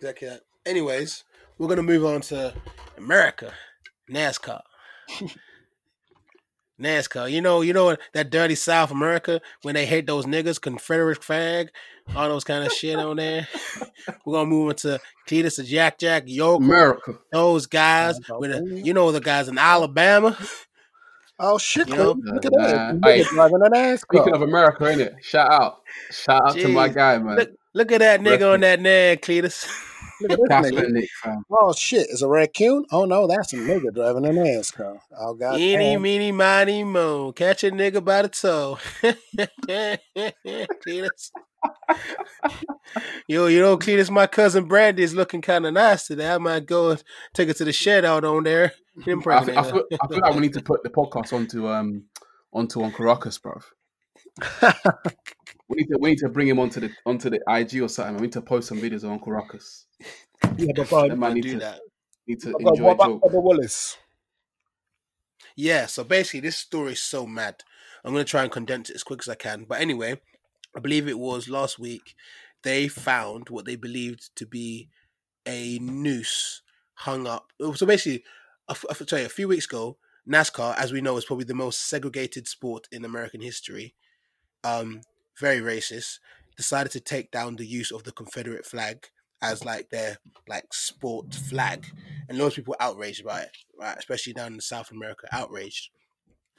Exactly 0.00 0.28
that. 0.28 0.42
Anyways, 0.66 1.24
we're 1.58 1.68
gonna 1.68 1.82
move 1.82 2.04
on 2.04 2.20
to 2.22 2.54
America, 2.96 3.52
NASCAR. 4.10 4.60
NASCAR. 6.82 7.30
You 7.30 7.40
know, 7.40 7.60
you 7.62 7.72
know 7.72 7.96
that 8.12 8.30
dirty 8.30 8.54
South 8.54 8.90
America 8.90 9.40
when 9.62 9.74
they 9.74 9.86
hate 9.86 10.06
those 10.06 10.26
niggas, 10.26 10.60
Confederate 10.60 11.22
flag, 11.22 11.70
all 12.14 12.28
those 12.28 12.44
kind 12.44 12.64
of 12.66 12.72
shit 12.72 12.98
on 12.98 13.16
there. 13.16 13.46
We're 14.26 14.34
gonna 14.34 14.46
move 14.50 14.70
into 14.70 15.00
Cletus 15.26 15.58
and 15.58 15.68
Jack 15.68 15.98
Jack 15.98 16.26
Yoko. 16.26 16.56
America. 16.56 17.14
Those 17.32 17.66
guys 17.66 18.18
with 18.30 18.50
the, 18.50 18.80
you 18.84 18.92
know 18.94 19.12
the 19.12 19.20
guys 19.20 19.48
in 19.48 19.58
Alabama. 19.58 20.36
Oh 21.38 21.58
shit! 21.58 21.88
You 21.88 21.96
know? 21.96 22.12
look 22.22 22.44
at 22.44 22.52
Nah, 22.52 22.66
that. 22.66 23.00
hey, 23.04 23.22
Nigga 23.22 23.28
driving 23.30 23.60
an 23.64 23.98
Speaking 23.98 24.34
of 24.34 24.42
America, 24.42 24.86
ain't 24.86 25.00
it? 25.00 25.14
Shout 25.22 25.50
out. 25.50 25.82
Shout 26.10 26.48
out 26.48 26.54
to 26.54 26.68
my 26.68 26.88
guy, 26.88 27.18
man. 27.18 27.36
Look, 27.36 27.50
look 27.74 27.92
at 27.92 27.98
that 27.98 28.20
nigga 28.20 28.54
on 28.54 28.60
that 28.60 28.80
nag, 28.80 29.22
Cletus. 29.22 29.68
Look 30.20 30.50
at 30.50 30.62
this 30.62 30.72
nigga. 30.72 31.42
Oh 31.50 31.72
shit! 31.72 32.06
It's 32.10 32.22
a 32.22 32.28
raccoon. 32.28 32.84
Oh 32.90 33.04
no, 33.04 33.26
that's 33.26 33.52
a 33.52 33.56
nigga 33.56 33.94
driving 33.94 34.26
an 34.26 34.36
NASCAR. 34.36 34.98
Oh 35.18 35.34
god. 35.34 35.58
Eeny, 35.58 35.92
damn. 35.94 36.02
meeny, 36.02 36.32
miny, 36.32 36.84
mo. 36.84 37.32
Catch 37.32 37.64
a 37.64 37.70
nigga 37.70 38.04
by 38.04 38.22
the 38.22 38.28
toe. 38.28 38.78
Cletus. 40.84 41.30
Yo, 43.26 43.46
you 43.46 43.60
know, 43.60 43.76
Cletus, 43.76 44.10
my 44.10 44.26
cousin 44.26 44.64
Brandy 44.64 45.02
is 45.02 45.14
looking 45.14 45.40
kind 45.40 45.66
of 45.66 45.74
nice 45.74 46.06
today. 46.06 46.30
I 46.30 46.38
might 46.38 46.66
go 46.66 46.90
and 46.90 47.02
take 47.34 47.48
her 47.48 47.54
to 47.54 47.64
the 47.64 47.72
shed 47.72 48.04
out 48.04 48.24
on 48.24 48.44
there. 48.44 48.72
I, 49.00 49.04
feel, 49.04 49.22
I, 49.30 49.42
feel, 49.44 49.58
I 49.58 50.06
feel 50.08 50.20
like 50.20 50.34
we 50.34 50.40
need 50.40 50.52
to 50.54 50.62
put 50.62 50.82
the 50.82 50.90
podcast 50.90 51.32
onto 51.32 51.68
um 51.68 52.04
onto 52.52 52.82
on 52.82 52.92
Caracas, 52.92 53.38
bro. 53.38 53.60
We 55.72 55.82
need 55.82 55.88
to 55.88 55.98
we 55.98 56.10
need 56.10 56.18
to 56.18 56.28
bring 56.28 56.48
him 56.48 56.58
onto 56.58 56.80
the 56.80 56.90
onto 57.06 57.30
the 57.30 57.40
IG 57.48 57.80
or 57.82 57.88
something. 57.88 58.16
We 58.16 58.22
need 58.22 58.32
to 58.32 58.42
post 58.42 58.68
some 58.68 58.78
videos 58.78 59.04
of 59.04 59.10
Uncle 59.10 59.32
Ruckus. 59.32 59.86
Yeah, 60.58 60.72
but 60.76 60.90
God, 60.90 61.10
That 61.10 61.16
man 61.16 61.34
need 61.34 61.42
do 61.42 61.52
to 61.54 61.58
that. 61.60 61.80
need 62.26 62.40
to 62.40 62.52
God, 62.52 62.60
enjoy 62.60 62.82
what 62.84 62.90
a 62.90 62.94
about 62.94 63.06
joke. 63.06 63.22
Bubba 63.22 63.42
Wallace? 63.42 63.96
Yeah, 65.56 65.86
so 65.86 66.04
basically, 66.04 66.40
this 66.40 66.56
story 66.58 66.92
is 66.92 67.02
so 67.02 67.26
mad. 67.26 67.62
I'm 68.04 68.12
going 68.12 68.24
to 68.24 68.30
try 68.30 68.42
and 68.42 68.52
condense 68.52 68.90
it 68.90 68.96
as 68.96 69.02
quick 69.02 69.20
as 69.22 69.28
I 69.28 69.34
can. 69.34 69.64
But 69.64 69.80
anyway, 69.80 70.20
I 70.76 70.80
believe 70.80 71.08
it 71.08 71.18
was 71.18 71.48
last 71.48 71.78
week, 71.78 72.14
they 72.64 72.88
found 72.88 73.48
what 73.48 73.64
they 73.64 73.76
believed 73.76 74.34
to 74.36 74.46
be 74.46 74.88
a 75.46 75.78
noose 75.78 76.62
hung 76.94 77.26
up. 77.26 77.52
oh, 77.60 77.72
So 77.74 77.86
basically, 77.86 78.24
I 78.68 78.72
f- 78.72 78.84
I 78.88 78.92
f- 78.92 79.08
sorry, 79.08 79.24
a 79.24 79.28
few 79.28 79.48
weeks 79.48 79.66
ago, 79.66 79.96
NASCAR, 80.28 80.76
as 80.76 80.92
we 80.92 81.00
know, 81.00 81.16
is 81.16 81.24
probably 81.24 81.44
the 81.44 81.54
most 81.54 81.88
segregated 81.88 82.46
sport 82.46 82.88
in 82.92 83.04
American 83.04 83.40
history. 83.40 83.94
Um, 84.64 85.00
very 85.42 85.60
racist. 85.60 86.20
Decided 86.56 86.92
to 86.92 87.00
take 87.00 87.30
down 87.30 87.56
the 87.56 87.66
use 87.66 87.90
of 87.90 88.04
the 88.04 88.12
Confederate 88.12 88.64
flag 88.66 89.06
as 89.42 89.64
like 89.64 89.88
their 89.90 90.18
like 90.48 90.72
sport 90.72 91.34
flag, 91.34 91.86
and 92.28 92.38
loads 92.38 92.52
of 92.52 92.56
people 92.64 92.72
were 92.78 92.82
outraged 92.82 93.22
about 93.22 93.42
it, 93.42 93.50
right? 93.80 93.98
Especially 93.98 94.32
down 94.32 94.52
in 94.54 94.60
South 94.60 94.90
America, 94.92 95.26
outraged. 95.32 95.90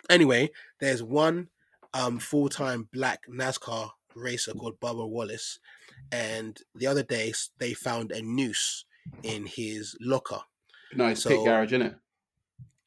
Anyway, 0.10 0.50
there's 0.80 1.02
one 1.02 1.48
um, 1.94 2.20
full-time 2.20 2.90
black 2.92 3.22
NASCAR 3.30 3.92
racer 4.16 4.54
called 4.54 4.80
Bubba 4.80 5.08
Wallace, 5.08 5.60
and 6.12 6.60
the 6.76 6.88
other 6.88 7.04
day 7.04 7.32
they 7.60 7.74
found 7.74 8.12
a 8.12 8.22
noose 8.22 8.86
in 9.22 9.46
his 9.46 9.96
locker. 10.02 10.42
It's 10.92 11.22
So- 11.22 11.30
pit 11.30 11.46
garage, 11.46 11.72
innit? 11.74 11.96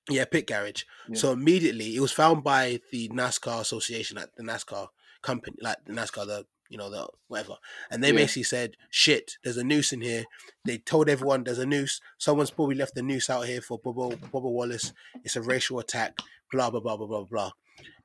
Yeah, 0.08 0.24
pit 0.24 0.46
garage. 0.46 0.84
Yeah. 1.08 1.16
So 1.16 1.32
immediately 1.32 1.96
it 1.96 2.00
was 2.00 2.12
found 2.12 2.44
by 2.44 2.80
the 2.92 3.08
NASCAR 3.08 3.60
association, 3.60 4.16
like 4.18 4.34
the 4.36 4.42
NASCAR 4.44 4.88
company, 5.26 5.56
like 5.60 5.78
NASCAR, 5.86 6.26
the 6.26 6.46
you 6.68 6.78
know 6.78 6.90
the 6.90 7.06
whatever, 7.28 7.56
and 7.90 8.02
they 8.02 8.08
Yeah. 8.12 8.22
basically 8.22 8.42
said, 8.44 8.76
"Shit, 8.90 9.26
there's 9.42 9.56
a 9.56 9.64
noose 9.72 9.92
in 9.92 10.00
here." 10.00 10.24
They 10.64 10.78
told 10.78 11.08
everyone 11.08 11.44
there's 11.44 11.58
a 11.66 11.66
noose. 11.66 12.00
Someone's 12.18 12.50
probably 12.50 12.74
left 12.76 12.94
the 12.94 13.02
noose 13.02 13.30
out 13.30 13.46
here 13.46 13.60
for 13.60 13.78
Bubba, 13.80 14.16
Bubba 14.32 14.50
Wallace. 14.58 14.92
It's 15.24 15.36
a 15.36 15.42
racial 15.42 15.78
attack. 15.78 16.18
Blah 16.52 16.70
blah 16.70 16.80
blah 16.80 16.96
blah 16.96 17.06
blah 17.06 17.24
blah. 17.24 17.50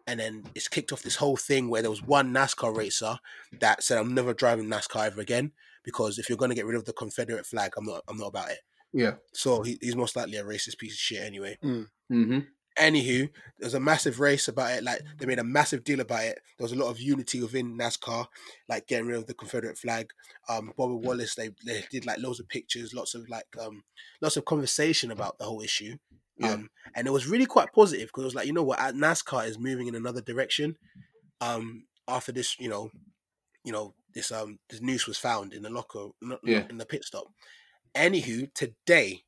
And 0.08 0.20
then 0.20 0.44
it's 0.56 0.68
kicked 0.68 0.92
off 0.92 1.04
this 1.04 1.18
whole 1.18 1.38
thing 1.38 1.70
where 1.70 1.82
there 1.82 1.92
was 1.92 2.04
one 2.04 2.32
NASCAR 2.34 2.76
racer 2.76 3.20
that 3.60 3.84
said, 3.84 3.98
"I'm 3.98 4.14
never 4.14 4.34
driving 4.34 4.68
NASCAR 4.68 5.06
ever 5.08 5.22
again 5.22 5.54
because 5.84 6.20
if 6.20 6.28
you're 6.30 6.38
going 6.42 6.50
to 6.50 6.56
get 6.56 6.66
rid 6.66 6.78
of 6.78 6.86
the 6.86 6.94
Confederate 6.94 7.46
flag, 7.46 7.72
I'm 7.78 7.86
not. 7.86 8.04
I'm 8.08 8.18
not 8.18 8.28
about 8.28 8.52
it." 8.52 8.60
Yeah. 8.94 9.16
So 9.34 9.64
he, 9.64 9.78
he's 9.82 9.96
most 9.96 10.16
likely 10.16 10.38
a 10.38 10.44
racist 10.44 10.78
piece 10.78 10.94
of 10.94 11.00
shit 11.00 11.24
anyway. 11.24 11.58
Mm-hmm. 11.64 12.40
Anywho, 12.80 13.30
there 13.60 13.68
was 13.68 13.74
a 13.74 13.80
massive 13.80 14.20
race 14.20 14.48
about 14.48 14.72
it. 14.72 14.84
Like 14.84 15.02
they 15.20 15.26
made 15.26 15.40
a 15.40 15.44
massive 15.44 15.84
deal 15.84 16.00
about 16.00 16.24
it. 16.24 16.40
There 16.58 16.64
was 16.64 16.72
a 16.72 16.78
lot 16.78 16.90
of 16.90 17.00
unity 17.02 17.42
within 17.42 17.78
NASCAR, 17.78 18.26
like 18.70 18.88
getting 18.88 19.08
rid 19.08 19.18
of 19.18 19.28
the 19.28 19.34
Confederate 19.34 19.78
flag. 19.78 20.10
Um, 20.48 20.72
Bobby 20.78 20.96
Wallace, 20.96 21.36
they, 21.36 21.50
they 21.66 21.84
did 21.92 22.06
like 22.06 22.20
loads 22.20 22.40
of 22.40 22.48
pictures, 22.48 22.94
lots 22.94 23.14
of 23.14 23.28
like 23.30 23.46
um, 23.62 23.84
lots 24.22 24.38
of 24.38 24.46
conversation 24.46 25.12
about 25.12 25.38
the 25.38 25.46
whole 25.46 25.62
issue. 25.62 25.98
Yeah. 26.38 26.54
Um, 26.54 26.70
and 26.96 27.08
it 27.08 27.12
was 27.12 27.28
really 27.28 27.46
quite 27.46 27.74
positive 27.74 28.08
because 28.08 28.24
it 28.24 28.26
was 28.28 28.36
like, 28.36 28.48
you 28.48 28.54
know 28.54 28.64
what, 28.64 28.80
NASCAR 28.80 29.48
is 29.48 29.60
moving 29.60 29.88
in 29.88 29.96
another 29.96 30.22
direction. 30.22 30.78
Um, 31.42 31.84
after 32.08 32.32
this, 32.32 32.58
you 32.60 32.70
know, 32.70 32.90
you 33.64 33.72
know, 33.72 33.94
this 34.14 34.32
um, 34.32 34.60
this 34.70 34.82
noose 34.82 35.08
was 35.08 35.18
found 35.18 35.54
in 35.54 35.62
the 35.62 35.70
locker, 35.70 36.08
not, 36.22 36.40
Yeah. 36.44 36.64
in 36.70 36.78
the 36.78 36.86
pit 36.86 37.04
stop. 37.04 37.26
Anywho, 37.96 38.52
today, 38.54 39.24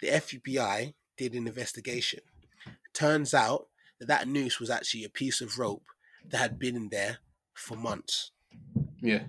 the 0.00 0.08
FBI 0.08 0.94
did 1.16 1.34
an 1.34 1.46
investigation. 1.46 2.20
Turns 2.94 3.34
out 3.34 3.66
that 3.98 4.06
that 4.08 4.28
noose 4.28 4.58
was 4.60 4.70
actually 4.70 5.04
a 5.04 5.08
piece 5.10 5.40
of 5.40 5.58
rope 5.58 5.84
that 6.28 6.38
had 6.38 6.58
been 6.58 6.76
in 6.76 6.88
there 6.90 7.18
for 7.52 7.76
months. 7.76 8.30
Yeah. 9.00 9.24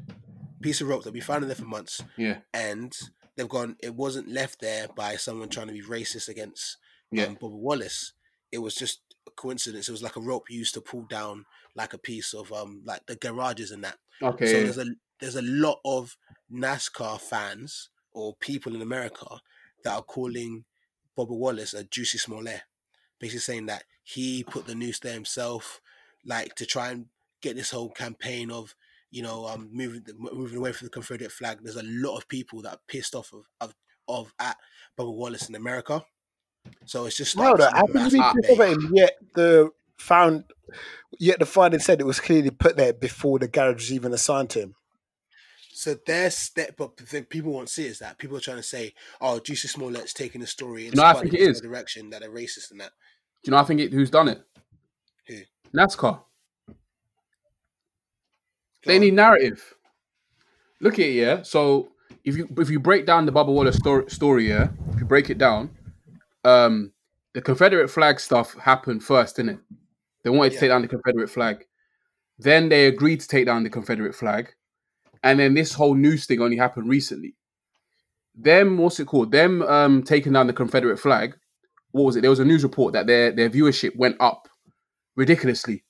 Piece 0.62 0.82
of 0.82 0.88
rope 0.88 1.04
that 1.04 1.14
we 1.14 1.20
found 1.20 1.44
in 1.44 1.50
there 1.50 1.56
for 1.56 1.66
months, 1.66 2.02
Yeah. 2.18 2.40
and 2.54 2.98
they've 3.36 3.50
gone. 3.50 3.76
It 3.82 3.94
wasn't 3.96 4.30
left 4.30 4.62
there 4.62 4.88
by 4.96 5.16
someone 5.18 5.50
trying 5.50 5.68
to 5.68 5.74
be 5.74 5.82
racist 5.82 6.30
against 6.30 6.78
Yeah. 7.12 7.26
um, 7.26 7.36
Bobby 7.36 7.56
Wallace. 7.56 8.14
It 8.52 8.60
was 8.60 8.74
just 8.76 9.02
a 9.28 9.32
coincidence. 9.32 9.90
It 9.90 9.92
was 9.92 10.02
like 10.04 10.16
a 10.16 10.22
rope 10.22 10.50
used 10.50 10.74
to 10.76 10.82
pull 10.82 11.04
down 11.04 11.46
like 11.76 11.94
a 11.94 11.98
piece 11.98 12.34
of 12.34 12.54
um 12.54 12.82
like 12.86 13.06
the 13.06 13.16
garages 13.18 13.72
and 13.72 13.84
that. 13.84 13.98
Okay. 14.22 14.46
So 14.48 14.54
there's 14.64 14.78
a 14.78 14.86
there's 15.20 15.36
a 15.36 15.42
lot 15.42 15.80
of 15.84 16.16
NASCAR 16.52 17.20
fans 17.20 17.90
or 18.14 18.36
people 18.36 18.74
in 18.76 18.82
America 18.82 19.26
that 19.84 19.94
are 19.94 20.02
calling 20.04 20.64
Bobby 21.16 21.34
Wallace 21.36 21.74
a 21.74 21.84
Jussie 21.84 22.20
Smollett, 22.20 22.62
basically 23.20 23.40
saying 23.40 23.66
that 23.68 23.84
he 24.04 24.44
put 24.44 24.68
the 24.68 24.76
noose 24.76 25.00
there 25.00 25.14
himself, 25.14 25.82
like 26.26 26.56
to 26.56 26.66
try 26.66 26.92
and 26.92 27.08
get 27.42 27.56
this 27.56 27.72
whole 27.72 27.90
campaign 27.90 28.52
of 28.52 28.76
you 29.12 29.22
know 29.22 29.46
um 29.48 29.70
moving 29.72 30.04
moving 30.18 30.58
away 30.58 30.72
from 30.72 30.86
the 30.86 30.92
Confederate 30.92 31.32
flag. 31.32 31.60
There's 31.62 31.76
a 31.76 31.84
lot 31.84 32.18
of 32.18 32.28
people 32.28 32.62
that 32.64 32.74
are 32.74 32.80
pissed 32.88 33.16
off 33.16 33.34
of 33.34 33.48
of, 33.62 33.76
of 34.08 34.34
at 34.40 34.58
Bobby 34.96 35.12
Wallace 35.12 35.50
in 35.50 35.56
America. 35.56 36.04
So 36.86 37.06
it's 37.06 37.18
just 37.18 37.36
No, 37.36 37.44
started 37.44 37.64
no, 37.64 37.70
how 37.72 37.88
can 37.88 38.06
you 38.06 38.12
be 38.12 38.42
pissed 38.42 38.60
off 38.60 38.68
him? 38.68 38.92
Yet 38.94 39.14
the 39.36 39.72
found, 39.98 40.46
yet 41.20 41.40
the 41.40 41.46
finding 41.46 41.80
said 41.80 42.00
it 42.00 42.06
was 42.06 42.20
clearly 42.20 42.52
put 42.52 42.78
there 42.78 42.94
before 42.94 43.40
the 43.40 43.48
garage 43.48 43.76
was 43.76 43.94
even 43.94 44.14
assigned 44.14 44.50
to 44.52 44.60
him. 44.62 44.76
So 45.78 45.94
their 45.94 46.32
step, 46.32 46.76
but 46.78 46.96
the 46.96 47.04
thing 47.04 47.26
people 47.26 47.52
won't 47.52 47.68
see 47.68 47.86
is 47.86 48.00
that 48.00 48.18
people 48.18 48.38
are 48.38 48.40
trying 48.40 48.56
to 48.56 48.64
say, 48.64 48.94
"Oh, 49.20 49.42
Jussie 49.44 49.68
Smollett's 49.68 50.14
taking 50.14 50.40
the 50.40 50.48
story 50.48 50.88
and 50.88 50.96
No, 50.96 51.04
I 51.04 51.14
think 51.16 51.34
it 51.34 51.42
it 51.42 51.44
in 51.44 51.50
is. 51.52 51.60
a 51.60 51.64
direction 51.64 52.10
that 52.12 52.24
are 52.24 52.30
racist 52.30 52.72
and 52.72 52.80
that." 52.80 52.94
Do 53.44 53.50
you 53.50 53.52
know? 53.52 53.58
I 53.58 53.66
think 53.66 53.82
it, 53.82 53.92
who's 53.92 54.10
done 54.10 54.30
it? 54.30 54.42
Who? 55.28 55.42
NASCAR. 55.78 56.22
Go 56.70 56.76
They 58.86 58.96
on. 58.96 59.02
need 59.02 59.16
narrative. 59.16 59.76
Look 60.80 60.94
at 60.94 61.08
it, 61.08 61.12
yeah. 61.12 61.42
So 61.42 61.92
if 62.24 62.38
you 62.38 62.48
if 62.58 62.70
you 62.70 62.80
break 62.80 63.06
down 63.06 63.26
the 63.26 63.34
Bubba 63.34 63.48
Wallace 63.48 63.76
story, 63.76 64.10
story, 64.10 64.48
yeah, 64.48 64.70
if 64.94 65.00
you 65.02 65.06
break 65.06 65.30
it 65.30 65.38
down, 65.38 65.72
um, 66.46 66.94
the 67.34 67.42
Confederate 67.42 67.90
flag 67.90 68.22
stuff 68.22 68.54
happened 68.54 69.04
first, 69.04 69.36
didn't 69.36 69.56
it? 69.56 69.60
They 70.24 70.30
wanted 70.30 70.54
to 70.54 70.60
take 70.60 70.70
down 70.70 70.84
the 70.84 70.88
Confederate 70.88 71.30
flag. 71.30 71.66
Then 72.40 72.70
they 72.70 72.88
agreed 72.88 73.20
to 73.20 73.28
take 73.28 73.46
down 73.46 73.64
the 73.64 73.70
Confederate 73.70 74.16
flag, 74.16 74.54
and 75.26 75.40
then 75.40 75.56
this 75.56 75.74
whole 75.74 75.96
news 75.96 76.28
thing 76.28 76.40
only 76.40 76.56
happened 76.56 76.88
recently. 76.88 77.36
Them, 78.36 78.78
what's 78.78 79.00
it 79.00 79.08
called? 79.08 79.32
Them 79.32 79.64
um, 79.64 80.04
taking 80.04 80.34
down 80.34 80.48
the 80.48 80.54
Confederate 80.54 81.00
flag. 81.00 81.36
What 81.92 82.04
was 82.04 82.16
it? 82.16 82.22
There 82.22 82.30
was 82.30 82.40
a 82.40 82.46
news 82.46 82.64
report 82.64 82.94
that 82.94 83.08
their 83.08 83.32
their 83.32 83.50
viewership 83.50 83.96
went 83.96 84.18
up 84.20 84.48
ridiculously 85.16 85.84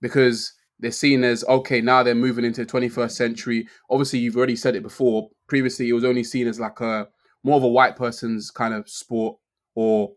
because 0.00 0.52
they're 0.80 0.90
seen 0.90 1.22
as 1.22 1.44
okay 1.44 1.80
now 1.80 2.02
they're 2.02 2.14
moving 2.14 2.44
into 2.44 2.64
the 2.64 2.70
21st 2.70 3.12
century 3.12 3.66
obviously 3.90 4.18
you've 4.18 4.36
already 4.36 4.56
said 4.56 4.74
it 4.74 4.82
before 4.82 5.28
previously 5.48 5.88
it 5.88 5.94
was 5.94 6.04
only 6.04 6.24
seen 6.24 6.46
as 6.46 6.60
like 6.60 6.80
a 6.80 7.06
more 7.44 7.56
of 7.56 7.62
a 7.62 7.68
white 7.68 7.96
person's 7.96 8.50
kind 8.50 8.74
of 8.74 8.88
sport 8.88 9.36
or 9.74 10.12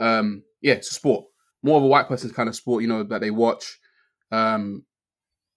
um 0.00 0.42
yeah 0.60 0.74
it's 0.74 0.90
a 0.90 0.94
sport 0.94 1.24
more 1.62 1.78
of 1.78 1.84
a 1.84 1.86
white 1.86 2.08
person's 2.08 2.32
kind 2.32 2.48
of 2.48 2.56
sport 2.56 2.82
you 2.82 2.88
know 2.88 3.02
that 3.02 3.20
they 3.20 3.30
watch 3.30 3.78
um 4.30 4.84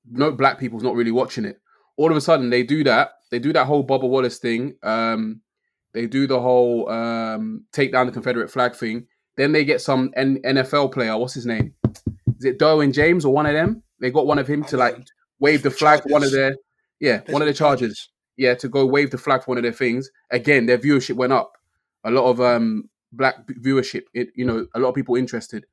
no 0.09 0.31
black 0.31 0.59
people's 0.59 0.83
not 0.83 0.95
really 0.95 1.11
watching 1.11 1.45
it 1.45 1.59
all 1.97 2.11
of 2.11 2.17
a 2.17 2.21
sudden 2.21 2.49
they 2.49 2.63
do 2.63 2.83
that 2.83 3.11
they 3.31 3.39
do 3.39 3.53
that 3.53 3.65
whole 3.65 3.85
Bubba 3.85 4.07
Wallace 4.07 4.39
thing 4.39 4.75
um 4.83 5.41
they 5.93 6.07
do 6.07 6.27
the 6.27 6.39
whole 6.39 6.89
um 6.89 7.65
take 7.71 7.91
down 7.91 8.05
the 8.07 8.11
confederate 8.11 8.49
flag 8.51 8.75
thing 8.75 9.07
then 9.37 9.51
they 9.51 9.65
get 9.65 9.81
some 9.81 10.11
N- 10.15 10.39
NFL 10.43 10.91
player 10.91 11.17
what's 11.17 11.33
his 11.33 11.45
name 11.45 11.73
is 12.43 12.45
it 12.45 12.59
Derwin 12.59 12.93
James 12.93 13.23
or 13.23 13.33
one 13.33 13.45
of 13.45 13.53
them? 13.53 13.81
They 14.01 14.11
got 14.11 14.27
one 14.27 14.37
of 14.37 14.47
him 14.47 14.65
to 14.65 14.75
like 14.75 14.97
wave 15.39 15.63
the 15.63 15.71
flag. 15.71 16.03
for 16.03 16.09
One 16.09 16.23
of 16.23 16.31
their 16.31 16.55
yeah, 16.99 17.21
one 17.29 17.41
of 17.41 17.47
the 17.47 17.53
Chargers. 17.53 18.09
yeah, 18.35 18.53
to 18.55 18.67
go 18.67 18.85
wave 18.85 19.11
the 19.11 19.17
flag 19.17 19.43
for 19.43 19.51
one 19.51 19.57
of 19.57 19.63
their 19.63 19.71
things, 19.71 20.09
again, 20.29 20.65
their 20.65 20.77
viewership 20.77 21.15
went 21.15 21.31
up. 21.31 21.53
A 22.03 22.11
lot 22.11 22.29
of 22.29 22.41
um 22.41 22.89
black 23.13 23.35
viewership, 23.47 24.03
it, 24.13 24.27
you 24.35 24.43
know, 24.45 24.67
a 24.75 24.79
lot 24.79 24.89
of 24.89 24.95
people 24.95 25.15
interested. 25.15 25.65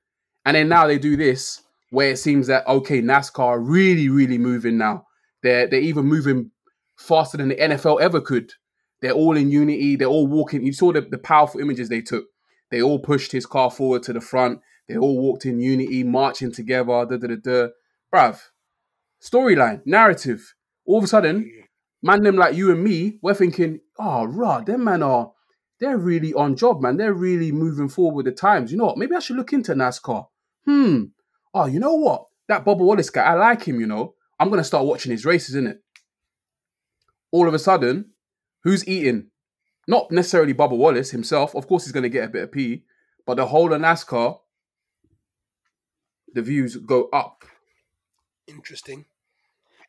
And 0.44 0.54
then 0.54 0.68
now 0.68 0.86
they 0.86 0.98
do 0.98 1.16
this 1.16 1.60
where 1.90 2.10
it 2.10 2.18
seems 2.18 2.46
that 2.46 2.66
okay, 2.68 3.02
NASCAR 3.02 3.58
really, 3.60 4.08
really 4.08 4.38
moving 4.38 4.78
now. 4.78 5.06
They're 5.42 5.66
they're 5.66 5.80
even 5.80 6.06
moving 6.06 6.50
faster 6.96 7.36
than 7.36 7.48
the 7.48 7.56
NFL 7.56 8.00
ever 8.00 8.20
could. 8.20 8.52
They're 9.00 9.12
all 9.12 9.36
in 9.36 9.50
unity. 9.50 9.96
They're 9.96 10.08
all 10.08 10.26
walking. 10.26 10.64
You 10.64 10.72
saw 10.72 10.92
the, 10.92 11.00
the 11.00 11.18
powerful 11.18 11.60
images 11.60 11.88
they 11.88 12.02
took. 12.02 12.26
They 12.70 12.82
all 12.82 12.98
pushed 12.98 13.32
his 13.32 13.46
car 13.46 13.70
forward 13.70 14.02
to 14.04 14.12
the 14.12 14.20
front. 14.20 14.60
They 14.88 14.96
all 14.96 15.18
walked 15.18 15.46
in 15.46 15.60
unity, 15.60 16.02
marching 16.04 16.52
together. 16.52 17.06
Da 17.06 17.16
da 17.16 17.16
da 17.16 17.36
da. 17.36 17.68
Bruv, 18.12 18.40
storyline, 19.22 19.82
narrative. 19.86 20.54
All 20.84 20.98
of 20.98 21.04
a 21.04 21.06
sudden, 21.06 21.50
man, 22.02 22.22
them 22.22 22.36
like 22.36 22.54
you 22.54 22.72
and 22.72 22.82
me, 22.82 23.18
we're 23.22 23.34
thinking, 23.34 23.80
oh, 23.98 24.24
rah, 24.24 24.60
them 24.60 24.84
man 24.84 25.02
are, 25.02 25.32
they're 25.78 25.98
really 25.98 26.34
on 26.34 26.56
job, 26.56 26.80
man. 26.80 26.96
They're 26.96 27.14
really 27.14 27.52
moving 27.52 27.88
forward 27.88 28.16
with 28.16 28.26
the 28.26 28.32
times. 28.32 28.72
You 28.72 28.78
know 28.78 28.86
what? 28.86 28.98
Maybe 28.98 29.14
I 29.14 29.20
should 29.20 29.36
look 29.36 29.52
into 29.52 29.74
NASCAR. 29.74 30.26
Hmm. 30.64 31.04
Oh, 31.54 31.66
you 31.66 31.80
know 31.80 31.94
what? 31.94 32.26
That 32.48 32.64
Bubba 32.64 32.78
Wallace 32.78 33.10
guy, 33.10 33.22
I 33.22 33.34
like 33.34 33.62
him, 33.62 33.80
you 33.80 33.86
know. 33.86 34.14
I'm 34.40 34.48
going 34.48 34.58
to 34.58 34.64
start 34.64 34.86
watching 34.86 35.12
his 35.12 35.26
races, 35.26 35.54
isn't 35.54 35.68
it? 35.68 35.82
All 37.30 37.46
of 37.46 37.52
a 37.52 37.58
sudden, 37.58 38.06
who's 38.64 38.88
eating? 38.88 39.26
Not 39.86 40.10
necessarily 40.10 40.54
Bubba 40.54 40.76
Wallace 40.76 41.10
himself. 41.10 41.54
Of 41.54 41.66
course, 41.66 41.84
he's 41.84 41.92
going 41.92 42.04
to 42.04 42.08
get 42.08 42.24
a 42.24 42.32
bit 42.32 42.44
of 42.44 42.52
pee, 42.52 42.84
but 43.26 43.36
the 43.36 43.46
whole 43.46 43.72
of 43.72 43.80
NASCAR, 43.80 44.40
the 46.32 46.42
views 46.42 46.76
go 46.76 47.08
up. 47.12 47.44
Interesting. 48.48 49.04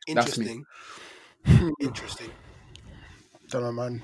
Interesting. 0.06 0.64
Interesting. 1.80 2.30
Don't 3.48 3.62
know, 3.62 3.72
man. 3.72 4.02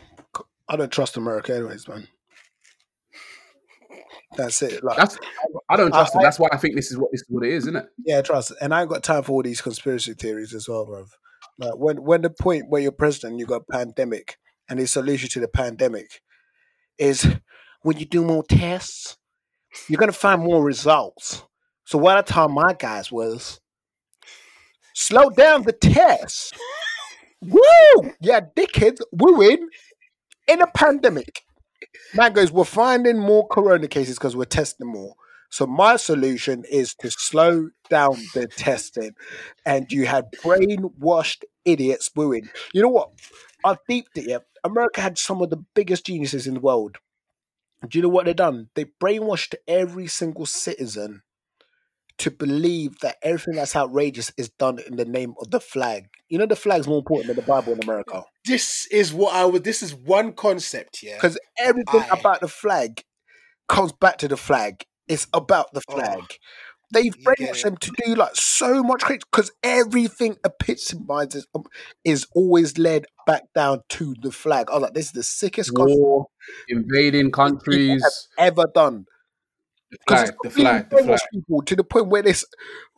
I 0.68 0.76
don't 0.76 0.90
trust 0.90 1.16
America, 1.16 1.54
anyways, 1.54 1.86
man. 1.88 2.08
That's 4.36 4.60
it. 4.62 4.84
Like, 4.84 4.96
That's 4.96 5.18
I 5.70 5.76
don't 5.76 5.90
trust 5.90 6.14
I-. 6.16 6.22
That's 6.22 6.38
why 6.38 6.48
I 6.52 6.58
think 6.58 6.76
this 6.76 6.90
is 6.90 6.98
what 6.98 7.10
this 7.12 7.22
is 7.22 7.26
what 7.28 7.46
it 7.46 7.52
is, 7.52 7.64
isn't 7.64 7.76
it? 7.76 7.86
yeah, 8.04 8.20
trust. 8.20 8.52
And 8.60 8.74
I 8.74 8.82
ain't 8.82 8.90
got 8.90 9.02
time 9.02 9.22
for 9.22 9.32
all 9.32 9.42
these 9.42 9.60
conspiracy 9.60 10.14
theories 10.14 10.54
as 10.54 10.68
well, 10.68 10.84
bro. 10.84 11.04
Like 11.58 11.76
when 11.76 12.02
when 12.02 12.22
the 12.22 12.30
point 12.30 12.66
where 12.68 12.80
you're 12.82 12.92
president, 12.92 13.38
you 13.38 13.46
got 13.46 13.62
a 13.68 13.72
pandemic, 13.72 14.36
and 14.68 14.78
the 14.78 14.86
solution 14.86 15.28
to 15.30 15.40
the 15.40 15.48
pandemic 15.48 16.20
is 16.98 17.26
when 17.82 17.96
you 17.98 18.04
do 18.04 18.24
more 18.24 18.44
tests, 18.44 19.16
you're 19.88 19.98
gonna 19.98 20.12
find 20.12 20.42
more 20.42 20.62
results. 20.62 21.42
So 21.84 21.96
what 21.96 22.18
I 22.18 22.22
told 22.22 22.52
my 22.52 22.74
guys 22.78 23.10
was, 23.10 23.60
slow 24.94 25.30
down 25.30 25.62
the 25.62 25.72
tests. 25.72 26.52
Woo! 27.40 28.12
Yeah, 28.20 28.40
dickheads, 28.56 28.98
we 29.12 29.32
win 29.32 29.68
in 30.48 30.60
a 30.60 30.66
pandemic. 30.66 31.44
Man 32.14 32.32
goes, 32.32 32.52
we're 32.52 32.64
finding 32.64 33.18
more 33.18 33.46
corona 33.46 33.88
cases 33.88 34.18
because 34.18 34.36
we're 34.36 34.44
testing 34.44 34.86
more. 34.86 35.14
So 35.50 35.66
my 35.66 35.96
solution 35.96 36.64
is 36.70 36.94
to 36.96 37.10
slow 37.10 37.70
down 37.88 38.16
the 38.34 38.46
testing. 38.46 39.14
And 39.64 39.90
you 39.90 40.06
had 40.06 40.26
brainwashed 40.44 41.44
idiots 41.64 42.08
booing. 42.08 42.48
You 42.74 42.82
know 42.82 42.88
what? 42.88 43.10
I've 43.64 43.78
deeped 43.88 44.16
it. 44.18 44.28
Yeah, 44.28 44.38
America 44.64 45.00
had 45.00 45.18
some 45.18 45.42
of 45.42 45.50
the 45.50 45.64
biggest 45.74 46.06
geniuses 46.06 46.46
in 46.46 46.54
the 46.54 46.60
world. 46.60 46.96
Do 47.86 47.98
you 47.98 48.02
know 48.02 48.08
what 48.08 48.26
they've 48.26 48.36
done? 48.36 48.68
They 48.74 48.86
brainwashed 49.00 49.54
every 49.66 50.08
single 50.08 50.46
citizen 50.46 51.22
to 52.18 52.30
believe 52.30 52.98
that 53.00 53.16
everything 53.22 53.54
that's 53.54 53.76
outrageous 53.76 54.32
is 54.36 54.48
done 54.50 54.78
in 54.86 54.96
the 54.96 55.04
name 55.04 55.34
of 55.40 55.50
the 55.50 55.60
flag. 55.60 56.08
You 56.28 56.38
know, 56.38 56.46
the 56.46 56.56
flag's 56.56 56.86
more 56.88 56.98
important 56.98 57.28
than 57.28 57.36
the 57.36 57.42
Bible 57.42 57.72
in 57.72 57.82
America 57.82 58.24
This 58.44 58.86
is 58.90 59.12
what 59.12 59.34
I 59.34 59.44
would. 59.44 59.64
This 59.64 59.82
is 59.82 59.94
one 59.94 60.32
concept, 60.32 61.02
yeah. 61.02 61.14
because 61.14 61.38
everything 61.58 62.02
Aye. 62.02 62.18
about 62.18 62.40
the 62.40 62.48
flag 62.48 63.02
comes 63.68 63.92
back 63.92 64.18
to 64.18 64.28
the 64.28 64.36
flag. 64.36 64.84
It's 65.06 65.26
about 65.32 65.72
the 65.72 65.82
Oh, 65.88 65.94
flag. 65.94 66.22
They've 66.92 67.14
you 67.16 67.24
brainwashed 67.24 67.64
them 67.64 67.76
to 67.76 67.92
do 68.04 68.14
like 68.14 68.34
so 68.34 68.82
much 68.82 69.04
because 69.06 69.50
everything 69.62 70.36
epitomizes 70.44 71.46
um, 71.54 71.64
is 72.02 72.26
always 72.34 72.78
led 72.78 73.04
back 73.26 73.42
down 73.54 73.80
to 73.90 74.14
the 74.22 74.32
flag. 74.32 74.70
I 74.70 74.74
was 74.74 74.82
like, 74.84 74.94
this 74.94 75.06
is 75.06 75.12
the 75.12 75.22
sickest 75.22 75.74
concept 75.74 75.98
War, 75.98 76.26
invading 76.68 77.30
countries, 77.30 78.02
ever 78.38 78.64
done. 78.74 79.04
The 79.90 79.98
Because 80.06 80.22
flag, 80.22 80.34
the 80.42 80.50
flag, 80.50 80.90
the 80.90 81.02
flag. 81.02 81.18
people 81.32 81.62
to 81.62 81.76
the 81.76 81.84
point 81.84 82.08
where 82.08 82.22
this 82.22 82.44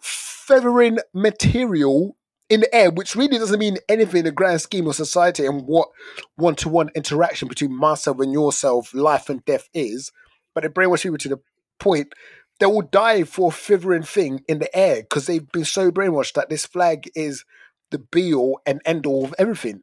feathering 0.00 0.98
material 1.14 2.16
in 2.48 2.60
the 2.60 2.74
air, 2.74 2.90
which 2.90 3.14
really 3.14 3.38
doesn't 3.38 3.60
mean 3.60 3.78
anything 3.88 4.20
in 4.20 4.24
the 4.24 4.32
grand 4.32 4.60
scheme 4.60 4.86
of 4.88 4.96
society 4.96 5.46
and 5.46 5.62
what 5.66 5.88
one 6.34 6.56
to 6.56 6.68
one 6.68 6.90
interaction 6.94 7.46
between 7.46 7.74
myself 7.74 8.18
and 8.18 8.32
yourself, 8.32 8.92
life 8.92 9.30
and 9.30 9.44
death 9.44 9.68
is, 9.72 10.10
but 10.54 10.64
it 10.64 10.74
brainwash 10.74 11.04
people 11.04 11.18
to 11.18 11.28
the 11.28 11.40
point 11.78 12.12
they 12.60 12.66
will 12.66 12.82
die 12.82 13.24
for 13.24 13.48
a 13.48 13.52
feathering 13.52 14.02
thing 14.02 14.42
in 14.46 14.58
the 14.58 14.76
air 14.76 14.96
because 14.96 15.26
they've 15.26 15.50
been 15.50 15.64
so 15.64 15.90
brainwashed 15.90 16.34
that 16.34 16.50
this 16.50 16.66
flag 16.66 17.10
is 17.14 17.44
the 17.90 17.98
be 17.98 18.34
all 18.34 18.60
and 18.66 18.82
end 18.84 19.06
all 19.06 19.24
of 19.24 19.34
everything. 19.38 19.82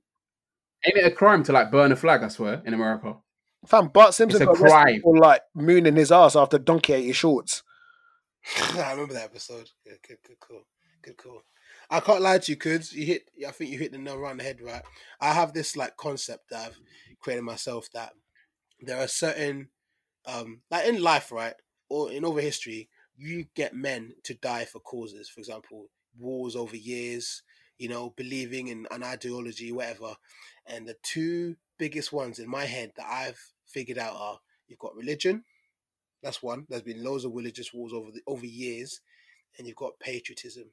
Ain't 0.86 0.98
it 0.98 1.12
a 1.12 1.12
crime 1.12 1.44
to 1.44 1.52
like 1.52 1.72
burn 1.72 1.92
a 1.92 1.96
flag? 1.96 2.22
I 2.22 2.28
swear 2.28 2.62
in 2.66 2.74
America. 2.74 3.16
Fam, 3.66 3.88
Bart 3.88 4.14
Simpson 4.14 4.44
a 4.44 4.46
got 4.46 4.60
arrested 4.60 4.72
crime. 4.72 5.02
for 5.02 5.18
like 5.18 5.42
mooning 5.56 5.96
his 5.96 6.12
ass 6.12 6.36
after 6.36 6.58
donkey 6.58 6.94
ate 6.94 7.06
his 7.06 7.16
shorts. 7.16 7.64
I 8.76 8.92
remember 8.92 9.14
that 9.14 9.26
episode. 9.26 9.70
Good, 9.84 10.00
good, 10.08 10.18
good, 10.26 10.40
cool, 10.40 10.64
good, 11.02 11.18
cool. 11.18 11.44
I 11.90 12.00
can't 12.00 12.22
lie 12.22 12.38
to 12.38 12.52
you, 12.52 12.58
kids. 12.58 12.94
You 12.94 13.06
hit. 13.06 13.30
I 13.48 13.52
think 13.52 13.72
you 13.72 13.80
hit 13.80 13.92
the 13.92 13.98
nail 13.98 14.18
right 14.18 14.32
on 14.32 14.38
the 14.38 14.44
head. 14.44 14.62
Right. 14.62 14.82
I 15.22 15.34
have 15.34 15.54
this 15.54 15.76
like 15.76 15.98
concept 15.98 16.50
that 16.52 16.68
I've 16.68 16.80
created 17.20 17.44
myself 17.44 17.90
that 17.94 18.14
there 18.82 18.98
are 18.98 19.08
certain, 19.08 19.70
um, 20.26 20.62
like 20.70 20.88
in 20.88 21.02
life, 21.02 21.32
right, 21.32 21.56
or 21.90 22.12
in 22.12 22.26
over 22.26 22.42
history, 22.42 22.90
you 23.16 23.46
get 23.56 23.74
men 23.74 24.14
to 24.24 24.34
die 24.36 24.66
for 24.66 24.80
causes. 24.80 25.30
For 25.30 25.40
example, 25.40 25.88
wars 26.18 26.56
over 26.56 26.76
years. 26.76 27.44
You 27.78 27.90
know, 27.90 28.12
believing 28.18 28.70
in 28.70 28.88
an 28.90 29.04
ideology, 29.04 29.72
whatever. 29.72 30.16
And 30.66 30.88
the 30.88 30.96
two 31.04 31.58
biggest 31.78 32.12
ones 32.12 32.40
in 32.40 32.50
my 32.50 32.66
head 32.66 32.92
that 32.98 33.06
I've 33.08 33.40
figured 33.66 33.98
out 33.98 34.16
are 34.16 34.40
you've 34.68 34.80
got 34.80 34.96
religion. 34.96 35.44
That's 36.24 36.42
one. 36.42 36.66
There's 36.70 36.82
been 36.82 37.04
loads 37.04 37.26
of 37.26 37.34
religious 37.34 37.74
wars 37.74 37.94
over 37.94 38.12
the, 38.12 38.22
over 38.28 38.46
years, 38.46 39.02
and 39.58 39.68
you've 39.68 39.76
got 39.76 40.00
patriotism. 40.00 40.72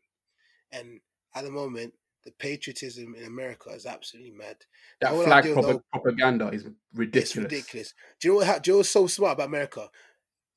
And 0.72 1.00
at 1.34 1.44
the 1.44 1.50
moment, 1.50 1.94
the 2.24 2.32
patriotism 2.32 3.14
in 3.14 3.24
America 3.26 3.70
is 3.70 3.86
absolutely 3.86 4.32
mad. 4.32 4.56
That 5.00 5.12
flag 5.12 5.44
though- 5.44 5.82
propaganda 5.92 6.48
is 6.48 6.64
ridiculous. 6.94 7.36
Ridiculous. 7.36 7.94
Do 8.20 8.28
you 8.28 8.34
know 8.34 8.46
what? 8.46 8.62
Do 8.62 8.70
you 8.70 8.72
know 8.72 8.78
what's 8.78 8.90
so 8.90 9.06
smart 9.06 9.34
about 9.34 9.48
America? 9.48 9.88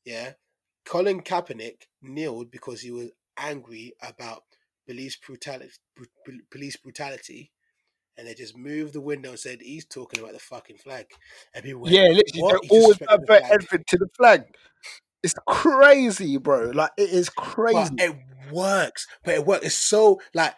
Yeah, 0.05 0.33
Colin 0.85 1.21
Kaepernick 1.21 1.87
kneeled 2.01 2.49
because 2.49 2.81
he 2.81 2.91
was 2.91 3.09
angry 3.37 3.93
about 4.01 4.43
police 4.87 5.17
brutality. 5.17 5.73
Police 6.49 6.77
brutality, 6.77 7.51
and 8.17 8.27
they 8.27 8.33
just 8.33 8.57
moved 8.57 8.93
the 8.93 9.01
window 9.01 9.29
and 9.29 9.39
said 9.39 9.59
he's 9.61 9.85
talking 9.85 10.19
about 10.19 10.33
the 10.33 10.39
fucking 10.39 10.77
flag. 10.77 11.05
And 11.53 11.63
people 11.63 11.81
went, 11.81 11.93
Yeah, 11.93 12.03
literally, 12.03 12.59
they 12.61 12.67
always 12.69 12.97
divert 12.97 13.43
everything 13.43 13.83
to 13.87 13.97
the 13.97 14.07
flag. 14.17 14.43
It's 15.23 15.35
crazy, 15.47 16.37
bro. 16.37 16.71
Like 16.73 16.91
it 16.97 17.09
is 17.09 17.29
crazy. 17.29 17.89
But 17.95 18.03
it 18.03 18.15
works. 18.51 19.07
But 19.23 19.35
it 19.35 19.45
works. 19.45 19.65
It's 19.65 19.75
so 19.75 20.21
like 20.33 20.55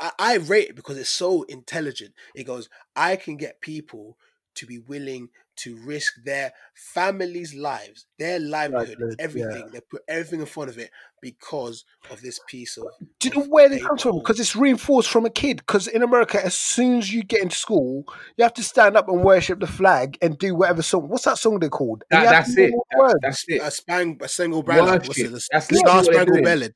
I, 0.00 0.12
I 0.18 0.36
rate 0.36 0.70
it 0.70 0.76
because 0.76 0.98
it's 0.98 1.08
so 1.08 1.42
intelligent. 1.44 2.14
It 2.34 2.44
goes, 2.44 2.68
I 2.96 3.16
can 3.16 3.36
get 3.36 3.60
people 3.60 4.18
to 4.56 4.66
be 4.66 4.78
willing 4.78 5.28
to 5.56 5.76
risk 5.84 6.14
their 6.24 6.52
families' 6.74 7.54
lives, 7.54 8.06
their 8.18 8.38
livelihood, 8.38 8.98
Livelihood, 8.98 9.16
everything. 9.18 9.70
They 9.72 9.80
put 9.80 10.02
everything 10.08 10.40
in 10.40 10.46
front 10.46 10.70
of 10.70 10.78
it 10.78 10.90
because 11.20 11.84
of 12.10 12.20
this 12.20 12.40
piece 12.48 12.76
of. 12.76 12.86
Do 13.20 13.28
you 13.28 13.34
know 13.34 13.46
where 13.46 13.68
they 13.68 13.76
paper 13.76 13.88
come 13.88 13.98
from? 13.98 14.18
Because 14.18 14.40
it's 14.40 14.56
reinforced 14.56 15.10
from 15.10 15.26
a 15.26 15.30
kid. 15.30 15.58
Because 15.58 15.86
in 15.86 16.02
America, 16.02 16.44
as 16.44 16.56
soon 16.56 16.98
as 16.98 17.12
you 17.12 17.22
get 17.22 17.42
into 17.42 17.56
school, 17.56 18.04
you 18.36 18.42
have 18.42 18.54
to 18.54 18.62
stand 18.62 18.96
up 18.96 19.08
and 19.08 19.22
worship 19.22 19.60
the 19.60 19.66
flag 19.66 20.18
and 20.22 20.38
do 20.38 20.54
whatever 20.54 20.82
song. 20.82 21.08
What's 21.08 21.24
that 21.24 21.38
song 21.38 21.58
they 21.58 21.68
called? 21.68 22.04
That, 22.10 22.24
that's 22.24 22.56
it. 22.56 22.72
That- 22.90 23.18
that's 23.22 23.44
it. 23.48 23.62
a 23.62 23.70
spang, 23.70 24.18
a 24.20 24.28
single 24.28 24.62
banner. 24.62 24.92
What's 24.98 25.18
it? 25.18 25.30
The 25.30 25.48
That's 25.52 25.66
Star 25.66 25.76
literally 25.76 25.94
what 25.96 26.04
they're 26.04 26.14
Spangled 26.14 26.26
doing. 26.34 26.44
Banner. 26.44 26.68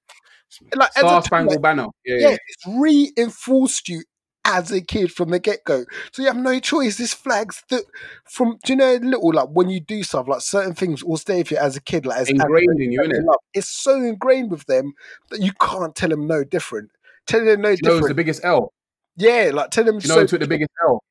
Like, 0.75 0.93
Star 0.93 1.03
child, 1.11 1.25
Spangled 1.25 1.63
Banner. 1.63 1.87
Yeah, 2.05 2.17
yeah, 2.17 2.29
yeah. 2.31 2.37
it's 2.47 2.67
reinforced 2.79 3.89
you 3.89 4.03
as 4.47 4.71
a 4.71 4.81
kid 4.81 5.13
from 5.13 5.31
the 5.31 5.39
get 5.39 5.65
go. 5.65 5.85
So 6.13 6.23
you 6.23 6.29
have 6.29 6.37
no 6.37 6.59
choice. 6.61 6.97
This 6.97 7.13
flag's 7.13 7.63
that 7.71 7.85
from 8.25 8.59
do 8.65 8.73
you 8.73 8.77
know 8.77 8.95
little 8.95 9.33
like 9.33 9.49
when 9.51 9.69
you 9.69 9.81
do 9.81 10.03
stuff 10.03 10.29
like 10.29 10.41
certain 10.41 10.75
things 10.75 11.05
will 11.05 11.17
stay 11.17 11.39
with 11.39 11.51
you 11.51 11.57
as 11.59 11.77
a 11.77 11.81
kid, 11.81 12.07
like 12.07 12.21
as 12.21 12.31
Ingrained 12.31 12.81
in 12.81 12.93
you, 12.93 13.03
they 13.03 13.09
innit? 13.09 13.25
love. 13.25 13.41
It's 13.53 13.69
so 13.69 13.97
ingrained 13.97 14.51
with 14.51 14.65
them 14.67 14.93
that 15.31 15.41
you 15.41 15.53
can't 15.61 15.95
tell 15.95 16.09
them 16.09 16.27
no 16.27 16.45
different. 16.45 16.91
Tell 17.27 17.45
them 17.45 17.61
no 17.61 17.71
you 17.71 17.79
know 17.83 17.99
who's 17.99 18.09
the 18.09 18.15
biggest 18.15 18.45
L? 18.45 18.73
yeah, 19.17 19.51
like 19.53 19.71
tell 19.71 19.85
them 19.85 19.97
you 19.97 20.09
know 20.09 20.15
so. 20.15 20.21
who 20.21 20.27
took 20.27 20.41
the 20.41 20.47
biggest 20.49 20.71
L? 20.87 21.03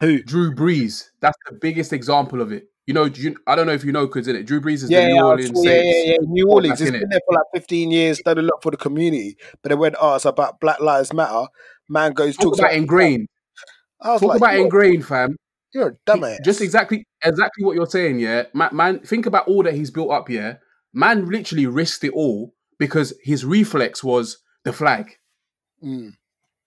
Who? 0.00 0.22
Drew 0.22 0.54
Brees. 0.54 1.10
That's 1.20 1.38
the 1.48 1.56
biggest 1.60 1.92
example 1.92 2.40
of 2.40 2.52
it. 2.52 2.68
You 2.86 2.92
know, 2.92 3.04
you, 3.04 3.36
I 3.46 3.56
don't 3.56 3.66
know 3.66 3.72
if 3.72 3.82
you 3.82 3.92
know, 3.92 4.06
because 4.06 4.28
in 4.28 4.36
it, 4.36 4.42
Drew 4.44 4.60
Brees 4.60 4.82
is 4.82 4.90
Yeah, 4.90 5.00
the 5.00 5.06
New 5.06 5.14
yeah, 5.16 5.22
Orleans 5.22 5.64
yeah, 5.64 5.72
yeah, 5.82 6.02
yeah. 6.04 6.16
New 6.20 6.46
Oh, 6.50 6.54
Orleans. 6.54 6.80
It's 6.82 6.90
been 6.90 7.00
it. 7.00 7.06
there 7.10 7.20
for 7.26 7.34
like 7.34 7.46
15 7.54 7.90
years, 7.90 8.18
done 8.20 8.38
a 8.38 8.42
lot 8.42 8.62
for 8.62 8.70
the 8.70 8.76
community. 8.76 9.38
But 9.62 9.70
then 9.70 9.78
when 9.78 9.94
asked 10.02 10.26
about 10.26 10.60
Black 10.60 10.80
Lives 10.80 11.12
Matter, 11.14 11.46
man 11.88 12.12
goes 12.12 12.36
Talk 12.36 12.44
talks 12.44 12.58
about 12.58 12.70
about 12.70 12.76
ingrained. 12.78 13.28
I 14.00 14.18
Talk 14.18 14.22
like, 14.22 14.36
about 14.38 14.54
you're, 14.54 14.64
ingrained, 14.64 15.06
fam. 15.06 15.36
you're 15.72 15.88
a 15.88 16.10
dumbass. 16.10 16.44
Just 16.44 16.60
exactly, 16.60 17.04
exactly 17.22 17.64
what 17.64 17.74
you're 17.76 17.86
saying. 17.86 18.18
Yeah, 18.18 18.44
man, 18.52 18.70
man. 18.72 19.00
Think 19.00 19.26
about 19.26 19.48
all 19.48 19.62
that 19.62 19.74
he's 19.74 19.90
built 19.90 20.10
up. 20.10 20.28
Yeah, 20.28 20.54
man. 20.92 21.26
Literally 21.26 21.66
risked 21.66 22.04
it 22.04 22.12
all 22.12 22.54
because 22.78 23.14
his 23.22 23.44
reflex 23.44 24.02
was 24.02 24.38
the 24.64 24.72
flag. 24.72 25.12
Mm. 25.82 26.12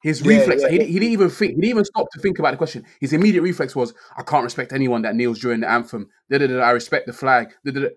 His 0.03 0.21
Yeah, 0.21 0.37
reflex, 0.37 0.61
yeah. 0.61 0.69
He, 0.69 0.77
he 0.85 0.93
didn't 0.99 1.11
even 1.13 1.29
think, 1.29 1.55
he 1.55 1.61
didn't 1.61 1.69
even 1.71 1.85
stop 1.85 2.07
to 2.13 2.19
think 2.19 2.37
about 2.37 2.51
the 2.51 2.57
question. 2.57 2.85
His 3.01 3.13
immediate 3.13 3.41
reflex 3.41 3.75
was, 3.75 3.93
I 4.15 4.21
can't 4.21 4.43
respect 4.43 4.71
anyone 4.71 5.01
that 5.01 5.15
kneels 5.15 5.39
during 5.39 5.61
the 5.61 5.69
anthem. 5.69 6.07
Da-da-da, 6.29 6.59
I 6.59 6.69
respect 6.71 7.07
the 7.07 7.13
flag. 7.13 7.53
Da-da-da. 7.65 7.89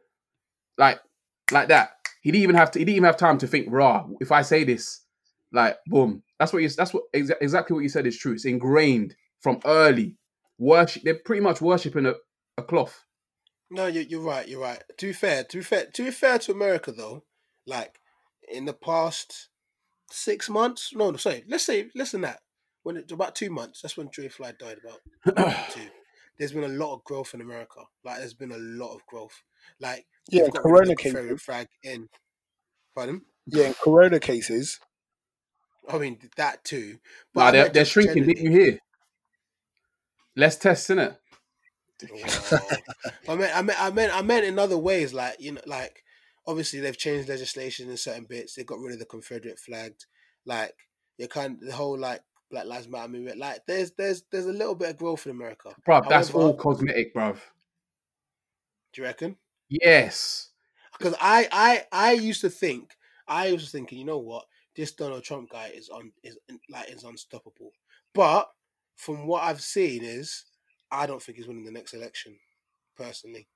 Like, 0.79 1.01
like 1.53 1.69
that. 1.69 1.91
He 2.23 2.33
didn't 2.33 2.43
even 2.45 2.57
have 2.57 2.71
to, 2.73 2.79
he 2.79 2.87
didn't 2.87 2.97
even 2.97 3.05
have 3.05 3.19
time 3.19 3.37
to 3.39 3.47
think, 3.47 3.67
rah, 3.71 4.07
if 4.19 4.33
I 4.33 4.41
say 4.43 4.65
this, 4.65 5.03
like, 5.52 5.78
boom. 5.86 6.22
That's 6.39 6.52
what 6.52 6.62
you, 6.62 6.68
that's 6.68 6.94
what, 6.94 7.05
exa- 7.14 7.40
exactly 7.40 7.74
what 7.74 7.82
you 7.82 7.89
said 7.89 8.06
is 8.06 8.18
true. 8.18 8.32
It's 8.32 8.44
ingrained 8.44 9.14
from 9.40 9.60
early. 9.64 10.16
Worship, 10.59 11.02
they're 11.02 11.14
pretty 11.14 11.43
much 11.43 11.60
worshipping 11.60 12.06
a, 12.06 12.14
a 12.59 12.62
cloth. 12.62 13.05
No, 13.70 13.86
you're, 13.86 14.02
you're 14.02 14.20
right. 14.20 14.47
You're 14.48 14.60
right. 14.60 14.82
To 14.98 15.06
be 15.06 15.12
fair, 15.12 15.44
to 15.44 15.56
be 15.59 15.62
fair, 15.62 15.86
to 15.94 16.05
be 16.05 16.10
fair 16.10 16.39
to 16.40 16.52
America 16.52 16.93
though, 16.93 17.24
like 17.66 18.01
in 18.51 18.64
the 18.64 18.72
past 18.72 19.48
six 20.10 20.51
months, 20.51 20.90
no, 20.94 21.10
no, 21.10 21.16
sorry, 21.16 21.44
let's 21.48 21.64
say 21.64 21.89
less 21.94 22.12
than 22.12 22.22
that. 22.22 22.40
When 22.82 22.97
it, 22.97 23.12
about 23.12 23.35
two 23.35 23.51
months, 23.51 23.82
that's 23.82 23.97
when 23.97 24.09
Dre 24.10 24.28
Fly 24.28 24.52
died. 24.59 24.78
About 25.27 25.70
two. 25.70 25.82
There's 26.39 26.52
been 26.52 26.64
a 26.64 26.68
lot 26.68 26.94
of 26.94 27.05
growth 27.05 27.35
in 27.35 27.43
America. 27.43 27.81
Like 28.05 28.18
there's 28.18 28.35
been 28.35 28.52
a 28.52 28.59
lot 28.59 28.94
of 28.94 29.05
growth. 29.06 29.43
Like 29.78 30.06
Yeah, 30.31 30.44
they've 30.44 30.52
got 30.52 30.64
rid 30.64 30.72
of 30.72 30.72
Corona 30.72 30.89
the 30.89 30.97
came 30.97 31.12
Confederate 31.12 31.40
flag 31.40 31.66
in. 31.82 32.09
Pardon? 32.94 33.22
Yeah, 33.47 33.66
in 33.66 33.74
Corona 33.74 34.18
cases. 34.18 34.81
I 35.89 35.98
mean 35.98 36.19
that 36.36 36.65
too. 36.65 36.98
Nah, 37.35 37.51
they're, 37.51 37.69
they're 37.69 37.85
shrinking, 37.85 38.27
didn't 38.27 38.44
you 38.44 38.51
hear? 38.51 38.78
Less 40.36 40.57
tests, 40.57 40.89
innit? 40.89 41.16
Wow. 42.11 42.59
I 43.28 43.35
meant, 43.35 43.57
I 43.57 43.62
meant, 43.62 43.82
I 43.82 43.90
meant, 43.90 44.16
I 44.16 44.23
meant 44.23 44.47
in 44.47 44.59
other 44.59 44.78
ways. 44.78 45.12
Like 45.12 45.40
you 45.40 45.52
know, 45.52 45.61
like 45.66 46.02
obviously 46.47 46.81
they've 46.81 46.97
changed 46.97 47.28
legislation 47.28 47.90
in 47.90 47.97
certain 47.97 48.24
bits. 48.24 48.55
They 48.55 48.65
got 48.65 48.78
rid 48.78 48.93
of 48.93 48.98
the 48.98 49.05
Confederate 49.05 49.59
flag. 49.59 49.94
Like 50.47 50.74
you 51.19 51.28
kind 51.28 51.59
the 51.61 51.73
whole 51.73 51.98
like 51.98 52.23
Black 52.51 52.66
Lives 52.66 52.89
Matter 52.89 53.09
movement. 53.09 53.39
Like 53.39 53.66
there's 53.66 53.93
there's 53.93 54.23
there's 54.31 54.47
a 54.47 54.52
little 54.52 54.74
bit 54.74 54.90
of 54.90 54.97
growth 54.97 55.27
in 55.27 55.32
America. 55.32 55.74
Bruv, 55.86 56.09
that's 56.09 56.32
all 56.32 56.55
cosmetic, 56.55 57.15
bruv. 57.15 57.36
Do 58.93 59.02
you 59.02 59.05
reckon? 59.07 59.36
Yes. 59.69 60.51
Because 60.97 61.15
I 61.20 61.48
I 61.52 61.85
I 61.93 62.12
used 62.12 62.40
to 62.43 62.51
think 62.51 62.97
I 63.28 63.52
was 63.52 63.70
thinking, 63.70 63.98
you 63.98 64.05
know 64.05 64.19
what, 64.19 64.47
this 64.77 64.93
Donald 64.93 65.23
Trump 65.25 65.51
guy 65.51 65.71
is 65.75 65.89
on 65.89 66.13
is 66.23 66.39
like 66.71 66.91
is 66.91 67.05
unstoppable. 67.05 67.71
But 68.15 68.49
from 68.97 69.27
what 69.27 69.43
I've 69.45 69.61
seen 69.63 70.05
is 70.05 70.45
I 70.91 71.07
don't 71.07 71.23
think 71.23 71.39
he's 71.39 71.47
winning 71.49 71.65
the 71.65 71.71
next 71.71 71.95
election, 71.95 72.37
personally. 72.97 73.49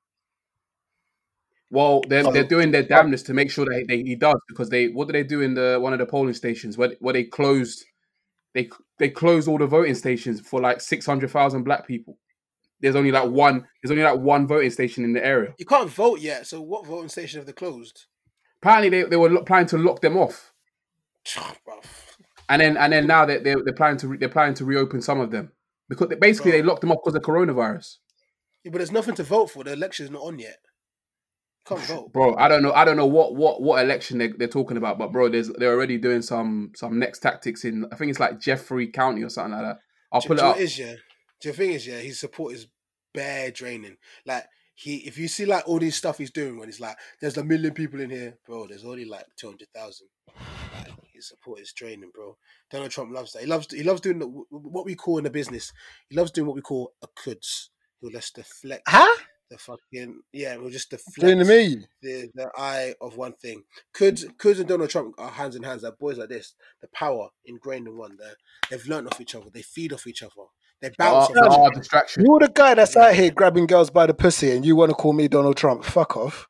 Well, 1.71 2.03
they're, 2.09 2.27
Oh. 2.27 2.31
they're 2.33 2.45
doing 2.45 2.71
their 2.71 2.85
damnness 2.85 3.25
to 3.25 3.35
make 3.35 3.51
sure 3.51 3.65
that 3.65 3.87
they, 3.89 4.03
he 4.03 4.15
does 4.15 4.41
because 4.49 4.69
they 4.69 4.89
what 4.89 5.09
do 5.09 5.13
they 5.13 5.25
do 5.25 5.41
in 5.41 5.55
the 5.55 5.79
one 5.81 5.93
of 5.93 5.99
the 5.99 6.07
polling 6.07 6.35
stations 6.35 6.79
where 6.79 6.95
where 7.01 7.15
they 7.15 7.25
closed 7.25 7.85
they 8.53 8.69
they 8.99 9.09
closed 9.09 9.49
all 9.49 9.59
the 9.59 9.67
voting 9.67 9.95
stations 9.95 10.41
for 10.41 10.61
like 10.61 10.81
six 10.81 11.05
hundred 11.07 11.31
thousand 11.31 11.65
black 11.65 11.87
people. 11.87 12.19
There's 12.81 12.97
only 12.97 13.11
like 13.11 13.29
one 13.31 13.67
there's 13.83 13.91
only 13.91 14.05
like 14.05 14.19
one 14.21 14.47
voting 14.47 14.71
station 14.71 15.05
in 15.05 15.13
the 15.15 15.25
area. 15.25 15.55
You 15.59 15.67
can't 15.67 15.91
vote 15.91 16.21
yet, 16.21 16.47
so 16.47 16.61
what 16.61 16.87
voting 16.87 17.09
station 17.09 17.39
have 17.41 17.47
they 17.47 17.53
closed? 17.53 18.07
Apparently 18.63 18.89
they, 18.91 19.03
they 19.09 19.17
were 19.17 19.31
lo- 19.31 19.43
planning 19.43 19.67
to 19.69 19.79
lock 19.79 20.01
them 20.01 20.17
off, 20.17 20.53
Bruv. 20.53 20.54
and 22.49 22.61
then 22.61 22.77
and 22.77 22.93
then 22.93 23.07
now 23.07 23.25
they 23.25 23.39
they 23.39 23.55
they're 23.65 23.75
planning 23.75 23.99
to 23.99 24.09
re- 24.09 24.19
they're 24.19 24.29
planning 24.29 24.55
to 24.55 24.65
reopen 24.65 25.01
some 25.01 25.21
of 25.21 25.31
them 25.31 25.53
because 25.89 26.09
they, 26.09 26.17
basically 26.17 26.53
Bro. 26.53 26.61
they 26.61 26.67
locked 26.67 26.81
them 26.81 26.93
up 26.93 27.01
because 27.05 27.15
of 27.15 27.23
coronavirus. 27.23 27.97
Yeah, 28.65 28.71
but 28.71 28.79
there's 28.79 28.93
nothing 28.93 29.15
to 29.17 29.23
vote 29.23 29.51
for. 29.51 29.65
The 29.65 29.73
election's 29.73 30.11
not 30.11 30.23
on 30.23 30.39
yet. 30.39 30.59
Can't 31.67 31.81
vote. 31.83 32.13
Bro, 32.13 32.37
I 32.37 32.49
don't 32.49 32.63
know. 32.63 32.73
I 32.73 32.85
don't 32.85 32.97
know 32.97 33.07
what 33.07 33.35
what 33.35 33.63
what 33.63 33.83
election 33.83 34.19
they, 34.19 34.29
they're 34.29 34.49
talking 34.49 34.77
about, 34.77 34.99
but 34.99 35.13
bro, 35.13 35.29
there's 35.29 35.49
they're 35.49 35.73
already 35.75 35.99
doing 35.99 36.23
some 36.23 36.73
some 36.75 36.99
next 36.99 37.21
tactics 37.21 37.65
in. 37.65 37.87
I 37.93 37.97
think 37.97 38.11
it's 38.11 38.21
like 38.21 38.41
Jeffrey 38.41 38.89
County 38.89 39.23
or 39.23 39.29
something 39.29 39.53
like 39.53 39.63
that. 39.63 39.79
I'll 40.13 40.21
Do- 40.21 40.29
pull 40.29 40.39
it 40.39 40.43
know 40.43 40.51
up. 40.51 40.57
it 40.57 40.63
is, 40.63 40.79
yeah. 40.79 40.95
The 41.43 41.53
thing 41.53 41.73
is, 41.73 41.87
yeah, 41.87 41.99
his 41.99 42.21
support 42.21 42.55
is 42.55 42.69
bare 43.13 43.51
draining. 43.51 43.97
Like 44.25 44.45
he, 44.75 44.97
if 45.07 45.19
you 45.19 45.29
see 45.29 45.45
like 45.45 45.69
all 45.69 45.79
this 45.79 45.97
stuff 45.97 46.19
he's 46.19 46.31
doing, 46.31 46.59
when 46.59 46.69
he's 46.69 46.81
like, 46.81 46.97
"There's 47.21 47.37
a 47.37 47.45
million 47.45 47.75
people 47.75 48.01
in 48.01 48.11
here, 48.11 48.39
bro," 48.47 48.67
there's 48.67 48.85
only 48.85 49.05
like 49.05 49.27
two 49.37 49.49
hundred 49.49 49.69
thousand. 49.75 50.09
Like, 50.75 50.89
his 51.15 51.29
support 51.29 51.61
is 51.61 51.73
draining, 51.73 52.11
bro. 52.15 52.37
Donald 52.71 52.91
Trump 52.91 53.13
loves 53.13 53.33
that. 53.33 53.43
He 53.43 53.47
loves 53.47 53.67
he 53.73 53.83
loves 53.83 54.01
doing 54.01 54.19
the, 54.19 54.27
what 54.27 54.85
we 54.85 54.95
call 54.95 55.19
in 55.19 55.25
the 55.25 55.31
business. 55.31 55.73
He 56.09 56.17
loves 56.17 56.31
doing 56.31 56.47
what 56.47 56.57
we 56.57 56.63
call 56.63 56.93
a 57.03 57.07
cuds. 57.17 57.71
He'll 58.01 58.11
just 58.11 58.35
deflect 58.35 58.83
Huh? 58.87 59.23
the 59.51 59.59
fucking 59.59 60.21
yeah. 60.33 60.57
we'll 60.57 60.71
just 60.71 60.91
deflect 60.91 61.21
Doing 61.21 61.39
to 61.39 61.45
me. 61.45 61.85
the, 62.03 62.29
the 62.35 62.51
eye 62.57 62.95
of 63.01 63.17
one 63.17 63.35
thing. 63.35 63.63
Kuds, 63.93 64.25
Kuds 64.39 64.59
and 64.59 64.69
Donald 64.69 64.91
Trump 64.91 65.15
are 65.19 65.31
hands 65.31 65.55
in 65.55 65.63
hands. 65.63 65.83
They're 65.83 65.93
boys 65.93 66.19
like 66.19 66.31
this. 66.31 66.55
The 66.81 66.89
power 66.95 67.29
ingrained 67.45 67.87
in 67.87 67.97
one. 67.97 68.17
They're, 68.19 68.35
they've 68.71 68.87
learned 68.89 69.09
off 69.09 69.21
each 69.21 69.35
other. 69.35 69.51
They 69.53 69.63
feed 69.63 69.93
off 69.93 70.07
each 70.07 70.23
other. 70.23 70.33
They 70.81 70.91
bounce 70.99 71.31
Oh, 71.37 71.41
off 71.41 71.73
oh, 71.75 71.79
distraction. 71.79 72.25
You're 72.27 72.41
the 72.41 72.49
guy 72.49 72.75
that's 72.75 72.97
out 72.97 73.15
here 73.15 73.31
grabbing 73.31 73.67
girls 73.67 73.91
by 73.91 74.07
the 74.07 74.15
pussy 74.15 74.51
and 74.51 74.65
you 74.67 74.77
want 74.77 74.91
to 74.91 74.95
call 74.95 75.13
me 75.13 75.29
Donald 75.29 75.57
Trump. 75.57 75.85
Fuck 75.85 76.17
off. 76.17 76.49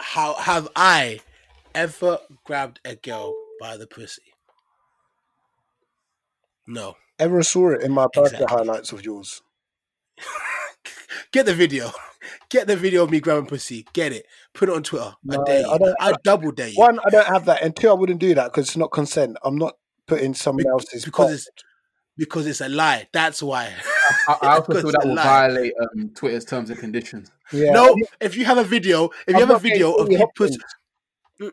How 0.00 0.34
have 0.34 0.68
I 0.74 1.20
ever 1.74 2.18
grabbed 2.44 2.80
a 2.84 2.96
girl 2.96 3.34
by 3.62 3.76
the 3.76 3.86
pussy? 3.86 4.22
No. 6.66 6.96
Ever 7.20 7.44
saw 7.44 7.70
it 7.70 7.82
in 7.82 7.92
my 7.92 8.06
birthday 8.12 8.38
Exactly. 8.42 8.56
highlights 8.58 8.90
of 8.92 9.04
yours? 9.04 9.40
Get 11.32 11.46
the 11.46 11.54
video. 11.54 11.92
Get 12.50 12.66
the 12.66 12.76
video 12.76 13.04
of 13.04 13.10
me 13.12 13.20
grabbing 13.20 13.46
pussy. 13.46 13.86
Get 13.92 14.12
it. 14.12 14.26
Put 14.52 14.68
it 14.68 14.74
on 14.74 14.82
Twitter. 14.82 15.14
No, 15.22 15.40
I 15.40 15.44
dare 15.44 15.60
you. 15.60 15.70
I 15.70 15.78
don't- 15.78 15.96
I, 16.00 16.12
double 16.24 16.50
dare 16.50 16.68
you. 16.68 16.74
One, 16.78 16.98
I 17.06 17.10
don't 17.10 17.26
have 17.28 17.44
that, 17.44 17.62
and 17.62 17.74
two, 17.76 17.88
I 17.88 17.92
wouldn't 17.92 18.18
do 18.18 18.34
that 18.34 18.46
because 18.52 18.66
it's 18.66 18.76
not 18.76 18.90
consent. 18.90 19.36
I'm 19.44 19.56
not 19.56 19.76
putting 20.08 20.34
someone 20.34 20.64
Be- 20.64 20.68
else's 20.68 21.04
because 21.04 21.26
cock. 21.26 21.34
it's 21.54 21.64
because 22.16 22.46
it's 22.48 22.60
a 22.60 22.68
lie. 22.68 23.06
That's 23.12 23.42
why. 23.44 23.72
I, 24.28 24.36
I 24.42 24.56
also 24.56 24.72
feel 24.82 24.90
that 24.90 25.02
will 25.04 25.14
lie. 25.14 25.22
violate 25.22 25.72
um, 25.80 26.10
Twitter's 26.16 26.44
terms 26.44 26.68
and 26.70 26.78
conditions. 26.80 27.30
yeah. 27.52 27.70
No, 27.70 27.94
if 28.20 28.36
you 28.36 28.44
have 28.44 28.58
a 28.58 28.64
video, 28.64 29.06
if 29.28 29.36
you 29.36 29.42
I'm 29.42 29.48
have 29.48 29.56
a 29.56 29.58
video 29.60 29.92
of 29.92 30.08
Amy 30.10 30.18
me 30.18 30.26
pussy, 30.34 30.58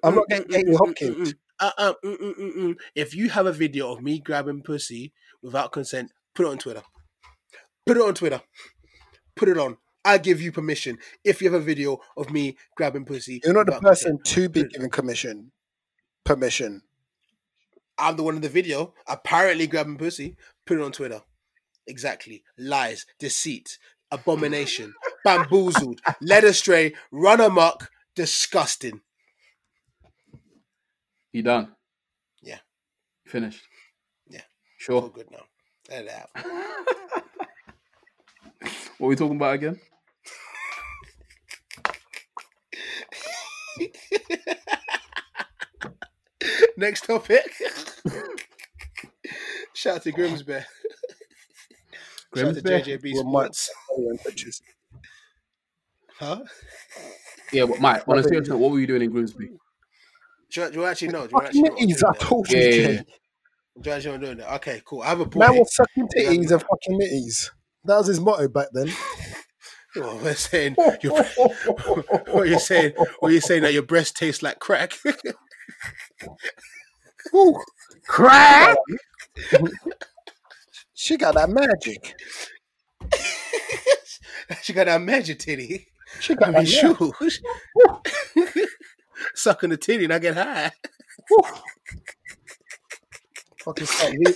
I'm 0.03 0.15
not 0.15 0.27
mm, 0.30 0.40
mm, 0.40 0.49
getting 0.49 0.65
mm, 0.65 0.68
Amy 0.68 0.76
Hopkins. 0.76 1.34
Uh, 1.60 1.72
uh, 1.77 1.94
mm, 2.03 2.18
mm, 2.18 2.57
mm. 2.57 2.76
If 2.95 3.14
you 3.14 3.30
have 3.30 3.45
a 3.45 3.52
video 3.52 3.91
of 3.91 4.02
me 4.02 4.19
grabbing 4.19 4.61
pussy 4.61 5.14
without 5.41 5.72
consent, 5.72 6.11
put 6.34 6.45
it 6.45 6.49
on 6.49 6.57
Twitter. 6.57 6.84
Put 7.86 7.98
it 7.98 8.03
on 8.03 8.14
Twitter. 8.14 8.41
Put 9.36 9.49
it 9.49 9.57
on. 9.57 9.77
I 10.06 10.18
give 10.18 10.41
you 10.41 10.52
permission. 10.52 10.98
If 11.23 11.41
you 11.41 11.52
have 11.52 11.61
a 11.61 11.64
video 11.64 11.99
of 12.15 12.31
me 12.31 12.57
grabbing 12.76 13.06
pussy, 13.06 13.41
You're 13.44 13.53
not 13.53 13.65
the 13.65 13.80
person 13.80 14.18
consent, 14.18 14.26
to 14.26 14.49
be 14.49 14.64
given 14.64 14.90
commission. 14.90 15.52
Permission. 16.23 16.84
I'm 17.98 18.15
the 18.15 18.23
one 18.23 18.36
in 18.36 18.41
the 18.41 18.49
video 18.49 18.94
apparently 19.07 19.68
grabbing 19.68 19.98
pussy. 19.98 20.38
Put 20.65 20.80
it 20.80 20.84
on 20.84 20.94
Twitter. 20.94 21.22
Exactly. 21.88 22.44
Lies, 22.57 23.06
deceit, 23.19 23.77
abomination, 24.11 24.94
bamboozled, 25.26 25.99
led 26.22 26.44
astray, 26.45 26.94
run 27.11 27.41
amok, 27.41 27.90
disgusting. 28.15 29.02
You 31.31 31.43
done? 31.43 31.76
Yeah. 32.41 32.60
Finished? 33.26 33.64
Yeah. 34.27 34.41
Sure. 34.77 35.01
All 35.01 35.10
good 35.10 35.30
now. 35.31 35.43
Let 35.89 36.06
it 36.06 36.11
out. 36.11 36.30
What 38.97 39.07
are 39.07 39.10
we 39.10 39.15
talking 39.15 39.38
about 39.38 39.56
again? 39.56 39.80
Next 46.77 47.06
topic. 47.06 47.41
Shout 49.73 49.97
out 49.97 50.03
to 50.03 50.11
Grimsby. 50.11 50.60
Shout 52.35 52.47
out 52.47 52.56
to 52.56 52.61
Grimsby? 52.61 52.97
JJB 52.97 53.14
Well, 53.15 53.23
my- 53.26 53.49
Sports. 53.49 53.72
Huh? 56.19 56.41
Yeah, 57.53 57.65
but 57.65 57.80
Mike, 57.80 58.03
on 58.07 58.19
a 58.19 58.23
serious 58.23 58.47
note, 58.49 58.57
what 58.57 58.72
were 58.72 58.80
you 58.80 58.88
doing 58.88 59.01
in 59.01 59.11
Grimsby? 59.11 59.49
Do 60.51 60.61
you, 60.61 60.65
actually 60.65 60.80
you 60.80 60.81
Fucking 60.81 60.85
actually 60.85 61.07
know 61.09 61.27
what 61.30 61.55
I'm 61.55 61.63
nitties, 61.63 62.03
I 62.03 62.15
told 62.17 62.49
you. 62.51 62.57
Yeah, 62.57 62.63
yeah, 62.65 62.71
Jay. 62.71 62.93
yeah. 62.93 63.01
Do 63.81 63.89
you 63.89 63.95
actually 63.95 64.17
know 64.17 64.26
doing 64.26 64.38
there? 64.38 64.49
Okay, 64.55 64.81
cool. 64.84 65.01
I 65.01 65.07
have 65.09 65.19
a 65.19 65.26
boy. 65.26 65.39
Man 65.39 65.57
was 65.57 65.76
sucking 65.76 66.07
titties 66.15 66.51
and 66.51 66.61
fucking 66.61 66.99
nitties. 66.99 67.49
That 67.85 67.97
was 67.97 68.07
his 68.07 68.19
motto 68.19 68.47
back 68.47 68.67
then. 68.73 68.89
Oh, 69.97 70.19
we're 70.23 70.35
saying 70.35 70.76
your, 71.01 71.23
what 72.27 72.47
you're 72.47 72.59
saying? 72.59 72.93
What 73.21 73.31
you're 73.31 73.41
saying 73.41 73.63
that 73.63 73.73
your 73.73 73.81
breast 73.81 74.15
tastes 74.15 74.43
like 74.43 74.59
crack? 74.59 74.93
Ooh, 77.34 77.59
Crack! 78.07 78.77
she 80.93 81.17
got 81.17 81.34
that 81.34 81.49
magic. 81.49 82.13
she 84.61 84.73
got 84.73 84.85
that 84.85 85.01
magic 85.01 85.39
titty. 85.39 85.88
She 86.19 86.34
I 86.34 86.35
got 86.35 86.53
mean, 86.53 86.65
that 86.65 86.67
shoes. 86.67 87.41
Sucking 89.35 89.69
the 89.69 89.77
titty 89.77 90.05
and 90.05 90.13
I 90.13 90.19
get 90.19 90.35
high. 90.35 90.71
Fucking 93.63 93.85
start, 93.85 94.13
re- 94.13 94.35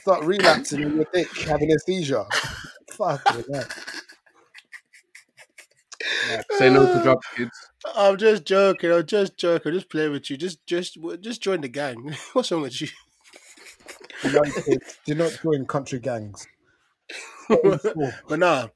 start 0.00 0.24
relapsing 0.24 0.84
on 0.84 0.96
your 0.96 1.06
dick, 1.12 1.28
having 1.46 1.70
a 1.70 1.78
seizure. 1.78 2.24
Fuck 2.92 3.24
that. 3.24 4.02
Say 6.58 6.70
no 6.70 6.86
to 6.86 7.02
drugs, 7.02 7.26
kids. 7.36 7.68
I'm 7.94 8.16
just 8.16 8.44
joking. 8.44 8.92
I'm 8.92 9.06
just 9.06 9.36
joking. 9.36 9.72
Just 9.72 9.90
play 9.90 10.08
with 10.08 10.30
you. 10.30 10.36
Just, 10.36 10.64
just, 10.66 10.98
just 11.20 11.42
join 11.42 11.60
the 11.60 11.68
gang. 11.68 12.14
What's 12.32 12.50
wrong 12.52 12.62
with 12.62 12.80
you? 12.80 12.88
No, 14.24 14.42
kids, 14.42 14.98
do 15.04 15.14
not 15.14 15.38
join 15.42 15.66
country 15.66 15.98
gangs. 15.98 16.46
but 17.48 18.38
nah, 18.38 18.68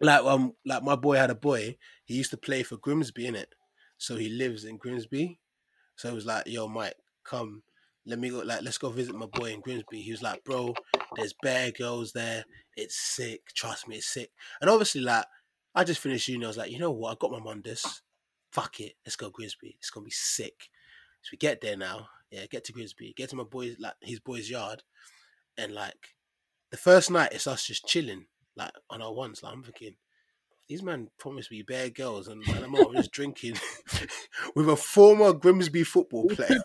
like 0.00 0.24
um, 0.24 0.54
like 0.64 0.82
my 0.82 0.96
boy 0.96 1.16
had 1.16 1.30
a 1.30 1.34
boy. 1.34 1.76
He 2.04 2.14
used 2.14 2.30
to 2.30 2.36
play 2.36 2.62
for 2.62 2.76
Grimsby 2.76 3.26
in 3.26 3.34
it, 3.34 3.54
so 3.98 4.16
he 4.16 4.28
lives 4.28 4.64
in 4.64 4.76
Grimsby. 4.78 5.38
So 5.96 6.08
it 6.08 6.14
was 6.14 6.26
like, 6.26 6.46
yo, 6.46 6.68
Mike, 6.68 6.94
come, 7.24 7.62
let 8.06 8.18
me 8.18 8.30
go. 8.30 8.38
Like, 8.38 8.62
let's 8.62 8.78
go 8.78 8.88
visit 8.88 9.14
my 9.14 9.26
boy 9.26 9.52
in 9.52 9.60
Grimsby. 9.60 10.00
He 10.00 10.12
was 10.12 10.22
like, 10.22 10.44
bro, 10.44 10.74
there's 11.16 11.34
bare 11.42 11.72
girls 11.72 12.12
there. 12.12 12.44
It's 12.76 12.96
sick. 12.96 13.42
Trust 13.54 13.88
me, 13.88 13.96
it's 13.96 14.06
sick. 14.06 14.30
And 14.60 14.70
obviously, 14.70 15.02
like, 15.02 15.26
I 15.74 15.84
just 15.84 16.00
finished 16.00 16.28
uni. 16.28 16.44
I 16.44 16.48
was 16.48 16.56
like, 16.56 16.70
you 16.70 16.78
know 16.78 16.90
what? 16.90 17.12
I 17.12 17.16
got 17.20 17.44
my 17.44 17.54
this. 17.62 18.02
Fuck 18.50 18.80
it. 18.80 18.94
Let's 19.04 19.16
go 19.16 19.30
Grimsby. 19.30 19.76
It's 19.78 19.90
gonna 19.90 20.04
be 20.04 20.10
sick. 20.10 20.70
So 21.22 21.30
we 21.32 21.38
get 21.38 21.60
there 21.60 21.76
now. 21.76 22.08
Yeah, 22.30 22.46
get 22.46 22.64
to 22.64 22.72
Grimsby. 22.72 23.14
Get 23.16 23.30
to 23.30 23.36
my 23.36 23.44
boy's 23.44 23.76
like 23.78 23.94
his 24.00 24.20
boy's 24.20 24.50
yard, 24.50 24.82
and 25.56 25.72
like 25.72 26.16
the 26.70 26.76
first 26.76 27.10
night, 27.10 27.32
it's 27.32 27.46
us 27.46 27.66
just 27.66 27.86
chilling 27.86 28.26
like 28.56 28.72
on 28.90 29.02
our 29.02 29.12
ones. 29.12 29.42
Like 29.42 29.52
I'm 29.52 29.62
thinking, 29.62 29.96
these 30.68 30.82
men 30.82 31.08
promised 31.18 31.50
me 31.50 31.62
bare 31.62 31.88
girls, 31.88 32.28
and, 32.28 32.46
and 32.46 32.64
I'm, 32.64 32.74
I'm 32.74 32.94
just 32.94 33.10
drinking 33.10 33.56
with 34.54 34.68
a 34.68 34.76
former 34.76 35.32
Grimsby 35.32 35.82
football 35.84 36.26
player. 36.28 36.60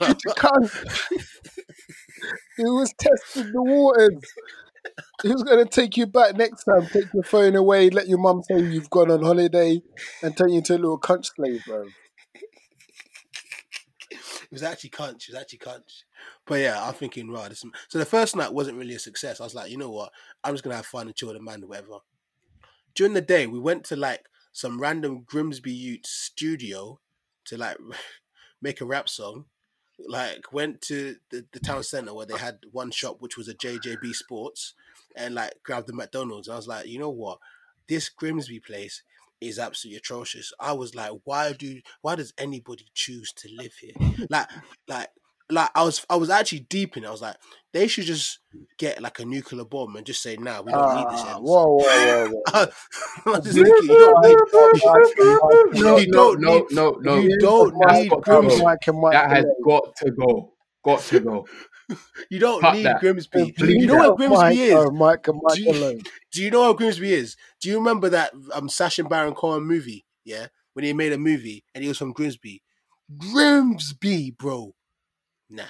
He 2.57 2.63
was 2.63 2.93
testing 2.99 3.51
the 3.51 3.63
waters. 3.63 4.21
He 5.21 5.29
was 5.29 5.43
going 5.43 5.65
to 5.65 5.69
take 5.69 5.95
you 5.95 6.05
back 6.05 6.35
next 6.35 6.65
time, 6.65 6.85
take 6.87 7.13
your 7.13 7.23
phone 7.23 7.55
away, 7.55 7.89
let 7.89 8.07
your 8.07 8.19
mum 8.19 8.43
say 8.43 8.59
you've 8.59 8.89
gone 8.89 9.09
on 9.09 9.23
holiday, 9.23 9.81
and 10.21 10.35
turn 10.35 10.49
you 10.49 10.57
into 10.57 10.75
a 10.75 10.77
little 10.77 10.99
cunt 10.99 11.25
slave, 11.25 11.63
bro. 11.65 11.85
it 14.11 14.51
was 14.51 14.63
actually 14.63 14.89
cunch. 14.91 15.29
It 15.29 15.33
was 15.33 15.41
actually 15.41 15.59
cunch. 15.59 16.03
But 16.45 16.59
yeah, 16.59 16.85
I'm 16.85 16.93
thinking, 16.93 17.31
right. 17.31 17.49
This, 17.49 17.63
so 17.87 17.97
the 17.97 18.05
first 18.05 18.35
night 18.35 18.53
wasn't 18.53 18.77
really 18.77 18.95
a 18.95 18.99
success. 18.99 19.39
I 19.39 19.45
was 19.45 19.55
like, 19.55 19.71
you 19.71 19.77
know 19.77 19.89
what? 19.89 20.11
I'm 20.43 20.53
just 20.53 20.63
gonna 20.63 20.75
have 20.75 20.85
fun 20.85 21.07
and 21.07 21.15
chill 21.15 21.29
with 21.29 21.37
the 21.37 21.43
man 21.43 21.63
or 21.63 21.67
whatever. 21.67 21.99
During 22.95 23.13
the 23.13 23.21
day, 23.21 23.47
we 23.47 23.59
went 23.59 23.83
to 23.85 23.95
like 23.95 24.25
some 24.51 24.79
random 24.79 25.23
Grimsby 25.25 25.71
Youth 25.71 26.05
studio 26.05 26.99
to 27.45 27.57
like 27.57 27.77
make 28.61 28.81
a 28.81 28.85
rap 28.85 29.09
song. 29.09 29.45
Like 30.07 30.51
went 30.51 30.81
to 30.81 31.17
the, 31.29 31.45
the 31.53 31.59
town 31.59 31.83
center 31.83 32.13
where 32.13 32.25
they 32.25 32.37
had 32.37 32.59
one 32.71 32.91
shop 32.91 33.17
which 33.19 33.37
was 33.37 33.47
a 33.47 33.53
JJB 33.53 34.13
Sports 34.15 34.73
and 35.15 35.35
like 35.35 35.53
grabbed 35.63 35.87
the 35.87 35.93
McDonald's. 35.93 36.49
I 36.49 36.55
was 36.55 36.67
like, 36.67 36.87
you 36.87 36.99
know 36.99 37.11
what? 37.11 37.37
This 37.87 38.09
Grimsby 38.09 38.59
place 38.59 39.03
is 39.39 39.59
absolutely 39.59 39.97
atrocious. 39.97 40.51
I 40.59 40.73
was 40.73 40.95
like, 40.95 41.11
why 41.25 41.53
do 41.53 41.79
why 42.01 42.15
does 42.15 42.33
anybody 42.37 42.85
choose 42.93 43.31
to 43.33 43.49
live 43.55 43.73
here? 43.75 43.93
like 44.29 44.49
like 44.87 45.09
like 45.53 45.69
I 45.75 45.83
was 45.83 46.05
I 46.09 46.15
was 46.15 46.29
actually 46.29 46.61
deep 46.69 46.97
in 46.97 47.03
it. 47.03 47.07
I 47.07 47.11
was 47.11 47.21
like, 47.21 47.35
they 47.73 47.87
should 47.87 48.05
just 48.05 48.39
get 48.77 49.01
like 49.01 49.19
a 49.19 49.25
nuclear 49.25 49.63
bomb 49.65 49.95
and 49.95 50.05
just 50.05 50.21
say, 50.21 50.35
nah, 50.37 50.61
we 50.61 50.71
don't 50.71 50.95
need 50.97 51.07
this. 51.11 51.21
Ah, 51.25 51.39
whoa, 51.39 51.77
whoa, 51.77 51.81
whoa, 51.81 52.29
whoa. 52.29 52.41
I 53.25 53.29
was 53.29 53.43
just 53.45 53.55
thinking, 53.55 53.89
you 53.89 53.97
don't 53.99 54.25
need, 54.25 55.81
No, 55.81 55.97
You 55.97 56.07
no, 56.11 56.35
don't 56.35 56.41
no, 56.41 56.53
need- 56.59 56.65
no, 56.71 56.89
no. 57.01 57.15
you 57.17 57.37
don't 57.39 57.73
That's 57.87 57.99
need 58.03 58.09
Grimsby. 58.21 58.57
go. 58.59 58.63
Mike 58.63 58.87
and 58.87 58.99
Mike 59.01 59.13
That 59.13 59.29
has 59.31 59.45
got 59.65 59.95
to 59.97 60.11
go. 60.11 60.53
Got 60.85 60.99
to 61.01 61.19
go. 61.21 61.47
you 62.29 62.39
don't 62.39 62.61
Cut 62.61 62.75
need 62.75 62.85
that. 62.85 62.99
Grimsby. 62.99 63.53
Please 63.53 63.81
You 63.81 63.87
know 63.87 63.95
don't. 63.97 64.07
what 64.09 64.17
Grimsby 64.17 64.35
Mike, 64.37 64.57
is? 64.57 64.73
Oh, 64.73 64.91
Mike 64.91 65.27
Mike 65.27 65.55
Do 65.55 65.61
you- 65.61 65.71
alone. 65.71 66.01
Do 66.31 66.43
you 66.43 66.51
know 66.51 66.61
what 66.67 66.77
Grimsby 66.77 67.13
is? 67.13 67.37
Do 67.61 67.69
you 67.69 67.77
remember 67.77 68.09
that 68.09 68.33
um 68.53 68.67
Sacha 68.69 69.03
Baron 69.03 69.33
Cohen 69.33 69.63
movie? 69.63 70.05
Yeah, 70.25 70.47
when 70.73 70.85
he 70.85 70.93
made 70.93 71.11
a 71.13 71.17
movie 71.17 71.63
and 71.73 71.83
he 71.83 71.87
was 71.87 71.97
from 71.97 72.11
Grimsby. 72.13 72.61
Grimsby, 73.17 74.31
bro. 74.31 74.73
Nah, 75.49 75.63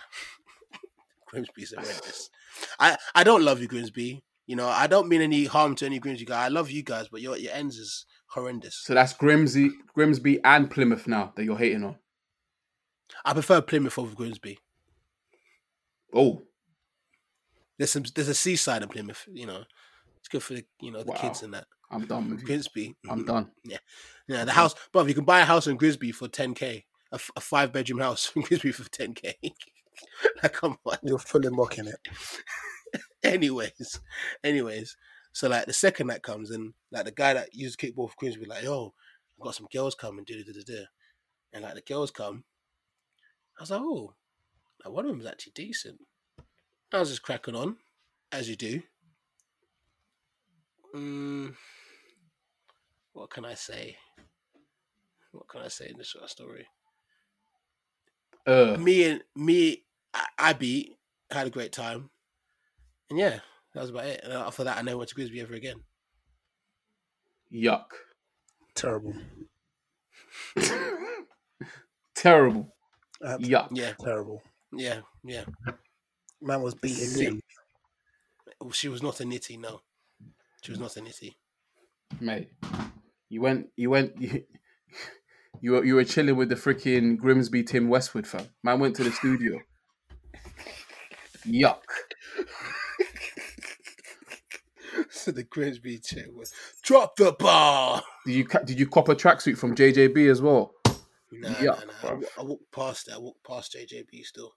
Grimsby's 1.28 1.74
horrendous. 1.78 2.30
I 2.80 2.98
I 3.16 3.24
don't 3.24 3.44
love 3.44 3.62
you, 3.62 3.68
Grimsby. 3.68 4.24
You 4.46 4.56
know, 4.58 4.68
I 4.68 4.88
don't 4.88 5.08
mean 5.08 5.22
any 5.22 5.46
harm 5.46 5.74
to 5.76 5.86
any 5.86 6.00
Grimsby 6.00 6.26
guy. 6.26 6.46
I 6.46 6.50
love 6.50 6.70
you 6.70 6.84
guys, 6.84 7.08
but 7.12 7.22
your 7.22 7.38
your 7.38 7.54
ends 7.54 7.78
is 7.78 8.06
horrendous. 8.28 8.76
So 8.84 8.94
that's 8.94 9.14
Grimsby, 9.14 9.70
Grimsby 9.94 10.44
and 10.44 10.70
Plymouth 10.70 11.08
now 11.08 11.34
that 11.36 11.44
you're 11.46 11.58
hating 11.58 11.84
on. 11.84 11.96
I 13.26 13.34
prefer 13.34 13.62
Plymouth 13.62 13.98
over 13.98 14.14
Grimsby. 14.16 14.60
Oh, 16.14 16.44
There's 17.78 17.92
some 17.92 18.04
there's 18.16 18.28
a 18.28 18.34
seaside 18.36 18.84
in 18.84 18.90
Plymouth. 18.90 19.26
You 19.32 19.48
know, 19.48 19.64
it's 20.20 20.28
good 20.28 20.44
for 20.44 20.54
the 20.56 20.66
you 20.82 20.92
know 20.92 21.04
the 21.04 21.12
Wow. 21.12 21.18
kids 21.18 21.42
and 21.44 21.54
that. 21.54 21.66
I'm 21.90 22.06
done 22.06 22.30
with. 22.32 22.44
Grimsby. 22.44 22.96
I'm 23.10 23.24
done. 23.26 23.52
Yeah, 23.64 23.78
yeah. 24.28 24.46
the 24.46 24.52
house, 24.52 24.74
but 24.92 25.02
if 25.02 25.08
you 25.10 25.14
can 25.14 25.26
buy 25.26 25.42
a 25.42 25.46
house 25.46 25.68
in 25.68 25.78
Grimsby 25.78 26.12
for 26.12 26.28
10k, 26.28 26.84
a, 27.14 27.20
a 27.36 27.40
five 27.40 27.72
bedroom 27.72 28.00
house 28.00 28.32
in 28.36 28.42
Grimsby 28.42 28.72
for 28.74 28.84
10k. 28.84 29.34
like, 30.44 30.54
come 30.54 30.78
on. 30.86 30.98
You're 31.04 31.20
fully 31.20 31.50
mocking 31.50 31.88
it. 31.88 32.00
Anyways, 33.24 34.02
anyways, 34.44 34.98
so 35.32 35.48
like 35.48 35.66
the 35.66 35.74
second 35.74 36.08
night 36.08 36.22
comes 36.22 36.52
and 36.52 36.74
like 36.92 37.06
the 37.06 37.12
guy 37.12 37.34
that 37.34 37.56
used 37.56 37.80
kickball 37.80 38.10
for 38.10 38.16
Grimsby, 38.20 38.46
like, 38.46 38.64
yo, 38.64 38.94
I've 39.40 39.44
got 39.46 39.56
some 39.56 39.68
girls 39.72 39.96
coming, 39.96 40.26
da 40.26 40.36
da 40.36 40.52
da 40.52 40.62
da. 40.66 40.84
And 41.54 41.64
like 41.64 41.76
the 41.76 41.82
girls 41.82 42.12
come, 42.12 42.44
I 43.58 43.64
was 43.64 43.72
like, 43.72 43.80
oh, 43.82 44.14
like 44.84 44.94
one 44.94 45.06
of 45.06 45.12
them's 45.12 45.26
actually 45.26 45.54
decent. 45.56 46.00
I 46.92 47.00
was 47.00 47.10
just 47.10 47.24
cracking 47.24 47.56
on, 47.56 47.78
as 48.32 48.50
you 48.50 48.58
do. 48.58 48.84
Mm, 50.94 51.56
what 53.14 53.30
can 53.30 53.46
I 53.46 53.54
say? 53.54 53.96
What 55.32 55.48
can 55.48 55.62
I 55.62 55.70
say 55.70 55.90
in 55.90 55.98
this 55.98 56.10
short 56.10 56.30
story? 56.30 56.68
Uh, 58.46 58.76
Me 58.80 59.04
and 59.06 59.24
me, 59.36 59.84
I, 60.14 60.26
I 60.38 60.54
beat, 60.54 60.98
had 61.32 61.48
a 61.48 61.52
great 61.52 61.72
time, 61.72 62.10
and 63.10 63.18
yeah, 63.18 63.40
that 63.74 63.82
was 63.82 63.90
about 63.90 64.06
it. 64.06 64.22
And 64.24 64.34
after 64.34 64.64
that, 64.66 64.78
I 64.78 64.82
never 64.82 64.98
went 64.98 65.10
to 65.10 65.16
Grimsby 65.16 65.42
ever 65.42 65.54
again. 65.54 65.82
yuck. 67.52 67.86
Terrible. 68.76 69.14
Terrible. 72.16 72.74
Absolutely 73.24 73.50
Yuck. 73.50 73.68
Yeah, 73.72 73.94
terrible. 74.00 74.42
yeah, 74.74 75.02
yeah. 75.24 75.46
Man 76.42 76.62
was 76.62 76.76
beating 76.76 77.34
me. 77.36 77.42
She 78.72 78.90
was 78.90 79.02
not 79.04 79.20
a 79.22 79.24
nitty, 79.24 79.60
no. 79.60 79.82
She 80.64 80.72
was 80.72 80.80
not 80.80 80.98
a 80.98 81.02
nitty. 81.02 81.36
Mate, 82.20 82.50
you 83.30 83.42
went, 83.42 83.70
you 83.76 83.90
went, 83.90 84.20
you, 84.22 84.44
you 85.64 85.72
were, 85.72 85.86
you 85.86 85.96
were 85.96 86.04
chilling 86.04 86.36
with 86.36 86.50
the 86.50 86.56
freaking 86.56 87.18
Grimsby 87.18 87.64
Tim 87.64 87.88
Westwood 87.88 88.28
fam. 88.28 88.50
Man 88.64 88.82
went 88.82 88.98
to 88.98 89.04
the 89.06 89.12
studio. 89.14 89.62
Yuck. 91.48 91.80
so 95.10 95.32
the 95.32 95.44
Grimsby 95.44 96.00
chick 96.00 96.26
was 96.36 96.52
drop 96.82 97.16
the 97.16 97.32
bar. 97.32 98.04
Did 98.26 98.34
you 98.34 98.44
did 98.66 98.78
you 98.78 98.88
cop 98.90 99.08
a 99.08 99.16
tracksuit 99.16 99.58
from 99.58 99.74
JJB 99.74 100.30
as 100.30 100.42
well? 100.42 100.74
Nah, 101.32 101.56
Yeah, 101.62 101.80
nah, 102.04 102.10
nah. 102.10 102.20
I, 102.38 102.42
I 102.42 102.44
walked 102.44 102.70
past 102.74 103.08
it. 103.08 103.14
I 103.14 103.18
walked 103.20 103.48
past 103.48 103.74
JJB 103.74 104.26
still. 104.26 104.52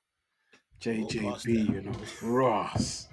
JJB, 0.81 1.73
you 1.73 1.83
know, 1.83 1.93
Ross. 2.21 3.07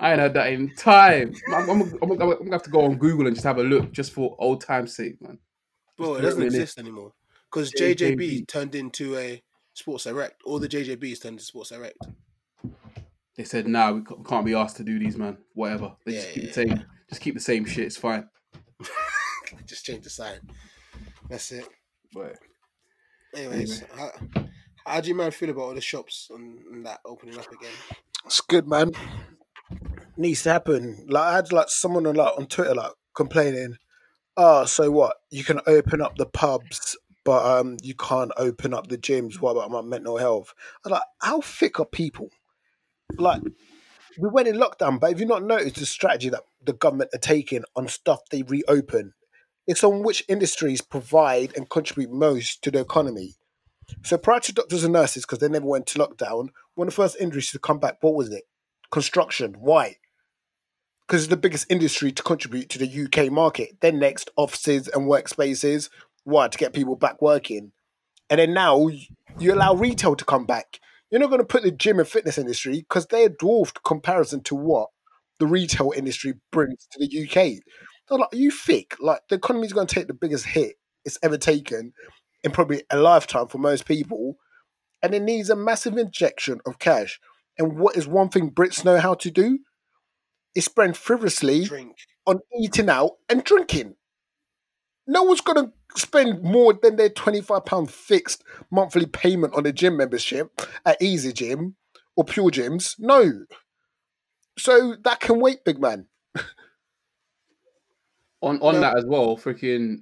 I 0.00 0.10
ain't 0.10 0.20
heard 0.20 0.34
that 0.34 0.52
in 0.52 0.74
time. 0.74 1.34
I'm, 1.54 1.70
I'm, 1.70 1.80
I'm, 2.02 2.10
I'm 2.10 2.18
gonna 2.18 2.50
have 2.50 2.64
to 2.64 2.70
go 2.70 2.84
on 2.84 2.96
Google 2.96 3.28
and 3.28 3.36
just 3.36 3.46
have 3.46 3.58
a 3.58 3.62
look, 3.62 3.92
just 3.92 4.10
for 4.10 4.34
old 4.40 4.60
time's 4.60 4.96
sake, 4.96 5.22
man. 5.22 5.38
Bro, 5.96 6.16
it 6.16 6.22
doesn't 6.22 6.40
put 6.40 6.46
exist 6.46 6.78
anymore. 6.78 7.12
Because 7.50 7.72
JJB. 7.72 8.16
JJB 8.16 8.48
turned 8.48 8.74
into 8.74 9.16
a 9.16 9.42
Sports 9.74 10.04
Direct. 10.04 10.42
All 10.44 10.58
the 10.58 10.68
JJBs 10.68 11.22
turned 11.22 11.34
into 11.34 11.44
Sports 11.44 11.70
Direct. 11.70 11.98
They 13.36 13.44
said, 13.44 13.66
"Nah, 13.66 13.92
we 13.92 14.02
can't 14.26 14.46
be 14.46 14.54
asked 14.54 14.76
to 14.76 14.84
do 14.84 14.98
these, 14.98 15.16
man. 15.16 15.38
Whatever. 15.54 15.92
They 16.04 16.12
just 16.12 16.30
keep 16.30 16.42
yeah, 16.42 16.48
the 16.48 16.54
same, 16.54 16.84
just 17.08 17.20
keep 17.20 17.34
the 17.34 17.40
same 17.40 17.64
shit. 17.64 17.86
It's 17.86 17.96
fine." 17.96 18.28
Just 19.66 19.86
change 19.86 20.04
the 20.04 20.10
sign. 20.10 20.40
That's 21.28 21.52
it. 21.52 21.66
But 22.12 22.36
Anyways, 23.34 23.82
how, 23.96 24.10
how 24.86 25.00
do 25.00 25.08
you 25.08 25.14
man 25.14 25.30
feel 25.30 25.50
about 25.50 25.62
all 25.62 25.74
the 25.74 25.80
shops 25.80 26.28
and, 26.30 26.58
and 26.70 26.86
that 26.86 27.00
opening 27.04 27.38
up 27.38 27.50
again? 27.50 27.72
It's 28.26 28.40
good, 28.40 28.68
man. 28.68 28.92
Needs 30.16 30.42
to 30.44 30.52
happen. 30.52 31.06
Like 31.08 31.24
I 31.24 31.34
had 31.36 31.52
like 31.52 31.68
someone 31.68 32.06
on 32.06 32.14
like 32.14 32.38
on 32.38 32.46
Twitter 32.46 32.74
like 32.74 32.92
complaining. 33.14 33.76
Oh, 34.36 34.64
so 34.64 34.90
what? 34.90 35.16
You 35.30 35.44
can 35.44 35.60
open 35.66 36.00
up 36.00 36.16
the 36.16 36.26
pubs, 36.26 36.96
but 37.24 37.44
um, 37.44 37.76
you 37.82 37.94
can't 37.94 38.32
open 38.36 38.74
up 38.74 38.88
the 38.88 38.98
gyms. 38.98 39.40
What 39.40 39.52
about 39.52 39.70
my 39.70 39.82
mental 39.82 40.18
health? 40.18 40.54
I 40.84 40.88
was 40.88 40.92
like, 40.92 41.02
how 41.20 41.40
thick 41.40 41.78
are 41.78 41.86
people? 41.86 42.30
Like, 43.16 43.42
we 44.18 44.28
went 44.28 44.48
in 44.48 44.56
lockdown, 44.56 44.98
but 44.98 45.10
have 45.10 45.20
you 45.20 45.26
not 45.26 45.44
noticed 45.44 45.76
the 45.76 45.86
strategy 45.86 46.28
that 46.30 46.42
the 46.64 46.72
government 46.72 47.10
are 47.14 47.18
taking 47.18 47.64
on 47.76 47.88
stuff 47.88 48.20
they 48.30 48.42
reopen? 48.42 49.14
It's 49.66 49.84
on 49.84 50.02
which 50.02 50.24
industries 50.28 50.80
provide 50.80 51.56
and 51.56 51.70
contribute 51.70 52.12
most 52.12 52.62
to 52.62 52.70
the 52.70 52.80
economy. 52.80 53.34
So 54.02 54.18
prior 54.18 54.40
to 54.40 54.52
doctors 54.52 54.84
and 54.84 54.92
nurses, 54.92 55.24
because 55.24 55.38
they 55.38 55.48
never 55.48 55.66
went 55.66 55.86
to 55.88 55.98
lockdown, 55.98 56.48
one 56.74 56.88
of 56.88 56.94
the 56.94 57.02
first 57.02 57.16
industries 57.20 57.52
to 57.52 57.58
come 57.58 57.78
back, 57.78 57.98
what 58.02 58.14
was 58.14 58.30
it? 58.30 58.44
construction. 58.94 59.56
Why? 59.58 59.96
Because 61.06 61.24
it's 61.24 61.30
the 61.30 61.36
biggest 61.36 61.66
industry 61.70 62.12
to 62.12 62.22
contribute 62.22 62.68
to 62.70 62.78
the 62.78 63.04
UK 63.04 63.30
market. 63.30 63.80
Then 63.80 63.98
next, 63.98 64.30
offices 64.36 64.88
and 64.88 65.08
workspaces. 65.08 65.90
Why? 66.24 66.48
To 66.48 66.58
get 66.58 66.72
people 66.72 66.96
back 66.96 67.20
working. 67.20 67.72
And 68.30 68.40
then 68.40 68.54
now 68.54 68.88
you 69.38 69.52
allow 69.52 69.74
retail 69.74 70.16
to 70.16 70.24
come 70.24 70.46
back. 70.46 70.80
You're 71.10 71.20
not 71.20 71.28
going 71.28 71.40
to 71.40 71.46
put 71.46 71.62
the 71.62 71.70
gym 71.70 71.98
and 71.98 72.08
fitness 72.08 72.38
industry 72.38 72.80
because 72.80 73.06
they're 73.06 73.28
dwarfed 73.28 73.82
comparison 73.84 74.42
to 74.44 74.54
what 74.54 74.88
the 75.38 75.46
retail 75.46 75.92
industry 75.94 76.34
brings 76.50 76.86
to 76.92 76.98
the 76.98 77.24
UK. 77.24 77.60
So 78.08 78.16
like, 78.16 78.30
you 78.32 78.50
thick? 78.50 78.96
Like 79.00 79.20
the 79.28 79.36
economy's 79.36 79.72
going 79.72 79.86
to 79.86 79.94
take 79.94 80.06
the 80.06 80.14
biggest 80.14 80.46
hit 80.46 80.76
it's 81.04 81.18
ever 81.22 81.36
taken 81.36 81.92
in 82.42 82.50
probably 82.50 82.82
a 82.90 82.96
lifetime 82.96 83.48
for 83.48 83.58
most 83.58 83.86
people, 83.86 84.36
and 85.02 85.14
it 85.14 85.22
needs 85.22 85.50
a 85.50 85.56
massive 85.56 85.96
injection 85.96 86.60
of 86.66 86.78
cash. 86.78 87.20
And 87.58 87.78
what 87.78 87.96
is 87.96 88.06
one 88.06 88.28
thing 88.28 88.50
Brits 88.50 88.84
know 88.84 88.98
how 88.98 89.14
to 89.14 89.30
do? 89.30 89.60
Is 90.54 90.66
spend 90.66 90.96
frivolously 90.96 91.64
Drink. 91.64 91.96
on 92.26 92.40
eating 92.60 92.88
out 92.88 93.12
and 93.28 93.42
drinking. 93.44 93.96
No 95.06 95.22
one's 95.24 95.40
going 95.40 95.66
to 95.66 95.72
spend 96.00 96.42
more 96.42 96.72
than 96.72 96.96
their 96.96 97.10
£25 97.10 97.90
fixed 97.90 98.42
monthly 98.70 99.06
payment 99.06 99.54
on 99.54 99.66
a 99.66 99.72
gym 99.72 99.96
membership 99.96 100.60
at 100.86 101.00
Easy 101.02 101.32
Gym 101.32 101.76
or 102.16 102.24
Pure 102.24 102.50
Gyms. 102.52 102.94
No. 102.98 103.44
So 104.58 104.96
that 105.04 105.20
can 105.20 105.40
wait, 105.40 105.64
big 105.64 105.80
man. 105.80 106.06
on 108.40 108.60
on 108.60 108.74
No. 108.74 108.80
that 108.80 108.96
as 108.98 109.04
well, 109.06 109.36
freaking 109.36 109.98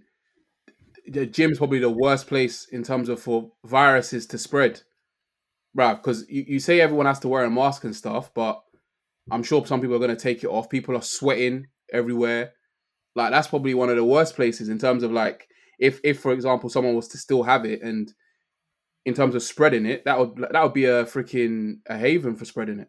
the 1.07 1.27
gym's 1.27 1.59
probably 1.59 1.79
the 1.79 1.91
worst 1.91 2.27
place 2.27 2.67
in 2.71 2.83
terms 2.83 3.09
of 3.09 3.21
for 3.21 3.51
viruses 3.65 4.27
to 4.27 4.39
spread, 4.39 4.83
right? 5.75 5.95
Because 5.95 6.29
you, 6.29 6.45
you 6.47 6.61
say 6.61 6.81
everyone 6.81 7.07
has 7.07 7.19
to 7.21 7.29
wear 7.29 7.45
a 7.45 7.51
mask 7.51 7.85
and 7.85 7.95
stuff, 7.97 8.33
but 8.35 8.63
I'm 9.31 9.43
sure 9.43 9.65
some 9.65 9.81
people 9.81 9.97
are 9.97 10.01
going 10.01 10.15
to 10.15 10.17
take 10.17 10.43
it 10.43 10.49
off. 10.49 10.69
People 10.69 10.97
are 10.97 11.03
sweating 11.03 11.67
everywhere. 11.93 12.53
Like 13.15 13.31
that's 13.31 13.49
probably 13.49 13.75
one 13.75 13.91
of 13.91 13.97
the 13.97 14.05
worst 14.05 14.37
places 14.37 14.69
in 14.69 14.79
terms 14.79 15.03
of 15.03 15.13
like 15.13 15.47
if 15.79 16.01
if 16.03 16.21
for 16.21 16.33
example 16.33 16.71
someone 16.71 16.95
was 16.95 17.09
to 17.09 17.19
still 17.19 17.43
have 17.43 17.65
it 17.65 17.83
and 17.83 18.13
in 19.05 19.15
terms 19.15 19.35
of 19.35 19.43
spreading 19.43 19.85
it, 19.85 20.05
that 20.05 20.19
would 20.19 20.47
that 20.53 20.63
would 20.63 20.73
be 20.73 20.87
a 20.87 21.05
freaking 21.05 21.81
a 21.87 21.97
haven 21.97 22.37
for 22.37 22.45
spreading 22.45 22.79
it. 22.81 22.89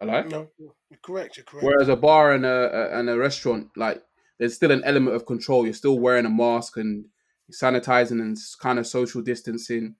Alright? 0.00 0.28
No, 0.28 0.48
you're 0.58 0.98
correct. 1.02 1.36
You're 1.36 1.44
correct. 1.44 1.64
Whereas 1.64 1.88
a 1.88 1.96
bar 1.96 2.32
and 2.32 2.44
a, 2.44 2.48
a 2.48 2.98
and 2.98 3.08
a 3.08 3.16
restaurant, 3.16 3.68
like 3.76 4.02
there's 4.38 4.54
still 4.54 4.72
an 4.72 4.82
element 4.84 5.14
of 5.16 5.26
control. 5.26 5.64
You're 5.64 5.74
still 5.74 5.98
wearing 5.98 6.26
a 6.26 6.30
mask 6.30 6.76
and 6.76 7.06
sanitizing 7.52 8.20
and 8.20 8.36
kind 8.60 8.78
of 8.78 8.86
social 8.86 9.22
distancing. 9.22 9.94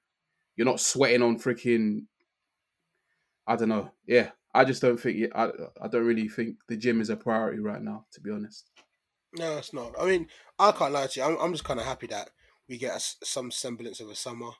You're 0.56 0.66
not 0.66 0.80
sweating 0.80 1.22
on 1.22 1.38
freaking. 1.38 2.06
I 3.46 3.56
don't 3.56 3.68
know. 3.68 3.92
Yeah, 4.06 4.30
I 4.54 4.64
just 4.64 4.82
don't 4.82 4.98
think. 4.98 5.30
I 5.34 5.50
I 5.80 5.88
don't 5.88 6.06
really 6.06 6.28
think 6.28 6.56
the 6.68 6.76
gym 6.76 7.00
is 7.00 7.10
a 7.10 7.16
priority 7.16 7.60
right 7.60 7.82
now. 7.82 8.06
To 8.12 8.20
be 8.20 8.30
honest. 8.30 8.70
No, 9.34 9.56
it's 9.56 9.72
not. 9.72 9.94
I 9.98 10.04
mean, 10.04 10.28
I 10.58 10.72
can't 10.72 10.92
lie 10.92 11.06
to 11.06 11.20
you. 11.20 11.26
I'm, 11.26 11.38
I'm 11.40 11.52
just 11.52 11.64
kind 11.64 11.80
of 11.80 11.86
happy 11.86 12.06
that 12.08 12.30
we 12.68 12.78
get 12.78 12.96
a 12.96 13.26
some 13.26 13.50
semblance 13.50 14.00
of 14.00 14.08
a 14.08 14.14
summer. 14.14 14.50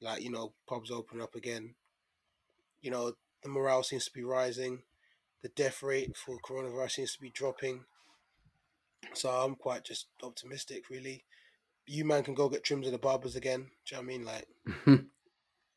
Like, 0.00 0.22
you 0.22 0.30
know, 0.30 0.52
pubs 0.68 0.90
open 0.90 1.20
up 1.20 1.34
again. 1.34 1.74
You 2.82 2.90
know, 2.90 3.12
the 3.42 3.48
morale 3.48 3.82
seems 3.82 4.04
to 4.06 4.12
be 4.12 4.22
rising. 4.22 4.82
The 5.42 5.48
death 5.50 5.82
rate 5.82 6.16
for 6.16 6.38
coronavirus 6.38 6.92
seems 6.92 7.14
to 7.14 7.20
be 7.20 7.30
dropping. 7.30 7.84
So 9.14 9.30
I'm 9.30 9.54
quite 9.54 9.84
just 9.84 10.06
optimistic, 10.22 10.90
really. 10.90 11.24
You 11.86 12.04
man 12.04 12.22
can 12.22 12.34
go 12.34 12.48
get 12.48 12.64
trims 12.64 12.86
at 12.86 12.92
the 12.92 12.98
barbers 12.98 13.36
again. 13.36 13.70
Do 13.86 13.94
you 13.94 13.96
know 13.96 13.98
what 13.98 14.04
I 14.04 14.06
mean? 14.06 14.24
Like, 14.24 15.04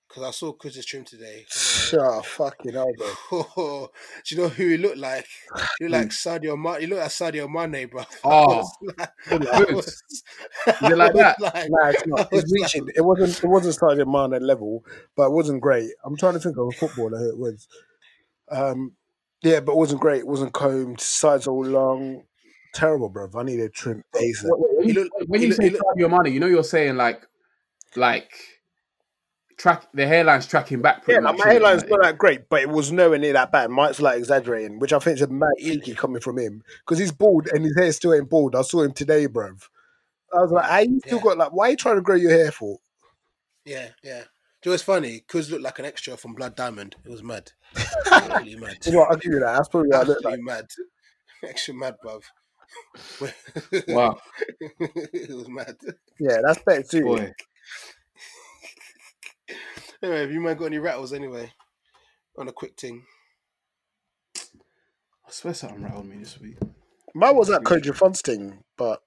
because 0.07 0.23
I 0.23 0.31
saw 0.31 0.53
Chris's 0.53 0.85
trim 0.85 1.03
today. 1.03 1.45
Oh, 1.93 2.21
fucking 2.21 2.73
hell, 2.73 2.88
bro. 3.29 3.89
Do 4.25 4.35
you 4.35 4.41
know 4.41 4.49
who 4.49 4.67
he 4.69 4.77
looked 4.77 4.97
like? 4.97 5.25
He 5.79 5.88
looked 5.88 6.03
like 6.03 6.09
Sadio 6.41 6.57
Mane. 6.61 6.81
He 6.81 6.88
looked 6.88 7.01
like 7.01 7.09
Sadio 7.11 7.49
Mane, 7.49 7.88
bro. 7.88 8.03
Oh, 8.23 8.67
I 8.97 9.07
good. 9.29 9.75
was- 9.75 10.03
Is 10.07 10.21
it 10.81 10.97
like 10.97 11.13
that? 11.15 11.38
Nah, 11.39 11.89
it's 11.89 12.07
not. 12.07 12.29
It's 12.31 12.51
was 12.51 12.73
like- 12.75 12.93
It 12.95 13.01
wasn't. 13.05 13.43
It 13.43 13.47
wasn't 13.47 13.75
Sadio 13.75 14.05
Mane 14.31 14.41
level, 14.45 14.84
but 15.15 15.27
it 15.27 15.31
wasn't 15.34 15.61
great. 15.61 15.89
I'm 16.05 16.15
trying 16.17 16.34
to 16.34 16.39
think 16.39 16.57
of 16.57 16.67
a 16.67 16.71
footballer 16.71 17.17
who 17.17 17.29
it 17.29 17.38
was. 17.38 17.67
Um, 18.49 18.93
yeah, 19.43 19.59
but 19.59 19.73
it 19.73 19.77
wasn't 19.77 20.01
great. 20.01 20.19
It 20.19 20.27
wasn't 20.27 20.53
combed. 20.53 20.99
Sides 21.01 21.47
all 21.47 21.63
long. 21.65 22.23
Terrible, 22.73 23.09
bro. 23.09 23.29
I 23.35 23.43
need 23.43 23.59
a 23.59 23.69
trim 23.69 24.03
ASAP. 24.15 24.45
when 24.51 24.88
you, 24.88 24.93
look- 24.95 25.11
when 25.27 25.41
you 25.41 25.49
look- 25.49 25.57
say 25.57 25.63
he 25.65 25.69
look- 25.71 25.81
your 25.97 26.09
money, 26.09 26.31
you 26.31 26.39
know 26.39 26.47
you're 26.47 26.63
saying 26.63 26.95
like, 26.97 27.21
like, 27.95 28.31
track 29.57 29.88
the 29.93 30.05
hairline's 30.05 30.45
tracking 30.47 30.81
back. 30.81 31.03
Yeah, 31.07 31.19
like, 31.19 31.38
my 31.38 31.45
hairline's 31.47 31.84
not 31.85 32.01
that 32.03 32.17
great, 32.17 32.47
but 32.49 32.61
it 32.61 32.69
was 32.69 32.91
nowhere 32.91 33.17
near 33.17 33.34
that 33.34 33.51
bad. 33.51 33.69
Mike's 33.71 33.99
like 33.99 34.17
exaggerating, 34.19 34.79
which 34.79 34.93
I 34.93 34.99
think 34.99 35.15
is 35.17 35.21
a 35.23 35.27
mad 35.27 35.49
He- 35.57 35.71
cheeky 35.75 35.95
coming 35.95 36.21
from 36.21 36.38
him 36.38 36.63
because 36.85 36.99
he's 36.99 37.11
bald 37.11 37.47
and 37.53 37.63
his 37.65 37.75
hair 37.75 37.91
still 37.91 38.13
ain't 38.13 38.29
bald. 38.29 38.55
I 38.55 38.61
saw 38.61 38.81
him 38.84 38.93
today, 38.93 39.27
bruv. 39.27 39.63
I 40.34 40.41
was 40.41 40.51
like, 40.51 40.65
"How 40.65 40.79
you 40.79 40.99
still 40.99 41.17
Yeah. 41.17 41.23
got 41.23 41.38
like? 41.38 41.51
Why 41.53 41.67
are 41.67 41.71
you 41.71 41.77
trying 41.77 41.95
to 41.95 42.01
grow 42.01 42.15
your 42.15 42.31
hair 42.31 42.51
for?" 42.51 42.79
Yeah, 43.65 43.89
yeah. 44.03 44.23
Do 44.61 44.69
you 44.69 44.71
know 44.71 44.73
what's 44.73 44.84
funny? 44.84 45.19
Cuz 45.27 45.49
looked 45.51 45.63
like 45.63 45.79
an 45.79 45.85
extra 45.85 46.17
from 46.17 46.34
Blood 46.34 46.55
Diamond. 46.55 46.95
It 47.05 47.09
was 47.11 47.23
mad. 47.23 47.51
Absolutely 48.11 48.55
mad. 48.59 48.77
You 48.85 48.91
know, 48.93 48.99
what, 48.99 49.11
I'll 49.11 49.17
give 49.17 49.31
you 49.34 49.39
that. 49.39 49.55
That's 49.55 49.69
probably 49.69 49.89
what 49.89 49.99
I 49.99 50.03
look 50.03 50.23
like. 50.23 50.39
mad. 50.39 50.65
Extra 51.43 51.73
mad, 51.73 51.95
bruv. 52.03 52.23
wow, 53.88 54.19
it 54.79 55.29
was 55.35 55.47
mad. 55.47 55.75
Yeah, 56.19 56.38
that's 56.43 56.61
better 56.63 56.84
too. 56.84 57.03
boy. 57.03 57.34
Anyway, 60.03 60.21
have 60.21 60.31
you 60.31 60.39
man 60.41 60.55
got 60.57 60.65
any 60.65 60.77
rattles 60.79 61.13
anyway? 61.13 61.51
On 62.37 62.47
a 62.47 62.51
quick 62.51 62.79
thing. 62.79 63.03
I 64.37 65.29
swear 65.31 65.53
something 65.53 65.81
rattled 65.83 66.05
me 66.05 66.17
this 66.17 66.39
week. 66.39 66.57
Mine 67.15 67.35
was 67.35 67.47
that 67.47 67.63
Kojo 67.63 67.95
Funds 67.95 68.21
thing, 68.21 68.63
but 68.77 69.01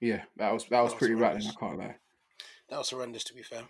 Yeah, 0.00 0.22
that 0.36 0.52
was 0.52 0.64
that 0.70 0.80
was 0.80 0.92
was 0.92 0.98
pretty 0.98 1.14
rattling. 1.14 1.42
I 1.48 1.52
horrendous. 1.52 1.56
can't 1.60 1.78
lie. 1.78 1.96
That 2.70 2.78
was 2.78 2.90
horrendous, 2.90 3.24
to 3.24 3.34
be 3.34 3.42
fair. 3.42 3.62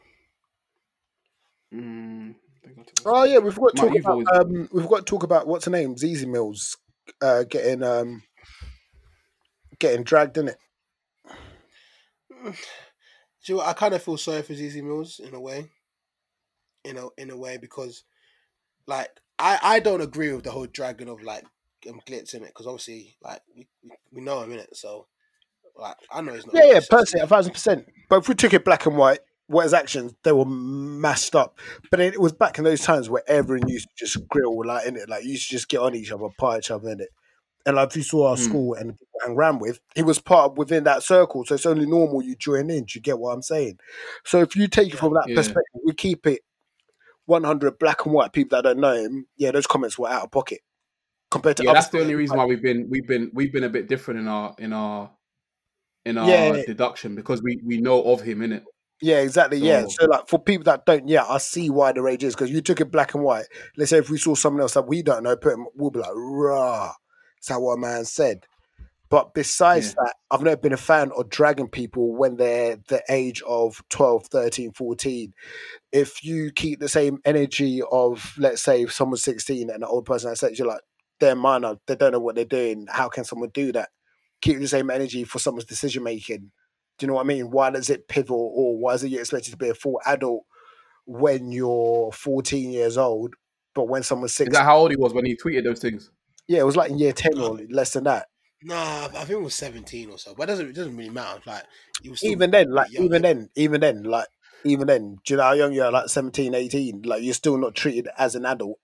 Mm, 1.74 2.34
I 2.64 2.66
think 2.68 2.78
I 2.78 2.82
took- 2.82 3.06
oh 3.06 3.24
yeah, 3.24 3.38
we've 3.38 3.56
got 3.56 3.74
to 3.74 3.82
talk 3.82 3.96
about 3.98 4.12
always- 4.12 4.28
um, 4.32 4.68
we've 4.72 4.88
got 4.88 4.98
to 4.98 5.04
talk 5.04 5.22
about 5.24 5.46
what's 5.48 5.64
her 5.64 5.70
name, 5.72 5.96
Easy 6.02 6.26
Mills, 6.26 6.76
uh, 7.20 7.42
getting 7.42 7.82
um, 7.82 8.22
getting 9.80 10.04
dragged 10.04 10.38
in 10.38 10.48
it. 10.48 10.58
You 13.46 13.56
know? 13.56 13.62
I 13.62 13.72
kind 13.72 13.94
of 13.94 14.02
feel 14.02 14.16
sorry 14.16 14.42
for 14.42 14.54
Zizi 14.54 14.82
Mills 14.82 15.20
in 15.20 15.34
a 15.34 15.40
way. 15.40 15.70
In 16.84 16.98
a 16.98 17.08
in 17.16 17.30
a 17.30 17.36
way 17.36 17.56
because, 17.56 18.04
like, 18.86 19.08
I 19.38 19.58
I 19.62 19.80
don't 19.80 20.02
agree 20.02 20.32
with 20.32 20.44
the 20.44 20.50
whole 20.50 20.66
dragon 20.66 21.08
of 21.08 21.22
like 21.22 21.44
um, 21.88 22.00
glitz 22.06 22.34
in 22.34 22.42
it 22.42 22.48
because 22.48 22.66
obviously 22.66 23.16
like 23.22 23.40
we, 23.56 23.66
we 24.12 24.20
know 24.22 24.42
him 24.42 24.52
in 24.52 24.58
it 24.58 24.76
so 24.76 25.06
like 25.76 25.96
I 26.10 26.20
know 26.20 26.34
he's 26.34 26.46
not. 26.46 26.54
Yeah, 26.54 26.74
yeah, 26.74 26.80
personally, 26.88 27.24
a 27.24 27.26
thousand 27.26 27.52
percent. 27.52 27.86
But 28.08 28.18
if 28.18 28.28
we 28.28 28.34
took 28.34 28.54
it 28.54 28.64
black 28.64 28.86
and 28.86 28.96
white, 28.96 29.20
what 29.46 29.64
his 29.64 29.74
actions, 29.74 30.14
they 30.22 30.32
were 30.32 30.44
massed 30.44 31.34
up. 31.34 31.58
But 31.90 32.00
it 32.00 32.20
was 32.20 32.32
back 32.32 32.58
in 32.58 32.64
those 32.64 32.82
times 32.82 33.10
where 33.10 33.22
everyone 33.26 33.68
used 33.68 33.88
to 33.88 34.06
just 34.06 34.28
grill 34.28 34.64
like 34.64 34.86
in 34.86 34.96
it, 34.96 35.08
like 35.08 35.24
you 35.24 35.32
used 35.32 35.48
to 35.48 35.56
just 35.56 35.68
get 35.68 35.80
on 35.80 35.94
each 35.94 36.12
other, 36.12 36.28
part 36.38 36.58
each 36.58 36.70
other 36.70 36.90
in 36.90 37.00
it. 37.00 37.08
And 37.66 37.76
like 37.76 37.88
if 37.90 37.96
you 37.96 38.02
saw 38.02 38.28
our 38.30 38.36
Mm. 38.36 38.44
school 38.44 38.74
and 38.74 38.98
and 39.24 39.36
ran 39.38 39.58
with, 39.58 39.80
he 39.94 40.02
was 40.02 40.18
part 40.18 40.50
of 40.52 40.58
within 40.58 40.84
that 40.84 41.02
circle. 41.02 41.44
So 41.46 41.54
it's 41.54 41.64
only 41.64 41.86
normal 41.86 42.22
you 42.22 42.36
join 42.36 42.68
in. 42.68 42.84
Do 42.84 42.92
you 42.96 43.00
get 43.00 43.18
what 43.18 43.30
I'm 43.32 43.40
saying? 43.42 43.78
So 44.24 44.40
if 44.42 44.54
you 44.54 44.68
take 44.68 44.92
it 44.92 44.98
from 44.98 45.14
that 45.14 45.24
Yeah. 45.28 45.36
perspective, 45.36 45.80
we 45.84 45.94
keep 45.94 46.26
it 46.26 46.42
100 47.26 47.78
black 47.78 48.04
and 48.04 48.14
white. 48.14 48.32
People 48.32 48.56
that 48.58 48.62
don't 48.64 48.80
know 48.80 48.92
him, 48.94 49.26
yeah, 49.36 49.50
those 49.50 49.66
comments 49.66 49.98
were 49.98 50.08
out 50.08 50.24
of 50.24 50.30
pocket 50.30 50.60
compared 51.30 51.56
to. 51.56 51.64
Yeah, 51.64 51.72
that's 51.72 51.88
the 51.88 52.00
only 52.00 52.14
reason 52.14 52.36
why 52.36 52.44
we've 52.44 52.60
been 52.62 52.88
we've 52.90 53.06
been 53.06 53.30
we've 53.32 53.52
been 53.52 53.64
a 53.64 53.70
bit 53.70 53.88
different 53.88 54.20
in 54.20 54.28
our 54.28 54.54
in 54.58 54.72
our 54.74 55.10
in 56.04 56.18
our 56.18 56.28
Yeah. 56.28 56.62
deduction 56.66 57.14
because 57.14 57.42
we 57.42 57.58
we 57.64 57.78
know 57.78 58.02
of 58.02 58.20
him 58.20 58.42
in 58.42 58.52
it. 58.52 58.64
Yeah, 59.00 59.20
exactly. 59.20 59.58
Yeah. 59.58 59.82
So- 59.82 59.88
So, 60.00 60.04
like, 60.06 60.28
for 60.28 60.38
people 60.38 60.64
that 60.64 60.86
don't, 60.86 61.08
yeah, 61.08 61.24
I 61.26 61.38
see 61.38 61.68
why 61.70 61.92
the 61.92 62.00
rage 62.02 62.24
is 62.24 62.34
because 62.34 62.50
you 62.50 62.60
took 62.60 62.80
it 62.80 62.90
black 62.90 63.14
and 63.14 63.24
white. 63.24 63.46
Let's 63.76 63.90
say 63.90 63.98
if 63.98 64.08
we 64.10 64.18
saw 64.18 64.34
someone 64.34 64.60
else 64.62 64.74
that 64.74 64.86
we 64.86 65.02
don't 65.02 65.22
know, 65.24 65.36
put 65.36 65.54
him, 65.54 65.66
we'll 65.74 65.90
be 65.90 65.98
like, 66.00 66.12
rah. 66.14 66.92
That's 67.44 67.56
how 67.56 67.60
what 67.60 67.74
a 67.74 67.80
man 67.80 68.04
said. 68.06 68.46
But 69.10 69.34
besides 69.34 69.88
Yeah. 69.88 70.04
that, 70.04 70.14
I've 70.30 70.42
never 70.42 70.56
been 70.56 70.72
a 70.72 70.78
fan 70.78 71.12
of 71.12 71.28
dragging 71.28 71.68
people 71.68 72.14
when 72.16 72.36
they're 72.36 72.76
the 72.88 73.02
age 73.08 73.42
of 73.42 73.82
12, 73.90 74.26
13, 74.26 74.72
14. 74.72 75.34
If 75.92 76.24
you 76.24 76.50
keep 76.50 76.80
the 76.80 76.88
same 76.88 77.18
energy 77.24 77.82
of, 77.92 78.34
let's 78.38 78.62
say, 78.62 78.86
someone's 78.86 79.22
16 79.22 79.68
and 79.70 79.82
an 79.82 79.88
old 79.88 80.06
person 80.06 80.30
that 80.30 80.36
says, 80.36 80.58
you're 80.58 80.66
like, 80.66 80.80
they're 81.20 81.36
minor, 81.36 81.76
they 81.86 81.96
don't 81.96 82.12
know 82.12 82.18
what 82.18 82.34
they're 82.34 82.44
doing. 82.44 82.86
How 82.90 83.08
can 83.08 83.24
someone 83.24 83.50
do 83.50 83.72
that? 83.72 83.90
Keep 84.40 84.58
the 84.58 84.68
same 84.68 84.90
energy 84.90 85.24
for 85.24 85.38
someone's 85.38 85.66
decision 85.66 86.02
making. 86.02 86.50
Do 86.98 87.04
you 87.04 87.08
know 87.08 87.14
what 87.14 87.24
I 87.24 87.28
mean? 87.28 87.50
Why 87.50 87.70
does 87.70 87.90
it 87.90 88.08
pivot 88.08 88.30
or 88.30 88.78
why 88.78 88.94
is 88.94 89.04
it 89.04 89.10
you 89.10 89.20
expected 89.20 89.50
to 89.50 89.56
be 89.56 89.68
a 89.68 89.74
full 89.74 90.00
adult 90.06 90.44
when 91.04 91.52
you're 91.52 92.10
14 92.10 92.70
years 92.70 92.96
old? 92.96 93.34
But 93.74 93.88
when 93.88 94.02
someone's 94.02 94.32
Is 94.32 94.36
16, 94.36 94.52
that 94.54 94.64
how 94.64 94.78
old 94.78 94.90
he 94.90 94.96
was 94.96 95.12
when 95.12 95.26
he 95.26 95.36
tweeted 95.36 95.64
those 95.64 95.80
things? 95.80 96.10
Yeah, 96.48 96.60
it 96.60 96.66
was 96.66 96.76
like 96.76 96.90
in 96.90 96.98
year 96.98 97.12
10 97.12 97.38
or 97.38 97.58
less 97.70 97.92
than 97.92 98.04
that. 98.04 98.26
Nah, 98.62 99.04
I 99.06 99.08
think 99.08 99.30
it 99.30 99.42
was 99.42 99.54
seventeen 99.54 100.08
or 100.08 100.18
so, 100.18 100.34
but 100.34 100.44
it 100.44 100.52
doesn't 100.52 100.68
it 100.70 100.74
doesn't 100.74 100.96
really 100.96 101.10
matter. 101.10 101.38
Like 101.44 101.64
even 102.22 102.50
then, 102.50 102.70
like 102.72 102.90
young. 102.90 103.04
even 103.04 103.22
then, 103.22 103.50
even 103.56 103.80
then, 103.82 104.04
like 104.04 104.28
even 104.64 104.86
then, 104.86 105.18
do 105.24 105.34
you 105.34 105.36
know 105.36 105.42
how 105.42 105.52
young 105.52 105.74
you 105.74 105.82
are? 105.82 105.92
Like 105.92 106.08
17, 106.08 106.54
18, 106.54 107.02
like 107.02 107.22
you're 107.22 107.34
still 107.34 107.58
not 107.58 107.74
treated 107.74 108.08
as 108.16 108.34
an 108.34 108.46
adult. 108.46 108.78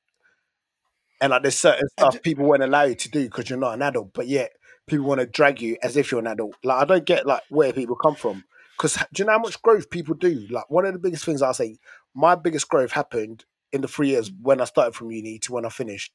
and 1.21 1.31
like 1.31 1.43
there's 1.43 1.59
certain 1.59 1.89
stuff 1.89 2.15
ju- 2.15 2.21
people 2.21 2.45
won't 2.45 2.63
allow 2.63 2.83
you 2.83 2.95
to 2.95 3.11
do 3.11 3.25
because 3.25 3.49
you're 3.49 3.59
not 3.59 3.75
an 3.75 3.83
adult, 3.83 4.13
but 4.13 4.27
yet 4.29 4.53
people 4.87 5.07
want 5.07 5.21
to 5.21 5.27
drag 5.27 5.61
you 5.63 5.77
as 5.83 5.97
if 5.97 6.11
you're 6.11 6.21
an 6.21 6.27
adult. 6.27 6.57
Like 6.63 6.83
I 6.83 6.85
don't 6.85 7.05
get 7.07 7.27
like 7.27 7.43
where 7.49 7.73
people 7.73 7.97
come 7.97 8.15
from 8.15 8.45
because 8.77 8.95
do 9.13 9.23
you 9.23 9.25
know 9.25 9.33
how 9.33 9.39
much 9.39 9.61
growth 9.63 9.91
people 9.91 10.15
do? 10.15 10.47
Like 10.51 10.69
one 10.71 10.85
of 10.85 10.93
the 10.93 10.99
biggest 10.99 11.25
things 11.25 11.43
I 11.43 11.53
say, 11.53 11.79
my 12.15 12.35
biggest 12.35 12.69
growth 12.69 12.93
happened 12.93 13.45
in 13.73 13.81
the 13.81 13.89
three 13.89 14.09
years 14.09 14.31
when 14.43 14.61
I 14.61 14.65
started 14.65 14.95
from 14.95 15.11
uni 15.11 15.39
to 15.41 15.53
when 15.53 15.65
I 15.65 15.69
finished. 15.71 16.13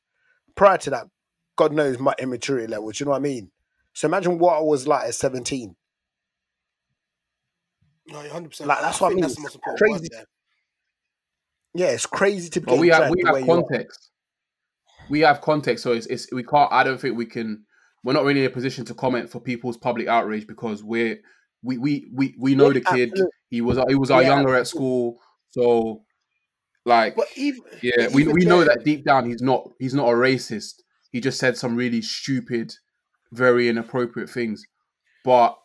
Prior 0.55 0.77
to 0.80 0.89
that, 0.91 1.07
God 1.56 1.73
knows 1.73 1.99
my 1.99 2.14
immaturity 2.19 2.68
level. 2.68 2.90
Do 2.91 2.95
you 3.02 3.06
know 3.06 3.11
what 3.11 3.18
I 3.18 3.22
mean? 3.22 3.52
So 3.94 4.07
imagine 4.07 4.38
what 4.40 4.57
I 4.57 4.61
was 4.61 4.88
like 4.88 5.07
at 5.07 5.15
17. 5.15 5.76
No, 8.07 8.18
100%. 8.18 8.65
Like, 8.65 8.82
that's 8.82 9.02
what 9.02 9.11
I 9.11 9.15
mean. 9.15 9.22
That's 9.22 9.36
the 9.36 9.41
most 9.41 9.56
important 9.56 9.80
Crazy. 9.80 9.94
word 10.03 10.10
there. 10.11 10.26
Yeah, 11.73 11.88
it's 11.94 12.06
crazy 12.06 12.49
to 12.52 12.61
be 12.61 12.65
But 12.65 12.72
getting 12.72 12.82
we 12.82 12.88
have 12.90 13.10
we 13.10 13.23
have 13.26 13.34
way 13.34 13.41
you 13.41 13.52
are. 13.52 13.64
context. 13.64 14.11
We 15.10 15.19
have 15.22 15.41
context, 15.41 15.84
so 15.84 15.91
it's, 15.91 16.06
it's 16.07 16.32
we 16.32 16.44
can't. 16.44 16.72
I 16.72 16.84
don't 16.84 16.99
think 16.99 17.18
we 17.18 17.26
can. 17.26 17.65
We're 18.03 18.14
not 18.14 18.23
really 18.23 18.41
in 18.41 18.45
a 18.45 18.49
position 18.49 18.86
to 18.86 18.94
comment 18.94 19.30
for 19.30 19.40
people's 19.40 19.77
public 19.77 20.07
outrage 20.07 20.48
because 20.48 20.84
we're 20.84 21.18
we 21.64 21.77
we 21.77 22.07
we, 22.14 22.36
we 22.40 22.56
know 22.56 22.68
Yeah, 22.68 22.73
the 22.73 22.82
kid. 22.82 23.10
absolutely. 23.10 23.32
He 23.49 23.61
was 23.61 23.77
he 23.90 23.95
was 23.95 24.11
our 24.11 24.22
Yeah, 24.22 24.30
younger 24.30 24.56
at 24.56 24.68
school, 24.68 25.18
so 25.49 26.03
like 26.86 27.15
But 27.15 27.27
even 27.36 27.61
yeah, 27.82 27.91
but 27.98 28.14
we, 28.14 28.22
even 28.22 28.34
we 28.34 28.45
know 28.45 28.60
then- 28.60 28.68
that 28.68 28.84
deep 28.86 29.03
down 29.03 29.26
he's 29.26 29.41
not 29.41 29.69
he's 29.80 29.94
not 29.94 30.07
a 30.07 30.14
racist. 30.14 30.82
He 31.11 31.22
just 31.22 31.40
said 31.40 31.57
some 31.57 31.76
really 31.76 32.02
stupid, 32.02 32.73
very 33.32 33.69
inappropriate 33.69 34.30
things. 34.30 34.65
But 35.23 35.57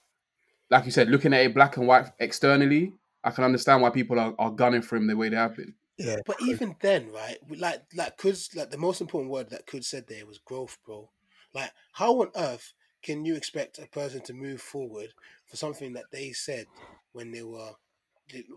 like 0.71 0.85
you 0.85 0.91
said, 0.91 1.09
looking 1.09 1.35
at 1.35 1.45
it 1.45 1.55
black 1.55 1.77
and 1.77 1.87
white 1.87 2.07
externally, 2.19 2.95
I 3.23 3.31
can 3.31 3.45
understand 3.45 3.83
why 3.83 3.91
people 3.91 4.19
are, 4.19 4.35
are 4.39 4.51
gunning 4.51 4.83
for 4.83 4.97
him 4.97 5.07
the 5.07 5.17
way 5.17 5.29
they 5.29 5.37
have 5.37 5.57
been. 5.57 5.75
Yeah, 5.99 6.17
But 6.25 6.41
even 6.41 6.77
then, 6.81 7.13
right? 7.13 7.37
Like, 7.59 7.83
like, 7.95 8.17
could 8.17 8.39
like 8.55 8.71
the 8.71 8.79
most 8.79 9.03
important 9.03 9.31
word 9.31 9.51
that 9.51 9.67
could 9.67 9.85
said 9.85 10.07
there 10.07 10.25
was 10.25 10.39
growth, 10.39 10.79
bro. 10.87 11.11
Like, 11.53 11.73
how 11.93 12.23
on 12.23 12.31
earth 12.37 12.73
can 13.03 13.27
you 13.27 13.35
expect 13.35 13.79
a 13.79 13.87
person 13.87 14.23
to 14.23 14.33
move 14.33 14.63
forward 14.63 15.09
for 15.47 15.57
something 15.57 15.93
that 15.95 16.11
they 16.11 16.33
said 16.33 16.67
when 17.13 17.33
they 17.33 17.43
were 17.43 17.73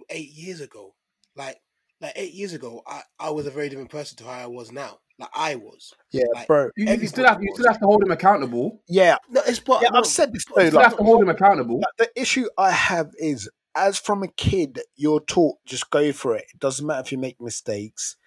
eight 0.09 0.31
years 0.31 0.61
ago? 0.61 0.95
Like, 1.35 1.59
like 1.99 2.13
eight 2.15 2.33
years 2.33 2.53
ago, 2.53 2.81
I, 2.87 3.01
I 3.19 3.31
was 3.31 3.45
a 3.45 3.51
very 3.51 3.67
different 3.67 3.91
person 3.91 4.17
to 4.17 4.25
how 4.25 4.31
I 4.31 4.47
was 4.47 4.71
now. 4.71 4.99
Like, 5.19 5.29
I 5.33 5.55
was. 5.55 5.93
yeah, 6.11 6.23
Like, 6.33 6.47
bro. 6.47 6.69
You, 6.75 6.87
you 6.93 7.07
still 7.07 7.25
have 7.25 7.41
you 7.41 7.49
still 7.53 7.67
have 7.67 7.79
to 7.79 7.85
hold 7.85 8.03
him 8.03 8.11
accountable. 8.11 8.81
Yeah, 8.87 9.17
No, 9.29 9.41
it's 9.45 9.59
but 9.59 9.81
yeah. 9.83 9.89
no, 9.89 9.99
I've 9.99 10.05
said 10.07 10.33
this 10.33 10.45
but 10.45 10.55
though. 10.55 10.61
You 10.63 10.67
still 10.69 10.79
Like, 10.79 10.89
have 10.89 10.97
to 10.97 11.03
hold 11.03 11.21
him 11.21 11.29
accountable. 11.29 11.75
Like, 11.77 11.97
the 12.15 12.21
issue 12.21 12.47
I 12.57 12.71
have 12.71 13.11
is, 13.17 13.49
as 13.75 13.97
from 13.99 14.23
a 14.23 14.27
kid, 14.27 14.79
you're 14.95 15.19
taught 15.21 15.57
just 15.65 15.89
go 15.91 16.11
for 16.13 16.35
it. 16.35 16.45
It 16.53 16.59
doesn't 16.59 16.85
matter 16.85 17.01
if 17.01 17.11
you 17.11 17.17
make 17.19 17.39
mistakes. 17.39 18.17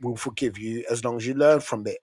We'll 0.00 0.16
forgive 0.16 0.58
you 0.58 0.84
as 0.90 1.04
long 1.04 1.16
as 1.16 1.26
you 1.26 1.34
learn 1.34 1.60
from 1.60 1.86
it. 1.86 1.98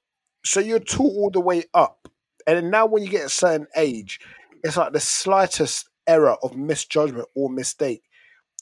So 0.45 0.59
you're 0.59 0.79
taught 0.79 1.13
all 1.15 1.29
the 1.29 1.41
way 1.41 1.65
up, 1.73 2.07
and 2.47 2.71
now 2.71 2.85
when 2.85 3.03
you 3.03 3.09
get 3.09 3.25
a 3.25 3.29
certain 3.29 3.67
age, 3.75 4.19
it's 4.63 4.77
like 4.77 4.93
the 4.93 4.99
slightest 4.99 5.89
error 6.07 6.35
of 6.41 6.55
misjudgment 6.55 7.27
or 7.35 7.49
mistake, 7.49 8.01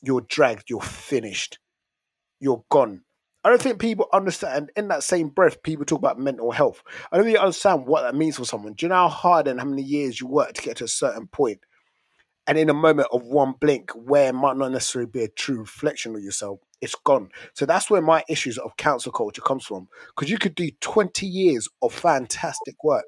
you're 0.01 0.21
dragged. 0.21 0.69
You're 0.69 0.81
finished. 0.81 1.59
You're 2.39 2.63
gone. 2.69 3.01
I 3.43 3.49
don't 3.49 3.61
think 3.61 3.79
people 3.79 4.07
understand. 4.13 4.71
In 4.75 4.89
that 4.89 5.03
same 5.03 5.29
breath, 5.29 5.63
people 5.63 5.85
talk 5.85 5.99
about 5.99 6.19
mental 6.19 6.51
health. 6.51 6.83
I 7.11 7.17
don't 7.17 7.25
really 7.25 7.37
understand 7.37 7.85
what 7.87 8.01
that 8.01 8.15
means 8.15 8.35
for 8.37 8.45
someone. 8.45 8.73
Do 8.73 8.85
you 8.85 8.89
know 8.89 8.95
how 8.95 9.07
hard 9.07 9.47
and 9.47 9.59
how 9.59 9.65
many 9.65 9.81
years 9.81 10.19
you 10.19 10.27
work 10.27 10.53
to 10.53 10.61
get 10.61 10.77
to 10.77 10.83
a 10.85 10.89
certain 10.89 11.27
point? 11.27 11.59
and 12.47 12.57
in 12.57 12.69
a 12.69 12.73
moment 12.73 13.07
of 13.11 13.23
one 13.25 13.53
blink 13.59 13.91
where 13.91 14.29
it 14.29 14.33
might 14.33 14.57
not 14.57 14.71
necessarily 14.71 15.09
be 15.09 15.23
a 15.23 15.27
true 15.27 15.59
reflection 15.59 16.15
of 16.15 16.21
yourself 16.23 16.59
it's 16.81 16.95
gone 17.03 17.29
so 17.53 17.65
that's 17.65 17.89
where 17.89 18.01
my 18.01 18.23
issues 18.29 18.57
of 18.57 18.75
cancel 18.77 19.11
culture 19.11 19.41
comes 19.41 19.65
from 19.65 19.87
because 20.15 20.29
you 20.31 20.37
could 20.37 20.55
do 20.55 20.69
20 20.81 21.25
years 21.25 21.67
of 21.81 21.93
fantastic 21.93 22.75
work 22.83 23.05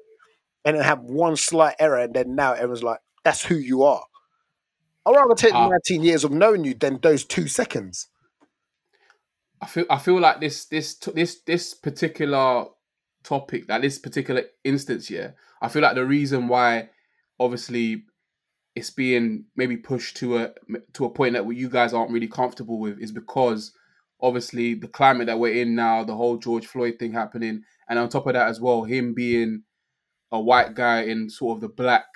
and 0.64 0.76
then 0.76 0.84
have 0.84 1.00
one 1.00 1.36
slight 1.36 1.74
error 1.78 1.98
and 1.98 2.14
then 2.14 2.34
now 2.36 2.52
everyone's 2.52 2.82
like 2.82 3.00
that's 3.24 3.44
who 3.44 3.56
you 3.56 3.82
are 3.82 4.04
i'd 5.06 5.16
rather 5.16 5.34
take 5.34 5.54
Ah. 5.54 5.68
19 5.68 6.02
years 6.02 6.24
of 6.24 6.30
knowing 6.32 6.64
you 6.64 6.74
than 6.74 6.98
those 7.02 7.24
two 7.24 7.48
seconds 7.48 8.08
I 9.62 9.66
feel 9.66 9.86
I 9.88 9.98
feel 9.98 10.20
like 10.20 10.40
this 10.40 10.64
this 10.66 10.96
this 10.96 11.40
this 11.46 11.72
particular 11.72 12.66
topic, 13.22 13.68
that 13.68 13.82
this 13.82 13.98
particular 13.98 14.42
instance 14.64 15.06
here, 15.06 15.36
I 15.62 15.68
feel 15.68 15.82
like 15.82 15.94
the 15.94 16.04
reason 16.04 16.48
why 16.48 16.90
obviously 17.38 18.04
it's 18.74 18.90
being 18.90 19.44
maybe 19.54 19.76
pushed 19.76 20.16
to 20.16 20.38
a 20.38 20.50
to 20.94 21.04
a 21.04 21.10
point 21.10 21.34
that 21.34 21.48
you 21.54 21.70
guys 21.70 21.94
aren't 21.94 22.10
really 22.10 22.26
comfortable 22.26 22.80
with 22.80 22.98
is 22.98 23.12
because 23.12 23.72
obviously 24.20 24.74
the 24.74 24.88
climate 24.88 25.28
that 25.28 25.38
we're 25.38 25.62
in 25.62 25.76
now, 25.76 26.02
the 26.02 26.16
whole 26.16 26.38
George 26.38 26.66
Floyd 26.66 26.98
thing 26.98 27.12
happening, 27.12 27.62
and 27.88 28.00
on 28.00 28.08
top 28.08 28.26
of 28.26 28.32
that 28.32 28.48
as 28.48 28.60
well, 28.60 28.82
him 28.82 29.14
being 29.14 29.62
a 30.32 30.40
white 30.40 30.74
guy 30.74 31.02
in 31.02 31.30
sort 31.30 31.56
of 31.56 31.60
the 31.60 31.68
black 31.68 32.06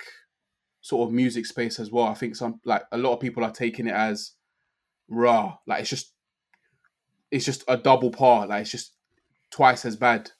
sort 0.81 1.07
of 1.07 1.13
music 1.13 1.45
space 1.45 1.79
as 1.79 1.91
well. 1.91 2.07
I 2.07 2.13
think 2.13 2.35
some 2.35 2.59
like 2.65 2.83
a 2.91 2.97
lot 2.97 3.13
of 3.13 3.21
people 3.21 3.45
are 3.45 3.51
taking 3.51 3.87
it 3.87 3.93
as 3.93 4.33
raw, 5.07 5.55
like 5.65 5.79
it's 5.79 5.89
just 5.89 6.11
it's 7.31 7.45
just 7.45 7.63
a 7.67 7.77
double 7.77 8.11
par. 8.11 8.47
Like 8.47 8.61
it's 8.61 8.71
just 8.71 8.93
twice 9.51 9.85
as 9.85 9.95
bad. 9.95 10.31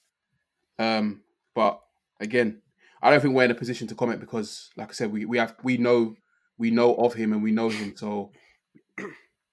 Um, 0.79 1.21
but 1.55 1.81
again, 2.19 2.61
I 3.01 3.09
don't 3.11 3.21
think 3.21 3.33
we're 3.33 3.45
in 3.45 3.51
a 3.51 3.55
position 3.55 3.87
to 3.87 3.95
comment 3.95 4.19
because, 4.19 4.69
like 4.77 4.89
I 4.89 4.93
said, 4.93 5.11
we, 5.11 5.25
we 5.25 5.37
have 5.37 5.55
we 5.63 5.77
know 5.77 6.15
we 6.57 6.71
know 6.71 6.95
of 6.95 7.13
him 7.13 7.33
and 7.33 7.43
we 7.43 7.51
know 7.51 7.69
him. 7.69 7.95
So 7.95 8.31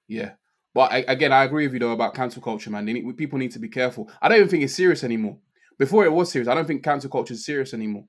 yeah. 0.09 0.33
But 0.75 0.93
I, 0.93 0.99
again, 1.07 1.33
I 1.33 1.45
agree 1.45 1.67
with 1.67 1.75
you 1.75 1.79
though 1.79 1.93
about 1.93 2.15
cancel 2.15 2.43
culture, 2.43 2.71
man. 2.71 2.85
They 2.85 2.95
need, 2.95 3.17
people 3.17 3.39
need 3.39 3.53
to 3.53 3.61
be 3.61 3.69
careful. 3.69 4.11
I 4.21 4.29
don't 4.29 4.39
even 4.39 4.49
think 4.49 4.65
it's 4.65 4.75
serious 4.75 5.05
anymore. 5.05 5.39
Before 5.79 6.05
it 6.05 6.13
was 6.13 6.31
serious, 6.31 6.49
I 6.49 6.55
don't 6.55 6.67
think 6.67 6.83
cancel 6.83 7.11
culture 7.11 7.35
is 7.35 7.45
serious 7.45 7.75
anymore 7.75 8.05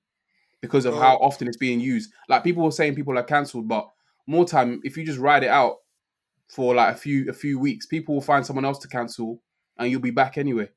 because 0.61 0.85
of 0.85 0.95
No. 0.95 0.99
how 0.99 1.15
often 1.17 1.47
it's 1.47 1.57
being 1.57 1.79
used. 1.79 2.11
Like 2.27 2.43
people 2.43 2.63
were 2.63 2.71
saying, 2.71 2.95
people 2.95 3.17
are 3.17 3.23
cancelled, 3.23 3.67
but 3.67 3.87
more 4.27 4.45
time 4.45 4.81
if 4.83 4.97
you 4.97 5.05
just 5.05 5.19
ride 5.19 5.43
it 5.43 5.49
out 5.49 5.77
for 6.49 6.75
like 6.75 6.95
a 6.95 6.97
few 6.97 7.29
a 7.29 7.33
few 7.33 7.59
weeks, 7.59 7.85
people 7.85 8.15
will 8.15 8.21
find 8.21 8.45
someone 8.45 8.65
else 8.65 8.79
to 8.79 8.87
cancel, 8.87 9.41
and 9.77 9.89
you'll 9.91 10.01
be 10.01 10.11
back 10.11 10.37
anyway. 10.37 10.69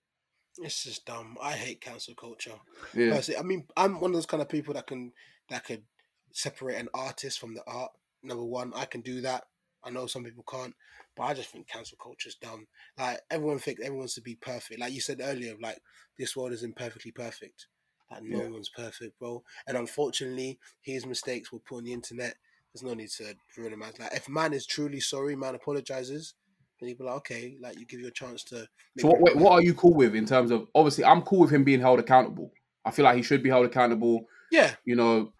It's 0.58 0.82
just 0.84 1.04
dumb. 1.06 1.38
I 1.40 1.52
hate 1.52 1.80
cancel 1.80 2.14
culture. 2.14 2.58
Yeah, 2.94 3.14
Personally, 3.14 3.38
I 3.38 3.42
mean, 3.42 3.68
I'm 3.76 4.00
one 4.00 4.10
of 4.10 4.14
those 4.14 4.26
kind 4.26 4.42
of 4.42 4.48
people 4.48 4.74
that 4.74 4.86
can 4.86 5.12
that 5.48 5.64
could 5.64 5.84
separate 6.32 6.76
an 6.76 6.88
artist 6.94 7.38
from 7.38 7.54
the 7.54 7.62
art. 7.66 7.92
Number 8.22 8.44
one, 8.44 8.72
I 8.74 8.84
can 8.84 9.00
do 9.00 9.20
that. 9.20 9.44
I 9.84 9.90
know 9.90 10.06
some 10.08 10.24
people 10.24 10.44
can't, 10.48 10.74
but 11.14 11.22
I 11.24 11.34
just 11.34 11.50
think 11.50 11.68
cancel 11.68 11.96
culture 12.02 12.28
is 12.28 12.34
dumb. 12.34 12.66
Like 12.98 13.20
everyone 13.30 13.60
thinks 13.60 13.82
everyone's 13.84 14.14
to 14.14 14.20
be 14.20 14.34
perfect. 14.34 14.80
Like 14.80 14.92
you 14.92 15.00
said 15.00 15.20
earlier, 15.22 15.54
like 15.60 15.80
this 16.18 16.36
world 16.36 16.52
is 16.52 16.64
imperfectly 16.64 17.12
perfect. 17.12 17.68
Like 18.10 18.24
no 18.24 18.40
Yeah. 18.40 18.48
one's 18.48 18.68
perfect, 18.70 19.18
bro. 19.20 19.44
And 19.66 19.76
unfortunately, 19.76 20.58
his 20.80 21.06
mistakes 21.06 21.52
were 21.52 21.60
put 21.60 21.78
on 21.78 21.84
the 21.84 21.92
internet. 21.92 22.36
There's 22.80 22.90
no 22.90 22.94
need 22.94 23.10
to 23.10 23.34
ruin 23.56 23.72
a 23.72 23.76
man's 23.76 23.98
like. 23.98 24.12
If 24.14 24.28
man 24.28 24.52
is 24.52 24.66
truly 24.66 25.00
sorry, 25.00 25.34
man 25.36 25.54
apologizes. 25.54 26.34
Then 26.80 26.88
you'd 26.90 26.98
be 26.98 27.04
like, 27.04 27.16
okay, 27.16 27.56
like 27.60 27.76
you 27.78 27.86
give 27.86 27.98
you 28.00 28.06
a 28.06 28.12
chance 28.12 28.44
to. 28.44 28.66
So 28.98 29.08
what, 29.08 29.20
wait, 29.20 29.36
what 29.36 29.52
are 29.52 29.62
you 29.62 29.74
cool 29.74 29.94
with 29.94 30.14
in 30.14 30.26
terms 30.26 30.52
of? 30.52 30.68
Obviously, 30.74 31.04
I'm 31.04 31.22
cool 31.22 31.40
with 31.40 31.50
him 31.50 31.64
being 31.64 31.80
held 31.80 31.98
accountable. 31.98 32.52
I 32.84 32.92
feel 32.92 33.04
like 33.04 33.16
he 33.16 33.22
should 33.22 33.42
be 33.42 33.48
held 33.48 33.66
accountable. 33.66 34.26
Yeah, 34.52 34.74
You 34.84 34.94
know, 34.96 35.32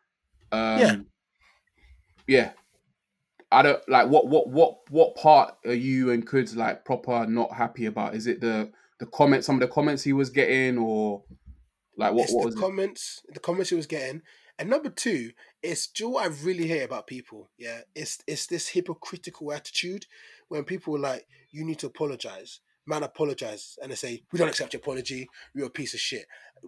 um, 0.53 0.81
Yeah. 0.81 0.97
yeah. 2.27 2.51
I 3.51 3.63
don't 3.63 3.89
like 3.89 4.09
what 4.09 4.27
what 4.29 4.49
what 4.49 4.79
what 4.91 5.17
part 5.17 5.55
are 5.65 5.73
you 5.73 6.11
and 6.11 6.29
kids 6.29 6.55
like 6.55 6.85
proper 6.85 7.25
not 7.27 7.53
happy 7.55 7.87
about? 7.87 8.15
Is 8.15 8.27
it 8.27 8.41
the 8.43 8.71
the 9.01 9.07
comments, 9.07 9.47
some 9.47 9.57
of 9.57 9.61
the 9.61 9.69
comments 9.73 10.03
he 10.03 10.13
was 10.13 10.29
getting, 10.29 10.77
or 10.77 11.23
like 11.97 12.13
what 12.13 12.25
it's 12.25 12.33
what 12.35 12.43
the 12.43 12.47
was 12.47 12.55
it? 12.57 12.61
comments, 12.61 13.23
the 13.33 13.41
comments 13.41 13.71
he 13.71 13.77
was 13.77 13.87
getting, 13.87 14.21
and 14.59 14.69
number 14.69 14.91
two, 14.91 15.33
it's 15.63 15.87
do 15.87 16.05
you 16.05 16.09
know 16.09 16.15
what 16.15 16.25
I 16.25 16.35
really 16.45 16.67
hate 16.67 16.83
about 16.83 17.07
people. 17.07 17.49
Yeah, 17.57 17.81
it's 17.95 18.19
it's 18.27 18.47
this 18.47 18.69
hypocritical 18.69 19.53
attitude 19.53 20.07
when 20.49 20.65
people 20.65 20.97
are 20.97 21.01
like, 21.01 21.27
"You 21.51 21.65
need 21.65 21.79
to 21.81 21.87
apologize." 21.87 22.61
Man 22.87 23.03
apologizes, 23.03 23.79
and 23.83 23.93
they 23.93 23.97
say, 23.97 24.23
"We 24.33 24.39
don't 24.39 24.49
accept 24.49 24.73
your 24.73 24.81
apology. 24.81 25.29
You're 25.55 25.67
a 25.67 25.71
piece 25.71 25.95
of 25.95 26.01
shit." 26.01 26.27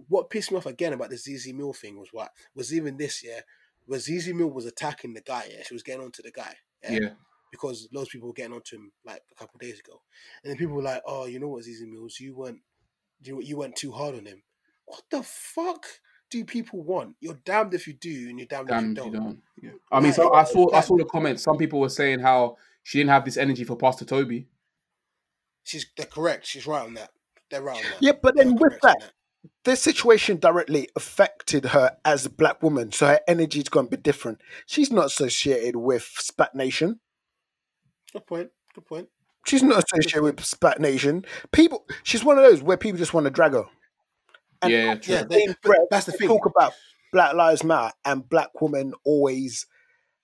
What 0.09 0.31
pissed 0.31 0.51
me 0.53 0.59
off 0.59 0.67
again 0.67 0.93
about 0.93 1.11
the 1.11 1.17
Zeze 1.17 1.53
Mill 1.55 1.73
thing 1.73 1.99
was 1.99 2.11
what 2.13 2.31
was 2.55 2.73
even 2.73 2.97
this 2.97 3.25
year, 3.25 3.43
where 3.87 3.99
Zeze 3.99 4.35
Mill 4.35 4.51
was 4.51 4.67
attacking 4.67 5.15
the 5.15 5.23
guy. 5.23 5.49
Yeah, 5.51 5.63
she 5.65 5.75
was 5.75 5.83
getting 5.83 6.05
onto 6.05 6.23
the 6.23 6.31
guy. 6.31 6.57
Yeah, 6.89 7.11
because 7.51 7.89
loads 7.93 8.09
of 8.09 8.13
people 8.13 8.29
were 8.29 8.35
getting 8.35 8.53
onto 8.53 8.77
him 8.77 8.93
like 9.05 9.23
a 9.33 9.35
couple 9.35 9.57
of 9.57 9.63
days 9.63 9.81
ago, 9.81 10.03
and 10.45 10.51
then 10.51 10.59
people 10.59 10.77
were 10.77 10.83
like, 10.83 11.03
"Oh, 11.07 11.27
you 11.27 11.41
know 11.41 11.49
what, 11.49 11.65
Zeze 11.65 11.83
Millz, 11.83 12.21
you 12.21 12.37
weren't, 12.37 12.61
you 13.23 13.41
you 13.41 13.57
went 13.57 13.77
too 13.77 13.93
hard 13.93 14.15
on 14.15 14.27
him." 14.27 14.43
What 14.85 15.03
the 15.11 15.23
fuck 15.23 15.87
do 16.31 16.45
people 16.45 16.83
want? 16.83 17.17
You're 17.21 17.39
damned 17.45 17.75
if 17.75 17.87
you 17.87 17.95
do, 17.95 18.29
and 18.29 18.39
you're 18.39 18.47
damned 18.47 18.69
damn 18.69 18.93
if 18.93 18.99
if 18.99 19.05
you 19.05 19.05
you 19.05 19.11
don't. 19.13 19.25
don't. 19.25 19.43
Yeah. 19.63 19.71
I 19.91 20.01
mean, 20.01 20.09
Like, 20.09 20.15
so 20.17 20.33
I 20.35 20.45
saw 20.45 20.73
I 20.75 20.81
saw 20.81 20.97
the 20.97 21.05
comments. 21.05 21.43
Some 21.43 21.59
people 21.59 21.81
were 21.81 21.89
saying 21.89 22.21
how 22.21 22.57
she 22.83 22.99
didn't 22.99 23.11
have 23.11 23.25
this 23.25 23.37
energy 23.37 23.65
for 23.65 23.77
Pastor 23.77 24.05
Tobi. 24.05 24.47
She's 25.65 25.87
they're 25.97 26.07
correct. 26.07 26.47
She's 26.47 26.67
right 26.67 26.83
on 26.83 26.95
that. 26.95 27.11
They're 27.51 27.63
right 27.63 27.77
on 27.77 27.83
that. 27.83 28.03
Yeah, 28.03 28.13
but 28.21 28.37
They're 28.37 28.45
then 28.45 28.55
with 28.57 28.81
correct 28.81 28.83
that, 28.83 29.13
this 29.65 29.83
situation 29.83 30.39
directly 30.39 30.89
affected 30.97 31.67
her 31.67 31.97
as 32.05 32.27
a 32.27 32.31
black 32.31 32.63
woman, 32.63 32.93
so 32.93 33.07
her 33.07 33.21
energy's 33.29 33.69
going 33.69 33.87
to 33.89 33.97
be 33.97 34.03
different. 34.03 34.41
She's 34.67 34.91
not 34.91 35.07
associated 35.07 35.77
with 35.77 36.03
Spac 36.19 36.55
Nation. 36.55 37.01
good 38.13 38.27
point. 38.27 38.51
Good 38.75 38.87
point. 38.87 39.09
She's 39.47 39.63
not 39.63 39.83
associated 39.85 40.23
with 40.23 40.37
Spac 40.37 40.79
Nation. 40.79 41.25
People, 41.53 41.87
she's 42.03 42.23
one 42.25 42.37
of 42.39 42.45
those 42.45 42.63
where 42.63 42.77
people 42.77 42.99
just 42.99 43.15
want 43.15 43.25
to 43.25 43.31
drag 43.31 43.53
her. 43.53 43.65
And 44.63 44.73
Yeah, 44.73 44.91
at 44.93 45.03
true. 45.03 45.15
Yeah, 45.15 45.23
they- 45.25 45.55
but 45.63 45.79
that's 45.91 46.07
the 46.07 46.13
they 46.13 46.19
thing. 46.19 46.29
Talk 46.29 46.47
about 46.47 46.73
Black 47.13 47.35
Lives 47.35 47.65
Matter 47.65 47.93
and 48.05 48.29
black 48.29 48.61
women 48.61 48.95
always 49.05 49.67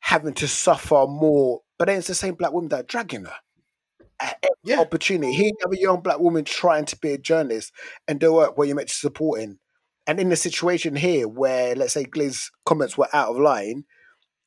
having 0.01 0.35
to 0.35 0.47
suffer 0.49 1.07
more, 1.09 1.63
but 1.79 1.87
then 1.87 1.99
it's 1.99 2.07
the 2.07 2.15
same 2.15 2.35
black 2.35 2.53
women 2.53 2.69
that 2.69 2.81
are 2.81 2.85
dragging 2.85 3.25
her. 3.25 3.35
Every 4.21 4.37
Yeah. 4.63 4.81
opportunity. 4.81 5.33
Here 5.33 5.47
you 5.47 5.57
have 5.63 5.73
a 5.73 5.81
young 5.81 6.01
black 6.01 6.21
woman 6.21 6.45
trying 6.45 6.85
to 6.87 6.97
be 6.99 7.13
a 7.13 7.19
journalist 7.19 7.73
and 8.09 8.21
do 8.21 8.33
work 8.33 8.57
where 8.57 8.67
you're 8.67 8.77
meant 8.77 8.89
to 8.89 8.95
supporting. 8.95 9.59
And 10.07 10.21
in 10.21 10.29
the 10.29 10.37
situation 10.37 10.97
here 10.97 11.27
where 11.27 11.75
let's 11.75 11.93
say 11.95 12.05
Gliz's 12.05 12.51
comments 12.65 12.97
were 12.97 13.09
out 13.13 13.31
of 13.31 13.39
line, 13.39 13.85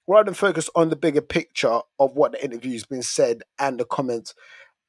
rather 0.07 0.25
than 0.25 0.33
focus 0.33 0.69
on 0.75 0.89
the 0.89 0.95
bigger 0.95 1.21
picture 1.21 1.81
of 1.99 2.15
what 2.15 2.31
the 2.31 2.43
interview's 2.43 2.85
been 2.85 3.03
said 3.03 3.43
and 3.59 3.79
the 3.79 3.85
comments 3.85 4.33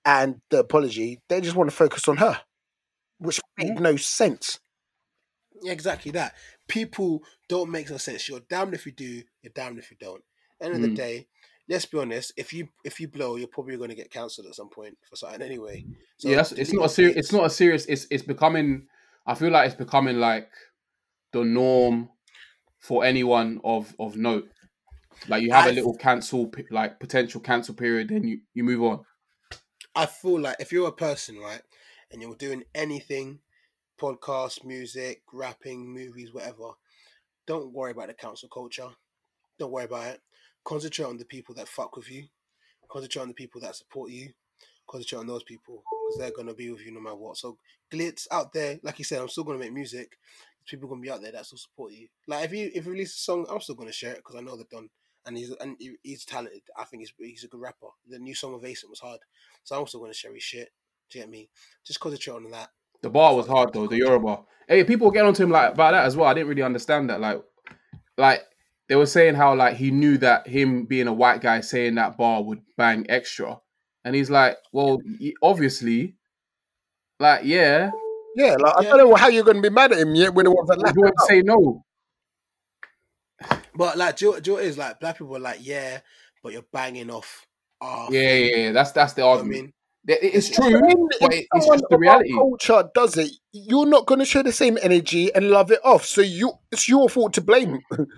and 0.04 0.40
the 0.50 0.60
apology, 0.60 1.18
they 1.28 1.40
just 1.40 1.56
want 1.56 1.68
to 1.68 1.76
focus 1.76 2.08
on 2.08 2.16
her, 2.16 2.40
which 3.18 3.40
made 3.58 3.72
mm-hmm. 3.72 3.82
no 3.82 3.96
sense. 3.96 4.60
Exactly 5.64 6.10
that. 6.12 6.34
People 6.68 7.22
don't 7.48 7.70
make 7.70 7.90
no 7.90 7.96
sense. 7.96 8.28
You're 8.28 8.40
damned 8.40 8.74
if 8.74 8.86
you 8.86 8.92
do, 8.92 9.22
you're 9.42 9.52
damned 9.54 9.78
if 9.78 9.90
you 9.90 9.96
don't. 10.00 10.22
End 10.60 10.74
of 10.74 10.80
the 10.82 10.88
Mm. 10.88 10.94
day, 10.96 11.28
let's 11.68 11.86
be 11.86 11.98
honest. 11.98 12.32
If 12.36 12.52
you 12.52 12.68
if 12.84 13.00
you 13.00 13.08
blow, 13.08 13.36
you're 13.36 13.48
probably 13.48 13.76
going 13.76 13.90
to 13.90 13.96
get 13.96 14.10
cancelled 14.10 14.46
at 14.46 14.54
some 14.54 14.68
point 14.70 14.98
for 15.08 15.16
something 15.16 15.42
anyway. 15.42 15.84
So 16.18 16.28
yeah, 16.30 16.44
it's 16.56 16.72
not 16.72 16.86
a 16.86 16.88
serious. 16.88 17.16
It's 17.16 17.32
not 17.32 17.46
a 17.46 17.50
serious. 17.50 17.86
It's 17.86 18.06
it's 18.10 18.22
becoming. 18.22 18.86
I 19.26 19.34
feel 19.34 19.50
like 19.50 19.66
it's 19.66 19.76
becoming 19.76 20.18
like 20.18 20.50
the 21.32 21.44
norm 21.44 22.10
for 22.78 23.04
anyone 23.04 23.60
of 23.64 23.94
of 23.98 24.16
note. 24.16 24.48
Like 25.28 25.42
you 25.42 25.52
have 25.52 25.66
a 25.66 25.70
I- 25.70 25.72
little 25.72 25.94
cancel, 25.96 26.50
like 26.70 26.98
potential 27.00 27.40
cancel 27.40 27.74
period, 27.74 28.08
then 28.08 28.24
you 28.24 28.40
you 28.54 28.64
move 28.64 28.82
on. 28.82 29.04
I 29.94 30.06
feel 30.06 30.40
like 30.40 30.56
if 30.60 30.72
you're 30.72 30.88
a 30.88 30.92
person, 30.92 31.38
right, 31.38 31.62
and 32.10 32.22
you're 32.22 32.34
doing 32.36 32.64
anything, 32.74 33.40
podcast, 34.00 34.64
music, 34.64 35.22
rapping, 35.32 35.86
movies, 35.92 36.32
whatever, 36.32 36.70
don't 37.46 37.72
worry 37.72 37.90
about 37.90 38.08
the 38.08 38.14
cancel 38.14 38.48
culture. 38.48 38.88
Don't 39.58 39.72
worry 39.72 39.84
about 39.84 40.06
it. 40.06 40.20
Concentrate 40.64 41.04
on 41.04 41.18
the 41.18 41.24
people 41.24 41.54
that 41.56 41.68
fuck 41.68 41.96
with 41.96 42.10
you. 42.10 42.24
Concentrate 42.88 43.22
on 43.22 43.28
the 43.28 43.34
people 43.34 43.60
that 43.60 43.76
support 43.76 44.10
you. 44.10 44.30
Concentrate 44.88 45.18
on 45.18 45.26
those 45.26 45.42
people 45.42 45.82
because 45.84 46.18
they're 46.18 46.36
gonna 46.36 46.54
be 46.54 46.70
with 46.70 46.84
you 46.84 46.92
no 46.92 47.00
matter 47.00 47.16
what. 47.16 47.36
So 47.36 47.58
glitz 47.92 48.26
out 48.30 48.52
there, 48.52 48.78
like 48.82 48.98
you 48.98 49.04
said, 49.04 49.20
I'm 49.20 49.28
still 49.28 49.44
gonna 49.44 49.58
make 49.58 49.72
music. 49.72 50.18
People 50.66 50.88
gonna 50.88 51.00
be 51.00 51.10
out 51.10 51.22
there 51.22 51.32
that 51.32 51.46
still 51.46 51.58
support 51.58 51.92
you. 51.92 52.08
Like 52.26 52.44
if 52.44 52.52
you 52.52 52.70
if 52.74 52.86
you 52.86 52.92
release 52.92 53.14
a 53.14 53.18
song, 53.18 53.46
I'm 53.50 53.60
still 53.60 53.74
gonna 53.74 53.92
share 53.92 54.12
it 54.12 54.18
because 54.18 54.36
I 54.36 54.40
know 54.40 54.56
they're 54.56 54.66
done. 54.70 54.88
And 55.26 55.36
he's 55.36 55.50
and 55.60 55.76
he's 56.02 56.24
talented. 56.24 56.62
I 56.76 56.84
think 56.84 57.02
he's 57.02 57.12
he's 57.18 57.44
a 57.44 57.48
good 57.48 57.60
rapper. 57.60 57.88
The 58.08 58.18
new 58.18 58.34
song 58.34 58.54
of 58.54 58.64
Ace 58.64 58.84
was 58.88 59.00
hard. 59.00 59.20
So 59.64 59.78
I'm 59.78 59.86
still 59.86 60.00
gonna 60.00 60.14
share 60.14 60.34
his 60.34 60.42
shit. 60.42 60.70
Do 61.10 61.18
you 61.18 61.24
get 61.24 61.30
me? 61.30 61.48
Just 61.84 62.00
concentrate 62.00 62.34
on 62.34 62.50
that. 62.50 62.70
The 63.02 63.10
bar 63.10 63.34
was 63.34 63.46
hard 63.46 63.72
though. 63.72 63.86
The 63.86 63.96
Yoruba. 63.96 64.40
Hey, 64.68 64.84
people 64.84 65.10
get 65.10 65.24
onto 65.24 65.42
him 65.42 65.50
like 65.50 65.72
about 65.72 65.92
that 65.92 66.04
as 66.04 66.16
well. 66.16 66.28
I 66.28 66.34
didn't 66.34 66.48
really 66.48 66.62
understand 66.62 67.10
that. 67.10 67.20
Like, 67.20 67.42
like 68.16 68.42
they 68.88 68.96
were 68.96 69.06
saying 69.06 69.34
how 69.34 69.54
like 69.54 69.76
he 69.76 69.90
knew 69.90 70.18
that 70.18 70.46
him 70.46 70.84
being 70.84 71.08
a 71.08 71.12
white 71.12 71.40
guy 71.40 71.60
saying 71.60 71.94
that 71.96 72.16
bar 72.16 72.42
would 72.42 72.60
bang 72.76 73.06
extra, 73.08 73.60
and 74.04 74.14
he's 74.14 74.30
like, 74.30 74.58
well, 74.72 74.98
obviously, 75.42 76.16
like 77.18 77.44
yeah, 77.44 77.90
Yeah, 78.36 78.56
like 78.58 78.74
I 78.76 78.82
Yeah. 78.82 78.90
don't 78.90 79.10
know 79.10 79.14
how 79.16 79.28
you're 79.28 79.44
going 79.44 79.56
to 79.56 79.62
be 79.62 79.70
mad 79.74 79.92
at 79.92 79.98
him 79.98 80.14
yet. 80.14 80.34
We're 80.34 80.44
the 80.44 80.52
ones 80.52 80.68
that 80.68 80.94
you 80.96 81.04
him 81.04 81.12
say 81.28 81.42
no. 81.42 81.84
But 83.74 83.96
like, 83.96 84.16
do 84.16 84.26
you, 84.26 84.40
do 84.40 84.50
you 84.50 84.56
know 84.56 84.60
what 84.60 84.64
it 84.64 84.68
is 84.68 84.78
like? 84.78 85.00
Black 85.00 85.18
people 85.18 85.36
are 85.36 85.40
like, 85.40 85.58
yeah, 85.60 86.00
but 86.42 86.52
you're 86.52 86.64
banging 86.72 87.10
off. 87.10 87.46
Our 87.80 88.12
Yeah, 88.12 88.34
yeah, 88.34 88.56
yeah. 88.56 88.72
That's 88.72 88.92
that's 88.92 89.14
the 89.14 89.22
You 89.22 89.26
know 89.26 89.32
I 89.32 89.36
argument. 89.36 89.62
mean, 89.62 89.72
That- 90.04 90.24
it- 90.24 90.34
It's 90.34 90.48
true, 90.48 90.64
If, 90.66 91.20
but 91.20 91.34
if 91.34 91.46
it's 91.54 91.66
just 91.66 91.84
the 91.90 91.98
reality. 91.98 92.32
culture 92.32 92.88
does 92.94 93.16
it, 93.18 93.30
you're 93.52 93.86
not 93.86 94.06
going 94.06 94.18
to 94.20 94.24
show 94.24 94.42
the 94.42 94.52
same 94.52 94.78
energy 94.82 95.32
and 95.34 95.50
love 95.50 95.70
it 95.70 95.80
off. 95.84 96.04
So 96.06 96.20
you, 96.22 96.52
it's 96.72 96.88
your 96.88 97.08
fault 97.08 97.34
to 97.34 97.40
blame. 97.40 97.80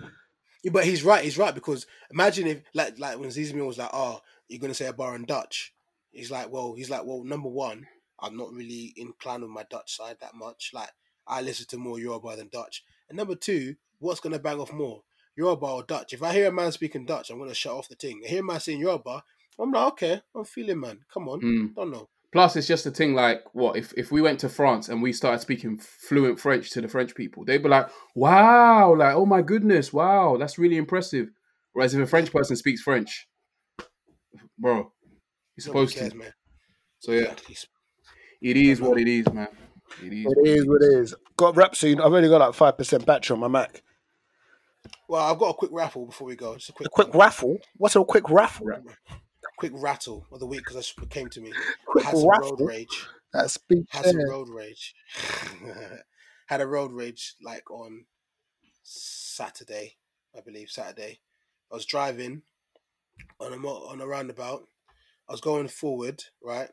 Yeah, 0.63 0.71
but 0.71 0.85
he's 0.85 1.03
right. 1.03 1.21
He's 1.23 1.37
right 1.37 1.53
because 1.53 1.85
imagine 2.09 2.47
if 2.47 2.61
like 2.73 2.97
like 2.97 3.19
when 3.19 3.27
Zizmi 3.27 3.67
was 3.67 3.77
like, 3.77 3.89
"Oh, 3.91 4.21
you're 4.47 4.61
gonna 4.61 4.73
say 4.73 4.85
a 4.85 4.93
bar 4.93 5.13
in 5.13 5.25
Dutch." 5.25 5.73
He's 6.11 6.31
like, 6.31 6.49
"Well, 6.49 6.73
he's 6.73 6.89
like, 6.89 7.03
well, 7.03 7.21
number 7.25 7.49
one, 7.49 7.85
I'm 8.17 8.37
not 8.37 8.53
really 8.53 8.93
inclined 8.95 9.41
with 9.43 9.51
my 9.51 9.65
Dutch 9.69 9.97
side 9.97 10.15
that 10.21 10.35
much. 10.35 10.71
Like, 10.73 10.89
I 11.27 11.41
listen 11.41 11.65
to 11.67 11.77
more 11.77 11.99
Yoruba 11.99 12.37
than 12.37 12.47
Dutch. 12.47 12.85
And 13.09 13.17
number 13.17 13.35
two, 13.35 13.75
what's 13.99 14.21
gonna 14.21 14.39
bang 14.39 14.57
off 14.57 14.71
more, 14.71 15.03
Yoruba 15.35 15.65
or 15.65 15.83
Dutch? 15.83 16.13
If 16.13 16.23
I 16.23 16.31
hear 16.31 16.47
a 16.47 16.51
man 16.53 16.71
speaking 16.71 17.05
Dutch, 17.05 17.29
I'm 17.29 17.39
gonna 17.39 17.53
shut 17.53 17.73
off 17.73 17.89
the 17.89 17.95
thing. 17.95 18.21
I 18.23 18.29
hear 18.29 18.39
a 18.39 18.45
man 18.45 18.61
saying 18.61 18.79
Yoruba, 18.79 19.25
I'm 19.59 19.71
like, 19.71 19.93
okay, 19.93 20.21
I'm 20.35 20.45
feeling 20.45 20.79
man. 20.79 20.99
Come 21.13 21.27
on, 21.29 21.41
Mm. 21.41 21.75
don't 21.75 21.91
know. 21.91 22.09
Plus, 22.31 22.55
it's 22.55 22.65
just 22.67 22.87
a 22.87 22.91
thing 22.91 23.13
like 23.13 23.43
what 23.53 23.77
if 23.77 23.93
if 23.95 24.11
we 24.11 24.19
went 24.21 24.39
to 24.39 24.49
France 24.49 24.89
and 24.89 25.03
we 25.03 25.13
started 25.13 25.39
speaking 25.39 25.77
fluent 25.77 26.39
French 26.39 26.71
to 26.71 26.81
the 26.81 26.87
French 26.87 27.13
people, 27.13 27.45
they'd 27.45 27.61
be 27.61 27.69
like, 27.69 27.89
"Wow, 28.15 28.95
like 28.95 29.13
oh 29.15 29.25
my 29.27 29.41
goodness, 29.43 29.93
wow, 29.93 30.37
that's 30.37 30.57
really 30.57 30.77
impressive." 30.77 31.27
Whereas 31.73 31.93
if 31.93 32.01
a 32.01 32.07
French 32.07 32.31
person 32.31 32.55
speaks 32.55 32.81
French, 32.81 33.27
bro, 34.57 34.75
you're 34.75 34.83
Nobody 34.87 35.61
supposed 35.61 35.95
cares, 35.95 36.11
to. 36.11 36.17
man. 36.17 36.33
So 36.99 37.11
yeah, 37.11 37.21
Exactly. 37.31 37.55
it 38.41 38.57
is 38.57 38.81
what 38.81 38.99
it 38.99 39.07
is, 39.07 39.31
man. 39.31 39.47
It 40.03 40.13
is. 40.13 40.25
It 40.25 40.47
is 40.47 40.65
what 40.67 40.81
it 40.81 40.99
is. 41.01 41.15
Got 41.37 41.55
rap 41.55 41.75
soon. 41.75 41.99
I've 42.01 42.13
only 42.13 42.29
got 42.29 42.41
like 42.41 42.55
five 42.55 42.77
percent 42.77 43.05
battery 43.05 43.35
on 43.35 43.41
my 43.41 43.47
Mac. 43.47 43.83
Well, 45.07 45.21
I've 45.21 45.37
got 45.37 45.49
a 45.49 45.53
quick 45.53 45.71
raffle 45.71 46.07
before 46.07 46.27
we 46.27 46.35
go. 46.35 46.55
Just 46.55 46.69
a 46.69 46.73
quick, 46.73 46.87
A 46.87 46.89
quick 46.89 47.13
raffle. 47.13 47.57
What's 47.77 47.95
a 47.95 48.03
quick 48.03 48.29
raffle? 48.29 48.65
Ra- 48.67 48.77
quick 49.57 49.71
rattle 49.75 50.25
of 50.31 50.39
the 50.39 50.45
week 50.45 50.59
because 50.59 50.75
that's 50.75 50.97
what 50.97 51.09
came 51.09 51.29
to 51.29 51.41
me. 51.41 51.53
Quick 51.85 52.05
had 52.05 52.17
some 52.17 52.29
raffle? 52.29 52.57
road 52.57 52.67
rage. 52.67 53.07
That's 53.33 53.57
big. 53.57 53.85
Had 53.89 54.05
some 54.05 54.29
road 54.29 54.49
rage. 54.49 54.95
had 56.47 56.61
a 56.61 56.67
road 56.67 56.91
rage 56.91 57.35
like 57.41 57.69
on 57.71 58.05
Saturday, 58.83 59.97
I 60.37 60.41
believe 60.41 60.69
Saturday. 60.69 61.19
I 61.71 61.75
was 61.75 61.85
driving 61.85 62.43
on 63.39 63.53
a 63.53 63.57
on 63.67 64.01
a 64.01 64.07
roundabout. 64.07 64.67
I 65.27 65.31
was 65.31 65.41
going 65.41 65.67
forward, 65.67 66.23
right? 66.43 66.69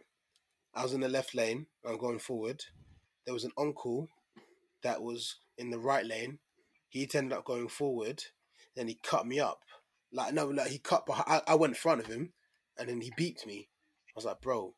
I 0.75 0.83
was 0.83 0.93
in 0.93 1.01
the 1.01 1.09
left 1.09 1.35
lane. 1.35 1.67
I'm 1.87 1.99
going 1.99 2.19
forward. 2.19 2.65
There 3.25 3.35
was 3.35 3.45
an 3.45 3.53
uncle 3.57 4.09
that 4.83 5.03
was 5.03 5.37
in 5.59 5.71
the 5.71 5.79
right 5.79 6.05
lane. 6.05 6.39
He 6.89 7.09
ended 7.15 7.37
up 7.37 7.45
going 7.45 7.69
forward. 7.69 8.25
Then 8.75 8.89
he 8.89 8.99
cut 9.03 9.27
me 9.27 9.41
up. 9.41 9.63
Like 10.13 10.35
no, 10.35 10.47
like 10.47 10.71
he 10.71 10.79
cut 10.79 11.07
behind. 11.07 11.27
I, 11.29 11.53
I 11.53 11.55
went 11.55 11.73
in 11.73 11.77
front 11.77 12.01
of 12.01 12.07
him, 12.07 12.33
and 12.81 12.89
then 12.89 13.01
he 13.01 13.13
beeped 13.13 13.47
me. 13.47 13.69
I 14.09 14.13
was 14.17 14.25
like, 14.25 14.41
bro, 14.41 14.75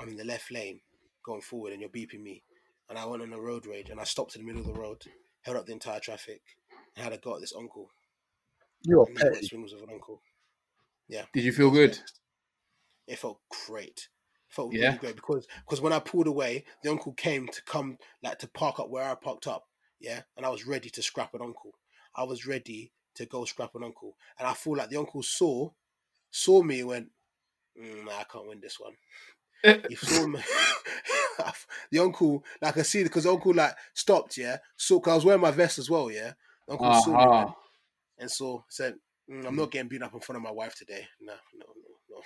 I'm 0.00 0.08
in 0.08 0.16
the 0.16 0.24
left 0.24 0.50
lane 0.50 0.80
going 1.24 1.42
forward 1.42 1.72
and 1.72 1.80
you're 1.80 1.90
beeping 1.90 2.22
me. 2.22 2.42
And 2.88 2.98
I 2.98 3.04
went 3.06 3.22
on 3.22 3.32
a 3.32 3.40
road 3.40 3.66
rage 3.66 3.90
and 3.90 4.00
I 4.00 4.04
stopped 4.04 4.34
in 4.34 4.42
the 4.42 4.46
middle 4.52 4.68
of 4.68 4.74
the 4.74 4.80
road, 4.80 5.02
held 5.42 5.56
up 5.56 5.66
the 5.66 5.72
entire 5.72 6.00
traffic, 6.00 6.40
and 6.96 7.04
had 7.04 7.12
a 7.12 7.18
go 7.18 7.34
at 7.36 7.40
this 7.40 7.54
uncle. 7.56 7.90
You're 8.82 9.06
And 9.06 9.16
he 9.18 9.24
petty. 9.24 9.46
swings 9.46 9.72
with 9.72 9.82
an 9.84 9.90
uncle. 9.92 10.20
Yeah. 11.08 11.26
Did 11.32 11.44
you 11.44 11.52
feel 11.52 11.70
good? 11.70 11.98
It 13.06 13.18
felt 13.18 13.40
great. 13.66 14.08
It 14.48 14.54
felt 14.54 14.72
Yeah. 14.72 14.86
really 14.86 14.98
great 14.98 15.14
because 15.16 15.46
because 15.64 15.80
when 15.80 15.92
I 15.92 16.00
pulled 16.00 16.26
away, 16.26 16.64
the 16.82 16.90
uncle 16.90 17.12
came 17.12 17.46
to 17.48 17.62
come 17.64 17.98
like 18.22 18.38
to 18.40 18.48
park 18.48 18.80
up 18.80 18.88
where 18.90 19.08
I 19.08 19.14
parked 19.14 19.46
up. 19.46 19.68
Yeah. 20.00 20.22
And 20.36 20.44
I 20.44 20.48
was 20.48 20.66
ready 20.66 20.90
to 20.90 21.02
scrap 21.02 21.34
an 21.34 21.42
uncle. 21.42 21.72
I 22.14 22.24
was 22.24 22.46
ready 22.46 22.92
to 23.14 23.26
go 23.26 23.44
scrap 23.44 23.74
an 23.74 23.84
uncle. 23.84 24.16
And 24.38 24.48
I 24.48 24.54
feel 24.54 24.76
like 24.76 24.88
the 24.90 24.98
uncle 24.98 25.22
saw 25.22 25.70
saw 26.30 26.62
me 26.62 26.80
and 26.80 26.88
went, 26.88 27.10
mm, 27.80 28.08
I 28.08 28.24
can't 28.24 28.48
win 28.48 28.60
this 28.60 28.78
one. 28.80 28.94
He 29.88 29.94
saw 29.94 30.26
me. 30.26 30.40
the 31.90 31.98
uncle, 32.00 32.44
like 32.60 32.76
I 32.78 32.82
see, 32.82 33.02
because 33.04 33.24
the 33.24 33.30
uncle 33.30 33.54
like 33.54 33.74
stopped, 33.94 34.36
yeah. 34.36 34.58
So, 34.76 34.98
cause 35.00 35.12
I 35.12 35.14
was 35.16 35.24
wearing 35.24 35.40
my 35.40 35.50
vest 35.50 35.78
as 35.78 35.88
well, 35.90 36.10
yeah. 36.10 36.32
The 36.66 36.72
uncle 36.74 36.94
saw 36.94 37.10
me 37.10 37.24
Uh-huh. 37.24 37.52
and 38.18 38.30
so 38.30 38.64
said, 38.68 38.94
mm, 39.30 39.46
"I'm 39.46 39.56
not 39.56 39.70
getting 39.70 39.88
beat 39.88 40.02
up 40.02 40.14
in 40.14 40.20
front 40.20 40.36
of 40.38 40.42
my 40.42 40.50
wife 40.50 40.74
today. 40.74 41.06
No, 41.20 41.34
no, 41.54 41.66
no, 42.10 42.16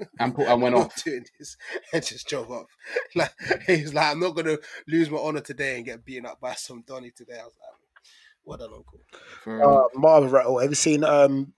no. 0.00 0.06
And 0.20 0.34
put 0.34 0.46
and 0.48 0.60
went 0.62 0.74
I'm 0.74 0.82
off. 0.82 1.04
doing 1.04 1.24
this." 1.38 1.56
And 1.92 2.04
just 2.04 2.28
drove 2.28 2.50
off. 2.50 2.66
Like 3.14 3.32
he's 3.66 3.94
like, 3.94 4.10
"I'm 4.12 4.20
not 4.20 4.34
gonna 4.36 4.58
lose 4.88 5.08
my 5.10 5.18
honor 5.18 5.40
today 5.40 5.76
and 5.76 5.84
get 5.84 6.04
beaten 6.04 6.26
up 6.26 6.40
by 6.40 6.54
some 6.54 6.82
Donny 6.86 7.10
today." 7.12 7.38
I 7.40 7.44
was 7.44 7.54
like, 7.60 8.02
"What 8.44 8.60
an 8.60 8.70
uncle." 8.74 9.00
Fair 9.44 9.56
enough. 9.60 9.86
Uh, 9.94 9.98
Marvin 9.98 10.30
Rattle. 10.30 10.58
Have 10.58 10.70
you 10.70 10.74
seen? 10.76 11.04
Um, 11.04 11.52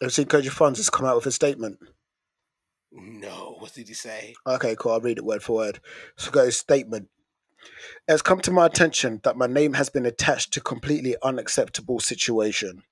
have 0.00 0.06
you 0.06 0.10
seen 0.10 0.26
Kojo 0.26 0.50
Funds 0.50 0.78
has 0.78 0.90
come 0.90 1.06
out 1.06 1.16
with 1.16 1.26
a 1.26 1.32
statement? 1.32 1.78
No, 2.96 3.56
what 3.58 3.74
did 3.74 3.88
he 3.88 3.94
say? 3.94 4.34
Okay, 4.46 4.74
cool. 4.78 4.92
I'll 4.92 5.00
read 5.00 5.18
it 5.18 5.24
word 5.24 5.42
for 5.42 5.56
word. 5.56 5.80
So, 6.16 6.30
goes 6.30 6.56
statement. 6.56 7.08
It 8.08 8.12
has 8.12 8.22
come 8.22 8.40
to 8.40 8.50
my 8.50 8.66
attention 8.66 9.20
that 9.22 9.36
my 9.36 9.46
name 9.46 9.74
has 9.74 9.90
been 9.90 10.06
attached 10.06 10.52
to 10.54 10.60
completely 10.60 11.14
unacceptable 11.22 12.00
situation. 12.00 12.82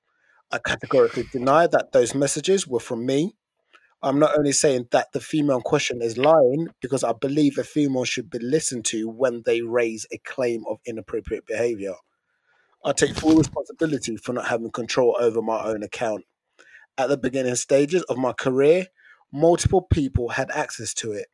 I 0.52 0.58
categorically 0.58 1.24
deny 1.32 1.66
that 1.68 1.92
those 1.92 2.14
messages 2.14 2.68
were 2.68 2.80
from 2.80 3.06
me. 3.06 3.34
I'm 4.02 4.18
not 4.18 4.36
only 4.36 4.52
saying 4.52 4.88
that 4.90 5.12
the 5.12 5.20
female 5.20 5.56
in 5.56 5.62
question 5.62 6.02
is 6.02 6.18
lying 6.18 6.68
because 6.82 7.02
I 7.02 7.14
believe 7.14 7.56
a 7.56 7.64
female 7.64 8.04
should 8.04 8.28
be 8.28 8.38
listened 8.38 8.84
to 8.86 9.08
when 9.08 9.42
they 9.46 9.62
raise 9.62 10.06
a 10.12 10.18
claim 10.18 10.64
of 10.68 10.78
inappropriate 10.84 11.46
behavior. 11.46 11.94
I 12.84 12.92
take 12.92 13.14
full 13.14 13.36
responsibility 13.36 14.18
for 14.18 14.34
not 14.34 14.48
having 14.48 14.70
control 14.70 15.16
over 15.18 15.40
my 15.40 15.64
own 15.64 15.82
account. 15.82 16.24
At 16.98 17.08
the 17.08 17.16
beginning 17.16 17.54
stages 17.54 18.02
of 18.02 18.18
my 18.18 18.34
career, 18.34 18.88
multiple 19.34 19.82
people 19.82 20.28
had 20.28 20.50
access 20.52 20.94
to 20.94 21.12
it. 21.12 21.26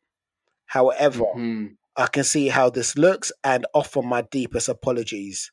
However, 0.65 1.25
Mhm. 1.35 1.77
I 1.95 2.07
can 2.07 2.23
see 2.23 2.47
how 2.47 2.69
this 2.69 2.97
looks 2.97 3.31
and 3.43 3.65
offer 3.73 4.01
my 4.01 4.23
deepest 4.23 4.67
apologies. 4.69 5.51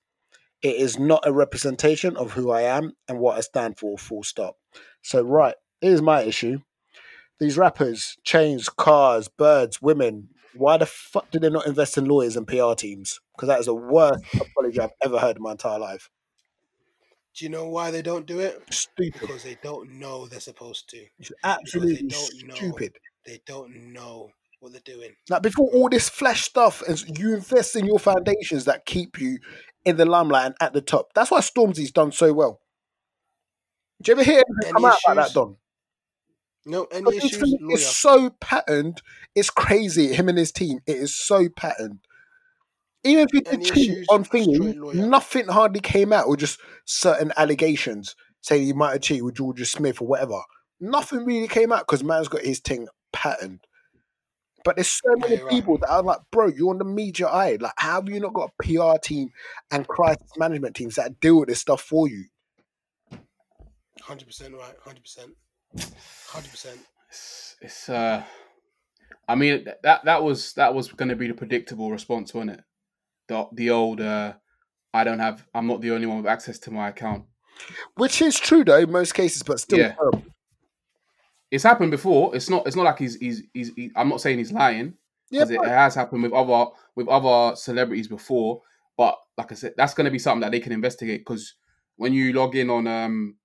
It 0.62 0.76
is 0.76 0.98
not 0.98 1.26
a 1.26 1.32
representation 1.32 2.16
of 2.16 2.32
who 2.32 2.50
I 2.50 2.62
am 2.62 2.96
and 3.06 3.20
what 3.20 3.36
I 3.36 3.40
stand 3.40 3.78
for, 3.78 3.98
full 3.98 4.22
stop. 4.22 4.56
So, 5.02 5.22
right, 5.22 5.54
here's 5.80 6.00
my 6.00 6.22
issue. 6.22 6.60
These 7.38 7.58
rappers, 7.58 8.16
chains, 8.24 8.68
cars, 8.68 9.28
birds, 9.28 9.82
women, 9.82 10.30
why 10.54 10.78
the 10.78 10.86
fuck 10.86 11.30
do 11.30 11.38
they 11.38 11.50
not 11.50 11.66
invest 11.66 11.98
in 11.98 12.06
lawyers 12.06 12.36
and 12.36 12.46
PR 12.46 12.74
teams? 12.74 13.20
Because 13.36 13.48
that 13.48 13.60
is 13.60 13.66
the 13.66 13.74
worst 13.74 14.24
apology 14.40 14.80
I've 14.80 14.90
ever 15.04 15.18
heard 15.18 15.36
in 15.36 15.42
my 15.42 15.52
entire 15.52 15.78
life. 15.78 16.08
Do 17.39 17.44
you 17.44 17.51
know 17.51 17.69
why 17.69 17.93
they 17.93 18.02
don't 18.02 18.27
do 18.27 18.40
it? 18.40 18.60
Stupid. 18.70 19.20
Because 19.20 19.44
they 19.44 19.56
don't 19.62 19.93
know 19.93 20.27
they're 20.27 20.40
supposed 20.40 20.89
to. 20.90 21.05
It's 21.20 21.31
absolutely 21.44 22.09
don't 22.09 22.48
know. 22.48 22.55
stupid. 22.56 22.97
They 23.24 23.40
don't 23.47 23.93
know 23.93 24.32
what 24.59 24.73
they're 24.73 24.81
doing. 24.85 25.12
Like 25.31 25.43
before 25.43 25.70
all 25.73 25.89
this 25.89 26.09
flash 26.09 26.43
stuff, 26.43 26.82
and 26.82 27.16
you 27.16 27.35
invest 27.35 27.77
in 27.77 27.86
your 27.86 28.01
foundations 28.01 28.65
that 28.65 28.86
keep 28.86 29.20
you 29.20 29.39
in 29.85 29.98
the 29.98 30.05
limelight 30.05 30.47
and 30.47 30.55
at 30.60 30.73
the 30.73 30.81
top. 30.81 31.12
That's 31.15 31.31
why 31.31 31.39
Stormzy's 31.39 31.93
done 31.93 32.10
so 32.10 32.32
well. 32.32 32.60
Do 34.02 34.10
you 34.10 34.16
ever 34.16 34.24
hear 34.24 34.43
anything 34.43 34.70
Any 34.70 34.73
come 34.73 34.85
out 34.86 34.98
like 35.06 35.15
that, 35.15 35.23
issues? 35.23 35.35
Don? 35.35 35.56
No, 36.66 36.85
any 36.86 37.16
issues? 37.19 37.55
is 37.70 37.86
so 37.86 38.31
patterned. 38.40 39.01
It's 39.36 39.51
crazy. 39.51 40.12
Him 40.12 40.28
and 40.28 40.39
his 40.39 40.51
team. 40.51 40.81
It 40.89 40.97
is 40.97 41.15
so 41.15 41.48
patterned. 41.48 42.01
Even 43.04 43.26
if 43.28 43.32
you 43.32 43.40
did 43.40 43.64
cheat 43.64 44.06
on 44.10 44.24
thingy, 44.24 44.94
nothing 44.94 45.46
hardly 45.48 45.80
came 45.80 46.12
out, 46.12 46.26
or 46.26 46.36
just 46.36 46.58
certain 46.84 47.32
allegations 47.36 48.16
saying 48.40 48.64
he 48.64 48.72
might 48.72 48.92
have 48.92 49.00
cheated 49.00 49.24
with 49.24 49.36
Georgia 49.36 49.64
Smith 49.64 50.00
or 50.00 50.08
whatever. 50.08 50.40
Nothing 50.80 51.24
really 51.24 51.48
came 51.48 51.72
out 51.72 51.86
because 51.86 52.04
man's 52.04 52.28
got 52.28 52.42
his 52.42 52.60
thing 52.60 52.88
patterned. 53.12 53.60
But 54.64 54.76
there's 54.76 54.88
so 54.90 55.14
many 55.16 55.36
you're 55.36 55.44
right. 55.44 55.50
people 55.50 55.78
that 55.78 55.90
are 55.90 56.02
like, 56.02 56.18
bro, 56.30 56.48
you're 56.48 56.70
on 56.70 56.78
the 56.78 56.84
media 56.84 57.26
eye. 57.28 57.56
Like, 57.60 57.72
how 57.76 58.00
have 58.00 58.08
you 58.08 58.20
not 58.20 58.34
got 58.34 58.50
a 58.50 58.62
PR 58.62 58.98
team 58.98 59.30
and 59.70 59.86
crisis 59.86 60.30
management 60.36 60.76
teams 60.76 60.96
that 60.96 61.20
deal 61.20 61.40
with 61.40 61.48
this 61.48 61.60
stuff 61.60 61.80
for 61.80 62.08
you? 62.08 62.24
Hundred 64.02 64.26
percent 64.26 64.54
right. 64.54 64.74
Hundred 64.84 65.02
percent. 65.02 65.32
Hundred 66.26 66.50
percent. 66.50 66.80
It's, 67.08 67.56
it's 67.60 67.88
uh, 67.88 68.22
I 69.26 69.34
mean 69.34 69.66
that 69.82 70.04
that 70.04 70.22
was 70.22 70.52
that 70.54 70.74
was 70.74 70.92
going 70.92 71.08
to 71.08 71.16
be 71.16 71.28
the 71.28 71.34
predictable 71.34 71.90
response, 71.90 72.34
wasn't 72.34 72.52
it? 72.52 72.60
The 73.28 73.46
the 73.52 73.70
old 73.70 74.00
uh, 74.00 74.34
I 74.94 75.05
don't 75.05 75.18
have, 75.18 75.46
I'm 75.55 75.66
not 75.66 75.80
the 75.80 75.90
only 75.92 76.06
one 76.06 76.18
with 76.18 76.26
access 76.26 76.59
to 76.60 76.70
my 76.70 76.88
account. 76.88 77.24
Which 77.96 78.22
is 78.22 78.38
true 78.38 78.64
though, 78.64 78.78
in 78.78 78.90
most 78.90 79.14
cases, 79.14 79.42
but 79.42 79.60
still 79.60 79.78
Yeah. 79.78 79.92
terrible. 79.94 80.24
It's 81.50 81.64
happened 81.64 81.90
before. 81.90 82.34
It's 82.36 82.50
not. 82.50 82.66
It's 82.66 82.76
not 82.76 82.84
like 82.84 82.98
he's. 82.98 83.16
He's. 83.16 83.42
He's. 83.55 83.74
he- 83.74 83.90
I'm 83.96 84.09
not 84.09 84.20
saying 84.20 84.38
he's 84.38 84.52
lying. 84.52 84.94
Yeah, 85.30 85.40
'cause 85.42 85.50
it, 85.50 85.60
it 85.62 85.68
has 85.68 85.94
happened 85.94 86.22
with 86.22 86.32
other 86.32 86.70
with 86.94 87.09
other 87.09 87.56
celebrities 87.56 88.09
before. 88.09 88.62
But 88.96 89.18
like 89.36 89.52
I 89.52 89.55
said, 89.55 89.74
that's 89.76 89.94
going 89.94 90.05
to 90.06 90.10
be 90.10 90.18
something 90.18 90.40
that 90.42 90.50
they 90.52 90.60
can 90.60 90.72
investigate 90.72 91.20
because 91.20 91.55
when 91.96 92.12
you 92.12 92.32
log 92.32 92.55
in 92.56 92.68
on 92.70 92.86
um 92.86 93.36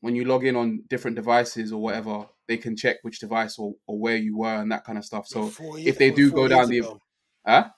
when 0.00 0.14
you 0.16 0.24
log 0.24 0.44
in 0.44 0.56
on 0.56 0.82
different 0.88 1.16
devices 1.16 1.72
or 1.72 1.80
whatever, 1.80 2.26
they 2.48 2.56
can 2.56 2.76
check 2.76 2.96
which 3.02 3.20
device 3.20 3.58
or, 3.58 3.74
or 3.86 3.98
where 3.98 4.16
you 4.16 4.36
were 4.38 4.54
and 4.56 4.70
that 4.72 4.84
kind 4.84 4.98
of 4.98 5.04
stuff. 5.04 5.26
So 5.28 5.46
Four 5.46 5.78
if 5.78 5.96
they 5.98 6.10
do 6.10 6.30
go 6.32 6.40
years 6.46 6.50
down 6.50 6.68
the 6.68 6.78
ago. 6.78 7.00
huh? 7.46 7.68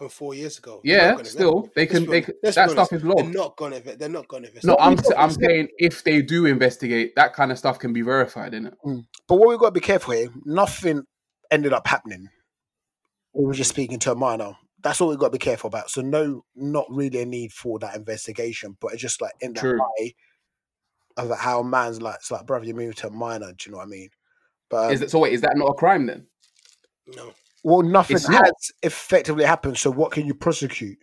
From 0.00 0.08
four 0.08 0.32
years 0.34 0.56
ago. 0.56 0.80
Yeah, 0.82 1.08
not 1.08 1.16
gonna- 1.18 1.24
still 1.28 1.70
they 1.76 1.84
can. 1.86 2.04
be 2.06 2.10
They 2.10 2.20
can 2.22 2.34
that 2.42 2.46
be 2.48 2.52
stuff 2.52 2.70
honest, 2.70 2.92
is 2.94 3.02
They're 3.02 3.24
not 3.26 3.56
gonna. 3.56 3.80
They're 3.80 4.08
not 4.08 4.28
gonna 4.28 4.46
invest. 4.46 4.64
No, 4.64 4.74
I'm 4.80 4.94
Not 4.94 5.04
s- 5.04 5.12
I'm 5.12 5.18
obviously. 5.24 5.44
saying 5.46 5.68
if 5.78 6.02
they 6.04 6.22
do 6.22 6.46
investigate, 6.46 7.14
that 7.16 7.34
kind 7.34 7.52
of 7.52 7.58
stuff 7.58 7.78
can 7.78 7.92
be 7.92 8.00
verified, 8.00 8.52
innit? 8.54 8.72
But 9.28 9.36
what 9.36 9.48
we've 9.50 9.58
got 9.58 9.66
to 9.66 9.72
be 9.72 9.80
careful 9.80 10.14
here, 10.14 10.30
nothing 10.46 11.02
ended 11.50 11.74
up 11.74 11.86
happening. 11.86 12.28
We 13.34 13.44
were 13.44 13.52
just 13.52 13.68
speaking 13.68 13.98
to 14.00 14.12
a 14.12 14.14
minor. 14.14 14.56
That's 14.82 14.98
what 15.00 15.10
we've 15.10 15.18
got 15.18 15.26
to 15.26 15.32
be 15.32 15.38
careful 15.38 15.68
about. 15.68 15.90
So 15.90 16.00
no, 16.00 16.46
not 16.56 16.86
really 16.88 17.20
a 17.20 17.26
need 17.26 17.52
for 17.52 17.78
that 17.80 17.94
investigation, 17.94 18.78
but 18.80 18.94
it's 18.94 19.02
just 19.02 19.20
like 19.20 19.32
in 19.42 19.52
the 19.52 19.60
True. 19.60 19.80
eye 20.00 20.14
of 21.18 21.30
how 21.38 21.60
a 21.60 21.64
man's 21.64 22.00
like, 22.00 22.14
it's 22.16 22.30
like, 22.30 22.46
brother, 22.46 22.64
you 22.64 22.74
moved 22.74 22.96
to 22.98 23.08
a 23.08 23.10
minor. 23.10 23.52
Do 23.52 23.56
you 23.66 23.72
know 23.72 23.78
what 23.78 23.84
I 23.88 23.90
mean? 23.90 24.08
But 24.70 24.86
um, 24.86 24.92
Is 24.92 25.00
that 25.00 25.10
so? 25.10 25.18
Wait, 25.18 25.34
is 25.34 25.42
that 25.42 25.52
not 25.56 25.66
a 25.66 25.74
crime 25.74 26.06
then? 26.06 26.26
No, 27.14 27.34
well, 27.62 27.82
nothing 27.82 28.16
It's 28.16 28.28
not. 28.28 28.44
has 28.44 28.72
effectively 28.82 29.44
happened. 29.44 29.76
So 29.78 29.90
what 29.90 30.12
can 30.12 30.26
you 30.26 30.34
prosecute? 30.34 30.98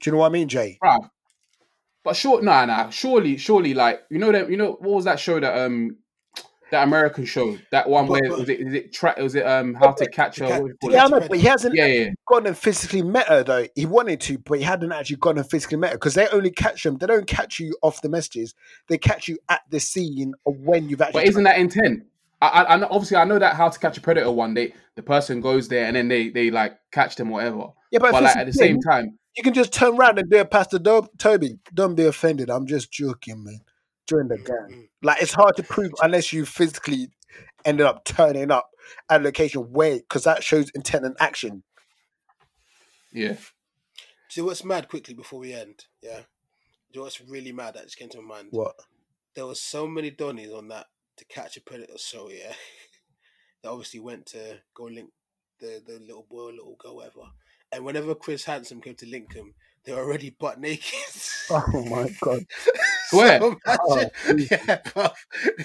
Do 0.00 0.10
you 0.10 0.12
know 0.12 0.18
what 0.18 0.26
I 0.26 0.30
mean, 0.30 0.48
Jay? 0.48 0.78
Bruv. 0.82 1.08
But 2.02 2.16
sure, 2.16 2.42
nah, 2.42 2.66
nah. 2.66 2.90
Surely, 2.90 3.38
surely, 3.38 3.72
like 3.72 4.02
you 4.10 4.18
know 4.18 4.30
that 4.32 4.50
you 4.50 4.56
know 4.58 4.72
what 4.72 4.82
was 4.96 5.04
that 5.06 5.18
show 5.18 5.40
that 5.40 5.58
um 5.58 5.96
that 6.70 6.82
American 6.82 7.24
show 7.24 7.56
that 7.70 7.88
one 7.88 8.04
But- 8.06 8.12
where 8.12 8.28
but- 8.30 8.38
was 8.40 8.48
it 8.50 8.60
is 8.60 8.74
it 8.74 8.92
tra- 8.92 9.14
was 9.18 9.34
it 9.34 9.46
um 9.46 9.72
how 9.72 9.92
to 9.92 10.06
catch 10.10 10.38
a 10.40 10.46
Ca- 10.48 10.60
what 10.60 10.66
do 10.66 10.66
you 10.66 10.74
call 10.82 10.92
Yeah, 10.92 11.06
know, 11.06 11.20
but 11.26 11.38
he 11.38 11.46
hasn't 11.46 11.74
yeah 11.74 11.86
yeah 11.86 12.10
gone 12.28 12.46
and 12.46 12.58
physically 12.58 13.00
met 13.00 13.28
her 13.28 13.42
though. 13.42 13.66
He 13.74 13.86
wanted 13.86 14.20
to, 14.22 14.36
but 14.38 14.58
he 14.58 14.64
hadn't 14.64 14.92
actually 14.92 15.16
gone 15.16 15.38
and 15.38 15.48
physically 15.48 15.78
met 15.78 15.92
her 15.92 15.96
because 15.96 16.12
they 16.14 16.28
only 16.28 16.50
catch 16.50 16.82
them. 16.82 16.98
They 16.98 17.06
don't 17.06 17.26
catch 17.26 17.58
you 17.58 17.74
off 17.80 18.02
the 18.02 18.10
messages. 18.10 18.54
They 18.88 18.98
catch 18.98 19.28
you 19.28 19.38
at 19.48 19.62
the 19.70 19.80
scene 19.80 20.34
of 20.44 20.58
when 20.58 20.90
you've 20.90 21.00
actually. 21.00 21.22
But 21.22 21.28
isn't 21.28 21.44
that 21.44 21.58
intent? 21.58 22.04
I, 22.48 22.62
I, 22.62 22.76
I 22.76 22.82
obviously 22.88 23.16
I 23.16 23.24
know 23.24 23.38
that 23.38 23.56
how 23.56 23.68
to 23.68 23.78
catch 23.78 23.96
a 23.98 24.00
predator 24.00 24.30
one 24.30 24.54
day 24.54 24.74
the 24.96 25.02
person 25.02 25.40
goes 25.40 25.68
there 25.68 25.86
and 25.86 25.96
then 25.96 26.08
they 26.08 26.28
they 26.30 26.50
like 26.50 26.78
catch 26.92 27.16
them 27.16 27.30
whatever. 27.30 27.68
yeah, 27.90 27.98
but, 28.00 28.12
But 28.12 28.22
like 28.22 28.36
at 28.36 28.46
the 28.46 28.52
same 28.52 28.80
time, 28.80 29.18
you 29.36 29.42
can 29.42 29.54
just 29.54 29.72
turn 29.72 29.96
around 29.96 30.18
and 30.18 30.30
do 30.30 30.36
it, 30.38 30.50
Pastor 30.50 30.78
Do- 30.78 31.08
Tobi. 31.18 31.58
Don't 31.72 31.94
be 31.94 32.04
offended. 32.06 32.50
I'm 32.50 32.66
just 32.66 32.92
joking, 32.92 33.42
man. 33.44 33.60
During 34.06 34.28
the 34.28 34.38
gang, 34.38 34.68
Mm. 34.70 34.88
like 35.02 35.22
it's 35.22 35.32
hard 35.32 35.56
to 35.56 35.62
prove 35.62 35.92
unless 36.02 36.32
you 36.32 36.44
physically 36.44 37.08
ended 37.64 37.86
up 37.86 38.04
turning 38.04 38.50
up 38.50 38.68
at 39.08 39.20
a 39.20 39.24
location 39.24 39.62
where, 39.72 39.96
because 39.96 40.24
that 40.24 40.44
shows 40.44 40.70
intent 40.74 41.06
and 41.06 41.16
action. 41.18 41.62
yeah. 43.12 43.36
See 44.28 44.40
what's 44.40 44.64
mad 44.64 44.88
quickly 44.88 45.14
before 45.14 45.38
we 45.40 45.52
end? 45.54 45.84
Yeah. 46.02 46.18
Do 46.18 46.24
you 46.92 47.00
know 47.00 47.02
what's 47.04 47.20
really 47.20 47.52
mad 47.52 47.74
that 47.74 47.84
just 47.84 47.96
came 47.96 48.08
to 48.10 48.20
my 48.20 48.36
mind? 48.36 48.48
What? 48.50 48.74
There 49.34 49.46
was 49.46 49.60
so 49.60 49.86
many 49.86 50.10
Donnies 50.10 50.56
on 50.56 50.68
that 50.68 50.86
to 51.16 51.24
catch 51.26 51.56
a 51.56 51.60
predator 51.60 51.96
So 51.96 52.30
yeah. 52.30 52.52
they 53.62 53.68
obviously 53.68 54.00
went 54.00 54.26
to 54.26 54.58
go 54.74 54.84
link 54.84 55.10
the, 55.60 55.82
the 55.86 55.98
little 56.00 56.26
boy 56.28 56.42
or 56.42 56.52
little 56.52 56.76
girl, 56.78 56.96
whatever. 56.96 57.30
And 57.72 57.84
whenever 57.84 58.14
Chris 58.14 58.44
Hansen 58.44 58.80
came 58.80 58.94
to 58.96 59.06
link 59.06 59.32
him, 59.34 59.54
they 59.84 59.92
were 59.92 60.00
already 60.00 60.34
butt 60.38 60.60
naked. 60.60 60.84
Oh 61.50 61.84
my 61.84 62.10
god! 62.22 62.46
Swear. 63.08 63.38
So 63.40 63.56
imagine, 63.66 64.10
Oh, 64.26 64.36
yeah, 64.50 64.78
bro. 64.94 65.08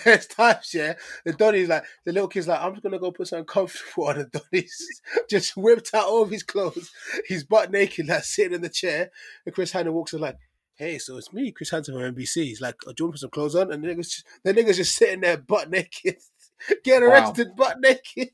There's 0.04 0.28
times, 0.28 0.74
yeah. 0.74 0.96
The 1.24 1.32
Donny's 1.32 1.70
like, 1.70 1.86
the 2.04 2.12
little 2.12 2.28
kid's 2.28 2.50
like, 2.50 2.62
I'm 2.62 2.74
just 2.74 2.84
gonna 2.84 3.00
go 3.00 3.14
put 3.14 3.30
something 3.30 3.46
comfortable 3.46 4.08
on. 4.10 4.18
The 4.18 4.26
Donny's 4.26 4.86
just 5.30 5.56
whipped 5.56 5.94
out 5.94 6.10
all 6.10 6.24
of 6.24 6.32
his 6.32 6.44
clothes. 6.44 6.92
He's 7.30 7.46
butt 7.46 7.72
naked, 7.72 8.10
like 8.10 8.26
sitting 8.26 8.56
in 8.56 8.62
the 8.62 8.68
chair. 8.68 9.10
And 9.46 9.56
Chris 9.56 9.72
Hansen 9.72 9.94
walks 9.94 10.12
in 10.12 10.20
like, 10.20 10.36
hey, 10.80 10.98
so 10.98 11.18
it's 11.18 11.34
me, 11.34 11.52
Chris 11.52 11.70
Hansen 11.70 11.94
from 11.94 12.16
NBC. 12.16 12.46
He's 12.46 12.62
like, 12.62 12.76
oh, 12.88 12.94
do 12.94 13.04
you 13.04 13.06
want 13.06 13.12
to 13.12 13.12
put 13.12 13.20
some 13.20 13.30
clothes 13.30 13.56
on? 13.56 13.72
And 13.72 13.84
the 13.84 13.90
nigga's 13.90 14.12
just, 14.12 14.26
the 14.44 14.54
nigga's 14.54 14.78
just 14.78 14.96
sitting 14.96 15.20
there 15.20 15.38
butt 15.38 15.70
naked, 15.70 16.16
getting 16.84 17.08
arrested 17.08 17.50
wow. 17.50 17.56
butt 17.58 17.82
naked. 17.82 18.30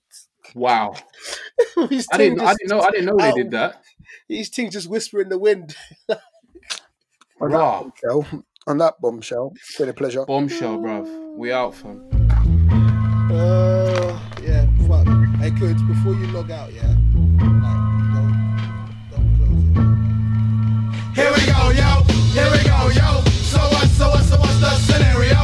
Wow. 0.54 0.94
I, 1.78 1.88
didn't, 2.18 2.40
I 2.42 2.54
didn't 2.54 2.70
know 2.70 2.82
I 2.82 2.92
didn't 2.92 3.06
know 3.06 3.18
they 3.18 3.32
did 3.32 3.52
that. 3.52 3.82
These 4.30 4.50
things 4.50 4.74
just 4.74 4.88
whisper 4.88 5.20
in 5.20 5.30
the 5.30 5.40
wind. 5.40 5.76
on, 7.42 7.52
wow. 7.52 7.92
that 7.94 8.04
bombshell, 8.04 8.44
on 8.68 8.78
that 8.78 9.02
bombshell, 9.02 9.54
it's 9.56 9.78
been 9.78 9.90
a 9.90 9.94
pleasure. 9.94 10.24
Bombshell, 10.26 10.78
bruv. 10.78 11.36
We 11.36 11.52
out, 11.52 11.74
fam. 11.74 12.08
Uh, 13.32 14.20
yeah, 14.44 14.68
fuck. 14.88 15.08
Hey, 15.40 15.50
kids, 15.50 15.82
before 15.82 16.14
you 16.14 16.28
log 16.28 16.52
out, 16.52 16.72
yeah. 16.72 16.95
scenario. 24.86 25.35